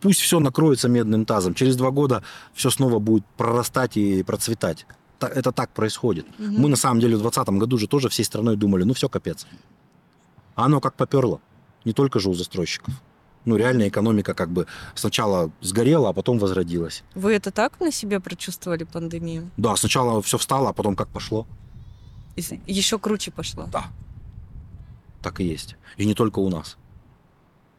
Пусть 0.00 0.20
все 0.20 0.38
накроется 0.38 0.88
медным 0.88 1.24
тазом. 1.24 1.54
Через 1.54 1.74
два 1.76 1.90
года 1.90 2.22
все 2.54 2.70
снова 2.70 3.00
будет 3.00 3.24
прорастать 3.36 3.96
и 3.96 4.22
процветать. 4.22 4.86
та- 5.18 5.28
это 5.28 5.50
так 5.52 5.70
происходит. 5.70 6.26
Мгм. 6.38 6.60
Мы 6.62 6.68
на 6.68 6.76
самом 6.76 7.00
деле 7.00 7.16
в 7.16 7.20
2020 7.20 7.58
году 7.58 7.78
же 7.78 7.86
тоже 7.88 8.08
всей 8.08 8.24
страной 8.24 8.56
думали, 8.56 8.82
ну 8.84 8.92
все, 8.94 9.08
капец. 9.08 9.46
А 10.54 10.64
оно 10.66 10.80
как 10.80 10.94
поперло. 10.94 11.40
Не 11.84 11.92
только 11.92 12.18
же 12.20 12.28
у 12.28 12.34
застройщиков. 12.34 12.92
Ну, 13.44 13.56
реальная 13.56 13.88
экономика 13.88 14.34
как 14.34 14.50
бы 14.50 14.66
сначала 14.94 15.50
сгорела, 15.60 16.08
а 16.10 16.12
потом 16.12 16.38
возродилась. 16.38 17.02
Вы 17.16 17.32
это 17.34 17.50
так 17.50 17.80
на 17.80 17.90
себе 17.90 18.20
прочувствовали 18.20 18.84
пандемию? 18.84 19.50
Да, 19.56 19.74
сначала 19.76 20.20
все 20.22 20.38
встало, 20.38 20.68
а 20.68 20.72
потом 20.72 20.94
как 20.96 21.08
пошло. 21.08 21.46
Еще 22.66 22.98
круче 22.98 23.30
пошло. 23.32 23.68
Да. 23.72 23.86
Так 25.22 25.40
и 25.40 25.44
есть. 25.44 25.76
И 25.96 26.04
не 26.04 26.14
только 26.14 26.40
у 26.40 26.48
нас. 26.48 26.76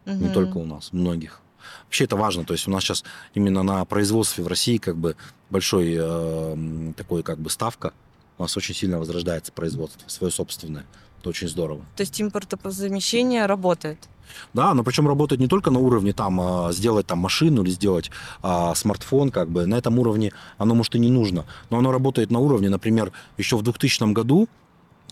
Не 0.05 0.13
Мгм. 0.25 0.33
только 0.33 0.57
у 0.57 0.65
нас, 0.65 0.91
многих. 0.91 1.41
Вообще 1.85 2.05
это 2.05 2.15
важно. 2.15 2.43
То 2.43 2.53
есть 2.53 2.67
у 2.67 2.71
нас 2.71 2.83
сейчас 2.83 3.03
именно 3.33 3.63
на 3.63 3.85
производстве 3.85 4.43
в 4.43 4.47
России 4.47 4.77
как 4.77 4.97
бы 4.97 5.15
большой 5.49 5.95
э, 5.97 6.93
такой 6.97 7.23
как 7.23 7.39
бы 7.39 7.49
ставка. 7.49 7.93
У 8.37 8.41
нас 8.43 8.57
очень 8.57 8.75
сильно 8.75 8.99
возрождается 8.99 9.51
производство 9.51 10.07
свое 10.09 10.31
собственное. 10.31 10.85
Это 11.19 11.29
очень 11.29 11.47
здорово. 11.47 11.85
То 11.95 12.01
есть 12.01 12.21
импортозамещение 12.21 13.45
работает? 13.45 14.09
Да, 14.53 14.73
но 14.73 14.83
причем 14.83 15.07
работает 15.07 15.39
не 15.39 15.47
только 15.47 15.69
на 15.71 15.79
уровне 15.79 16.11
там 16.11 16.39
а, 16.41 16.71
сделать 16.73 17.05
там 17.07 17.19
машину 17.19 17.63
или 17.63 17.69
сделать 17.69 18.09
а, 18.41 18.73
смартфон, 18.75 19.31
как 19.31 19.49
бы 19.49 19.65
на 19.65 19.75
этом 19.75 19.99
уровне 19.99 20.31
оно 20.57 20.75
может 20.75 20.95
и 20.95 20.99
не 20.99 21.09
нужно, 21.11 21.45
но 21.69 21.77
оно 21.77 21.91
работает 21.91 22.31
на 22.31 22.39
уровне, 22.39 22.69
например, 22.69 23.11
еще 23.37 23.57
в 23.57 23.61
2000 23.61 24.11
году 24.11 24.49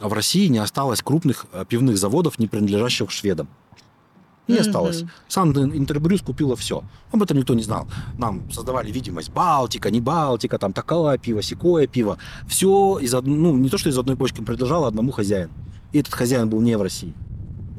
в 0.01 0.13
России 0.13 0.47
не 0.47 0.57
осталось 0.59 1.01
крупных 1.01 1.45
а, 1.53 1.65
пивных 1.65 1.97
заводов, 1.97 2.39
не 2.39 2.47
принадлежащих 2.47 3.11
шведам. 3.11 3.47
Не 4.47 4.55
Мгм. 4.55 4.61
осталось. 4.61 5.03
Сан 5.27 5.51
Интербрюс 5.77 6.21
купила 6.21 6.55
все. 6.55 6.83
Об 7.11 7.21
этом 7.23 7.37
никто 7.37 7.53
не 7.53 7.63
знал. 7.63 7.87
Нам 8.17 8.51
создавали 8.51 8.91
видимость 8.91 9.29
Балтика, 9.31 9.91
не 9.91 10.01
Балтика, 10.01 10.57
там 10.57 10.73
такое 10.73 11.17
пиво, 11.17 11.41
секое 11.41 11.87
пиво. 11.87 12.17
Все 12.47 12.97
из 12.99 13.13
од- 13.13 13.25
ну, 13.27 13.55
не 13.55 13.69
то, 13.69 13.77
что 13.77 13.89
из 13.89 13.97
одной 13.97 14.15
почки 14.17 14.41
принадлежало 14.41 14.87
одному 14.87 15.11
хозяину. 15.11 15.51
И 15.93 15.99
этот 15.99 16.13
хозяин 16.13 16.49
был 16.49 16.59
не 16.61 16.75
в 16.77 16.81
России. 16.81 17.13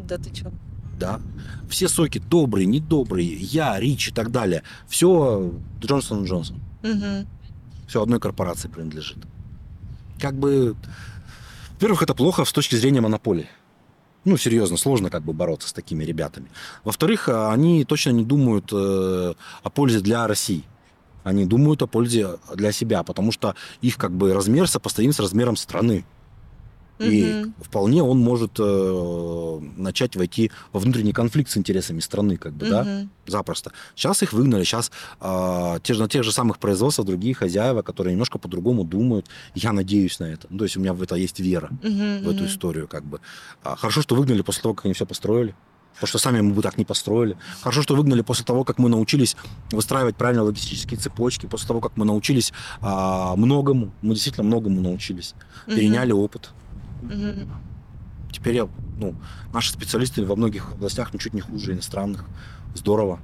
Да 0.08 0.16
ты 0.18 0.34
что? 0.34 0.52
Да. 0.98 1.20
Все 1.68 1.88
соки 1.88 2.18
добрые, 2.18 2.66
недобрые, 2.66 3.34
я, 3.34 3.78
Рич 3.80 4.08
и 4.08 4.12
так 4.12 4.30
далее. 4.30 4.62
Все 4.88 5.52
Джонсон 5.80 6.24
Джонсон. 6.24 6.56
Угу. 6.84 7.26
Все 7.88 8.02
одной 8.02 8.20
корпорации 8.20 8.68
принадлежит. 8.68 9.18
Как 10.20 10.34
бы, 10.38 10.76
во-первых, 11.82 12.04
это 12.04 12.14
плохо 12.14 12.44
с 12.44 12.52
точки 12.52 12.76
зрения 12.76 13.00
монополии. 13.00 13.48
Ну, 14.24 14.36
серьезно, 14.36 14.76
сложно 14.76 15.10
как 15.10 15.24
бы 15.24 15.32
бороться 15.32 15.68
с 15.68 15.72
такими 15.72 16.04
ребятами. 16.04 16.48
Во-вторых, 16.84 17.28
а, 17.28 17.52
они 17.52 17.84
точно 17.84 18.10
не 18.10 18.24
думают 18.24 18.72
э, 18.72 19.34
о 19.64 19.70
пользе 19.70 19.98
для 19.98 20.28
России. 20.28 20.62
Они 21.24 21.44
думают 21.44 21.82
о 21.82 21.88
пользе 21.88 22.36
для 22.54 22.70
себя, 22.70 23.02
потому 23.02 23.32
что 23.32 23.56
их 23.80 23.96
как 23.96 24.12
бы 24.12 24.32
размер 24.32 24.68
сопоставим 24.68 25.12
с 25.12 25.18
размером 25.18 25.56
страны. 25.56 26.04
И 26.98 27.32
Мгм. 27.34 27.54
вполне 27.60 28.02
он 28.02 28.18
может 28.18 28.52
э, 28.60 29.60
начать 29.76 30.14
войти 30.16 30.50
во 30.72 30.78
внутренний 30.80 31.12
конфликт 31.12 31.50
с 31.50 31.56
интересами 31.56 32.00
страны, 32.00 32.36
как 32.36 32.52
бы, 32.52 32.68
да, 32.68 32.84
Мгм. 32.84 33.10
запросто. 33.26 33.72
Сейчас 33.96 34.22
их 34.22 34.32
выгнали, 34.32 34.62
сейчас 34.64 34.92
э, 35.20 35.78
те, 35.82 35.94
же- 35.94 36.00
на 36.00 36.08
тех 36.08 36.22
же 36.22 36.30
самых 36.32 36.58
производствах 36.58 37.06
другие 37.06 37.34
хозяева, 37.34 37.82
которые 37.82 38.12
немножко 38.12 38.38
по-другому 38.38 38.84
думают. 38.84 39.26
Я 39.54 39.72
надеюсь 39.72 40.20
на 40.20 40.24
это. 40.26 40.46
Ну, 40.50 40.58
то 40.58 40.64
есть 40.64 40.76
у 40.76 40.80
меня 40.80 40.92
в 40.92 41.02
это 41.02 41.16
есть 41.16 41.40
вера, 41.40 41.70
Мгм, 41.82 42.24
в 42.24 42.28
эту 42.28 42.44
мгм. 42.44 42.46
историю, 42.46 42.86
как 42.88 43.04
бы. 43.04 43.20
А, 43.64 43.74
хорошо, 43.76 44.02
что 44.02 44.14
выгнали 44.14 44.42
после 44.42 44.62
того, 44.62 44.74
как 44.74 44.84
они 44.86 44.94
все 44.94 45.06
построили. 45.06 45.54
Потому 45.94 46.08
что 46.08 46.18
сами 46.18 46.40
мы 46.40 46.54
бы 46.54 46.62
так 46.62 46.78
не 46.78 46.84
построили. 46.86 47.36
Хорошо, 47.60 47.82
что 47.82 47.94
выгнали 47.94 48.22
после 48.22 48.44
того, 48.46 48.64
как 48.64 48.78
мы 48.78 48.88
научились 48.88 49.36
выстраивать 49.72 50.16
правильно 50.16 50.42
логистические 50.42 50.98
цепочки, 50.98 51.44
после 51.46 51.68
того, 51.68 51.80
как 51.80 51.96
мы 51.96 52.04
научились 52.06 52.52
а, 52.80 53.36
многому, 53.36 53.92
мы 54.02 54.14
действительно 54.14 54.46
многому 54.46 54.80
научились, 54.80 55.34
переняли 55.66 56.12
опыт. 56.12 56.50
Мгм. 57.02 57.48
Теперь 58.30 58.54
я, 58.54 58.68
ну, 58.98 59.14
наши 59.52 59.72
специалисты 59.72 60.24
во 60.24 60.36
многих 60.36 60.72
областях 60.72 61.12
ничуть 61.12 61.34
не 61.34 61.40
хуже 61.40 61.72
иностранных. 61.72 62.24
Здорово. 62.74 63.20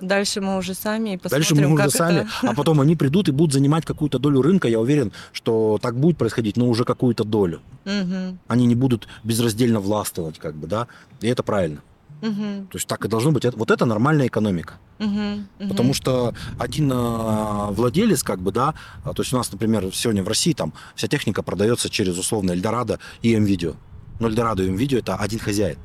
Дальше 0.00 0.40
мы 0.42 0.58
уже 0.58 0.74
сами 0.74 1.14
и 1.14 1.16
посмотрим, 1.16 1.38
Дальше 1.38 1.54
мы 1.54 1.72
уже 1.72 1.82
как 1.84 1.92
сами, 1.92 2.18
это... 2.20 2.50
а 2.50 2.54
потом 2.54 2.80
они 2.80 2.96
придут 2.96 3.28
и 3.28 3.32
будут 3.32 3.54
занимать 3.54 3.86
какую-то 3.86 4.18
долю 4.18 4.42
рынка. 4.42 4.68
Я 4.68 4.78
уверен, 4.78 5.12
что 5.32 5.78
так 5.80 5.98
будет 5.98 6.18
происходить, 6.18 6.56
но 6.58 6.68
уже 6.68 6.84
какую-то 6.84 7.24
долю. 7.24 7.60
Мгм. 7.84 8.38
Они 8.46 8.66
не 8.66 8.74
будут 8.74 9.08
безраздельно 9.24 9.80
властвовать, 9.80 10.38
как 10.38 10.54
бы, 10.54 10.66
да. 10.66 10.86
И 11.22 11.28
это 11.28 11.42
правильно. 11.42 11.80
Мгм. 12.22 12.66
То 12.68 12.76
есть 12.76 12.86
так 12.86 13.04
и 13.04 13.08
должно 13.08 13.30
быть. 13.32 13.44
Вот 13.44 13.70
это 13.70 13.84
нормальная 13.84 14.26
экономика. 14.26 14.74
Мгм. 14.98 15.48
Мгм. 15.58 15.68
Потому 15.68 15.94
что 15.94 16.34
один 16.58 16.90
а, 16.92 17.70
владелец, 17.70 18.22
как 18.22 18.40
бы, 18.40 18.52
да, 18.52 18.74
а, 19.04 19.12
то 19.12 19.22
есть 19.22 19.32
у 19.32 19.36
нас, 19.36 19.52
например, 19.52 19.90
сегодня 19.92 20.22
в 20.22 20.28
России 20.28 20.52
там 20.52 20.72
вся 20.94 21.08
техника 21.08 21.42
продается 21.42 21.90
через 21.90 22.18
условно 22.18 22.52
Эльдорадо 22.52 22.98
и 23.22 23.34
М-Видео. 23.34 23.74
Но 24.18 24.28
Эльдорадо 24.28 24.62
и 24.62 24.68
М-Видео 24.68 24.98
это 24.98 25.16
один 25.16 25.38
хозяин. 25.38 25.78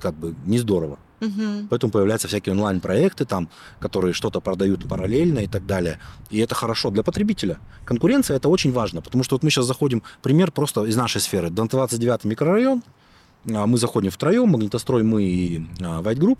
Как 0.00 0.14
бы 0.14 0.34
не 0.46 0.58
здорово. 0.58 0.98
Мгм. 1.20 1.68
Поэтому 1.68 1.92
появляются 1.92 2.26
всякие 2.26 2.52
онлайн-проекты, 2.52 3.24
там, 3.24 3.48
которые 3.78 4.12
что-то 4.12 4.40
продают 4.40 4.88
параллельно 4.88 5.40
и 5.40 5.46
так 5.46 5.66
далее. 5.66 6.00
И 6.30 6.38
это 6.38 6.56
хорошо 6.56 6.90
для 6.90 7.04
потребителя. 7.04 7.58
Конкуренция 7.84 8.36
это 8.36 8.48
очень 8.48 8.72
важно, 8.72 9.02
потому 9.02 9.22
что 9.22 9.36
вот 9.36 9.44
мы 9.44 9.50
сейчас 9.50 9.66
заходим, 9.66 10.02
пример 10.20 10.50
просто 10.50 10.84
из 10.84 10.96
нашей 10.96 11.20
сферы. 11.20 11.48
Дон 11.50 11.68
29 11.68 12.24
микрорайон, 12.24 12.82
мы 13.44 13.78
заходим 13.78 14.10
втроем, 14.10 14.48
магнитострой 14.48 15.02
мы 15.02 15.24
и 15.24 15.66
а, 15.80 16.00
White 16.02 16.18
Group, 16.18 16.38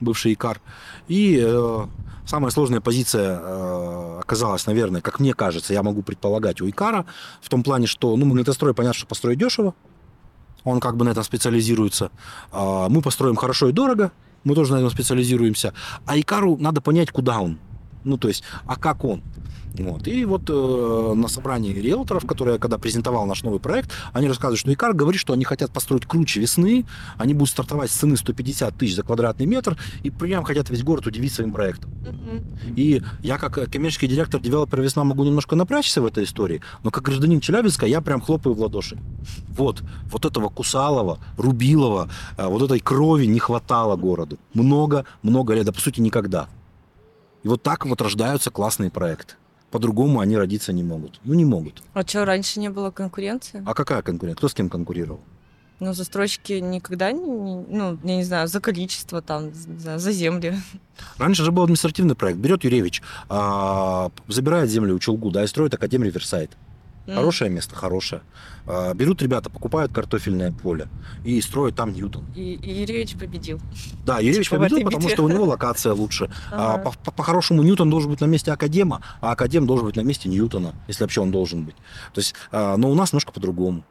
бывший 0.00 0.34
ИКАР. 0.34 0.60
И 1.08 1.42
э, 1.44 1.86
самая 2.26 2.50
сложная 2.50 2.80
позиция 2.80 3.40
э, 3.40 4.18
оказалась, 4.20 4.66
наверное, 4.66 5.00
как 5.00 5.20
мне 5.20 5.34
кажется, 5.34 5.72
я 5.72 5.82
могу 5.82 6.02
предполагать, 6.02 6.60
у 6.60 6.68
ИКАРа, 6.68 7.06
в 7.40 7.48
том 7.48 7.62
плане, 7.62 7.86
что 7.86 8.16
ну, 8.16 8.26
магнитострой, 8.26 8.74
понятно, 8.74 8.98
что 8.98 9.06
построить 9.06 9.38
дешево, 9.38 9.74
он 10.62 10.80
как 10.80 10.96
бы 10.96 11.04
на 11.04 11.10
этом 11.10 11.24
специализируется. 11.24 12.10
А, 12.52 12.88
Мы 12.88 13.02
построим 13.02 13.36
хорошо 13.36 13.68
и 13.68 13.72
дорого, 13.72 14.12
мы 14.44 14.54
тоже 14.54 14.72
на 14.72 14.76
этом 14.76 14.90
специализируемся. 14.90 15.72
А 16.06 16.18
Икару 16.18 16.56
надо 16.58 16.80
понять, 16.80 17.10
куда 17.10 17.40
он. 17.40 17.58
Ну, 18.04 18.18
то 18.18 18.28
есть, 18.28 18.44
а 18.66 18.76
как 18.76 19.04
он. 19.04 19.22
Вот. 19.74 20.06
И 20.06 20.24
вот 20.24 20.42
э, 20.48 21.12
на 21.16 21.26
собрании 21.26 21.72
риэлторов, 21.72 22.26
которые 22.26 22.54
я 22.54 22.58
когда 22.60 22.78
презентовал 22.78 23.26
наш 23.26 23.42
новый 23.42 23.58
проект, 23.58 23.90
они 24.12 24.28
рассказывают, 24.28 24.60
что 24.60 24.72
Икар 24.72 24.94
говорит, 24.94 25.20
что 25.20 25.32
они 25.32 25.44
хотят 25.44 25.72
построить 25.72 26.06
круче 26.06 26.40
весны, 26.40 26.86
они 27.16 27.34
будут 27.34 27.50
стартовать 27.50 27.90
с 27.90 27.94
цены 27.94 28.16
150 28.16 28.76
тысяч 28.76 28.94
за 28.94 29.02
квадратный 29.02 29.46
метр, 29.46 29.76
и 30.04 30.10
прям 30.10 30.44
хотят 30.44 30.70
весь 30.70 30.84
город 30.84 31.06
удивить 31.06 31.32
своим 31.32 31.52
проектом. 31.52 31.90
Мгм. 32.02 32.74
И 32.76 33.02
я 33.20 33.38
как 33.38 33.58
э, 33.58 33.66
коммерческий 33.66 34.06
директор 34.06 34.40
девелопера 34.40 34.80
«Весна» 34.80 35.02
могу 35.02 35.24
немножко 35.24 35.56
напрячься 35.56 36.00
в 36.00 36.06
этой 36.06 36.22
истории, 36.22 36.60
но 36.84 36.90
как 36.92 37.02
гражданин 37.02 37.40
Челябинска 37.40 37.86
я 37.86 38.00
прям 38.00 38.20
хлопаю 38.20 38.54
в 38.54 38.60
ладоши. 38.60 38.96
Вот, 39.48 39.82
вот 40.06 40.24
этого 40.24 40.50
Кусалова, 40.50 41.18
Рубилова, 41.36 42.08
э, 42.36 42.46
вот 42.46 42.62
этой 42.62 42.78
крови 42.78 43.26
не 43.26 43.40
хватало 43.40 43.96
городу. 43.96 44.38
Много-много 44.52 45.54
лет, 45.54 45.66
да 45.66 45.72
по 45.72 45.80
сути 45.80 46.00
никогда. 46.00 46.48
И 47.42 47.48
вот 47.48 47.62
так 47.62 47.84
вот 47.86 48.00
рождаются 48.00 48.50
классные 48.50 48.90
проекты. 48.90 49.34
По-другому 49.74 50.20
они 50.20 50.36
родиться 50.36 50.72
не 50.72 50.84
могут. 50.84 51.20
Ну, 51.24 51.34
не 51.34 51.44
могут. 51.44 51.82
А 51.94 52.06
что, 52.06 52.24
раньше 52.24 52.60
не 52.60 52.70
было 52.70 52.92
конкуренции? 52.92 53.60
А 53.66 53.74
какая 53.74 54.02
конкуренция? 54.02 54.38
Кто 54.38 54.46
с 54.46 54.54
кем 54.54 54.70
конкурировал? 54.70 55.18
Ну, 55.80 55.92
застройщики 55.92 56.52
никогда 56.52 57.10
не, 57.10 57.20
ну, 57.20 57.98
я 58.04 58.16
не 58.16 58.22
знаю, 58.22 58.46
за 58.46 58.60
количество 58.60 59.20
там, 59.20 59.52
знаю, 59.52 59.98
за 59.98 60.12
земли. 60.12 60.54
Раньше 61.18 61.42
же 61.42 61.50
был 61.50 61.64
административный 61.64 62.14
проект. 62.14 62.38
Берет 62.38 62.62
Юревич, 62.62 63.02
а, 63.28 64.12
забирает 64.28 64.70
землю 64.70 64.94
у 64.94 65.00
Челгу, 65.00 65.32
да, 65.32 65.42
и 65.42 65.48
строит 65.48 65.74
Академ 65.74 66.04
Риверсайд. 66.04 66.52
М. 67.06 67.16
Хорошее 67.16 67.50
место, 67.50 67.74
хорошее. 67.76 68.22
А, 68.66 68.94
Берут 68.94 69.20
ребята, 69.20 69.50
покупают 69.50 69.92
картофельное 69.92 70.52
поле 70.52 70.88
и 71.22 71.38
строят 71.42 71.76
там 71.76 71.92
Ньютон. 71.92 72.24
И, 72.34 72.54
и 72.54 72.80
Юрьевич 72.80 73.14
победил. 73.16 73.60
Да, 74.06 74.20
Юрьевич 74.20 74.48
Типа 74.50 74.62
победил, 74.62 74.84
потому 74.84 75.02
битве. 75.02 75.14
что 75.14 75.24
у 75.24 75.28
него 75.28 75.44
локация 75.44 75.92
лучше. 75.92 76.30
А, 76.50 76.74
Ага. 76.74 76.82
по- 76.90 76.98
по- 77.04 77.10
По-хорошему, 77.12 77.62
Ньютон 77.62 77.90
должен 77.90 78.10
быть 78.10 78.20
на 78.22 78.26
месте 78.26 78.52
Академа, 78.52 79.02
а 79.20 79.32
Академ 79.32 79.66
должен 79.66 79.86
быть 79.86 79.96
на 79.96 80.00
месте 80.00 80.28
Ньютона, 80.30 80.74
если 80.88 81.02
вообще 81.04 81.20
он 81.20 81.30
должен 81.30 81.64
быть. 81.64 81.76
То 82.14 82.20
есть, 82.20 82.34
а, 82.52 82.76
но 82.78 82.90
у 82.90 82.94
нас 82.94 83.12
немножко 83.12 83.32
по-другому. 83.32 83.84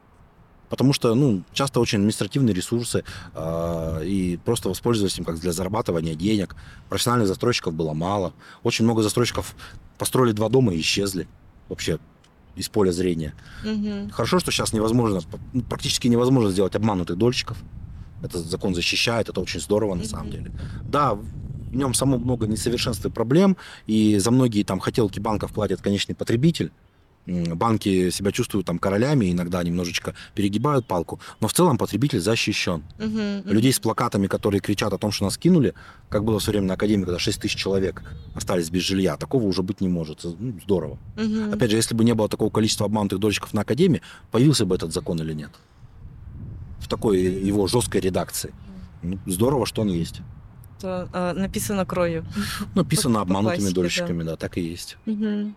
Потому 0.70 0.92
что, 0.92 1.14
ну, 1.14 1.44
часто 1.52 1.78
очень 1.78 1.98
административные 1.98 2.52
ресурсы, 2.52 3.04
а, 3.34 4.00
и 4.00 4.38
просто 4.38 4.68
воспользовались 4.68 5.16
им 5.18 5.24
как 5.24 5.38
для 5.38 5.52
зарабатывания 5.52 6.16
денег. 6.16 6.56
Профессиональных 6.88 7.28
застройщиков 7.28 7.74
было 7.74 7.92
мало. 7.92 8.32
Очень 8.64 8.86
много 8.86 9.02
застройщиков 9.02 9.54
построили 9.98 10.32
два 10.32 10.48
дома 10.48 10.72
и 10.74 10.80
исчезли 10.80 11.28
вообще 11.68 11.98
из 12.56 12.68
поля 12.68 12.92
зрения. 12.92 13.34
Мгм. 13.64 14.10
Хорошо, 14.10 14.38
что 14.38 14.50
сейчас 14.50 14.72
невозможно, 14.72 15.20
ну, 15.52 15.62
практически 15.62 16.08
невозможно 16.08 16.50
сделать 16.50 16.74
обманутых 16.76 17.16
дольщиков. 17.16 17.58
Это 18.22 18.38
закон 18.38 18.74
защищает, 18.74 19.28
это 19.28 19.40
очень 19.40 19.60
здорово 19.60 19.94
на 19.94 20.00
Мгм. 20.02 20.08
самом 20.08 20.30
деле. 20.30 20.52
Да, 20.82 21.14
в 21.14 21.26
нем 21.74 21.94
само 21.94 22.18
много 22.18 22.46
несовершенств 22.46 23.04
и 23.04 23.10
проблем, 23.10 23.56
и 23.86 24.18
за 24.18 24.30
многие 24.30 24.62
там 24.62 24.80
хотелки 24.80 25.18
банков 25.20 25.52
платит 25.52 25.80
конечный 25.80 26.14
потребитель. 26.14 26.72
Банки 27.26 28.10
себя 28.10 28.32
чувствуют 28.32 28.66
там 28.66 28.78
королями, 28.78 29.32
иногда 29.32 29.62
немножечко 29.62 30.14
перегибают 30.34 30.86
палку, 30.86 31.20
но 31.40 31.48
в 31.48 31.52
целом 31.52 31.78
потребитель 31.78 32.20
защищен. 32.20 32.82
Мгм, 32.98 33.38
мгм. 33.38 33.50
Людей 33.50 33.72
с 33.72 33.78
плакатами, 33.78 34.26
которые 34.26 34.60
кричат 34.60 34.92
о 34.92 34.98
том, 34.98 35.10
что 35.10 35.24
нас 35.24 35.38
кинули, 35.38 35.74
как 36.10 36.24
было 36.24 36.38
все 36.38 36.50
время 36.50 36.66
на 36.66 36.74
Академии, 36.74 37.04
когда 37.04 37.18
6 37.18 37.40
тысяч 37.40 37.56
человек 37.56 38.02
остались 38.34 38.70
без 38.70 38.82
жилья, 38.82 39.16
такого 39.16 39.44
уже 39.44 39.62
быть 39.62 39.80
не 39.80 39.88
может. 39.88 40.20
Ну, 40.24 40.58
здорово. 40.62 40.98
Мгм. 41.16 41.52
Опять 41.54 41.70
же, 41.70 41.76
если 41.76 41.94
бы 41.94 42.04
не 42.04 42.14
было 42.14 42.28
такого 42.28 42.50
количества 42.50 42.86
обманутых 42.86 43.18
дольщиков 43.18 43.54
на 43.54 43.62
Академии, 43.62 44.02
появился 44.30 44.66
бы 44.66 44.74
этот 44.74 44.92
закон 44.92 45.18
или 45.20 45.32
нет? 45.32 45.50
В 46.80 46.88
такой 46.88 47.22
его 47.22 47.66
жесткой 47.66 48.02
редакции. 48.02 48.52
Ну, 49.02 49.18
здорово, 49.26 49.64
что 49.64 49.82
он 49.82 49.88
есть. 49.88 50.20
Это, 50.78 51.08
а, 51.12 51.32
написано 51.32 51.86
кровью. 51.86 52.26
Написано 52.74 53.20
По- 53.20 53.24
по 53.24 53.30
обманутыми 53.30 53.58
классике, 53.60 53.74
дольщиками, 53.74 54.22
да. 54.22 54.36
так 54.36 54.58
и 54.58 54.60
есть. 54.60 54.98
Мгм. 55.06 55.56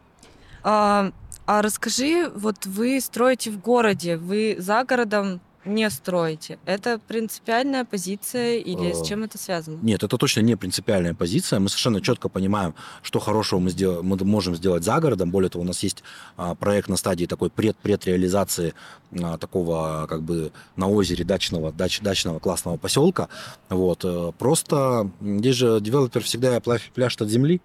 А, 0.64 1.11
а 1.48 1.61
расскажи, 1.61 2.30
вот 2.36 2.65
вы 2.65 2.99
строите 3.02 3.49
в 3.52 3.60
городе, 3.60 4.18
вы 4.18 4.56
за 4.60 4.84
городом 4.84 5.40
не 5.65 5.90
строите. 5.90 6.60
Это 6.65 6.98
принципиальная 7.10 7.84
позиция 7.84 8.57
или 8.60 8.94
с 8.94 9.02
Э, 9.02 9.06
чем 9.06 9.24
это 9.24 9.38
связано? 9.38 9.78
Нет, 9.82 10.02
это 10.02 10.18
точно 10.18 10.40
не 10.40 10.56
принципиальная 10.56 11.14
позиция. 11.14 11.60
Мы 11.60 11.68
совершенно 11.68 11.99
четко 11.99 12.30
понимаем, 12.30 12.74
что 13.02 13.19
хорошего 13.19 13.60
мы, 13.60 13.69
сдел- 13.72 14.02
мы 14.02 14.15
можем 14.24 14.56
сделать 14.56 14.86
за 14.86 14.98
городом. 15.02 15.30
Более 15.30 15.49
того, 15.49 15.64
у 15.64 15.68
нас 15.68 15.84
есть 15.84 16.03
а, 16.38 16.56
проект 16.56 16.88
на 16.88 16.95
стадии 16.95 17.26
такой 17.26 17.49
пред 17.49 17.76
предреализации 17.78 18.74
а, 19.22 19.38
такого 19.38 20.06
как 20.07 20.22
бы 20.22 20.53
на 20.78 20.88
озере 20.88 21.26
дачного, 21.26 21.74
дач, 21.74 21.99
дачного 21.99 22.40
классного 22.40 22.78
поселка. 22.78 23.28
Вот. 23.69 24.06
э, 24.06 24.32
Просто 24.40 25.11
здесь 25.22 25.56
же 25.56 25.80
девелопер 25.82 26.24
всегда 26.24 26.57
пля- 26.60 26.80
пляшет 26.95 27.24
от 27.24 27.30
земли. 27.30 27.60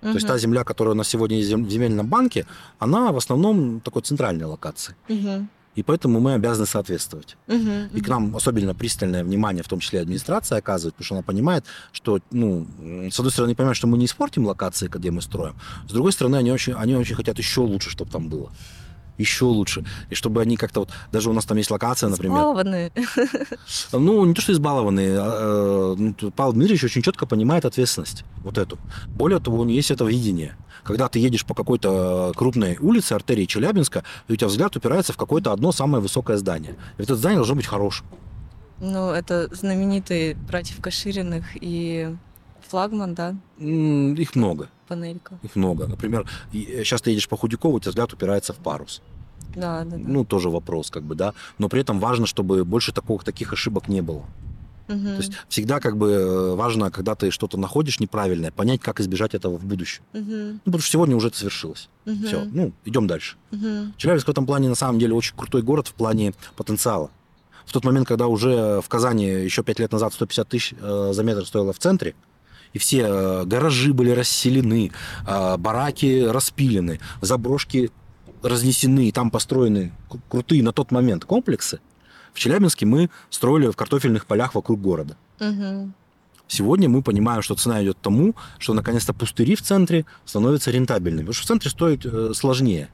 То 0.00 0.14
есть 0.14 0.26
та 0.26 0.38
земля, 0.38 0.64
которая 0.64 0.94
у 0.94 0.96
нас 0.96 1.08
сегодня 1.08 1.36
есть 1.36 1.48
в 1.48 1.50
зем- 1.50 1.66
в 1.66 1.70
земельном 1.70 2.06
банке, 2.06 2.46
она 2.78 3.10
в 3.12 3.16
основном 3.16 3.80
такой 3.80 4.02
центральной 4.02 4.44
локации. 4.44 4.94
Мгм. 5.08 5.48
И 5.78 5.82
поэтому 5.82 6.18
мы 6.20 6.34
обязаны 6.34 6.66
соответствовать. 6.66 7.36
Мгм. 7.46 7.88
И 7.94 8.00
к 8.00 8.08
нам 8.08 8.34
особенно 8.36 8.74
пристальное 8.74 9.22
внимание, 9.22 9.62
в 9.62 9.68
том 9.68 9.78
числе 9.78 10.00
администрация, 10.00 10.58
оказывает, 10.58 10.94
потому 10.94 11.04
что 11.04 11.14
она 11.14 11.22
понимает, 11.22 11.64
что, 11.92 12.18
ну, 12.32 12.66
с 13.10 13.18
одной 13.20 13.30
стороны, 13.30 13.54
понимают, 13.54 13.76
что 13.76 13.86
мы 13.86 13.98
не 13.98 14.04
испортим 14.04 14.46
локации, 14.46 14.88
где 14.88 15.10
мы 15.10 15.22
строим, 15.22 15.54
с 15.88 15.92
другой 15.92 16.12
стороны, 16.12 16.36
они 16.36 16.50
очень, 16.50 16.72
они 16.72 16.96
очень 16.96 17.14
хотят 17.14 17.38
еще 17.38 17.60
лучше, 17.60 17.90
чтобы 17.90 18.10
там 18.10 18.28
было. 18.28 18.50
Еще 19.18 19.44
лучше. 19.44 19.84
И 20.10 20.14
чтобы 20.14 20.40
они 20.40 20.56
как-то 20.56 20.80
вот... 20.80 20.90
Даже 21.12 21.28
у 21.28 21.32
нас 21.32 21.44
там 21.44 21.58
есть 21.58 21.70
локация, 21.70 22.08
например. 22.08 22.38
Избалованные. 22.38 22.92
Ну, 23.92 24.24
не 24.24 24.34
то, 24.34 24.40
что 24.40 24.52
избалованные. 24.52 25.18
а, 25.18 25.96
э, 25.98 26.12
тут 26.16 26.34
Павел 26.34 26.52
Дмитриевич 26.52 26.84
очень 26.84 27.02
четко 27.02 27.26
понимает 27.26 27.64
ответственность. 27.64 28.24
Вот 28.44 28.58
эту. 28.58 28.78
Более 29.08 29.40
того, 29.40 29.58
у 29.58 29.64
него 29.64 29.74
есть 29.74 29.90
это 29.90 30.04
видение. 30.04 30.56
Когда 30.84 31.08
ты 31.08 31.18
едешь 31.18 31.44
по 31.44 31.54
какой-то 31.54 32.32
крупной 32.36 32.78
улице, 32.80 33.12
артерии 33.12 33.44
Челябинска, 33.44 34.04
и 34.28 34.32
у 34.32 34.36
тебя 34.36 34.48
взгляд 34.48 34.76
упирается 34.76 35.12
в 35.12 35.16
какое-то 35.16 35.52
одно 35.52 35.72
самое 35.72 36.00
высокое 36.00 36.36
здание. 36.36 36.76
И 36.96 37.02
это 37.02 37.16
здание 37.16 37.38
должно 37.38 37.56
быть 37.56 37.66
хорошим. 37.66 38.06
Ну, 38.80 39.10
это 39.10 39.48
знаменитые 39.52 40.34
братьев 40.34 40.80
Кашириных 40.80 41.44
и 41.54 42.14
флагман, 42.68 43.14
да, 43.14 43.34
Их 43.58 44.34
много. 44.36 44.68
панелька. 44.86 45.38
Их 45.42 45.56
много. 45.56 45.86
Например, 45.86 46.28
сейчас 46.52 47.02
ты 47.02 47.10
едешь 47.10 47.28
по 47.28 47.36
Худякову, 47.36 47.76
у 47.76 47.80
тебя 47.80 47.90
взгляд 47.90 48.12
упирается 48.12 48.52
в 48.52 48.56
парус. 48.56 49.02
Да, 49.54 49.84
да, 49.84 49.96
да. 49.96 50.04
Ну, 50.06 50.24
тоже 50.24 50.50
вопрос, 50.50 50.90
как 50.90 51.02
бы, 51.02 51.14
да. 51.14 51.34
Но 51.58 51.68
при 51.68 51.80
этом 51.80 52.00
важно, 52.00 52.26
чтобы 52.26 52.64
больше 52.64 52.92
такого, 52.92 53.22
таких 53.22 53.52
ошибок 53.52 53.88
не 53.88 54.02
было. 54.02 54.24
Мгм. 54.88 55.04
То 55.04 55.16
есть 55.16 55.32
всегда 55.48 55.80
как 55.80 55.96
бы 55.98 56.10
э, 56.10 56.54
важно, 56.54 56.90
когда 56.90 57.14
ты 57.14 57.30
что-то 57.30 57.58
находишь 57.58 58.00
неправильное, 58.00 58.50
понять, 58.50 58.80
как 58.80 59.00
избежать 59.00 59.34
этого 59.34 59.58
в 59.58 59.64
будущем. 59.64 60.02
Мгм. 60.14 60.52
Ну, 60.52 60.60
потому 60.64 60.80
что 60.80 60.90
сегодня 60.90 61.14
уже 61.16 61.28
это 61.28 61.36
совершилось. 61.36 61.88
Мгм. 62.06 62.24
Все, 62.24 62.44
ну, 62.44 62.72
идем 62.86 63.06
дальше. 63.06 63.36
Мгм. 63.50 63.92
Челябинск 63.98 64.26
в 64.26 64.30
этом 64.30 64.46
плане 64.46 64.68
на 64.68 64.74
самом 64.74 64.98
деле 64.98 65.14
очень 65.14 65.36
крутой 65.36 65.62
город 65.62 65.88
в 65.88 65.94
плане 65.94 66.32
потенциала. 66.56 67.10
В 67.66 67.72
тот 67.72 67.84
момент, 67.84 68.08
когда 68.08 68.28
уже 68.28 68.80
в 68.80 68.88
Казани 68.88 69.26
еще 69.26 69.62
пять 69.62 69.78
лет 69.78 69.92
назад 69.92 70.14
150 70.14 70.48
тысяч 70.48 70.74
э, 70.80 71.10
за 71.12 71.22
метр 71.22 71.44
стоило 71.44 71.74
в 71.74 71.78
центре, 71.78 72.14
и 72.78 72.80
все 72.80 73.00
э, 73.02 73.44
гаражи 73.44 73.92
были 73.92 74.10
расселены, 74.10 74.92
э, 75.26 75.56
бараки 75.56 76.24
распилены, 76.24 77.00
заброшки 77.20 77.90
разнесены, 78.42 79.08
и 79.08 79.12
там 79.12 79.30
построены 79.32 79.92
кру- 80.08 80.20
крутые 80.28 80.62
на 80.62 80.72
тот 80.72 80.92
момент 80.92 81.24
комплексы, 81.24 81.80
в 82.32 82.38
Челябинске 82.38 82.86
мы 82.86 83.10
строили 83.30 83.66
в 83.66 83.74
картофельных 83.74 84.26
полях 84.26 84.54
вокруг 84.54 84.80
города. 84.80 85.16
Сегодня 86.46 86.88
мы 86.88 87.02
понимаем, 87.02 87.42
что 87.42 87.56
цена 87.56 87.82
идет 87.82 87.98
тому, 88.00 88.34
что 88.58 88.74
наконец-то 88.74 89.12
пустыри 89.12 89.56
в 89.56 89.62
центре 89.62 90.06
становятся 90.24 90.70
рентабельными. 90.70 91.26
Потому 91.26 91.34
что 91.34 91.44
в 91.44 91.48
центре 91.48 91.70
стоит 91.70 92.06
э, 92.06 92.30
сложнее. 92.34 92.88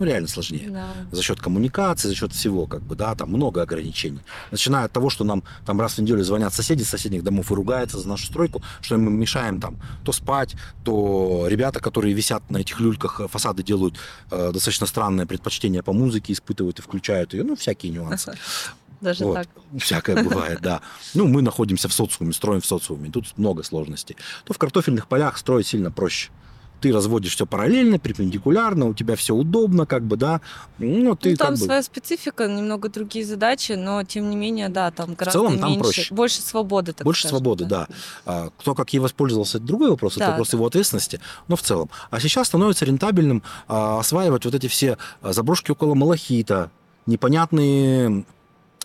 Ну, 0.00 0.06
реально 0.06 0.28
сложнее. 0.28 0.70
Да. 0.70 0.88
За 1.12 1.22
счет 1.22 1.40
коммуникации, 1.40 2.08
за 2.08 2.14
счет 2.14 2.32
всего, 2.32 2.66
как 2.66 2.80
бы, 2.80 2.96
да, 2.96 3.14
там 3.14 3.28
много 3.28 3.60
ограничений. 3.60 4.20
Начиная 4.50 4.86
от 4.86 4.92
того, 4.92 5.10
что 5.10 5.24
нам 5.24 5.42
там 5.66 5.78
раз 5.78 5.94
в 5.94 5.98
неделю 5.98 6.24
звонят 6.24 6.54
соседи 6.54 6.82
с 6.82 6.88
соседних 6.88 7.22
домов 7.22 7.52
и 7.52 7.54
ругаются 7.54 7.98
за 7.98 8.08
нашу 8.08 8.24
стройку, 8.26 8.62
что 8.80 8.96
мы 8.96 9.10
мешаем 9.10 9.60
там 9.60 9.76
то 10.02 10.12
спать, 10.12 10.56
то 10.84 11.46
ребята, 11.48 11.80
которые 11.80 12.14
висят 12.14 12.50
на 12.50 12.58
этих 12.58 12.80
люльках, 12.80 13.20
э, 13.20 13.28
фасады 13.28 13.62
делают 13.62 13.96
э, 14.30 14.52
достаточно 14.52 14.86
странное 14.86 15.26
предпочтение 15.26 15.82
по 15.82 15.92
музыке, 15.92 16.32
испытывают 16.32 16.78
и 16.78 16.82
включают 16.82 17.34
ее, 17.34 17.44
ну, 17.44 17.54
всякие 17.54 17.92
нюансы. 17.92 18.32
Даже 19.02 19.24
Вот. 19.24 19.34
так. 19.34 19.48
Всякое 19.78 20.22
бывает, 20.24 20.60
да. 20.62 20.80
Ну, 21.12 21.26
мы 21.26 21.42
находимся 21.42 21.88
в 21.88 21.92
социуме, 21.92 22.32
строим 22.32 22.62
в 22.62 22.66
социуме. 22.66 23.10
Тут 23.10 23.36
много 23.36 23.62
сложностей. 23.62 24.16
То 24.44 24.54
в 24.54 24.58
картофельных 24.58 25.08
полях 25.08 25.36
строить 25.36 25.66
сильно 25.66 25.90
проще. 25.90 26.30
Ты 26.80 26.92
разводишь 26.92 27.34
все 27.34 27.46
параллельно, 27.46 27.98
перпендикулярно, 27.98 28.86
у 28.86 28.94
тебя 28.94 29.16
все 29.16 29.34
удобно, 29.34 29.86
как 29.86 30.02
бы, 30.02 30.16
да. 30.16 30.40
Ну, 30.78 31.14
ты 31.14 31.30
ну, 31.30 31.36
там 31.36 31.48
как 31.48 31.58
бы... 31.58 31.64
своя 31.64 31.82
специфика, 31.82 32.46
немного 32.46 32.88
другие 32.88 33.24
задачи, 33.24 33.72
но 33.72 34.02
тем 34.04 34.30
не 34.30 34.36
менее, 34.36 34.68
да, 34.68 34.90
там 34.90 35.14
гораздо 35.14 35.38
целом 35.38 35.58
там 35.58 35.70
меньше, 35.70 35.82
проще. 35.82 36.14
больше 36.14 36.40
свободы, 36.40 36.92
так 36.92 37.04
Больше 37.04 37.22
скажем, 37.22 37.38
свободы, 37.38 37.64
да. 37.66 37.88
А, 38.24 38.48
кто 38.58 38.74
как 38.74 38.92
ей 38.92 39.00
воспользовался, 39.00 39.58
это 39.58 39.66
другой 39.66 39.90
вопрос, 39.90 40.14
это 40.14 40.20
Да, 40.20 40.30
вопрос 40.30 40.50
да. 40.50 40.56
его 40.56 40.66
ответственности, 40.66 41.20
но 41.48 41.56
в 41.56 41.62
целом. 41.62 41.90
А 42.10 42.20
сейчас 42.20 42.46
становится 42.46 42.84
рентабельным 42.84 43.42
а, 43.68 44.00
осваивать 44.00 44.44
вот 44.44 44.54
эти 44.54 44.66
все 44.66 44.96
а, 45.22 45.32
заброшки 45.32 45.70
около 45.70 45.94
Малахита, 45.94 46.70
непонятные 47.06 48.24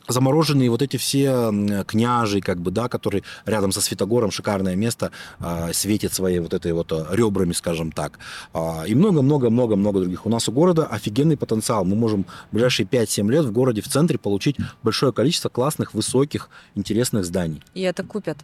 замороженные 0.07 0.69
вот 0.69 0.81
эти 0.81 0.97
все 0.97 1.51
княжи, 1.87 2.41
как 2.41 2.59
бы, 2.59 2.71
да, 2.71 2.87
которые 2.87 3.23
рядом 3.45 3.71
со 3.71 3.81
Святогором, 3.81 4.31
шикарное 4.31 4.75
место, 4.75 5.11
а, 5.39 5.71
светит 5.73 6.13
своей 6.13 6.39
вот 6.39 6.53
этой 6.53 6.73
вот 6.73 6.91
а, 6.91 7.07
ребрами, 7.11 7.53
скажем 7.53 7.91
так. 7.91 8.19
А, 8.53 8.83
и 8.87 8.95
много-много-много-много 8.95 10.01
других. 10.01 10.25
У 10.25 10.29
нас 10.29 10.47
у 10.49 10.51
города 10.51 10.85
офигенный 10.85 11.37
потенциал. 11.37 11.85
Мы 11.85 11.95
можем 11.95 12.25
в 12.51 12.53
ближайшие 12.53 12.85
5-7 12.85 13.31
лет 13.31 13.45
в 13.45 13.51
городе, 13.51 13.81
в 13.81 13.87
центре 13.87 14.17
получить 14.17 14.57
большое 14.83 15.13
количество 15.13 15.49
классных, 15.49 15.93
высоких, 15.93 16.49
интересных 16.75 17.25
зданий. 17.25 17.63
И 17.73 17.81
это 17.81 18.03
купят. 18.03 18.37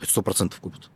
Это 0.00 0.10
сто 0.10 0.22
процентов 0.22 0.60
купят. 0.60 0.90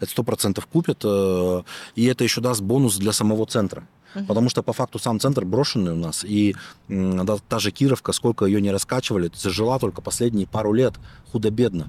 Это 0.00 0.10
сто 0.10 0.22
процентов 0.22 0.66
купят, 0.66 1.00
э, 1.04 1.62
и 1.94 2.04
это 2.04 2.24
еще 2.24 2.40
даст 2.40 2.60
бонус 2.60 2.96
для 2.96 3.12
самого 3.12 3.46
центра. 3.46 3.86
Мгм. 4.14 4.26
Потому 4.26 4.48
что 4.48 4.62
по 4.62 4.72
факту 4.72 4.98
сам 4.98 5.20
центр 5.20 5.44
брошенный 5.44 5.92
у 5.92 5.96
нас, 5.96 6.24
и 6.24 6.54
да, 6.88 7.36
та 7.48 7.58
же 7.58 7.70
Кировка, 7.70 8.12
сколько 8.12 8.44
ее 8.44 8.60
не 8.60 8.70
раскачивали, 8.70 9.30
зажила 9.34 9.78
только 9.78 10.02
последние 10.02 10.46
пару 10.46 10.72
лет 10.72 10.94
худо-бедно. 11.32 11.88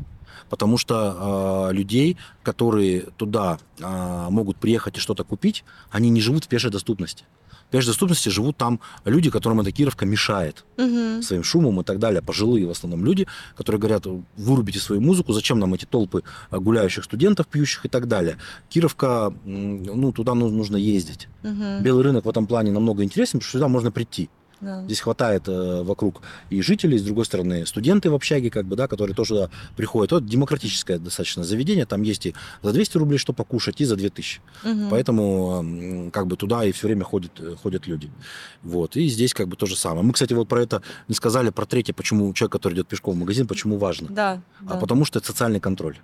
Потому 0.50 0.78
что 0.78 1.70
э, 1.70 1.74
людей, 1.74 2.18
которые 2.44 3.02
туда 3.18 3.60
э, 3.80 4.28
могут 4.30 4.58
приехать 4.58 4.98
и 4.98 5.00
что-то 5.00 5.24
купить, 5.24 5.64
они 5.92 6.10
не 6.10 6.22
живут 6.22 6.46
в 6.46 6.48
пешей 6.48 6.72
доступности. 6.72 7.26
В 7.74 7.76
пешей 7.76 7.88
доступности 7.88 8.30
живут 8.30 8.56
там 8.56 8.80
люди, 9.04 9.32
которым 9.32 9.60
эта 9.62 9.72
Кировка 9.72 10.06
мешает 10.06 10.64
Мгм. 10.78 11.24
своим 11.24 11.44
шумом 11.44 11.82
и 11.82 11.84
так 11.84 11.98
далее. 11.98 12.22
Пожилые 12.22 12.68
в 12.68 12.70
основном 12.70 13.04
люди, 13.04 13.26
которые 13.58 13.80
говорят, 13.80 14.06
вырубите 14.38 14.78
свою 14.78 15.02
музыку, 15.02 15.34
зачем 15.34 15.58
нам 15.58 15.74
эти 15.74 15.86
толпы 15.86 16.22
гуляющих 16.52 17.04
студентов, 17.04 17.48
пьющих 17.48 17.84
и 17.86 17.90
так 17.90 18.08
далее. 18.08 18.38
Кировка, 18.70 19.34
ну, 19.44 20.12
туда 20.12 20.36
ну- 20.36 20.50
нужно 20.50 20.78
ездить. 20.78 21.28
Мгм. 21.42 21.82
Белый 21.82 22.04
рынок 22.04 22.26
в 22.26 22.30
этом 22.30 22.46
плане 22.46 22.72
намного 22.72 23.04
интереснее, 23.04 23.40
потому 23.40 23.50
что 23.50 23.58
сюда 23.58 23.68
можно 23.68 23.90
прийти. 23.92 24.30
Да. 24.62 24.84
Здесь 24.84 25.02
хватает 25.02 25.48
э, 25.48 25.84
вокруг 25.84 26.22
и 26.50 26.62
жителей, 26.62 26.98
с 26.98 27.04
другой 27.04 27.26
стороны, 27.26 27.66
студенты 27.66 28.10
в 28.10 28.16
общаге, 28.16 28.50
как 28.50 28.66
бы, 28.66 28.76
да, 28.76 28.88
которые 28.88 29.16
тоже 29.16 29.30
туда 29.36 29.50
приходят. 29.76 30.12
Вот 30.12 30.26
демократическое 30.26 31.00
достаточно 31.00 31.44
заведение, 31.44 31.86
там 31.86 32.02
есть 32.02 32.26
и 32.26 32.34
за 32.62 32.72
200 32.72 32.98
рублей 32.98 33.18
что 33.18 33.34
покушать, 33.34 33.82
и 33.82 33.86
за 33.86 33.96
2000. 33.96 34.42
Мгм. 34.64 34.90
Поэтому 34.90 35.60
м, 35.60 36.12
как 36.12 36.28
бы 36.28 36.38
туда 36.38 36.64
и 36.66 36.72
все 36.72 36.88
время 36.88 37.04
ходят, 37.04 37.32
э, 37.40 37.56
ходят 37.62 37.88
люди. 37.88 38.10
Вот. 38.62 38.96
И 38.96 39.08
здесь 39.08 39.34
как 39.34 39.48
бы 39.48 39.56
то 39.56 39.66
же 39.66 39.76
самое. 39.76 40.04
Мы, 40.06 40.14
кстати, 40.14 40.34
вот 40.34 40.48
про 40.48 40.62
это 40.62 40.82
не 41.08 41.16
сказали, 41.16 41.50
про 41.50 41.66
третье, 41.66 41.94
почему 41.94 42.34
человек, 42.34 42.52
который 42.54 42.74
идет 42.76 42.88
пешком 42.88 43.16
в 43.16 43.20
магазин, 43.20 43.48
почему 43.48 43.78
важно. 43.78 44.08
Да, 44.10 44.42
А 44.62 44.74
да. 44.74 44.76
потому 44.80 45.06
что 45.06 45.20
это 45.20 45.28
социальный 45.28 45.60
контроль. 45.60 45.98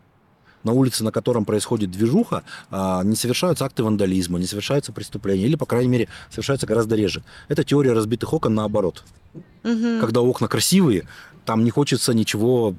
На 0.64 0.74
улице, 0.74 1.04
на 1.04 1.12
котором 1.12 1.46
происходит 1.46 1.92
движуха, 1.92 2.44
а, 2.70 3.02
не 3.04 3.16
совершаются 3.16 3.66
акты 3.66 3.84
вандализма, 3.84 4.40
не 4.40 4.46
совершаются 4.46 4.92
преступления, 4.92 5.46
или, 5.46 5.56
по 5.56 5.66
крайней 5.66 5.90
мере, 5.90 6.08
совершаются 6.30 6.68
гораздо 6.68 6.96
реже. 6.96 7.24
Это 7.48 7.64
теория 7.64 7.94
разбитых 7.94 8.34
окон 8.34 8.56
наоборот. 8.56 9.04
Мгм. 9.64 10.00
Когда 10.02 10.22
окна 10.22 10.48
красивые, 10.48 11.08
там 11.46 11.64
не 11.64 11.70
хочется 11.72 12.14
ничего 12.14 12.76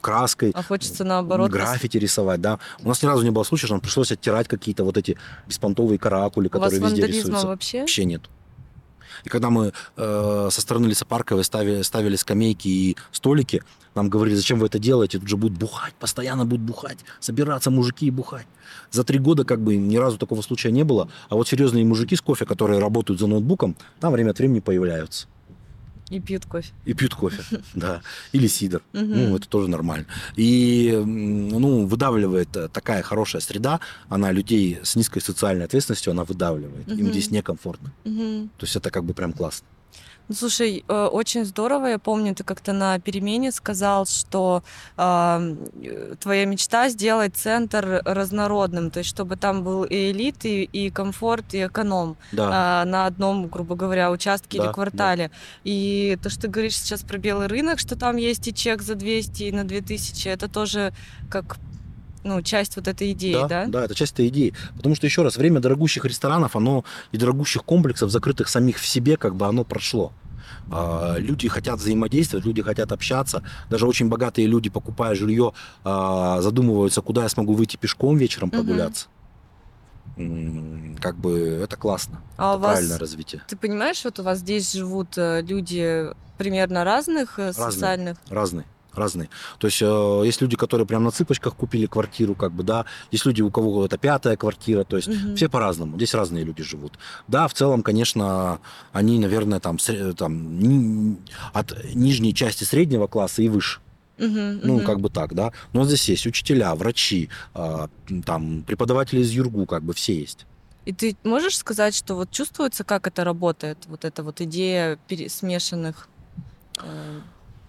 краской, 0.00 0.52
А 0.54 0.62
хочется 0.62 1.02
наоборот. 1.02 1.50
граффити 1.50 1.96
рисовать, 1.96 2.40
да. 2.40 2.58
У 2.82 2.88
нас 2.88 3.02
ни 3.02 3.06
разу 3.06 3.22
не 3.24 3.30
было 3.30 3.42
случая, 3.42 3.66
что 3.66 3.74
нам 3.74 3.80
пришлось 3.80 4.12
оттирать 4.12 4.46
какие-то 4.48 4.84
вот 4.84 4.96
эти 4.98 5.16
беспонтовые 5.48 5.98
каракули, 5.98 6.48
У 6.52 6.58
вас 6.58 6.70
которые 6.72 6.80
везде 6.92 7.06
рисуются. 7.06 7.46
вообще? 7.46 7.80
Вообще 7.80 8.04
нет. 8.04 8.22
И 9.24 9.28
когда 9.28 9.50
мы 9.50 9.72
э, 9.96 10.48
со 10.50 10.60
стороны 10.60 10.86
лесопарковой 10.86 11.44
ставили, 11.44 11.82
ставили 11.82 12.16
скамейки 12.16 12.68
и 12.68 12.96
столики, 13.12 13.62
нам 13.94 14.08
говорили, 14.08 14.34
зачем 14.34 14.58
вы 14.58 14.66
это 14.66 14.78
делаете, 14.78 15.18
тут 15.18 15.28
же 15.28 15.36
будут 15.36 15.56
бухать, 15.56 15.94
постоянно 15.94 16.44
будут 16.44 16.64
бухать, 16.64 16.98
собираться 17.20 17.70
мужики 17.70 18.06
и 18.06 18.10
бухать. 18.10 18.46
За 18.90 19.04
три 19.04 19.18
года 19.18 19.44
как 19.44 19.60
бы 19.60 19.76
ни 19.76 19.96
разу 19.96 20.18
такого 20.18 20.42
случая 20.42 20.72
не 20.72 20.84
было, 20.84 21.08
а 21.28 21.36
вот 21.36 21.48
серьезные 21.48 21.84
мужики 21.84 22.16
с 22.16 22.20
кофе, 22.20 22.44
которые 22.44 22.80
работают 22.80 23.20
за 23.20 23.26
ноутбуком, 23.26 23.76
там 24.00 24.12
время 24.12 24.30
от 24.30 24.38
времени 24.38 24.60
появляются. 24.60 25.28
И 26.14 26.20
пьют 26.20 26.46
кофе. 26.46 26.72
И 26.84 26.94
пьют 26.94 27.12
кофе, 27.12 27.42
да. 27.74 28.00
Или 28.30 28.46
сидр. 28.46 28.82
Ну, 28.92 29.34
это 29.36 29.48
тоже 29.48 29.68
нормально. 29.68 30.06
И, 30.36 30.92
ну, 31.04 31.86
выдавливает 31.86 32.56
э, 32.56 32.68
такая 32.68 33.02
хорошая 33.02 33.42
среда, 33.42 33.80
она 34.08 34.30
людей 34.30 34.78
с 34.84 34.94
низкой 34.94 35.20
социальной 35.20 35.64
ответственностью, 35.64 36.12
она 36.12 36.22
выдавливает. 36.22 36.86
Им 36.88 37.10
здесь 37.10 37.32
некомфортно. 37.32 37.92
То 38.04 38.64
есть 38.64 38.76
это 38.76 38.90
как 38.92 39.04
бы 39.04 39.12
прям 39.12 39.32
классно. 39.32 39.66
Ну, 40.28 40.34
слушай, 40.34 40.84
э, 40.88 41.04
очень 41.12 41.44
здорово. 41.44 41.86
Я 41.86 41.98
помню, 41.98 42.34
ты 42.34 42.44
как-то 42.44 42.72
на 42.72 42.98
перемене 42.98 43.52
сказал, 43.52 44.06
что 44.06 44.62
э, 44.96 45.56
твоя 46.20 46.46
мечта 46.46 46.88
сделать 46.88 47.36
центр 47.36 48.00
разнородным, 48.04 48.90
то 48.90 49.00
есть 49.00 49.10
чтобы 49.10 49.36
там 49.36 49.62
был 49.62 49.84
и 49.84 50.10
элит, 50.12 50.44
и, 50.46 50.64
и 50.64 50.90
комфорт, 50.90 51.52
и 51.52 51.66
эконом 51.66 52.16
Да. 52.32 52.50
а, 52.52 52.84
на 52.86 53.06
одном, 53.06 53.48
грубо 53.48 53.74
говоря, 53.74 54.10
участке 54.10 54.56
Да, 54.58 54.64
или 54.64 54.68
да. 54.68 54.72
квартале. 54.72 55.30
И 55.62 56.18
то, 56.22 56.30
что 56.30 56.42
ты 56.42 56.48
говоришь 56.48 56.78
сейчас 56.78 57.02
про 57.02 57.18
белый 57.18 57.46
рынок, 57.46 57.78
что 57.78 57.94
там 57.94 58.16
есть 58.16 58.48
и 58.48 58.54
чек 58.54 58.80
за 58.80 58.94
200, 58.94 59.42
и 59.42 59.52
на 59.52 59.64
2000, 59.64 60.28
это 60.28 60.48
тоже 60.48 60.94
как 61.30 61.56
ну, 62.24 62.42
часть 62.42 62.76
вот 62.76 62.88
этой 62.88 63.12
идеи, 63.12 63.36
да? 63.48 63.66
да, 63.66 63.84
это 63.84 63.94
часть 63.94 64.14
этой 64.14 64.28
идеи. 64.28 64.54
Потому 64.76 64.94
что, 64.94 65.06
еще 65.06 65.22
раз, 65.22 65.36
время 65.36 65.60
дорогущих 65.60 66.04
ресторанов, 66.04 66.56
оно 66.56 66.84
и 67.12 67.18
дорогущих 67.18 67.64
комплексов, 67.64 68.10
закрытых 68.10 68.48
самих 68.48 68.78
в 68.78 68.86
себе, 68.86 69.16
как 69.16 69.36
бы 69.36 69.46
оно 69.46 69.64
прошло. 69.64 70.12
А, 70.70 71.16
Люди 71.18 71.48
хотят 71.48 71.78
взаимодействовать, 71.78 72.44
люди 72.46 72.62
хотят 72.62 72.92
общаться. 72.92 73.42
Даже 73.70 73.86
очень 73.86 74.08
богатые 74.08 74.46
люди, 74.46 74.70
покупая 74.70 75.14
жилье, 75.14 75.52
а, 75.84 76.40
задумываются, 76.40 77.00
куда 77.02 77.22
я 77.22 77.28
смогу 77.28 77.52
выйти 77.54 77.76
пешком 77.76 78.16
вечером 78.16 78.50
прогуляться. 78.50 79.06
Как 81.00 81.16
бы 81.16 81.38
это 81.62 81.76
классно. 81.76 82.20
А 82.36 82.52
у 82.52 82.54
это 82.54 82.62
вас, 82.62 82.72
правильное 82.74 82.98
развитие. 82.98 83.42
ты 83.48 83.56
понимаешь, 83.56 84.04
вот 84.04 84.18
у 84.20 84.22
вас 84.22 84.38
здесь 84.38 84.72
живут 84.72 85.18
э, 85.18 85.42
люди 85.42 86.06
примерно 86.38 86.84
разных 86.84 87.38
э, 87.38 87.46
Разные. 87.46 87.72
социальных? 87.72 88.18
Разные. 88.28 88.64
Разные. 88.94 89.28
То 89.58 89.66
есть 89.66 89.82
э, 89.82 90.22
есть 90.24 90.40
люди, 90.40 90.56
которые 90.56 90.86
прям 90.86 91.02
на 91.04 91.10
цыпочках 91.10 91.54
купили 91.56 91.86
квартиру, 91.86 92.34
как 92.34 92.52
бы, 92.52 92.62
да. 92.62 92.84
Есть 93.10 93.26
люди, 93.26 93.42
у 93.42 93.50
кого 93.50 93.84
это 93.86 93.98
пятая 93.98 94.36
квартира. 94.36 94.84
То 94.84 94.96
есть 94.96 95.08
Мгм. 95.08 95.36
все 95.36 95.48
по-разному. 95.48 95.96
Здесь 95.96 96.14
разные 96.14 96.44
люди 96.44 96.62
живут. 96.62 96.98
Да, 97.28 97.48
в 97.48 97.54
целом, 97.54 97.82
конечно, 97.82 98.60
они, 98.92 99.18
наверное, 99.18 99.58
там, 99.60 99.78
там 100.16 100.58
ни- 100.58 101.16
от 101.52 101.74
нижней 101.94 102.34
части 102.34 102.64
среднего 102.64 103.06
класса 103.06 103.42
и 103.42 103.48
выше. 103.48 103.80
Мгм, 104.16 104.60
Ну, 104.62 104.74
мгм. 104.76 104.84
как 104.84 105.00
бы 105.00 105.10
так, 105.10 105.34
да. 105.34 105.50
Но 105.72 105.84
здесь 105.84 106.08
есть 106.08 106.24
учителя, 106.26 106.72
врачи, 106.76 107.30
а, 107.52 107.88
там, 108.24 108.62
преподаватели 108.62 109.20
из 109.20 109.30
ЮРГУ, 109.32 109.66
как 109.66 109.82
бы 109.82 109.92
все 109.92 110.14
есть. 110.20 110.46
И 110.84 110.92
ты 110.92 111.16
можешь 111.24 111.56
сказать, 111.56 111.96
что 111.96 112.14
вот 112.14 112.30
чувствуется, 112.30 112.84
как 112.84 113.08
это 113.08 113.24
работает, 113.24 113.78
вот 113.86 114.04
эта 114.04 114.22
вот 114.22 114.40
идея 114.40 114.98
пере- 115.08 115.28
смешанных? 115.28 116.08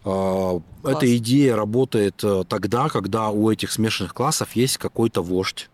Э, 0.06 0.10
А, 0.10 0.62
Класс. 0.82 0.96
Эта 0.96 1.18
идея 1.18 1.56
работает 1.56 2.24
э, 2.24 2.44
тогда, 2.48 2.90
когда 2.90 3.30
у 3.30 3.50
этих 3.52 3.72
смешанных 3.72 4.14
классов 4.14 4.56
есть 4.56 4.78
какой-то 4.78 5.22
вождь, 5.22 5.70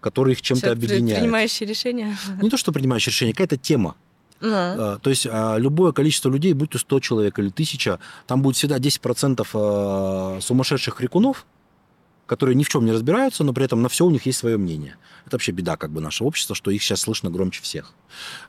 который 0.00 0.32
их 0.34 0.42
чем-то 0.42 0.72
объединяет. 0.72 1.20
принимающий 1.20 1.66
решения? 1.66 2.16
Не 2.42 2.50
то, 2.50 2.56
что 2.56 2.72
принимающий 2.72 3.10
решение, 3.10 3.32
какая-то 3.34 3.56
тема. 3.56 3.96
А, 4.42 4.98
То 4.98 5.10
есть 5.10 5.26
а, 5.30 5.56
любое 5.56 5.92
количество 5.92 6.28
людей, 6.28 6.52
будь 6.52 6.70
то 6.70 6.78
100 6.78 7.00
человек 7.00 7.38
или 7.38 7.48
1000, 7.48 7.98
там 8.26 8.42
будет 8.42 8.56
всегда 8.56 8.76
10% 8.76 9.46
а, 9.54 10.38
сумасшедших 10.40 10.96
крикунов, 10.96 11.46
которые 12.26 12.54
ни 12.56 12.64
в 12.64 12.68
чем 12.68 12.84
не 12.84 12.92
разбираются, 12.92 13.44
но 13.44 13.52
при 13.52 13.64
этом 13.64 13.82
на 13.82 13.88
все 13.88 14.04
у 14.04 14.10
них 14.10 14.26
есть 14.26 14.38
свое 14.38 14.56
мнение. 14.56 14.96
Это 15.24 15.36
вообще 15.36 15.52
беда 15.52 15.76
как 15.76 15.90
бы 15.90 16.00
нашего 16.00 16.28
общества, 16.28 16.54
что 16.54 16.70
их 16.70 16.82
сейчас 16.82 17.00
слышно 17.00 17.30
громче 17.30 17.62
всех. 17.62 17.92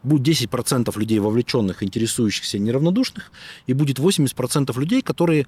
Будет 0.04 0.28
10% 0.28 0.98
людей 1.00 1.20
вовлеченных, 1.20 1.84
интересующихся, 1.84 2.60
неравнодушных, 2.60 3.32
и 3.68 3.74
будет 3.74 4.00
80% 4.00 4.78
людей, 4.80 5.02
которые, 5.02 5.48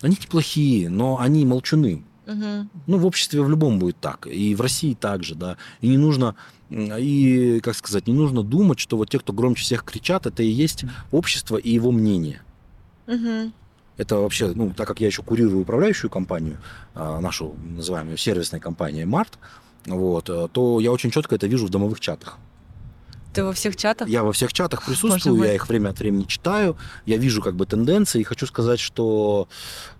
они 0.00 0.16
неплохие, 0.20 0.88
но 0.88 1.18
они 1.20 1.44
молчуны. 1.44 2.02
мгм. 2.26 2.68
Ну, 2.86 2.98
в 2.98 3.06
обществе 3.06 3.40
в 3.40 3.48
любом 3.48 3.78
будет 3.78 3.98
так. 4.00 4.26
И 4.26 4.54
в 4.54 4.60
России 4.60 4.94
также, 4.94 5.34
да. 5.34 5.56
И 5.80 5.88
не 5.88 5.96
нужно, 5.96 6.34
и, 6.70 7.60
как 7.62 7.76
сказать, 7.76 8.08
не 8.08 8.14
нужно 8.14 8.42
думать, 8.42 8.80
что 8.80 8.96
вот 8.96 9.10
те, 9.10 9.18
кто 9.18 9.32
громче 9.32 9.62
всех 9.62 9.84
кричат, 9.84 10.26
это 10.26 10.42
и 10.42 10.48
есть 10.48 10.84
общество 11.12 11.56
и 11.56 11.70
его 11.70 11.92
мнение. 11.92 12.42
Мгм. 13.06 13.52
Это 13.96 14.16
вообще, 14.16 14.52
ну, 14.54 14.72
так 14.76 14.86
как 14.86 15.00
я 15.00 15.06
еще 15.06 15.22
курирую 15.22 15.62
управляющую 15.62 16.10
компанию, 16.10 16.58
а, 16.94 17.20
нашу, 17.20 17.54
называем 17.64 18.08
ее 18.10 18.18
сервисной 18.18 18.60
компанией 18.60 19.06
Март, 19.06 19.38
вот, 19.86 20.28
э, 20.28 20.48
то 20.52 20.80
я 20.80 20.92
очень 20.92 21.10
четко 21.10 21.36
это 21.36 21.46
вижу 21.46 21.66
в 21.66 21.70
домовых 21.70 22.00
чатах. 22.00 22.38
Ты 23.32 23.44
во 23.44 23.52
всех 23.52 23.76
чатах? 23.76 24.08
Я 24.08 24.22
во 24.22 24.32
всех 24.32 24.52
чатах 24.52 24.84
присутствую, 24.84 25.44
я 25.44 25.54
их 25.54 25.68
время 25.68 25.90
от 25.90 25.98
времени 25.98 26.24
читаю, 26.24 26.76
я 27.04 27.18
вижу 27.18 27.42
как 27.42 27.54
бы 27.54 27.66
тенденции, 27.66 28.20
и 28.20 28.24
хочу 28.24 28.46
сказать, 28.46 28.80
что 28.80 29.46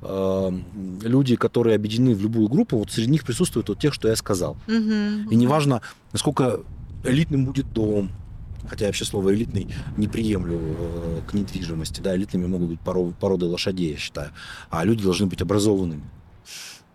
э, 0.00 0.58
люди, 1.02 1.36
которые 1.36 1.76
объединены 1.76 2.14
в 2.14 2.22
любую 2.22 2.48
группу, 2.48 2.78
вот 2.78 2.90
среди 2.90 3.10
них 3.10 3.24
присутствуют 3.24 3.68
вот 3.68 3.78
тех, 3.78 3.92
что 3.92 4.08
я 4.08 4.16
сказал. 4.16 4.56
Мгм. 4.66 5.28
И 5.30 5.36
неважно, 5.36 5.82
насколько 6.12 6.60
элитным 7.04 7.44
будет 7.44 7.70
дом, 7.72 8.10
хотя 8.68 8.84
я 8.86 8.88
вообще 8.88 9.04
слово 9.04 9.34
элитный 9.34 9.68
не 9.96 10.08
приемлю 10.08 10.58
э, 10.60 11.20
к 11.26 11.34
недвижимости, 11.34 12.00
да, 12.00 12.14
элитными 12.16 12.46
могут 12.46 12.68
быть 12.68 12.80
поро- 12.84 13.14
породы 13.18 13.46
лошадей, 13.46 13.92
я 13.92 13.96
считаю, 13.96 14.30
а 14.70 14.84
люди 14.84 15.02
должны 15.02 15.26
быть 15.26 15.40
образованными, 15.42 16.02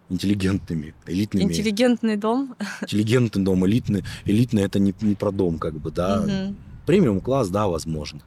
интеллигентными, 0.10 0.93
элитными. 1.07 1.43
Интеллигентный 1.45 2.18
дом? 2.18 2.56
Интеллигентный 2.81 3.43
дом, 3.43 3.65
элитный, 3.65 4.03
элитный 4.26 4.64
это 4.64 4.80
не, 4.80 4.93
не 5.02 5.15
про 5.15 5.31
дом, 5.31 5.57
как 5.57 5.76
бы, 5.80 5.91
да. 5.91 6.22
Мгм. 6.22 6.56
Премиум 6.85 7.22
класс, 7.22 7.49
да, 7.49 7.68
возможно. 7.68 8.22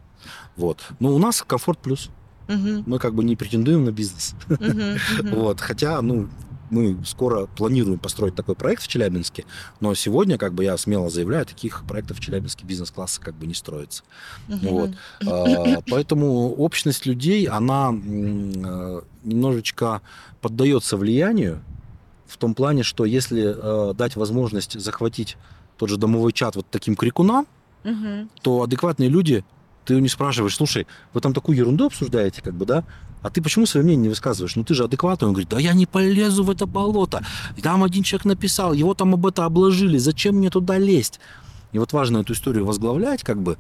Вот. 0.57 0.81
Но 1.01 1.15
у 1.15 1.19
нас 1.19 1.43
комфорт 1.47 1.79
плюс. 1.79 2.11
Мгм. 2.49 2.85
Мы 2.87 2.99
как 2.99 3.15
бы 3.15 3.25
не 3.25 3.37
претендуем 3.37 3.85
на 3.85 3.93
бизнес. 3.93 4.35
Мгм. 4.49 4.69
Мгм. 4.69 4.99
Вот. 5.35 5.61
Хотя, 5.61 6.01
ну, 6.03 6.29
мы 6.75 7.05
скоро 7.07 7.47
планируем 7.47 7.99
построить 7.99 8.35
такой 8.35 8.55
проект 8.57 8.83
в 8.83 8.89
Челябинске, 8.89 9.45
но 9.81 9.95
сегодня, 9.95 10.39
как 10.39 10.55
бы 10.55 10.65
я 10.65 10.77
смело 10.77 11.09
заявляю, 11.09 11.47
таких 11.47 11.85
проектов 11.87 12.19
в 12.19 12.21
Челябинске 12.21 12.67
бизнес-класса 12.67 13.21
как 13.21 13.35
бы 13.35 13.47
не 13.47 13.55
строится. 13.55 14.03
Мгм. 14.49 14.69
Вот. 14.69 14.91
А, 15.27 15.81
Поэтому 15.89 16.53
общность 16.55 17.07
людей, 17.07 17.47
она 17.47 17.91
э, 17.93 19.01
немножечко 19.23 20.03
поддается 20.41 20.97
влиянию 20.97 21.63
в 22.27 22.37
том 22.37 22.55
плане, 22.55 22.83
что 22.83 23.05
если 23.05 23.55
э, 23.57 23.95
дать 23.95 24.17
возможность 24.17 24.79
захватить 24.81 25.37
тот 25.77 25.89
же 25.89 25.97
домовой 25.97 26.33
чат 26.33 26.57
вот 26.57 26.67
таким 26.71 26.97
крикунам, 26.97 27.47
Мгм. 27.85 28.31
то 28.43 28.63
адекватные 28.63 29.09
люди, 29.09 29.45
ты 29.85 30.01
них 30.01 30.11
спрашиваешь, 30.11 30.57
слушай, 30.57 30.87
вы 31.13 31.21
там 31.21 31.35
такую 31.35 31.59
ерунду 31.59 31.87
обсуждаете, 31.87 32.43
как 32.43 32.55
бы, 32.55 32.65
да? 32.65 32.85
А 33.25 33.31
ты 33.31 33.41
почему 33.41 33.65
свое 33.65 33.83
мнение 33.85 34.03
не 34.03 34.09
высказываешь? 34.11 34.55
Ну 34.55 34.65
ты 34.65 34.75
же 34.75 34.85
адекватный. 34.85 35.29
Он 35.29 35.33
говорит, 35.33 35.49
да 35.49 35.59
я 35.59 35.73
не 35.73 35.87
полезу 35.87 36.45
в 36.45 36.51
это 36.51 36.67
болото. 36.67 37.25
И 37.57 37.63
Там 37.63 37.83
один 37.83 38.03
человек 38.03 38.27
написал, 38.27 38.75
его 38.75 38.93
там 38.93 39.15
об 39.15 39.27
это 39.27 39.47
обложили, 39.47 39.97
зачем 39.97 40.37
мне 40.37 40.51
туда 40.51 40.77
лезть? 40.77 41.21
И 41.73 41.79
вот 41.79 41.95
важно 41.95 42.19
эту 42.19 42.35
историю 42.35 42.67
возглавлять, 42.67 43.23
как 43.23 43.43
бы. 43.43 43.57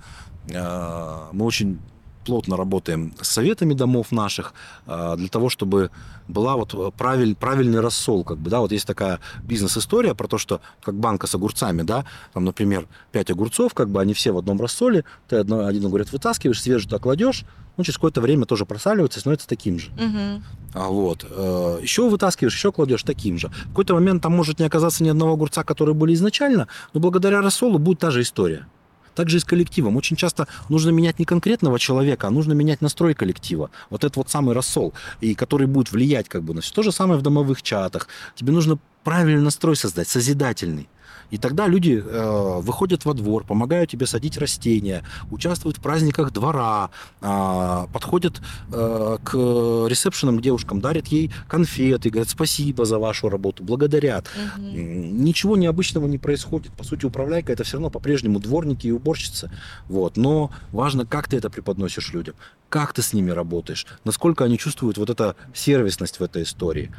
Э, 0.50 1.30
Мы 1.32 1.46
очень 1.46 1.78
плотно 2.24 2.56
работаем 2.56 3.14
с 3.20 3.28
советами 3.28 3.74
домов 3.74 4.12
наших 4.12 4.54
э, 4.86 5.14
для 5.16 5.28
того, 5.28 5.48
чтобы 5.48 5.90
была 6.28 6.56
вот 6.56 6.94
правиль, 6.96 7.34
правильный 7.34 7.80
рассол, 7.80 8.24
как 8.24 8.38
бы, 8.38 8.50
да, 8.50 8.60
вот 8.60 8.72
есть 8.72 8.86
такая 8.86 9.20
бизнес-история 9.42 10.14
про 10.14 10.26
то, 10.26 10.38
что 10.38 10.60
как 10.82 10.94
банка 10.94 11.26
с 11.26 11.34
огурцами, 11.34 11.82
да, 11.82 12.04
там, 12.32 12.44
например, 12.44 12.86
5 13.12 13.30
огурцов, 13.30 13.74
как 13.74 13.90
бы 13.90 14.00
они 14.00 14.14
все 14.14 14.32
в 14.32 14.38
одном 14.38 14.60
рассоле, 14.60 15.04
ты 15.28 15.36
одно, 15.36 15.66
один 15.66 15.86
огурец 15.86 16.12
вытаскиваешь, 16.12 16.62
свежий 16.62 16.84
туда 16.84 16.98
кладешь, 16.98 17.44
ну, 17.76 17.84
через 17.84 17.96
какое-то 17.96 18.20
время 18.20 18.46
тоже 18.46 18.66
просаливается 18.66 19.18
и 19.18 19.20
становится 19.20 19.48
таким 19.48 19.78
же. 19.78 19.90
Мгм. 19.92 20.44
А 20.74 20.88
вот. 20.88 21.26
э, 21.28 21.78
Еще 21.82 22.08
вытаскиваешь, 22.08 22.54
еще 22.54 22.72
кладешь 22.72 23.02
таким 23.02 23.38
же. 23.38 23.48
В 23.48 23.68
какой-то 23.70 23.94
момент 23.94 24.22
там 24.22 24.32
может 24.32 24.58
не 24.60 24.66
оказаться 24.66 25.02
ни 25.02 25.08
одного 25.08 25.32
огурца, 25.32 25.64
которые 25.64 25.94
были 25.94 26.14
изначально, 26.14 26.68
но 26.92 27.00
благодаря 27.00 27.42
рассолу 27.42 27.78
будет 27.78 27.98
та 27.98 28.10
же 28.10 28.22
история. 28.22 28.66
Так 29.14 29.28
же 29.28 29.36
и 29.36 29.40
с 29.40 29.44
коллективом. 29.44 29.96
Очень 29.96 30.16
часто 30.16 30.48
нужно 30.68 30.90
менять 30.90 31.18
не 31.18 31.24
конкретного 31.24 31.78
человека, 31.78 32.28
а 32.28 32.30
нужно 32.30 32.52
менять 32.52 32.80
настрой 32.80 33.14
коллектива. 33.14 33.70
Вот 33.90 34.04
это 34.04 34.18
вот 34.18 34.30
самый 34.30 34.54
рассол, 34.54 34.92
и 35.20 35.34
который 35.34 35.66
будет 35.66 35.92
влиять 35.92 36.28
как 36.28 36.42
бы 36.42 36.54
на 36.54 36.60
все. 36.60 36.74
То 36.74 36.82
же 36.82 36.92
самое 36.92 37.18
в 37.18 37.22
домовых 37.22 37.62
чатах. 37.62 38.08
Тебе 38.34 38.52
нужно 38.52 38.78
правильный 39.04 39.42
настрой 39.42 39.76
создать, 39.76 40.08
созидательный. 40.08 40.88
И 41.30 41.38
тогда 41.38 41.66
люди 41.66 42.02
э, 42.04 42.60
выходят 42.60 43.04
во 43.04 43.14
двор, 43.14 43.44
помогают 43.44 43.90
тебе 43.90 44.06
садить 44.06 44.38
растения, 44.38 45.02
участвуют 45.30 45.78
в 45.78 45.80
праздниках 45.80 46.32
двора, 46.32 46.90
э, 47.20 47.86
подходят 47.92 48.40
э, 48.72 49.18
к 49.22 49.34
ресепшенам 49.34 50.40
девушкам, 50.40 50.80
дарят 50.80 51.08
ей 51.08 51.30
конфеты, 51.48 52.10
говорят 52.10 52.30
спасибо 52.30 52.84
за 52.84 52.98
вашу 52.98 53.28
работу, 53.28 53.64
благодарят. 53.64 54.26
М, 54.56 55.24
Ничего 55.24 55.56
необычного 55.56 56.06
не 56.06 56.18
происходит. 56.18 56.72
По 56.72 56.84
сути, 56.84 57.06
управляйка 57.06 57.52
это 57.52 57.64
все 57.64 57.74
равно 57.74 57.90
по-прежнему 57.90 58.38
дворники 58.38 58.86
и 58.86 58.90
уборщицы. 58.90 59.50
Вот. 59.88 60.16
Но 60.16 60.50
важно, 60.72 61.06
как 61.06 61.28
ты 61.28 61.36
это 61.36 61.50
преподносишь 61.50 62.12
людям, 62.12 62.34
как 62.68 62.92
ты 62.92 63.02
с 63.02 63.12
ними 63.12 63.30
работаешь, 63.30 63.86
насколько 64.04 64.44
они 64.44 64.58
чувствуют 64.58 64.98
вот 64.98 65.10
эту 65.10 65.36
сервисность 65.54 66.18
в 66.20 66.22
этой 66.22 66.42
истории. 66.42 66.90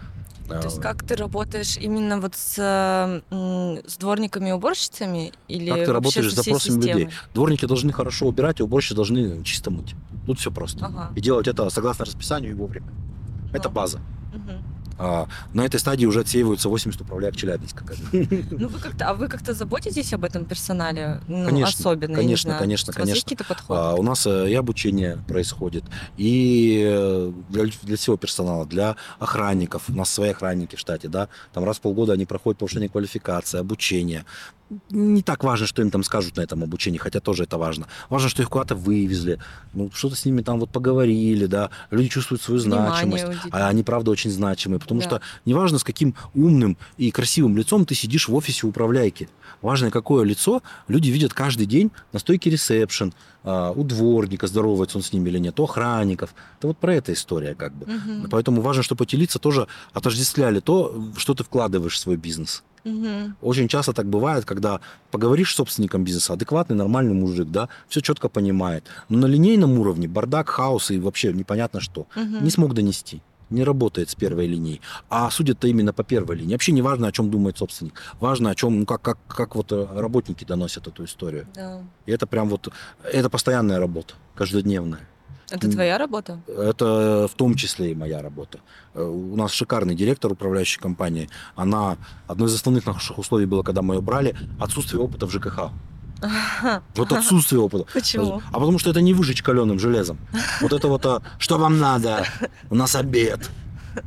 То 0.48 0.62
есть 0.64 0.82
как 0.82 1.04
ты 1.04 1.16
работаешь 1.16 1.78
именно 1.78 2.20
вот 2.20 2.36
с, 2.36 2.56
с 2.58 3.98
дворниками 3.98 4.50
и 4.50 4.52
уборщицами? 4.52 5.34
Или 5.48 5.70
Как 5.72 5.86
ты 5.86 5.94
работаешь 5.94 6.32
с 6.32 6.36
запросами 6.36 6.76
людей? 6.76 6.94
системой? 6.94 7.14
Дворники 7.34 7.66
должны 7.66 7.92
хорошо 7.92 8.28
убирать, 8.28 8.62
а 8.62 8.64
уборщицы 8.64 8.96
должны 8.96 9.44
чисто 9.44 9.72
мыть. 9.72 9.96
Тут 10.26 10.40
все 10.40 10.52
просто. 10.52 10.86
Ага. 10.86 11.12
И 11.16 11.22
делать 11.22 11.48
это 11.48 11.70
согласно 11.70 12.06
расписанию 12.06 12.52
и 12.52 12.56
вовремя. 12.56 12.88
Это 13.54 13.70
база. 13.70 14.00
А, 14.98 15.28
на 15.54 15.66
этой 15.66 15.80
стадии 15.80 16.06
уже 16.06 16.22
отсеиваются 16.22 16.70
80 16.70 17.02
управляек 17.02 17.36
Челябинска. 17.36 17.86
Ну, 18.52 18.68
вы 18.70 18.80
как-то, 18.80 19.10
а 19.10 19.14
вы 19.14 19.28
как-то 19.28 19.54
заботитесь 19.54 20.14
об 20.14 20.24
этом 20.24 20.46
персонале? 20.46 21.22
Ну, 21.28 21.46
Конечно, 21.46 21.68
особенно, 21.68 22.16
конечно, 22.16 22.58
конечно, 22.58 22.92
У 22.92 22.96
конечно. 22.96 23.22
какие-то 23.22 23.44
подходы? 23.44 23.80
А, 23.80 23.96
У 23.96 24.04
нас 24.04 24.26
э, 24.26 24.50
и 24.50 24.54
обучение 24.54 25.18
происходит, 25.28 25.84
и 26.18 26.84
э, 26.86 27.32
для, 27.50 27.66
для 27.84 27.98
всего 27.98 28.18
персонала, 28.18 28.66
для 28.66 28.96
охранников. 29.20 29.84
У 29.90 29.94
нас 29.94 30.10
свои 30.10 30.30
охранники 30.30 30.76
в 30.76 30.80
штате, 30.80 31.08
да. 31.08 31.28
Там 31.54 31.66
раз 31.66 31.78
в 31.78 31.82
полгода 31.82 32.14
они 32.14 32.26
проходят 32.26 32.60
повышение 32.60 32.90
квалификации, 32.90 33.60
обучение. 33.60 34.26
Не 34.90 35.22
так 35.22 35.44
важно, 35.44 35.68
что 35.68 35.84
им 35.84 35.92
там 35.92 36.04
скажут 36.04 36.38
на 36.38 36.42
этом 36.42 36.64
обучении, 36.64 36.98
хотя 36.98 37.20
тоже 37.20 37.44
это 37.44 37.58
важно. 37.58 37.88
Важно, 38.10 38.30
что 38.30 38.42
их 38.42 38.50
куда-то 38.50 38.74
вывезли, 38.76 39.40
ну, 39.74 39.92
что-то 39.94 40.16
с 40.16 40.26
ними 40.26 40.42
там 40.42 40.60
вот 40.60 40.72
поговорили, 40.72 41.46
да. 41.46 41.70
Люди 41.92 42.10
чувствуют 42.10 42.42
свою 42.42 42.60
значимость. 42.60 43.26
Внимание. 43.26 43.50
А 43.52 43.68
они, 43.68 43.84
правда, 43.84 44.10
очень 44.10 44.32
значимые. 44.32 44.80
Потому 44.86 45.02
Да. 45.02 45.08
что 45.08 45.22
неважно, 45.46 45.78
с 45.80 45.84
каким 45.84 46.16
умным 46.34 46.78
и 46.98 47.12
красивым 47.12 47.58
лицом 47.58 47.86
ты 47.86 47.96
сидишь 47.96 48.28
в 48.30 48.36
офисе 48.36 48.68
управляйки. 48.68 49.28
Важно, 49.62 49.92
какое 49.92 50.24
лицо 50.24 50.62
люди 50.88 51.10
видят 51.10 51.34
каждый 51.34 51.66
день 51.66 51.92
на 52.14 52.20
стойке 52.20 52.50
ресепшн, 52.50 53.14
а, 53.44 53.72
у 53.72 53.84
дворника, 53.84 54.48
здоровается 54.48 54.98
он 54.98 55.04
с 55.04 55.12
ними 55.14 55.30
или 55.30 55.40
нет, 55.40 55.60
у 55.60 55.64
охранников. 55.64 56.34
Это 56.60 56.68
вот 56.68 56.78
про 56.78 56.96
это 56.96 57.14
история 57.14 57.56
как 57.56 57.74
бы. 57.76 57.86
Мгм. 57.86 58.30
Поэтому 58.32 58.62
важно, 58.62 58.82
чтобы 58.84 59.04
эти 59.06 59.16
лица 59.16 59.40
тоже 59.40 59.68
отождествляли 59.94 60.60
то, 60.60 61.12
что 61.18 61.34
ты 61.34 61.44
вкладываешь 61.44 61.94
в 61.96 62.00
свой 62.00 62.16
бизнес. 62.18 62.64
Мгм. 62.84 63.36
Очень 63.42 63.68
часто 63.68 63.94
так 63.94 64.06
бывает, 64.08 64.46
когда 64.46 64.80
поговоришь 65.10 65.52
с 65.52 65.56
собственником 65.56 66.04
бизнеса, 66.04 66.34
адекватный, 66.34 66.76
нормальный 66.76 67.14
мужик, 67.16 67.48
да, 67.50 67.68
все 67.88 68.02
четко 68.02 68.30
понимает. 68.30 68.84
Но 69.10 69.18
на 69.20 69.26
линейном 69.26 69.80
уровне 69.80 70.08
бардак, 70.08 70.50
хаос 70.50 70.92
и 70.92 71.00
вообще 71.00 71.34
непонятно 71.34 71.82
что 71.82 72.06
Мгм. 72.16 72.44
не 72.44 72.50
смог 72.52 72.74
донести. 72.76 73.22
Не 73.50 73.64
работает 73.64 74.10
с 74.10 74.16
первой 74.16 74.48
линией. 74.48 74.82
А 75.10 75.30
судят-то 75.30 75.68
именно 75.68 75.94
по 75.94 76.04
первой 76.04 76.38
линии. 76.38 76.54
Вообще 76.54 76.72
не 76.72 76.82
важно, 76.82 77.08
о 77.08 77.12
чем 77.12 77.30
думает 77.30 77.58
собственник. 77.58 78.02
Важно, 78.20 78.50
о 78.50 78.56
чем, 78.56 78.80
ну, 78.80 78.86
как, 78.86 79.02
как, 79.02 79.18
как 79.28 79.56
вот 79.56 79.72
э, 79.72 79.88
работники 79.94 80.44
доносят 80.44 80.88
эту 80.88 81.06
историю. 81.06 81.48
Да. 81.54 81.82
И 82.06 82.12
это 82.12 82.28
прям 82.28 82.50
вот, 82.50 82.70
это 83.04 83.30
постоянная 83.30 83.80
работа, 83.80 84.16
каждодневная. 84.36 85.08
Это 85.52 85.70
твоя 85.70 85.98
работа? 85.98 86.42
Это 86.48 87.28
в 87.32 87.36
том 87.36 87.56
числе 87.56 87.92
и 87.92 87.96
моя 87.96 88.22
работа. 88.22 88.60
Э, 88.94 89.04
У 89.04 89.36
нас 89.36 89.52
шикарный 89.52 89.96
директор 89.96 90.32
управляющей 90.32 90.82
компании. 90.82 91.30
Она, 91.56 91.98
одно 92.28 92.46
из 92.46 92.56
основных 92.56 92.86
наших 92.86 93.20
условий 93.20 93.46
было, 93.46 93.62
когда 93.62 93.82
мы 93.82 93.96
ее 93.96 94.02
брали, 94.02 94.36
отсутствие 94.60 95.02
опыта 95.02 95.28
в 95.28 95.32
ЖКХ. 95.32 95.70
Вот 96.96 97.12
отсутствие 97.12 97.62
опыта. 97.62 97.86
Почему? 97.94 98.42
А 98.52 98.60
потому 98.60 98.80
что 98.80 98.90
это 98.90 99.02
не 99.02 99.14
выжечь 99.14 99.42
каленым 99.44 99.80
железом. 99.80 100.18
Вот 100.62 100.74
это 100.74 100.88
вот, 100.88 101.06
а, 101.06 101.22
что 101.40 101.58
вам 101.58 101.80
надо? 101.80 102.26
У 102.70 102.76
нас 102.76 102.96
обед. 102.96 103.50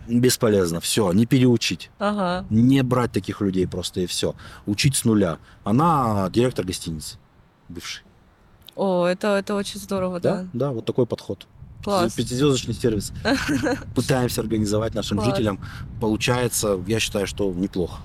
Бесполезно. 0.07 0.81
Все, 0.81 1.13
не 1.13 1.25
переучить. 1.27 1.91
Ага. 1.99 2.45
Не 2.51 2.83
брать 2.83 3.13
таких 3.13 3.41
людей 3.41 3.67
просто 3.67 4.01
и 4.01 4.07
все. 4.07 4.35
Учить 4.67 4.97
с 4.97 5.05
нуля. 5.05 5.39
Она 5.65 6.29
директор 6.31 6.65
гостиницы. 6.65 7.17
Бывший. 7.69 8.03
О, 8.77 9.07
это, 9.07 9.37
это 9.37 9.55
очень 9.55 9.81
здорово, 9.81 10.21
Да, 10.21 10.43
да. 10.43 10.47
да, 10.53 10.71
вот 10.73 10.85
такой 10.85 11.07
подход. 11.07 11.47
Класс. 11.83 12.13
Пятизвездочный 12.15 12.75
сервис. 12.75 13.13
Пытаемся 13.95 14.41
организовать 14.41 14.95
нашим 14.95 15.19
Класс. 15.19 15.31
жителям. 15.31 15.61
Получается, 16.01 16.79
я 16.87 17.01
считаю, 17.01 17.27
что 17.27 17.53
неплохо. 17.53 18.01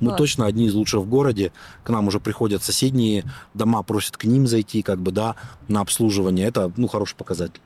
Мы 0.00 0.08
Класс. 0.08 0.18
точно 0.18 0.46
одни 0.46 0.66
из 0.66 0.74
лучших 0.74 1.00
в 1.00 1.08
городе. 1.08 1.52
К 1.82 1.90
нам 1.90 2.06
уже 2.08 2.20
приходят 2.20 2.62
соседние 2.62 3.24
дома, 3.54 3.82
просят 3.82 4.16
к 4.16 4.24
ним 4.24 4.46
зайти, 4.46 4.82
как 4.82 5.00
бы, 5.00 5.10
да, 5.10 5.34
на 5.68 5.80
обслуживание. 5.80 6.46
Это, 6.46 6.72
ну, 6.76 6.88
хороший 6.88 7.16
показатель. 7.16 7.60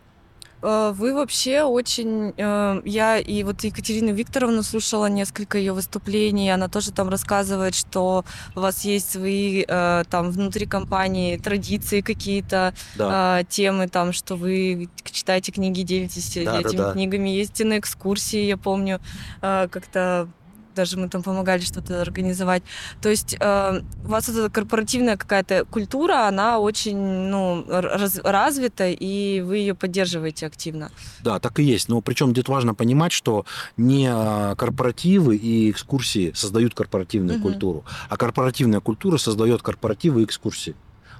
Э, 0.62 0.92
Вы 0.96 1.12
вообще 1.14 1.62
очень... 1.62 2.32
э, 2.36 2.82
Я 2.84 3.18
и 3.18 3.42
вот 3.42 3.64
Екатерину 3.64 4.14
Викторовну 4.14 4.62
слушала 4.62 5.06
несколько 5.06 5.58
ее 5.58 5.72
выступлений. 5.72 6.50
Она 6.50 6.68
тоже 6.68 6.92
там 6.92 7.08
рассказывает, 7.08 7.74
что 7.74 8.24
у 8.54 8.60
вас 8.60 8.84
есть 8.84 9.10
свои 9.10 9.64
э, 9.66 10.04
там 10.08 10.30
внутри 10.30 10.66
компании 10.66 11.36
традиции 11.36 12.00
какие-то, 12.00 12.74
Да. 12.96 13.42
темы, 13.48 13.88
там, 13.88 14.12
что 14.12 14.36
вы 14.36 14.88
читаете 15.04 15.52
книги, 15.52 15.82
делитесь 15.82 16.32
Да, 16.44 16.52
да, 16.52 16.60
этими 16.60 16.78
да. 16.78 16.92
книгами, 16.92 17.28
ездите 17.28 17.64
на 17.64 17.78
экскурсии, 17.78 18.44
я 18.44 18.56
помню, 18.56 19.00
как-то 19.40 20.28
даже 20.74 20.98
мы 20.98 21.08
там 21.08 21.22
помогали 21.22 21.60
что-то 21.60 22.00
организовать. 22.00 22.62
То 23.00 23.08
есть 23.08 23.36
э, 23.38 23.80
у 24.04 24.08
вас 24.08 24.28
эта 24.28 24.48
корпоративная 24.50 25.16
какая-то 25.16 25.64
культура, 25.64 26.26
она 26.26 26.58
очень 26.58 26.96
ну, 26.96 27.64
раз- 27.68 28.20
развита, 28.22 28.88
и 28.88 29.40
вы 29.40 29.58
ее 29.58 29.74
поддерживаете 29.74 30.46
активно. 30.46 30.90
Да, 31.20 31.38
так 31.38 31.58
и 31.60 31.62
есть. 31.62 31.88
Но 31.88 32.00
причем 32.00 32.34
тут 32.34 32.48
важно 32.48 32.74
понимать, 32.74 33.12
что 33.12 33.44
не 33.76 34.08
а, 34.10 34.54
корпоративы 34.56 35.36
и 35.36 35.70
экскурсии 35.70 36.32
создают 36.34 36.74
корпоративную 36.74 37.38
Мгм. 37.38 37.42
культуру, 37.42 37.84
а 38.08 38.16
корпоративная 38.16 38.80
культура 38.80 39.18
создает 39.18 39.62
корпоративы 39.62 40.22
и 40.22 40.24
экскурсии. 40.24 40.74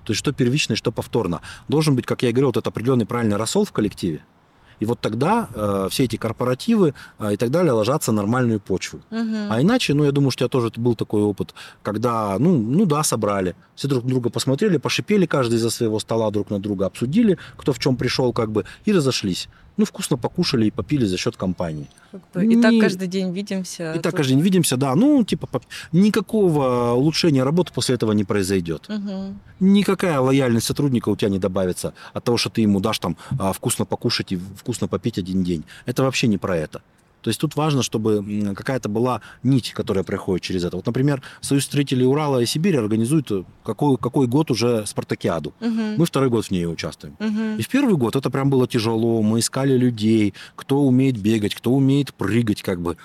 То 0.04 0.12
есть 0.12 0.18
что 0.18 0.32
первично 0.32 0.72
и 0.72 0.76
что 0.76 0.90
повторно. 0.90 1.42
Должен 1.68 1.94
быть, 1.94 2.06
как 2.06 2.22
я 2.22 2.30
и 2.30 2.32
говорил, 2.32 2.48
вот 2.48 2.56
этот 2.56 2.68
определенный 2.68 3.06
правильный 3.06 3.36
рассол 3.36 3.64
в 3.64 3.72
коллективе. 3.72 4.24
И 4.82 4.84
вот 4.84 5.00
тогда 5.00 5.48
э, 5.54 5.88
все 5.90 6.04
эти 6.04 6.16
корпоративы 6.16 6.94
э, 7.20 7.34
и 7.34 7.36
так 7.36 7.50
далее 7.50 7.70
ложатся 7.72 8.10
на 8.10 8.22
нормальную 8.22 8.58
почву. 8.58 8.98
А 9.50 9.62
иначе, 9.62 9.94
ну, 9.94 10.04
я 10.04 10.10
думаю, 10.10 10.32
что 10.32 10.44
у 10.44 10.48
тебя 10.48 10.60
тоже 10.60 10.72
был 10.76 10.96
такой 10.96 11.22
опыт, 11.22 11.54
когда, 11.82 12.36
ну, 12.40 12.58
ну 12.58 12.84
да, 12.84 13.04
собрали, 13.04 13.54
все 13.76 13.86
друг 13.86 14.02
на 14.02 14.10
друга 14.10 14.30
посмотрели, 14.30 14.78
пошипели 14.78 15.26
каждый 15.26 15.54
из-за 15.54 15.70
своего 15.70 16.00
стола 16.00 16.30
друг 16.32 16.50
на 16.50 16.58
друга, 16.58 16.86
обсудили, 16.86 17.38
кто 17.56 17.72
в 17.72 17.78
чем 17.78 17.96
пришел, 17.96 18.32
как 18.32 18.50
бы, 18.50 18.64
и 18.84 18.92
разошлись. 18.92 19.48
Ну, 19.76 19.84
вкусно 19.84 20.16
покушали 20.18 20.66
и 20.66 20.70
попили 20.70 21.06
за 21.06 21.16
счет 21.16 21.36
компании. 21.36 21.86
И 22.12 22.60
так 22.60 22.72
Не- 22.72 22.80
каждый 22.80 23.08
день 23.08 23.32
видимся. 23.32 23.92
И 23.92 24.00
так 24.00 24.12
тут- 24.12 24.16
каждый 24.16 24.34
день 24.34 24.40
видимся, 24.42 24.76
да, 24.76 24.94
ну, 24.94 25.24
типа, 25.24 25.46
поп- 25.46 25.64
никакого 25.92 26.92
улучшения 26.92 27.42
работы 27.42 27.72
после 27.72 27.94
этого 27.94 28.12
не 28.12 28.24
произойдет. 28.24 28.86
Мгм. 28.88 29.38
Никакая 29.60 30.20
лояльность 30.20 30.66
сотрудника 30.66 31.08
у 31.08 31.16
тебя 31.16 31.30
не 31.30 31.38
добавится 31.38 31.94
от 32.12 32.24
того, 32.24 32.36
что 32.36 32.50
ты 32.50 32.60
ему 32.62 32.80
дашь 32.80 32.98
там 32.98 33.16
а, 33.38 33.52
вкусно 33.52 33.84
покушать 33.86 34.32
и 34.32 34.36
вкусно 34.56 34.88
попить 34.88 35.18
один 35.18 35.42
день. 35.42 35.62
Это 35.86 36.02
вообще 36.02 36.26
не 36.28 36.38
про 36.38 36.56
это. 36.56 36.82
То 37.22 37.28
есть 37.28 37.40
тут 37.40 37.56
важно, 37.56 37.82
чтобы 37.82 38.54
какая-то 38.54 38.88
была 38.88 39.20
нить, 39.42 39.72
которая 39.72 40.04
проходит 40.04 40.42
через 40.42 40.64
это. 40.64 40.76
Вот, 40.76 40.86
например, 40.86 41.22
Союз 41.40 41.64
строителей 41.64 42.04
Урала 42.04 42.40
и 42.40 42.46
Сибири 42.46 42.76
организует 42.76 43.30
э, 43.30 43.44
какой, 43.64 43.96
какой 43.96 44.26
год 44.26 44.50
уже 44.50 44.84
спартакиаду. 44.86 45.54
Мгм. 45.60 45.94
Мы 45.98 46.06
второй 46.06 46.28
год 46.28 46.44
в 46.44 46.50
ней 46.50 46.66
участвуем. 46.66 47.16
Мгм. 47.18 47.56
И 47.56 47.62
в 47.62 47.68
первый 47.68 47.96
год 47.96 48.16
это 48.16 48.28
прям 48.28 48.50
было 48.50 48.66
тяжело. 48.66 49.22
Мы 49.22 49.38
искали 49.38 49.76
людей, 49.76 50.34
кто 50.56 50.82
умеет 50.82 51.16
бегать, 51.16 51.54
кто 51.54 51.72
умеет 51.72 52.12
прыгать, 52.14 52.62
как 52.62 52.80
бы. 52.80 52.96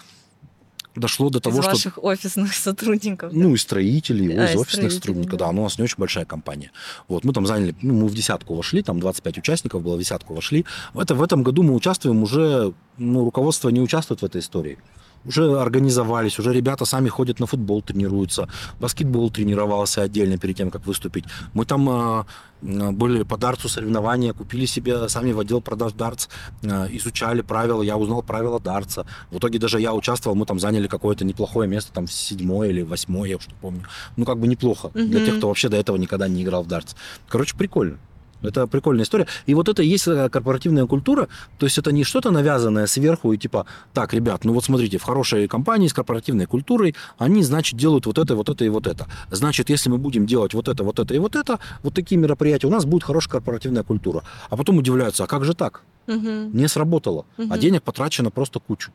Дошло 0.98 1.30
до 1.30 1.40
того, 1.40 1.60
Из 1.60 1.64
что... 1.64 1.72
ваших 1.72 2.04
офисных 2.04 2.54
сотрудников. 2.54 3.32
да? 3.32 3.38
Ну, 3.38 3.54
и 3.54 3.58
строителей, 3.58 4.36
А, 4.38 4.46
из 4.46 4.56
и 4.56 4.58
офисных 4.58 4.92
сотрудников. 4.92 5.38
да. 5.40 5.46
Да, 5.48 5.52
но 5.52 5.62
у 5.62 5.64
нас 5.66 5.78
не 5.78 5.84
очень 5.84 5.98
большая 5.98 6.26
компания. 6.26 6.72
Вот, 7.08 7.24
мы 7.24 7.34
там 7.34 7.46
заняли, 7.46 7.76
ну, 7.82 7.94
мы 7.94 8.08
в 8.08 8.16
десятку 8.16 8.56
вошли, 8.56 8.82
там 8.82 9.00
25 9.00 9.38
участников 9.38 9.84
было, 9.84 9.96
в 9.96 10.00
десятку 10.00 10.34
вошли. 10.34 10.66
Это, 10.96 11.16
в 11.16 11.22
этом 11.22 11.44
году 11.44 11.64
мы 11.64 11.74
участвуем 11.74 12.24
уже, 12.24 12.74
ну, 12.98 13.24
руководство 13.26 13.70
не 13.70 13.80
участвует 13.82 14.22
в 14.22 14.26
этой 14.26 14.42
истории. 14.42 14.78
Уже 15.26 15.60
организовались, 15.60 16.40
уже 16.40 16.54
ребята 16.54 16.86
сами 16.86 17.10
ходят 17.10 17.40
на 17.40 17.46
футбол, 17.48 17.82
тренируются. 17.82 18.48
Баскетбол 18.80 19.30
тренировался 19.30 20.02
отдельно 20.04 20.38
перед 20.38 20.56
тем, 20.58 20.72
как 20.72 20.86
выступить. 20.86 21.26
Мы 21.54 21.66
там 21.66 21.90
э, 21.90 22.24
э, 22.62 22.92
были 22.92 23.24
по 23.24 23.38
дартсу 23.38 23.68
соревнования, 23.70 24.34
купили 24.34 24.66
себе 24.66 25.10
сами 25.10 25.34
в 25.34 25.40
отдел 25.40 25.62
продаж 25.62 25.94
дартс, 25.94 26.28
э, 26.64 26.88
изучали 26.92 27.42
правила, 27.42 27.82
я 27.82 27.98
узнал 27.98 28.24
правила 28.24 28.60
дартса. 28.60 29.06
В 29.32 29.38
итоге 29.38 29.60
даже 29.60 29.82
я 29.82 29.94
участвовал, 29.94 30.36
мы 30.38 30.46
там 30.46 30.60
заняли 30.60 30.88
какое-то 30.88 31.26
неплохое 31.26 31.68
место, 31.68 31.92
там 31.92 32.08
седьмое 32.08 32.70
или 32.70 32.82
восьмое, 32.84 33.30
я 33.30 33.36
уж 33.38 33.48
не 33.48 33.56
помню. 33.60 33.84
Ну, 34.16 34.26
как 34.26 34.40
бы 34.40 34.48
неплохо 34.48 34.92
для 34.94 35.20
Мгм. 35.20 35.26
тех, 35.26 35.38
кто 35.38 35.48
вообще 35.50 35.68
до 35.70 35.78
этого 35.78 35.98
никогда 35.98 36.28
не 36.28 36.44
играл 36.44 36.64
в 36.64 36.68
дартс. 36.68 36.96
Короче, 37.28 37.58
прикольно. 37.58 37.98
Это 38.42 38.68
прикольная 38.68 39.04
история. 39.04 39.28
И 39.46 39.54
вот 39.54 39.68
это 39.68 39.82
и 39.82 39.88
есть 39.88 40.08
э, 40.08 40.30
корпоративная 40.30 40.86
культура. 40.86 41.28
То 41.58 41.66
есть 41.66 41.78
это 41.78 41.92
не 41.92 42.04
что-то 42.04 42.32
навязанное 42.32 42.88
сверху 42.88 43.34
и 43.34 43.38
типа, 43.38 43.66
так, 43.94 44.14
ребят, 44.14 44.44
ну 44.46 44.54
вот 44.54 44.66
смотрите, 44.66 44.98
в 44.98 45.04
хорошей 45.04 45.48
компании 45.48 45.88
с 45.88 45.94
корпоративной 45.94 46.46
культурой 46.46 46.96
они, 47.18 47.44
значит, 47.44 47.78
делают 47.78 48.06
вот 48.06 48.18
это, 48.18 48.36
вот 48.36 48.50
это 48.50 48.64
и 48.64 48.70
вот 48.70 48.88
это. 48.88 49.08
Значит, 49.32 49.70
если 49.70 49.90
мы 49.90 49.98
будем 49.98 50.26
делать 50.26 50.54
вот 50.54 50.68
это, 50.68 50.84
вот 50.84 51.00
это 51.00 51.14
и 51.14 51.20
вот 51.20 51.36
это, 51.36 51.60
вот 51.84 51.94
такие 51.94 52.20
мероприятия, 52.20 52.68
у 52.68 52.72
нас 52.72 52.86
будет 52.86 53.04
хорошая 53.04 53.32
корпоративная 53.32 53.84
культура. 53.84 54.24
А 54.50 54.58
потом 54.58 54.78
удивляются, 54.78 55.24
а 55.24 55.28
как 55.28 55.44
же 55.46 55.54
так? 55.54 55.82
Мгм. 56.08 56.56
Не 56.56 56.68
сработало. 56.68 57.26
А 57.38 57.42
Мгм. 57.42 57.60
денег 57.60 57.84
потрачено 57.84 58.32
просто 58.32 58.60
кучу. 58.60 58.92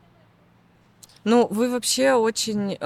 Ну, 1.25 1.47
вы 1.49 1.69
вообще 1.69 2.13
очень 2.13 2.77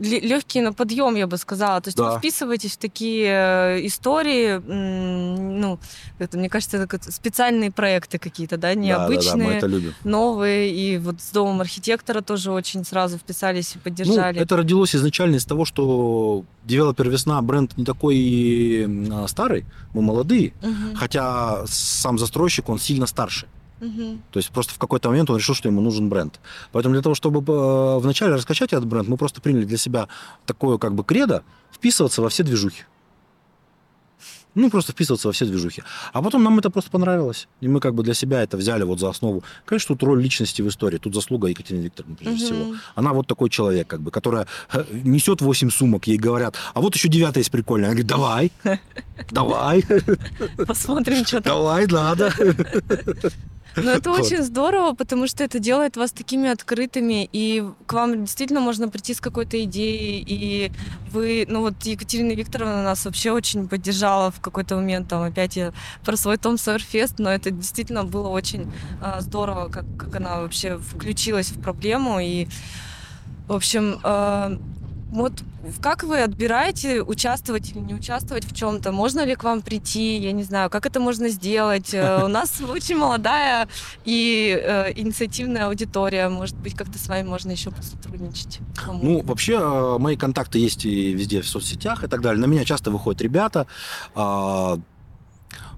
легкий 0.00 0.60
на 0.62 0.72
подъем, 0.72 1.14
я 1.14 1.26
бы 1.26 1.36
сказала. 1.36 1.80
То 1.80 1.88
есть 1.88 1.98
Да. 1.98 2.12
вы 2.12 2.18
вписываетесь 2.18 2.72
в 2.72 2.78
такие 2.78 3.26
э, 3.26 3.86
истории, 3.86 4.58
ну, 4.66 5.78
это, 6.18 6.38
мне 6.38 6.48
кажется, 6.48 6.76
это 6.78 7.12
специальные 7.12 7.70
проекты 7.70 8.18
какие-то, 8.18 8.56
да, 8.56 8.74
Да, 8.74 8.74
да, 8.74 8.74
да, 8.74 8.80
мы 8.80 8.86
необычные, 8.86 9.58
это 9.58 9.66
любим. 9.66 9.94
новые. 10.04 10.74
И 10.74 10.98
вот 10.98 11.20
с 11.20 11.30
домом 11.30 11.60
архитектора 11.60 12.20
тоже 12.22 12.50
очень 12.50 12.84
сразу 12.84 13.18
вписались 13.18 13.72
и 13.74 13.76
Ну, 13.76 13.80
поддержали. 13.84 14.40
это 14.40 14.56
родилось 14.56 14.94
изначально 14.96 15.36
из 15.36 15.44
того, 15.44 15.64
что 15.64 16.44
девелопер 16.64 17.08
«Весна» 17.10 17.40
бренд 17.42 17.76
не 17.76 17.84
такой 17.84 18.88
старый, 19.28 19.64
мы 19.94 20.02
молодые, 20.02 20.52
Мгм, 20.62 20.94
хотя 20.96 21.64
сам 21.66 22.18
застройщик, 22.18 22.68
он 22.68 22.78
сильно 22.78 23.06
старше. 23.06 23.46
То 23.80 24.38
есть 24.38 24.50
просто 24.50 24.74
в 24.74 24.78
какой-то 24.78 25.08
момент 25.08 25.30
он 25.30 25.36
решил, 25.38 25.54
что 25.54 25.68
ему 25.68 25.80
нужен 25.80 26.08
бренд. 26.08 26.38
Поэтому 26.72 26.94
для 26.94 27.02
того, 27.02 27.14
чтобы 27.14 27.40
э, 27.52 27.98
вначале 27.98 28.34
раскачать 28.34 28.72
этот 28.72 28.86
бренд, 28.86 29.08
мы 29.08 29.16
просто 29.16 29.40
приняли 29.40 29.64
для 29.64 29.78
себя 29.78 30.08
такое 30.46 30.76
как 30.78 30.94
бы 30.94 31.02
кредо 31.04 31.42
вписываться 31.72 32.20
во 32.22 32.28
все 32.28 32.42
движухи. 32.42 32.84
Ну, 34.56 34.68
просто 34.68 34.90
вписываться 34.92 35.28
во 35.28 35.32
все 35.32 35.46
движухи. 35.46 35.82
А 36.12 36.20
потом 36.20 36.42
нам 36.42 36.58
это 36.58 36.70
просто 36.70 36.90
понравилось. 36.90 37.46
И 37.60 37.68
мы 37.68 37.78
как 37.78 37.94
бы 37.94 38.02
для 38.02 38.14
себя 38.14 38.42
это 38.42 38.56
взяли 38.56 38.82
вот 38.82 38.98
за 38.98 39.08
основу. 39.08 39.44
Конечно, 39.64 39.94
тут 39.94 40.02
роль 40.02 40.20
личности 40.20 40.60
в 40.60 40.66
истории. 40.66 40.98
Тут 40.98 41.14
заслуга 41.14 41.46
Екатерины 41.46 41.84
Викторовны, 41.84 42.16
прежде 42.16 42.46
Мгм. 42.46 42.62
всего. 42.64 42.74
Она 42.96 43.12
вот 43.12 43.28
такой 43.28 43.48
человек, 43.48 43.86
как 43.86 44.00
бы, 44.00 44.10
которая 44.10 44.48
э, 44.72 44.84
несет 45.04 45.40
8 45.40 45.70
сумок, 45.70 46.08
ей 46.08 46.18
говорят, 46.18 46.56
а 46.74 46.80
вот 46.80 46.96
еще 46.96 47.08
девятая 47.08 47.42
есть 47.42 47.52
прикольная. 47.52 47.90
Она 47.90 47.94
говорит, 48.02 48.08
давай, 48.10 48.52
давай, 49.30 49.84
Посмотрим, 50.66 51.24
что 51.24 51.40
там. 51.40 51.52
давай, 51.54 51.86
надо. 51.86 52.32
Ну, 53.76 53.90
это 53.90 54.10
Вот. 54.10 54.20
очень 54.20 54.42
здорово, 54.42 54.94
потому 54.94 55.26
что 55.26 55.44
это 55.44 55.58
делает 55.58 55.96
вас 55.96 56.12
такими 56.12 56.48
открытыми, 56.48 57.28
и 57.32 57.64
к 57.86 57.92
вам 57.92 58.24
действительно 58.24 58.60
можно 58.60 58.88
прийти 58.88 59.14
с 59.14 59.20
какой-то 59.20 59.62
идеей, 59.64 60.24
и 60.26 60.72
вы, 61.12 61.46
ну 61.48 61.60
вот 61.60 61.74
Екатерина 61.84 62.32
Викторовна 62.32 62.82
нас 62.82 63.04
вообще 63.04 63.30
очень 63.32 63.68
поддержала 63.68 64.30
в 64.30 64.40
какой-то 64.40 64.76
момент, 64.76 65.08
там 65.08 65.22
опять 65.22 65.56
я 65.56 65.72
про 66.04 66.16
свой 66.16 66.36
Том 66.36 66.58
Сойерфест, 66.58 67.18
но 67.18 67.30
это 67.30 67.50
действительно 67.50 68.04
было 68.04 68.28
очень 68.28 68.70
а, 69.00 69.20
здорово, 69.20 69.68
как, 69.68 69.84
как 69.98 70.16
она 70.16 70.40
вообще 70.40 70.78
включилась 70.78 71.50
в 71.50 71.60
проблему, 71.60 72.20
и, 72.20 72.46
в 73.48 73.52
общем, 73.54 74.00
а, 74.02 74.58
вот 75.10 75.32
как 75.80 76.04
вы 76.04 76.22
отбираете 76.22 77.02
участвовать 77.02 77.70
или 77.70 77.78
не 77.78 77.94
участвовать 77.94 78.44
в 78.44 78.54
чем-то? 78.54 78.92
Можно 78.92 79.24
ли 79.24 79.34
к 79.34 79.44
вам 79.44 79.62
прийти? 79.62 80.16
Я 80.16 80.32
не 80.32 80.42
знаю, 80.42 80.70
как 80.70 80.86
это 80.86 81.00
можно 81.00 81.28
сделать? 81.28 81.92
Э, 81.92 82.24
У 82.24 82.28
нас 82.28 82.60
очень 82.68 82.96
молодая 82.96 83.68
и 84.04 84.58
э, 84.60 84.92
инициативная 84.96 85.66
аудитория. 85.66 86.28
Может 86.28 86.56
быть, 86.56 86.74
как-то 86.74 86.98
с 86.98 87.08
вами 87.08 87.26
можно 87.26 87.50
еще 87.50 87.70
посотрудничать? 87.70 88.60
Ну, 89.02 89.22
вообще, 89.22 89.58
э, 89.60 89.98
мои 89.98 90.16
контакты 90.16 90.58
есть 90.58 90.84
и 90.84 91.12
везде 91.12 91.42
в 91.42 91.48
соцсетях 91.48 92.04
и 92.04 92.06
так 92.06 92.20
далее. 92.20 92.40
На 92.40 92.46
меня 92.46 92.64
часто 92.64 92.90
выходят 92.90 93.20
ребята. 93.20 93.66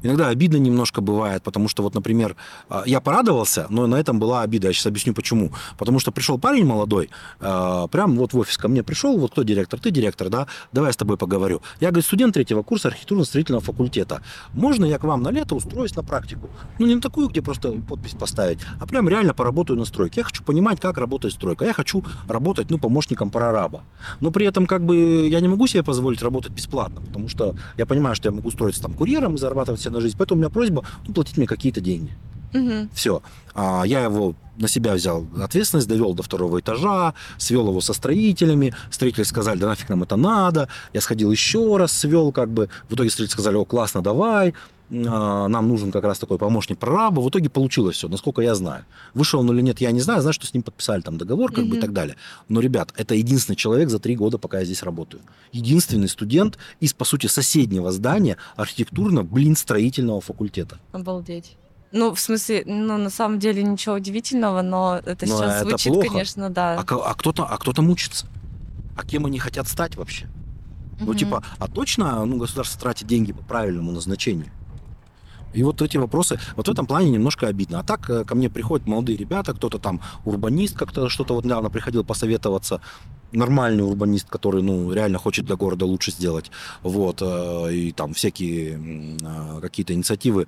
Иногда 0.03 0.29
обидно 0.29 0.57
немножко 0.57 1.01
бывает, 1.01 1.43
потому 1.43 1.69
что 1.69 1.83
вот, 1.83 1.95
например, 1.95 2.37
а, 2.69 2.83
я 2.87 3.01
порадовался, 3.01 3.67
но 3.71 3.87
на 3.87 3.97
этом 3.97 4.19
была 4.19 4.43
обида. 4.43 4.69
Я 4.69 4.73
сейчас 4.73 4.87
объясню 4.87 5.15
почему. 5.15 5.53
Потому 5.79 5.99
что 5.99 6.13
пришел 6.13 6.39
парень 6.39 6.65
молодой, 6.65 7.11
а, 7.41 7.87
прям 7.89 8.17
вот 8.17 8.33
в 8.33 8.39
офис 8.39 8.57
ко 8.57 8.69
мне 8.69 8.83
пришел, 8.83 9.19
вот 9.19 9.33
кто 9.33 9.43
директор, 9.43 9.79
ты 9.79 9.91
директор, 9.91 10.29
да, 10.29 10.47
давай 10.73 10.89
я 10.89 10.93
с 10.93 10.97
тобой 10.97 11.17
поговорю. 11.17 11.63
Я, 11.81 11.91
говорю, 11.91 12.03
студент 12.03 12.35
третьего 12.35 12.63
курса 12.63 12.89
архитектурно-строительного 12.89 13.61
факультета. 13.61 14.23
Можно 14.53 14.85
я 14.85 14.99
к 14.99 15.05
вам 15.05 15.23
на 15.23 15.31
лето 15.31 15.55
устроюсь 15.55 15.95
на 15.97 16.03
практику? 16.03 16.49
Ну, 16.79 16.87
не 16.87 16.95
на 16.95 17.01
такую, 17.01 17.29
где 17.29 17.43
просто 17.43 17.73
подпись 17.73 18.13
поставить, 18.13 18.59
а 18.81 18.87
прям 18.87 19.09
реально 19.09 19.35
поработаю 19.35 19.79
на 19.79 19.85
стройке. 19.85 20.21
Я 20.21 20.25
хочу 20.25 20.43
понимать, 20.43 20.81
как 20.81 20.99
работает 20.99 21.35
стройка. 21.35 21.65
Я 21.65 21.73
хочу 21.73 22.05
работать, 22.29 22.71
ну, 22.71 22.79
помощником 22.79 23.31
прораба. 23.31 23.83
Но 24.21 24.31
при 24.31 24.47
этом, 24.47 24.67
как 24.67 24.85
бы, 24.85 25.29
я 25.29 25.41
не 25.41 25.49
могу 25.49 25.67
себе 25.67 25.83
позволить 25.83 26.23
работать 26.23 26.53
бесплатно, 26.53 27.01
потому 27.01 27.29
что 27.29 27.55
я 27.77 27.87
понимаю, 27.87 28.17
что 28.17 28.29
я 28.29 28.33
могу 28.33 28.49
устроиться 28.49 28.83
там 28.83 28.95
курьером 28.95 29.35
и 29.35 29.39
зарабатывать 29.39 29.81
себе 29.81 29.92
на 29.93 30.01
жизнь. 30.01 30.17
Поэтому 30.19 30.39
у 30.39 30.43
меня 30.43 30.51
просьба 30.51 30.85
ну, 31.07 31.15
платить 31.15 31.37
мне 31.37 31.47
какие-то 31.47 31.81
деньги. 31.81 32.13
Мгм. 32.53 32.91
Все. 32.93 33.23
А, 33.55 33.83
я 33.85 34.05
его 34.05 34.35
на 34.57 34.69
себя 34.69 34.95
взял 34.95 35.27
ответственность, 35.41 35.89
довел 35.89 36.15
до 36.15 36.23
второго 36.23 36.61
этажа, 36.61 37.15
свел 37.39 37.69
его 37.69 37.81
со 37.81 37.93
строителями. 37.93 38.75
Строители 38.91 39.23
сказали, 39.23 39.59
да 39.59 39.69
нафиг 39.69 39.89
нам 39.89 40.03
это 40.03 40.17
надо. 40.17 40.69
Я 40.93 41.01
сходил 41.01 41.31
еще 41.31 41.77
раз, 41.77 41.93
свел 41.93 42.33
как 42.33 42.51
бы. 42.51 42.69
В 42.89 42.95
итоге 42.95 43.11
строители 43.11 43.33
сказали, 43.33 43.57
о, 43.57 43.65
классно, 43.65 44.03
давай. 44.03 44.55
А, 45.09 45.49
Нам 45.49 45.69
нужен 45.69 45.91
как 45.91 46.05
раз 46.05 46.19
такой 46.19 46.39
помощник 46.39 46.79
прораба. 46.79 47.21
В 47.21 47.29
итоге 47.29 47.49
получилось 47.49 47.97
все, 47.97 48.09
насколько 48.09 48.43
я 48.43 48.55
знаю. 48.55 48.85
Вышел 49.15 49.41
он 49.41 49.51
или 49.53 49.63
нет, 49.63 49.81
я 49.81 49.91
не 49.91 50.01
знаю. 50.01 50.21
Знаю, 50.21 50.35
что 50.35 50.47
с 50.47 50.53
ним 50.53 50.63
подписали 50.63 51.01
там 51.01 51.17
договор 51.17 51.51
как 51.53 51.67
бы 51.67 51.77
и 51.79 51.81
так 51.81 51.93
далее. 51.93 52.17
Но, 52.49 52.61
ребят, 52.61 52.93
это 52.97 53.15
единственный 53.15 53.57
человек 53.57 53.89
за 53.89 53.99
три 53.99 54.17
года, 54.17 54.39
пока 54.39 54.59
я 54.59 54.65
здесь 54.65 54.83
работаю. 54.83 55.23
Единственный 55.53 56.09
студент 56.09 56.59
из, 56.81 56.93
по 56.93 57.05
сути, 57.05 57.27
соседнего 57.27 57.91
здания 57.91 58.37
архитектурно, 58.57 59.25
блин, 59.25 59.57
строительного 59.57 60.21
факультета. 60.21 60.79
Обалдеть. 60.93 61.57
Ну, 61.91 62.15
в 62.15 62.21
смысле, 62.21 62.63
ну, 62.67 62.97
на 62.97 63.11
самом 63.11 63.39
деле 63.39 63.63
ничего 63.63 63.97
удивительного, 63.97 64.63
но 64.63 65.01
это 65.05 65.27
Но 65.27 65.37
сейчас 65.39 65.57
это 65.61 65.69
звучит, 65.69 65.93
плохо. 65.93 66.09
конечно, 66.09 66.49
да. 66.51 66.75
А, 66.79 66.81
а 66.81 67.15
кто-то, 67.15 67.45
а 67.45 67.59
кто-то 67.59 67.83
мучится. 67.83 68.27
А 68.97 69.05
кем 69.05 69.27
они 69.27 69.39
хотят 69.39 69.69
стать 69.69 69.97
вообще? 69.97 70.27
Ну, 71.01 71.09
Мгм. 71.09 71.17
типа, 71.17 71.43
а 71.59 71.69
точно 71.69 72.25
ну, 72.25 72.39
государство 72.39 72.81
тратит 72.81 73.07
деньги 73.09 73.33
по 73.33 73.43
правильному 73.43 73.93
назначению? 73.93 74.47
И 75.53 75.63
вот 75.63 75.83
эти 75.83 75.97
вопросы, 75.97 76.39
вот 76.57 76.69
в 76.69 76.71
этом 76.71 76.87
плане 76.87 77.11
немножко 77.11 77.49
обидно. 77.49 77.81
А 77.81 77.83
так 77.83 78.09
э, 78.11 78.25
ко 78.25 78.35
мне 78.35 78.49
приходят 78.51 78.87
молодые 78.87 79.17
ребята, 79.17 79.55
кто-то 79.55 79.79
там 79.79 80.01
урбанист 80.25 80.77
как-то 80.77 81.09
что-то 81.09 81.35
вот 81.35 81.45
недавно 81.45 81.71
приходил 81.71 82.05
посоветоваться, 82.05 82.81
нормальный 83.33 83.83
урбанист, 83.83 84.29
который, 84.29 84.63
ну, 84.63 84.93
реально 84.93 85.19
хочет 85.19 85.47
для 85.47 85.57
города 85.57 85.87
лучше 85.87 86.11
сделать. 86.11 86.51
Вот, 86.83 87.19
э, 87.21 87.75
и 87.75 87.93
там 87.93 88.15
всякие 88.15 89.17
э, 89.21 89.61
какие-то 89.61 89.95
инициативы, 89.95 90.47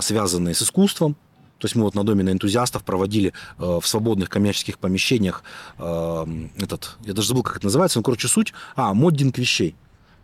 связанные 0.00 0.54
с 0.54 0.62
искусством. 0.62 1.16
То 1.58 1.66
есть 1.66 1.74
мы 1.74 1.84
вот 1.84 1.94
на 1.94 2.04
доме 2.04 2.22
на 2.22 2.30
энтузиастов 2.30 2.84
проводили 2.84 3.32
э, 3.58 3.78
в 3.80 3.86
свободных 3.86 4.28
коммерческих 4.28 4.78
помещениях 4.78 5.42
э, 5.78 6.26
этот, 6.58 6.96
я 7.04 7.14
даже 7.14 7.28
забыл, 7.28 7.42
как 7.42 7.56
это 7.56 7.66
называется, 7.66 7.98
ну, 7.98 8.02
короче, 8.02 8.28
суть, 8.28 8.52
а, 8.74 8.92
моддинг 8.92 9.38
вещей. 9.38 9.74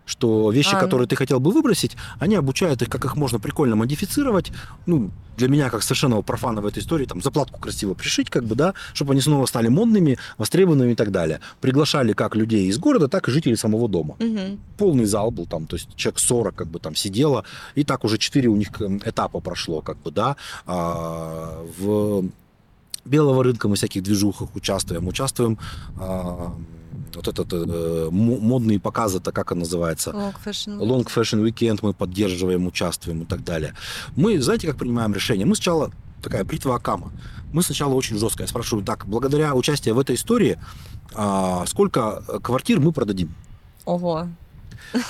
Что 0.04 0.50
вещи, 0.50 0.74
А, 0.74 0.80
которые 0.80 1.06
ты 1.06 1.14
хотел 1.16 1.38
бы 1.40 1.52
выбросить, 1.52 1.96
они 2.18 2.34
обучают 2.34 2.82
их, 2.82 2.88
как 2.88 3.04
их 3.04 3.16
можно 3.16 3.38
прикольно 3.38 3.76
модифицировать. 3.76 4.50
Ну, 4.86 5.10
для 5.36 5.48
меня, 5.48 5.70
как 5.70 5.82
совершенного 5.82 6.22
профана 6.22 6.60
в 6.60 6.66
этой 6.66 6.80
истории, 6.80 7.06
там, 7.06 7.22
заплатку 7.22 7.58
красиво 7.60 7.94
пришить, 7.94 8.28
как 8.28 8.44
бы, 8.44 8.54
да, 8.54 8.74
чтобы 8.94 9.12
они 9.12 9.20
снова 9.20 9.46
стали 9.46 9.68
модными, 9.68 10.18
востребованными 10.38 10.92
и 10.92 10.94
так 10.94 11.10
далее. 11.10 11.40
Приглашали 11.60 12.12
как 12.12 12.34
людей 12.36 12.66
из 12.68 12.78
города, 12.78 13.08
так 13.08 13.28
и 13.28 13.30
жителей 13.30 13.56
самого 13.56 13.88
дома 13.88 14.16
Мгм. 14.18 14.58
полный 14.76 15.04
зал 15.06 15.30
был 15.30 15.46
там, 15.46 15.66
то 15.66 15.76
есть 15.76 15.88
человек 15.96 16.18
40 16.18 16.54
как 16.54 16.66
бы 16.68 16.78
там 16.80 16.94
сидело, 16.94 17.44
и 17.74 17.84
так 17.84 18.04
уже 18.04 18.18
4 18.18 18.48
у 18.48 18.56
них 18.56 18.68
э, 18.80 18.98
этапа 19.06 19.40
прошло, 19.40 19.80
как 19.80 19.96
бы, 19.98 20.10
да, 20.10 20.36
А, 20.66 21.64
в 21.78 22.24
белого 23.04 23.42
рынка 23.44 23.68
мы 23.68 23.76
всяких 23.76 24.02
движухах 24.02 24.54
участвуем, 24.54 25.08
участвуем 25.08 25.58
а, 25.98 26.54
вот 27.16 27.28
этот 27.28 27.52
э, 27.52 28.09
мо- 28.10 28.39
модные 28.39 28.78
показы, 28.80 29.18
это 29.18 29.32
как 29.32 29.52
он 29.52 29.59
называется, 29.60 30.10
Long 30.10 30.34
fashion. 30.44 30.78
Long 30.78 31.05
Fashion 31.06 31.43
Weekend 31.44 31.78
мы 31.82 31.93
поддерживаем, 31.94 32.66
участвуем 32.66 33.22
и 33.22 33.24
так 33.24 33.44
далее. 33.44 33.74
Мы, 34.16 34.40
знаете, 34.40 34.66
как 34.66 34.76
принимаем 34.76 35.14
решение? 35.14 35.47
Мы 35.47 35.55
сначала 35.56 35.90
такая 36.22 36.44
бритва 36.44 36.76
Акама. 36.76 37.10
Мы 37.52 37.62
сначала 37.62 37.94
очень 37.94 38.18
жестко. 38.18 38.43
Я 38.43 38.47
спрашиваю, 38.48 38.84
так, 38.84 39.06
благодаря 39.06 39.55
участию 39.55 39.94
в 39.94 39.98
этой 39.98 40.14
истории, 40.16 40.59
а, 41.14 41.64
сколько 41.66 42.22
квартир 42.43 42.80
мы 42.80 42.93
продадим? 42.93 43.34
Ого. 43.84 44.28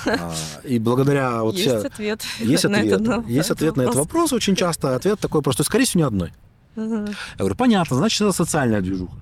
А, 0.07 0.33
И 0.65 0.79
благодаря 0.79 1.43
вот 1.43 1.55
Есть 1.57 1.69
вся- 1.69 1.87
ответ. 1.87 2.23
есть 2.41 2.65
на 2.65 2.79
ответ, 2.79 3.01
этот, 3.01 3.29
есть 3.29 3.51
ответ 3.51 3.77
на 3.77 3.83
этот 3.83 3.97
вопрос. 3.97 4.33
Очень 4.33 4.55
часто 4.57 4.95
ответ 4.97 5.19
такой 5.21 5.43
просто, 5.43 5.65
скорее 5.65 5.85
всего, 5.85 6.01
ни 6.01 6.07
одной. 6.07 6.33
Мгм. 6.77 7.07
Я 7.07 7.15
говорю, 7.39 7.55
понятно, 7.57 7.97
значит, 7.97 8.21
это 8.23 8.33
социальная 8.33 8.81
движуха. 8.81 9.15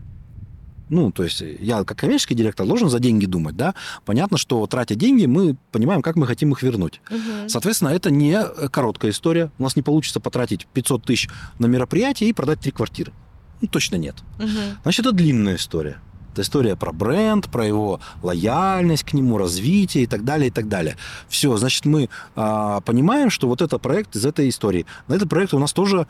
Ну, 0.91 1.13
то 1.13 1.23
есть 1.23 1.41
я 1.61 1.85
как 1.85 1.99
коммерческий 1.99 2.35
директор 2.35 2.67
должен 2.67 2.91
за 2.91 2.99
деньги 2.99 3.25
думать, 3.25 3.57
да? 3.57 3.75
Понятно, 4.05 4.37
что 4.37 4.67
тратя 4.67 4.97
деньги, 4.97 5.25
мы 5.27 5.57
понимаем, 5.71 6.03
как 6.03 6.17
мы 6.17 6.27
хотим 6.27 6.53
их 6.53 6.63
вернуть. 6.63 7.01
Мгм. 7.09 7.49
Соответственно, 7.49 7.91
это 7.91 8.11
не 8.11 8.43
короткая 8.71 9.13
история. 9.13 9.53
У 9.59 9.63
нас 9.63 9.77
не 9.77 9.83
получится 9.83 10.19
потратить 10.19 10.67
500 10.67 11.05
тысяч 11.05 11.31
на 11.61 11.67
мероприятие 11.67 12.29
и 12.29 12.33
продать 12.33 12.61
три 12.61 12.73
квартиры. 12.73 13.13
Ну, 13.61 13.69
точно 13.69 13.97
нет. 13.97 14.17
Мгм. 14.39 14.79
Значит, 14.83 15.07
это 15.07 15.13
длинная 15.13 15.57
история. 15.57 15.99
Это 16.33 16.43
история 16.43 16.75
про 16.75 16.93
бренд, 16.93 17.49
про 17.49 17.65
его 17.65 18.01
лояльность 18.23 19.05
к 19.05 19.13
нему, 19.13 19.39
развитие 19.39 20.05
и 20.05 20.07
так 20.07 20.25
далее, 20.25 20.49
и 20.49 20.51
так 20.51 20.69
далее. 20.69 20.97
Все, 21.29 21.57
значит, 21.57 21.85
мы 21.85 22.09
а, 22.35 22.81
понимаем, 22.81 23.31
что 23.31 23.47
вот 23.47 23.63
это 23.63 23.79
проект 23.79 24.17
из 24.17 24.27
этой 24.27 24.49
истории. 24.49 24.87
На 25.07 25.15
этот 25.15 25.29
проект 25.29 25.55
у 25.55 25.59
нас 25.61 25.73
тоже 25.73 26.09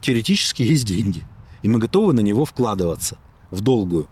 теоретически 0.00 0.62
есть 0.62 0.86
деньги. 0.86 1.24
И 1.62 1.68
мы 1.68 1.78
готовы 1.78 2.12
на 2.12 2.20
него 2.20 2.44
вкладываться 2.44 3.18
в 3.50 3.60
долгую. 3.60 4.08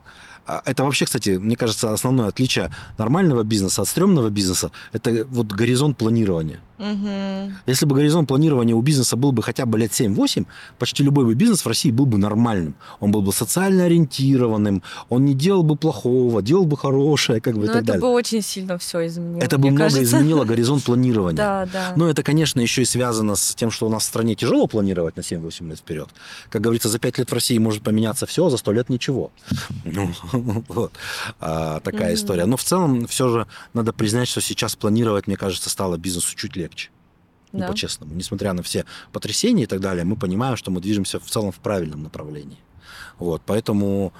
А 0.47 0.62
Это 0.65 0.85
вообще, 0.85 1.05
кстати, 1.05 1.31
мне 1.31 1.56
кажется, 1.56 1.93
основное 1.93 2.28
отличие 2.28 2.70
нормального 2.97 3.43
бизнеса 3.43 3.82
от 3.82 3.89
стрёмного 3.89 4.31
бизнеса– 4.31 4.70
это 4.93 5.27
вот 5.28 5.52
горизонт 5.52 5.98
планирования. 5.98 6.60
Угу. 6.78 7.52
Если 7.66 7.86
бы 7.86 7.96
горизонт 7.96 8.28
планирования 8.28 8.74
у 8.74 8.82
бизнеса 8.82 9.16
был 9.16 9.32
бы 9.32 9.42
хотя 9.42 9.66
бы 9.66 9.78
лет 9.78 9.90
7-8, 9.90 10.46
почти 10.78 11.02
любой 11.02 11.24
бы 11.24 11.34
бизнес 11.34 11.64
в 11.64 11.68
России 11.68 11.90
был 11.90 12.06
бы 12.06 12.18
нормальным. 12.18 12.74
Он 13.00 13.10
был 13.10 13.22
бы 13.22 13.32
социально 13.32 13.84
ориентированным, 13.84 14.82
он 15.09 15.24
не 15.24 15.34
делал 15.34 15.62
бы 15.62 15.76
плохого, 15.76 16.40
делал 16.42 16.66
бы 16.66 16.76
хорошее, 16.76 17.40
как 17.40 17.56
бы 17.56 17.64
и 17.64 17.66
Но 17.66 17.72
так 17.72 17.82
это 17.82 17.86
далее. 17.86 18.00
бы 18.02 18.09
очень 18.10 18.42
сильно 18.42 18.78
все 18.78 19.06
изменило. 19.06 19.42
Это 19.42 19.59
бы 19.59 19.70
много 19.70 19.84
кажется. 19.84 20.05
изменило 20.05 20.44
горизонт 20.44 20.84
планирования. 20.84 21.38
Да, 21.48 21.66
да. 21.72 21.92
Но 21.96 22.09
это, 22.09 22.22
конечно, 22.22 22.60
еще 22.60 22.82
и 22.82 22.84
связано 22.84 23.36
с 23.36 23.55
тем, 23.55 23.70
что 23.70 23.86
у 23.86 23.90
нас 23.90 24.02
в 24.02 24.06
стране 24.06 24.34
тяжело 24.34 24.66
планировать 24.66 25.16
на 25.16 25.20
7-8 25.20 25.68
лет 25.68 25.78
вперед. 25.78 26.09
Как 26.50 26.62
говорится, 26.62 26.88
за 26.88 26.98
5 26.98 27.18
лет 27.18 27.30
в 27.30 27.32
России 27.32 27.59
может 27.59 27.82
поменяться 27.82 28.26
все, 28.26 28.46
а 28.46 28.50
за 28.50 28.56
100 28.56 28.72
лет 28.72 28.88
ничего. 28.88 29.30
Ну, 29.84 30.12
вот. 30.68 30.92
А, 31.40 31.80
такая 31.80 32.14
история. 32.14 32.44
Но 32.46 32.56
в 32.56 32.64
целом 32.64 33.06
все 33.06 33.28
же 33.28 33.46
надо 33.74 33.92
признать, 33.92 34.28
что 34.28 34.40
сейчас 34.40 34.76
планировать, 34.76 35.26
мне 35.26 35.36
кажется, 35.36 35.70
стало 35.70 35.96
бизнесу 35.96 36.36
чуть 36.36 36.56
легче. 36.56 36.67
Ну, 37.52 37.60
Да. 37.60 37.68
по-честному. 37.68 38.14
Несмотря 38.14 38.52
на 38.52 38.62
все 38.62 38.84
потрясения 39.12 39.64
и 39.64 39.66
так 39.66 39.80
далее, 39.80 40.04
мы 40.04 40.16
понимаем, 40.16 40.56
что 40.56 40.70
мы 40.70 40.80
движемся 40.80 41.18
в 41.18 41.24
целом 41.24 41.50
в 41.50 41.56
правильном 41.56 42.02
направлении. 42.02 42.58
Вот, 43.18 43.42
поэтому 43.44 44.12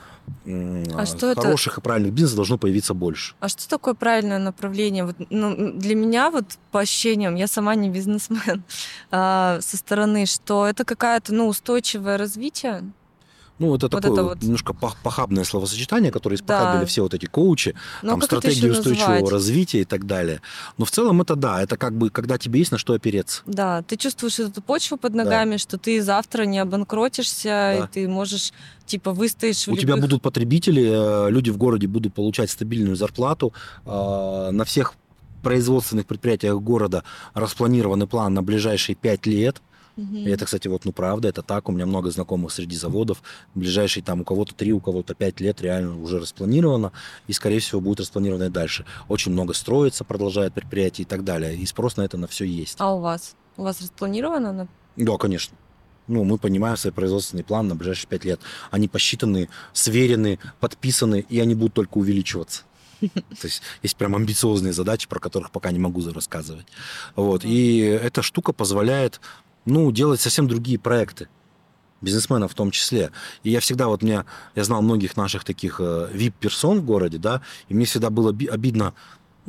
А 0.95 1.07
что 1.07 1.31
это? 1.31 1.41
хороших 1.41 1.79
и 1.79 1.81
правильных 1.81 2.13
бизнесов 2.13 2.37
должно 2.37 2.59
появиться 2.59 2.95
больше. 2.95 3.35
А 3.41 3.49
что 3.49 3.69
такое 3.69 3.95
правильное 3.95 4.39
направление? 4.39 5.05
Вот, 5.05 5.17
ну, 5.31 5.73
для 5.73 5.95
меня, 5.95 6.31
вот 6.31 6.59
по 6.71 6.81
ощущениям, 6.81 7.35
я 7.37 7.47
сама 7.47 7.75
не 7.75 7.89
бизнесмен, 7.91 8.63
а, 9.11 9.61
со 9.61 9.77
стороны, 9.77 10.27
что 10.27 10.67
это 10.67 10.85
какая-то 10.85 11.35
ну, 11.35 11.49
устойчивое 11.49 12.19
развитие. 12.19 12.83
Ну, 13.59 13.75
это 13.75 13.87
Вот 13.87 13.91
такое 14.03 14.13
это 14.13 14.23
вот 14.25 14.43
немножко 14.43 14.73
пох- 14.73 14.97
похабное 15.03 15.45
словосочетание, 15.45 16.13
которое 16.13 16.37
испохабили 16.37 16.81
Да. 16.83 16.87
все 16.87 17.03
вот 17.03 17.15
эти 17.15 17.27
коучи, 17.27 17.75
Ну, 18.03 18.11
там 18.11 18.21
как 18.21 18.29
это 18.33 18.41
стратегию 18.41 18.71
еще 18.71 18.81
устойчивого 18.81 19.11
назвать? 19.15 19.33
развития 19.33 19.81
и 19.81 19.85
так 19.85 20.07
далее. 20.07 20.41
Но 20.77 20.85
в 20.85 20.91
целом 20.91 21.21
это 21.23 21.35
да, 21.37 21.63
это 21.63 21.77
как 21.77 21.97
бы 21.97 22.11
когда 22.11 22.39
тебе 22.39 22.61
есть 22.61 22.71
на 22.73 22.79
что 22.79 22.93
опереться. 22.93 23.43
Да, 23.47 23.83
ты 23.83 23.97
чувствуешь 23.97 24.39
эту 24.39 24.63
почву 24.63 24.97
под 24.97 25.13
Да. 25.13 25.25
ногами, 25.25 25.57
что 25.57 25.77
ты 25.79 26.01
завтра 26.03 26.45
не 26.45 26.59
обанкротишься, 26.59 27.49
Да. 27.49 27.85
и 27.85 27.89
ты 27.89 28.09
можешь, 28.09 28.53
типа, 28.87 29.13
выстоишь 29.13 29.67
У 29.69 29.77
тебя 29.77 29.95
любых- 29.95 30.03
будут 30.11 30.23
потребители, 30.23 31.27
э, 31.27 31.31
люди 31.31 31.51
в 31.51 31.57
городе 31.57 31.87
будут 31.89 32.15
получать 32.15 32.51
стабильную 32.51 32.97
зарплату. 32.97 33.53
э, 33.87 34.51
На 34.53 34.65
всех 34.65 34.95
производственных 35.43 36.07
предприятиях 36.07 36.57
города 36.61 37.05
распланированный 37.35 38.07
план 38.07 38.35
на 38.35 38.43
ближайшие 38.43 38.97
пять 38.97 39.27
лет. 39.27 39.61
Мгм. 39.99 40.17
И 40.19 40.31
это, 40.31 40.45
кстати, 40.45 40.69
вот 40.69 40.85
ну 40.85 40.93
правда, 40.93 41.27
это 41.29 41.43
так. 41.43 41.69
У 41.69 41.73
меня 41.73 41.85
много 41.85 42.11
знакомых 42.11 42.53
среди 42.53 42.77
заводов. 42.77 43.21
Ближайшие 43.57 44.03
там 44.03 44.21
у 44.21 44.25
кого-то 44.25 44.55
три, 44.55 44.73
у 44.73 44.81
кого-то 44.81 45.15
пять 45.15 45.41
лет 45.41 45.61
реально 45.61 46.01
уже 46.01 46.21
распланировано. 46.21 46.93
И, 47.27 47.33
скорее 47.33 47.59
всего, 47.59 47.81
будет 47.81 47.99
распланировано 48.01 48.45
и 48.45 48.49
дальше. 48.49 48.85
Очень 49.09 49.33
много 49.33 49.55
строится, 49.55 50.05
продолжает 50.05 50.55
предприятие 50.55 51.03
и 51.05 51.09
так 51.09 51.25
далее. 51.25 51.57
И 51.57 51.67
спрос 51.67 51.97
на 51.97 52.03
это 52.03 52.17
на 52.17 52.29
все 52.29 52.45
есть. 52.45 52.77
А 52.79 52.95
у 52.95 53.01
вас? 53.01 53.35
У 53.57 53.65
вас 53.65 53.81
распланировано? 53.81 54.53
на- 54.53 54.69
Да, 54.97 55.17
конечно. 55.17 55.57
Ну, 56.07 56.23
мы 56.25 56.39
понимаем 56.39 56.77
свой 56.77 56.93
производственный 56.93 57.43
план 57.45 57.67
на 57.67 57.75
ближайшие 57.75 58.09
пять 58.09 58.25
лет. 58.25 58.41
Они 58.71 58.87
посчитаны, 58.87 59.49
сверены, 59.73 60.39
подписаны, 60.61 61.27
и 61.29 61.41
они 61.41 61.55
будут 61.57 61.75
только 61.75 61.99
увеличиваться. 61.99 62.63
То 63.01 63.45
есть 63.45 63.63
есть 63.83 63.97
прям 63.97 64.17
амбициозные 64.17 64.73
задачи, 64.73 65.07
про 65.09 65.21
которых 65.21 65.51
пока 65.51 65.71
не 65.71 65.79
могу 65.79 66.03
рассказывать. 66.13 66.67
Вот. 67.15 67.45
И 67.45 67.79
эта 67.79 68.23
штука 68.23 68.53
позволяет 68.53 69.21
ну, 69.69 69.91
делать 69.93 70.21
совсем 70.21 70.49
другие 70.49 70.79
проекты 70.79 71.29
бизнесменов 72.01 72.53
в 72.53 72.55
том 72.55 72.71
числе. 72.71 73.11
И 73.43 73.51
я 73.51 73.61
всегда, 73.61 73.89
вот 73.89 74.03
мне, 74.03 74.25
я 74.55 74.65
знал 74.65 74.83
многих 74.83 75.17
наших 75.17 75.45
таких 75.45 75.81
э, 75.81 76.09
VIP-персон 76.13 76.81
в 76.81 76.85
городе, 76.85 77.19
да, 77.19 77.43
и 77.69 77.75
мне 77.75 77.85
всегда 77.87 78.11
было 78.11 78.33
би- 78.33 78.47
обидно 78.47 78.95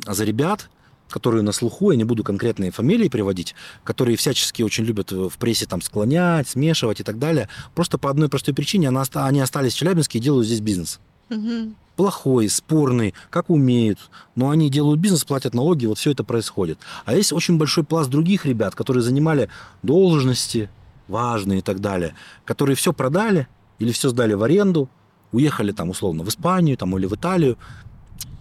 за 0.04 0.24
ребят, 0.24 0.68
которые 1.08 1.42
на 1.42 1.52
слуху, 1.52 1.90
я 1.90 1.96
не 1.96 2.04
буду 2.04 2.24
конкретные 2.24 2.70
фамилии 2.70 3.08
приводить, 3.08 3.54
которые 3.84 4.16
всячески 4.16 4.62
очень 4.62 4.84
любят 4.84 5.12
в 5.12 5.36
прессе 5.38 5.66
там 5.66 5.82
склонять, 5.82 6.48
смешивать 6.48 7.00
и 7.00 7.04
так 7.04 7.18
далее. 7.18 7.48
Просто 7.74 7.98
по 7.98 8.10
одной 8.10 8.28
простой 8.28 8.54
причине 8.54 8.88
они 8.88 9.40
остались 9.40 9.74
в 9.74 9.76
Челябинске 9.76 10.18
и 10.18 10.22
делают 10.22 10.46
здесь 10.46 10.60
бизнес. 10.60 11.00
Мгм. 11.30 11.76
Плохой, 11.96 12.48
спорный, 12.48 13.14
как 13.30 13.50
умеют, 13.50 13.98
но 14.34 14.50
они 14.50 14.70
делают 14.70 15.00
бизнес, 15.00 15.24
платят 15.24 15.54
налоги, 15.54 15.86
вот 15.86 15.98
все 15.98 16.10
это 16.12 16.24
происходит. 16.24 16.78
А 17.04 17.14
есть 17.14 17.32
очень 17.32 17.58
большой 17.58 17.84
пласт 17.84 18.10
других 18.10 18.46
ребят, 18.46 18.74
которые 18.74 19.02
занимали 19.02 19.48
должности 19.82 20.70
важные 21.08 21.60
и 21.60 21.62
так 21.62 21.80
далее, 21.80 22.14
которые 22.44 22.76
все 22.76 22.92
продали 22.92 23.48
или 23.78 23.92
все 23.92 24.08
сдали 24.08 24.34
в 24.34 24.42
аренду, 24.42 24.88
уехали 25.32 25.72
там 25.72 25.90
условно 25.90 26.24
в 26.24 26.28
Испанию 26.28 26.76
там, 26.76 26.96
или 26.96 27.06
в 27.06 27.14
Италию, 27.14 27.58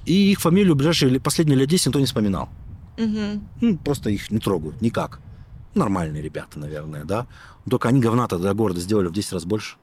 и 0.05 0.31
их 0.31 0.39
фамилию 0.39 0.75
ближайшие 0.75 1.19
последние 1.19 1.57
лет 1.57 1.69
10 1.69 1.87
никто 1.87 1.99
не 1.99 2.05
вспоминал. 2.05 2.49
Мгм. 2.97 3.47
Ну, 3.61 3.77
просто 3.77 4.09
их 4.09 4.31
не 4.31 4.39
трогают 4.39 4.81
никак. 4.81 5.19
Нормальные 5.75 6.21
ребята, 6.21 6.59
наверное, 6.59 7.05
да. 7.05 7.27
Только 7.69 7.89
они 7.89 7.99
говна-то 7.99 8.37
для 8.37 8.53
города 8.53 8.79
сделали 8.79 9.07
в 9.07 9.13
10 9.13 9.33
раз 9.33 9.45
больше. 9.45 9.75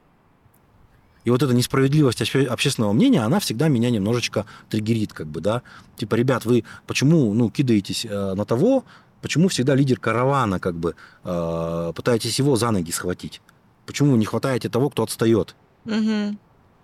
И 1.27 1.31
вот 1.31 1.43
эта 1.43 1.53
несправедливость 1.53 2.23
обще- 2.23 2.47
общественного 2.47 2.93
мнения, 2.93 3.21
она 3.21 3.41
всегда 3.41 3.67
меня 3.67 3.91
немножечко 3.91 4.47
триггерит, 4.71 5.13
как 5.13 5.27
бы, 5.27 5.41
да. 5.41 5.63
Типа, 5.97 6.15
ребят, 6.15 6.45
вы 6.45 6.63
почему, 6.87 7.35
ну, 7.35 7.51
кидаетесь 7.51 8.07
э, 8.09 8.35
на 8.35 8.45
того, 8.45 8.85
почему 9.23 9.49
всегда 9.49 9.75
лидер 9.75 9.99
каравана, 9.99 10.61
как 10.61 10.77
бы, 10.77 10.95
э, 11.25 11.93
пытаетесь 11.97 12.39
его 12.39 12.55
за 12.55 12.71
ноги 12.71 12.93
схватить? 12.93 13.43
Почему 13.87 14.13
вы 14.13 14.19
не 14.19 14.25
хватаете 14.25 14.69
того, 14.69 14.89
кто 14.89 15.03
отстает? 15.03 15.57
Мгм. 15.85 16.39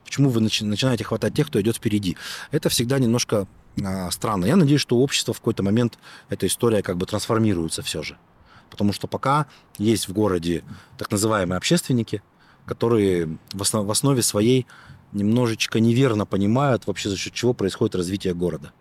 Почему 0.05 0.28
вы 0.28 0.40
начи- 0.40 0.64
начинаете 0.64 1.05
хватать 1.05 1.35
тех, 1.35 1.47
кто 1.47 1.60
идет 1.60 1.77
впереди? 1.77 2.16
Это 2.51 2.69
всегда 2.69 2.98
немножко 2.98 3.47
а, 3.85 4.10
странно. 4.10 4.47
Я 4.47 4.56
надеюсь, 4.56 4.81
что 4.81 4.97
у 4.97 5.02
общества 5.05 5.32
в 5.32 5.39
какой-то 5.39 5.62
момент 5.62 6.01
эта 6.31 6.48
история 6.48 6.82
как 6.82 6.97
бы 6.97 7.06
трансформируется 7.06 7.82
все 7.82 8.02
же. 8.02 8.19
Потому 8.70 8.93
что 8.93 9.06
пока 9.06 9.47
есть 9.78 10.09
в 10.09 10.12
городе 10.12 10.64
так 10.98 11.12
называемые 11.12 11.59
общественники, 11.59 12.23
которые 12.67 13.39
в, 13.53 13.63
основ- 13.63 13.85
в 13.85 13.91
основе 13.91 14.23
своей 14.23 14.67
немножечко 15.13 15.81
неверно 15.81 16.27
понимают 16.27 16.87
вообще 16.87 17.09
за 17.09 17.17
счет 17.17 17.35
чего 17.35 17.53
происходит 17.53 17.95
развитие 17.95 18.35
города. 18.35 18.73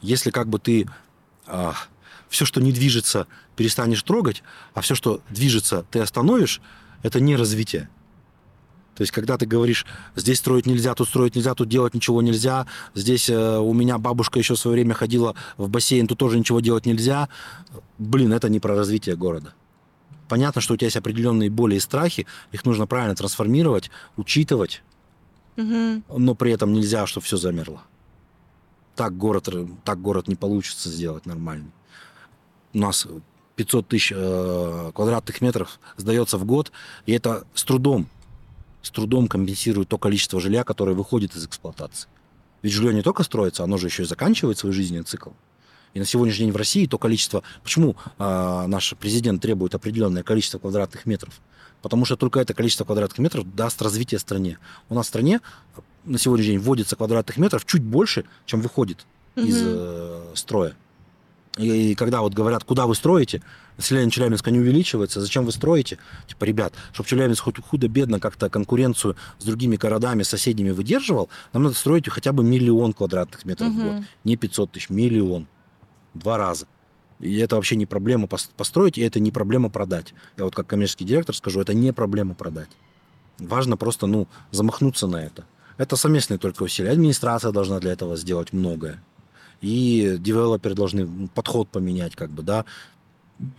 Если 0.00 0.30
как 0.30 0.48
бы 0.48 0.58
ты 0.58 0.86
все, 2.28 2.44
что 2.44 2.60
не 2.60 2.72
движется, 2.72 3.26
перестанешь 3.56 4.02
трогать, 4.02 4.42
а 4.74 4.80
все, 4.80 4.94
что 4.94 5.20
движется, 5.30 5.84
ты 5.90 6.00
остановишь, 6.00 6.60
это 7.02 7.20
не 7.20 7.36
развитие. 7.36 7.88
То 8.94 9.02
есть, 9.02 9.12
когда 9.12 9.36
ты 9.36 9.44
говоришь, 9.44 9.86
здесь 10.14 10.38
строить 10.38 10.66
нельзя, 10.66 10.94
тут 10.94 11.08
строить 11.08 11.34
нельзя, 11.34 11.54
тут 11.54 11.68
делать 11.68 11.94
ничего 11.94 12.22
нельзя, 12.22 12.66
здесь 12.94 13.28
э, 13.28 13.58
у 13.58 13.72
меня 13.72 13.98
бабушка 13.98 14.38
еще 14.38 14.54
в 14.54 14.58
свое 14.58 14.76
время 14.76 14.94
ходила 14.94 15.34
в 15.56 15.68
бассейн, 15.68 16.06
тут 16.06 16.18
тоже 16.18 16.38
ничего 16.38 16.60
делать 16.60 16.86
нельзя, 16.86 17.28
блин, 17.98 18.32
это 18.32 18.48
не 18.48 18.60
про 18.60 18.76
развитие 18.76 19.16
города. 19.16 19.52
Понятно, 20.34 20.60
что 20.60 20.74
у 20.74 20.76
тебя 20.76 20.86
есть 20.86 20.96
определенные 20.96 21.48
боли 21.48 21.76
и 21.76 21.78
страхи, 21.78 22.26
их 22.50 22.64
нужно 22.64 22.88
правильно 22.88 23.14
трансформировать, 23.14 23.88
учитывать, 24.16 24.82
Мгм. 25.54 26.02
но 26.08 26.34
при 26.34 26.50
этом 26.50 26.72
нельзя, 26.72 27.06
чтобы 27.06 27.24
все 27.24 27.36
замерло. 27.36 27.82
Так 28.96 29.16
город, 29.16 29.48
так 29.84 30.02
город 30.02 30.26
не 30.26 30.34
получится 30.34 30.88
сделать 30.88 31.24
нормально. 31.24 31.70
У 32.72 32.78
нас 32.78 33.06
500 33.54 33.86
тысяч 33.86 34.12
э, 34.12 34.90
квадратных 34.92 35.40
метров 35.40 35.78
сдается 35.96 36.36
в 36.36 36.44
год, 36.44 36.72
и 37.06 37.12
это 37.12 37.44
с 37.54 37.62
трудом, 37.62 38.08
с 38.82 38.90
трудом 38.90 39.28
компенсирует 39.28 39.88
то 39.88 39.98
количество 39.98 40.40
жилья, 40.40 40.64
которое 40.64 40.96
выходит 40.96 41.36
из 41.36 41.46
эксплуатации. 41.46 42.08
Ведь 42.62 42.72
жилье 42.72 42.92
не 42.92 43.02
только 43.02 43.22
строится, 43.22 43.62
оно 43.62 43.76
же 43.76 43.86
еще 43.86 44.02
и 44.02 44.06
заканчивает 44.06 44.58
свой 44.58 44.72
жизненный 44.72 45.04
цикл. 45.04 45.30
И 45.94 45.98
на 46.00 46.04
сегодняшний 46.04 46.46
день 46.46 46.52
в 46.52 46.56
России 46.56 46.86
то 46.86 46.98
количество... 46.98 47.42
Почему 47.62 47.96
э, 48.18 48.64
наш 48.66 48.94
президент 48.98 49.40
требует 49.40 49.74
определенное 49.74 50.22
количество 50.22 50.58
квадратных 50.58 51.06
метров? 51.06 51.40
Потому 51.82 52.04
что 52.04 52.16
только 52.16 52.40
это 52.40 52.52
количество 52.52 52.84
квадратных 52.84 53.18
метров 53.18 53.54
даст 53.54 53.80
развитие 53.80 54.18
стране. 54.18 54.58
У 54.88 54.94
нас 54.94 55.06
в 55.06 55.08
стране 55.08 55.40
на 56.04 56.18
сегодняшний 56.18 56.54
день 56.54 56.60
вводится 56.60 56.96
квадратных 56.96 57.36
метров 57.36 57.64
чуть 57.64 57.82
больше, 57.82 58.24
чем 58.44 58.60
выходит 58.60 59.06
из 59.36 59.60
Мгм. 59.62 59.70
э, 59.70 60.22
строя. 60.34 60.74
И, 61.58 61.92
и 61.92 61.94
когда 61.94 62.20
вот 62.22 62.34
говорят, 62.34 62.64
куда 62.64 62.86
вы 62.86 62.96
строите, 62.96 63.40
население 63.76 64.10
Челябинска 64.10 64.50
не 64.50 64.58
увеличивается, 64.58 65.20
зачем 65.20 65.44
вы 65.44 65.52
строите? 65.52 65.98
Типа, 66.26 66.44
ребят, 66.44 66.74
чтобы 66.92 67.08
Челябинск 67.08 67.44
хоть 67.44 67.60
худо-бедно 67.62 68.18
как-то 68.18 68.50
конкуренцию 68.50 69.14
с 69.38 69.44
другими 69.44 69.76
городами, 69.76 70.24
соседями 70.24 70.70
выдерживал, 70.70 71.28
нам 71.52 71.62
надо 71.62 71.76
строить 71.76 72.08
хотя 72.08 72.32
бы 72.32 72.42
миллион 72.42 72.92
квадратных 72.92 73.44
метров 73.44 73.68
в 73.68 73.76
год. 73.76 74.02
Не 74.24 74.36
500 74.36 74.72
тысяч, 74.72 74.90
миллион. 74.90 75.46
Два 76.14 76.38
раза. 76.38 76.66
И 77.20 77.36
это 77.38 77.56
вообще 77.56 77.76
не 77.76 77.86
проблема 77.86 78.26
пос- 78.26 78.50
построить, 78.56 78.98
и 78.98 79.02
это 79.02 79.20
не 79.20 79.30
проблема 79.30 79.70
продать. 79.70 80.14
Я 80.36 80.44
вот 80.44 80.54
как 80.54 80.66
коммерческий 80.66 81.04
директор 81.04 81.34
скажу, 81.34 81.60
это 81.60 81.74
не 81.74 81.92
проблема 81.92 82.34
продать. 82.34 82.70
Важно 83.38 83.76
просто, 83.76 84.06
ну, 84.06 84.28
замахнуться 84.50 85.06
на 85.06 85.16
это. 85.16 85.44
Это 85.76 85.96
совместные 85.96 86.38
только 86.38 86.62
усилия. 86.62 86.90
Администрация 86.90 87.50
должна 87.50 87.80
для 87.80 87.92
этого 87.92 88.16
сделать 88.16 88.52
многое. 88.52 89.02
И 89.60 90.16
девелоперы 90.18 90.74
должны 90.74 91.28
подход 91.28 91.68
поменять, 91.68 92.14
как 92.14 92.30
бы, 92.30 92.42
да. 92.42 92.64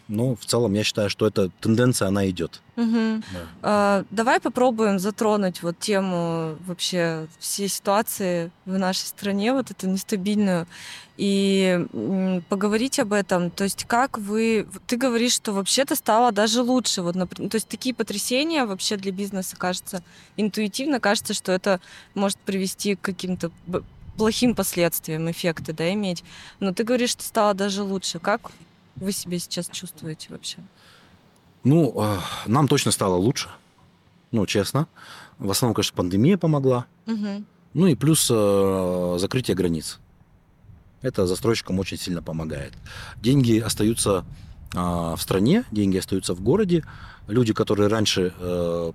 Но 0.08 0.36
в 0.36 0.46
целом 0.46 0.74
я 0.74 0.84
считаю, 0.84 1.10
что 1.10 1.28
эта 1.28 1.50
тенденция, 1.60 2.08
она 2.08 2.30
идет. 2.30 2.62
Мгм. 2.76 3.24
А, 3.62 4.06
давай 4.10 4.40
попробуем 4.40 5.00
затронуть 5.00 5.64
вот 5.64 5.80
тему 5.80 6.56
вообще 6.66 7.28
всей 7.40 7.68
ситуации 7.68 8.52
в 8.66 8.78
нашей 8.78 9.06
стране, 9.06 9.52
вот 9.54 9.72
эту 9.72 9.88
нестабильную, 9.88 10.66
и 11.18 11.86
поговорить 12.50 13.00
об 13.00 13.14
этом. 13.14 13.52
То 13.52 13.66
есть 13.66 13.86
как 13.86 14.18
вы... 14.18 14.68
Ты 14.88 14.98
говоришь, 14.98 15.34
что 15.34 15.52
вообще-то 15.54 15.96
стало 15.96 16.32
даже 16.32 16.62
лучше. 16.62 17.02
Вот, 17.02 17.16
напр- 17.16 17.50
то 17.50 17.56
есть 17.56 17.68
такие 17.68 17.94
потрясения 17.94 18.66
вообще 18.66 18.98
для 18.98 19.12
бизнеса, 19.12 19.56
кажется, 19.58 20.04
интуитивно 20.38 21.00
кажется, 21.00 21.34
что 21.34 21.52
это 21.52 21.82
может 22.14 22.38
привести 22.40 22.96
к 22.96 23.02
каким-то 23.02 23.52
плохим 24.18 24.56
последствиям, 24.56 25.30
эффекты, 25.30 25.74
да, 25.74 25.92
иметь. 25.94 26.24
Но 26.60 26.74
ты 26.74 26.84
говоришь, 26.84 27.12
что 27.12 27.24
стало 27.24 27.54
даже 27.54 27.84
лучше. 27.84 28.20
Как 28.20 28.52
вы 28.96 29.12
себя 29.12 29.40
сейчас 29.40 29.68
чувствуете 29.68 30.28
вообще? 30.30 30.58
Ну, 31.64 31.94
э, 31.98 32.20
нам 32.46 32.68
точно 32.68 32.92
стало 32.92 33.16
лучше. 33.16 33.50
Ну, 34.32 34.46
честно. 34.46 34.88
В 35.40 35.52
основном, 35.52 35.74
конечно, 35.74 35.96
пандемия 35.96 36.38
помогла. 36.38 36.86
Мгм. 37.06 37.46
Ну 37.74 37.88
и 37.88 37.96
плюс 37.96 38.30
э, 38.32 39.16
закрытие 39.20 39.56
границ. 39.56 40.00
Это 41.02 41.28
застройщикам 41.28 41.80
очень 41.80 41.98
сильно 41.98 42.24
помогает. 42.24 42.74
Деньги 43.22 43.60
остаются 43.60 44.26
а, 44.76 45.16
в 45.16 45.22
стране, 45.22 45.64
деньги 45.72 45.98
остаются 45.98 46.34
в 46.34 46.42
городе. 46.42 46.84
Люди, 47.28 47.54
которые 47.54 47.90
раньше, 47.90 48.34
э, 48.38 48.92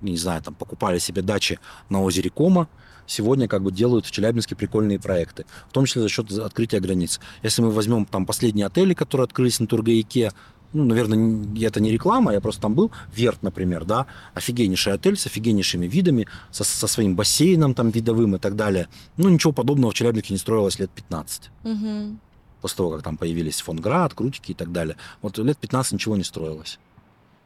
не 0.00 0.16
знаю, 0.16 0.42
там 0.42 0.54
покупали 0.54 0.98
себе 0.98 1.22
дачи 1.22 1.58
на 1.88 2.02
озере 2.02 2.30
Кома, 2.30 2.68
сегодня 3.10 3.48
как 3.48 3.62
бы 3.62 3.72
делают 3.72 4.06
в 4.06 4.10
Челябинске 4.10 4.54
прикольные 4.54 4.98
проекты, 4.98 5.44
в 5.68 5.72
том 5.72 5.84
числе 5.84 6.02
за 6.02 6.08
счет 6.08 6.30
открытия 6.32 6.80
границ. 6.80 7.20
Если 7.42 7.60
мы 7.60 7.70
возьмем 7.70 8.06
там 8.06 8.24
последние 8.24 8.66
отели, 8.66 8.94
которые 8.94 9.24
открылись 9.24 9.58
на 9.60 9.66
Тургаяке, 9.66 10.32
ну, 10.72 10.84
наверное, 10.84 11.44
это 11.60 11.80
не 11.80 11.90
реклама, 11.90 12.32
я 12.32 12.40
просто 12.40 12.62
там 12.62 12.74
был, 12.74 12.92
Верт, 13.12 13.42
например, 13.42 13.84
да, 13.84 14.06
офигеннейший 14.34 14.92
отель 14.92 15.16
с 15.16 15.26
офигеннейшими 15.26 15.86
видами, 15.88 16.28
со, 16.52 16.62
со 16.62 16.86
своим 16.86 17.16
бассейном 17.16 17.74
там 17.74 17.90
видовым 17.90 18.36
и 18.36 18.38
так 18.38 18.54
далее. 18.54 18.86
Ну, 19.16 19.28
ничего 19.28 19.52
подобного 19.52 19.90
в 19.90 19.94
Челябинске 19.94 20.34
не 20.34 20.38
строилось 20.38 20.78
лет 20.78 20.90
15 20.92 21.50
Мгм. 21.64 22.20
после 22.60 22.76
того, 22.76 22.90
как 22.92 23.02
там 23.02 23.16
появились 23.16 23.60
фонград, 23.60 24.14
крутики 24.14 24.52
и 24.52 24.54
так 24.54 24.70
далее. 24.70 24.96
Вот 25.22 25.38
лет 25.38 25.58
15 25.58 25.94
ничего 25.94 26.16
не 26.16 26.24
строилось. 26.24 26.78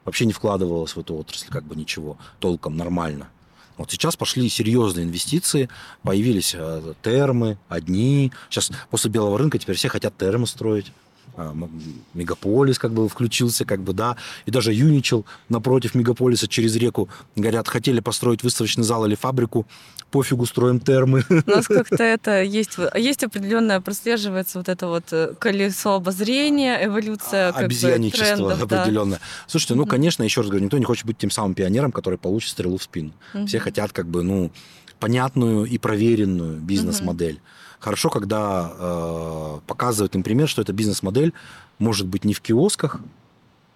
Вообще 0.05 0.27
не 0.27 0.35
вкладывалось 0.35 0.95
в 0.95 1.01
эту 1.01 1.15
отрасль 1.15 1.49
как 1.49 1.65
бы 1.65 1.75
ничего 1.75 2.19
толком 2.39 2.77
нормально. 2.77 3.29
Вот 3.77 3.91
сейчас 3.91 4.17
пошли 4.17 4.49
серьезные 4.49 5.05
инвестиции, 5.05 5.69
появились 6.03 6.55
э, 6.57 6.95
термы, 7.03 7.59
одни. 7.69 8.33
Сейчас 8.49 8.71
после 8.91 9.11
белого 9.11 9.39
рынка 9.39 9.59
теперь 9.59 9.77
все 9.77 9.89
хотят 9.89 10.17
термы 10.17 10.47
строить. 10.47 10.93
А, 11.37 11.55
Мегаполис 12.15 12.79
как 12.79 12.93
бы 12.93 13.09
включился, 13.09 13.65
как 13.65 13.81
бы, 13.81 13.93
да. 13.93 14.17
И 14.47 14.51
даже 14.51 14.73
Юничел 14.73 15.25
напротив 15.49 15.95
Мегаполиса 15.95 16.47
через 16.47 16.77
реку, 16.77 17.09
говорят, 17.37 17.69
хотели 17.69 18.01
построить 18.01 18.43
выставочный 18.43 18.85
зал 18.85 19.05
или 19.07 19.15
фабрику, 19.15 19.67
пофигу, 20.11 20.47
строим 20.47 20.79
термы. 20.79 21.25
У 21.29 21.51
нас 21.51 21.67
как-то 21.69 22.05
это 22.05 22.43
есть, 22.43 22.77
есть 22.95 23.25
определенное, 23.25 23.81
прослеживается 23.81 24.59
вот 24.59 24.69
это 24.69 24.87
вот 24.87 25.05
э, 25.13 25.35
колесо 25.39 25.95
обозрения, 25.95 26.85
эволюция 26.85 27.51
как 27.51 27.63
бы, 27.63 27.67
обезьянничество 27.67 28.37
трендов, 28.37 28.69
да. 28.69 28.83
определенное. 28.83 29.21
Слушайте, 29.49 29.75
ну, 29.75 29.87
конечно, 29.87 30.23
еще 30.23 30.43
раз 30.43 30.51
говорю, 30.51 30.65
никто 30.65 30.79
не 30.79 30.85
хочет 30.85 31.05
быть 31.05 31.19
тем 31.19 31.31
самым 31.31 31.55
пионером, 31.55 31.91
который 31.91 32.19
получит 32.19 32.51
стрелу 32.51 32.79
в 32.79 32.83
спину. 32.83 33.13
Все 33.47 33.59
Мгм. 33.59 33.65
хотят 33.65 33.93
как 33.93 34.07
бы, 34.07 34.23
ну, 34.23 34.53
понятную 35.01 35.65
и 35.65 35.79
проверенную 35.79 36.61
бизнес-модель. 36.61 37.41
Хорошо, 37.81 38.11
когда 38.11 38.73
э, 38.73 39.61
показывают 39.67 40.15
им 40.15 40.23
пример, 40.23 40.49
что 40.49 40.63
эта 40.63 40.73
бизнес-модель 40.73 41.33
может 41.79 42.07
быть 42.07 42.25
не 42.25 42.35
в 42.35 42.41
киосках, 42.41 43.01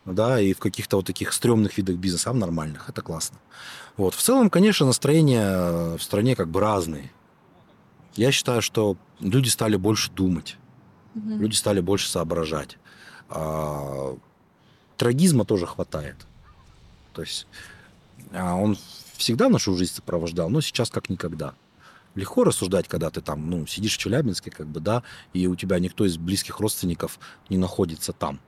да, 0.05 0.41
и 0.41 0.55
в 0.55 0.59
каких-то 0.59 0.97
вот 0.97 1.07
таких 1.07 1.33
стрёмных 1.33 1.77
видах 1.77 1.97
бизнеса, 1.97 2.31
а 2.31 2.33
в 2.33 2.37
нормальных. 2.37 2.89
Это 2.89 3.03
классно. 3.03 3.39
Вот. 3.97 4.15
В 4.15 4.23
целом, 4.23 4.49
конечно, 4.49 4.87
настроения 4.87 5.97
в 5.97 6.03
стране 6.03 6.35
как 6.37 6.49
бы 6.49 6.61
разные. 6.61 7.13
Я 8.15 8.33
считаю, 8.33 8.63
что 8.63 8.97
люди 9.21 9.49
стали 9.49 9.77
больше 9.77 10.11
думать 10.11 10.57
Мгм. 11.15 11.41
люди 11.41 11.55
стали 11.55 11.81
больше 11.81 12.09
соображать. 12.09 12.79
А, 13.29 14.17
трагизма 14.97 15.45
тоже 15.45 15.67
хватает. 15.67 16.17
То 17.13 17.23
есть 17.23 17.47
а, 18.33 18.55
он 18.55 18.79
всегда 19.17 19.49
нашу 19.49 19.77
жизнь 19.77 19.95
сопровождал, 19.95 20.49
но 20.51 20.61
сейчас 20.61 20.91
как 20.91 21.11
никогда. 21.11 21.55
Легко 22.19 22.43
рассуждать, 22.43 22.89
когда 22.89 23.11
ты 23.11 23.21
там, 23.21 23.49
ну, 23.49 23.65
сидишь 23.69 23.95
в 23.95 23.99
Челябинске, 23.99 24.51
как 24.51 24.67
бы, 24.67 24.81
да, 24.81 25.05
и 25.33 25.47
у 25.47 25.55
тебя 25.55 25.79
никто 25.79 26.05
из 26.05 26.17
близких 26.17 26.59
родственников 26.59 27.21
не 27.49 27.57
находится 27.57 28.13
там. 28.13 28.41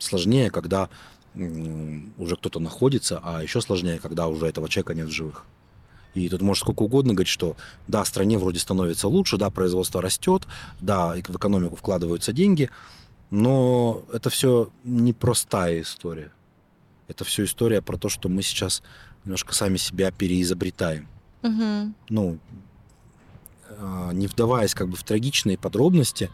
Сложнее, 0.00 0.50
когда 0.50 0.88
уже 1.36 2.34
кто-то 2.36 2.58
находится, 2.58 3.20
а 3.22 3.40
еще 3.40 3.60
сложнее, 3.60 4.00
когда 4.00 4.26
уже 4.26 4.46
этого 4.46 4.68
человека 4.68 4.94
нет 4.94 5.06
в 5.06 5.12
живых. 5.12 5.44
И 6.14 6.28
тут 6.28 6.42
можешь 6.42 6.62
сколько 6.62 6.82
угодно 6.82 7.14
говорить, 7.14 7.30
что 7.30 7.56
да, 7.86 8.04
стране 8.04 8.36
вроде 8.36 8.58
становится 8.58 9.06
лучше, 9.06 9.36
да, 9.36 9.50
производство 9.50 10.02
растет, 10.02 10.42
да, 10.80 11.14
в 11.14 11.36
экономику 11.36 11.76
вкладываются 11.76 12.32
деньги, 12.32 12.68
но 13.30 14.02
это 14.12 14.28
все 14.28 14.70
непростая 14.82 15.82
история. 15.82 16.32
Это 17.06 17.24
все 17.24 17.44
история 17.44 17.80
про 17.80 17.96
то, 17.96 18.08
что 18.08 18.28
мы 18.28 18.42
сейчас 18.42 18.82
немножко 19.24 19.54
сами 19.54 19.76
себя 19.76 20.10
переизобретаем. 20.10 21.06
Мгм. 21.44 21.94
Ну, 22.08 22.38
э, 23.68 24.10
не 24.12 24.26
вдаваясь 24.26 24.74
как 24.74 24.88
бы 24.88 24.96
в 24.96 25.04
трагичные 25.04 25.58
подробности, 25.58 26.30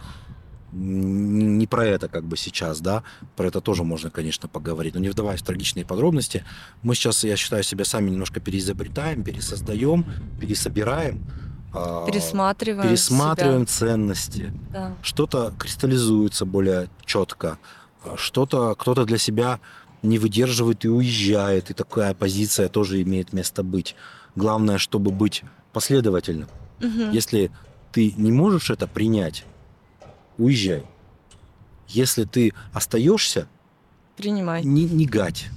не 0.73 1.66
про 1.66 1.85
это 1.85 2.09
как 2.09 2.24
бы 2.24 2.37
сейчас, 2.37 2.81
да, 2.81 3.03
про 3.37 3.49
это 3.49 3.61
тоже 3.61 3.82
можно, 3.82 4.09
конечно, 4.09 4.49
поговорить, 4.49 4.95
но 4.95 5.01
не 5.01 5.09
вдаваясь 5.09 5.41
в 5.41 5.45
трагичные 5.45 5.85
подробности, 5.85 6.45
мы 6.82 6.95
сейчас, 6.95 7.24
я 7.24 7.37
считаю, 7.37 7.65
себя 7.65 7.85
сами 7.85 8.11
немножко 8.11 8.39
переизобретаем, 8.39 9.24
пересоздаем, 9.24 10.07
пересобираем, 10.41 11.24
а, 11.73 12.07
Пересматриваем 12.07 12.89
пересматриваем 12.89 13.66
ценности, 13.66 14.37
себя. 14.37 14.53
Да. 14.73 14.97
что-то 15.03 15.53
кристаллизуется 15.59 16.45
более 16.45 16.89
четко, 17.05 17.59
а 18.05 18.16
что-то 18.16 18.74
кто-то 18.77 19.05
для 19.05 19.19
себя 19.19 19.61
не 20.03 20.19
выдерживает 20.19 20.85
и 20.85 20.89
уезжает, 20.89 21.70
и 21.70 21.74
такая 21.74 22.15
позиция 22.15 22.69
тоже 22.69 23.03
имеет 23.03 23.32
место 23.32 23.62
быть. 23.62 23.95
Главное, 24.36 24.78
чтобы 24.78 25.11
быть 25.11 25.43
последовательным. 25.73 26.48
Мгм. 26.81 27.11
Если 27.11 27.51
ты 27.93 28.12
не 28.16 28.32
можешь 28.32 28.70
это 28.70 28.86
принять, 28.86 29.44
уезжай. 30.39 30.85
Если 31.89 32.24
ты 32.24 32.52
остаешься, 32.73 33.48
Принимай. 34.16 34.62
не, 34.65 34.85
не 34.85 35.07
гать. 35.07 35.48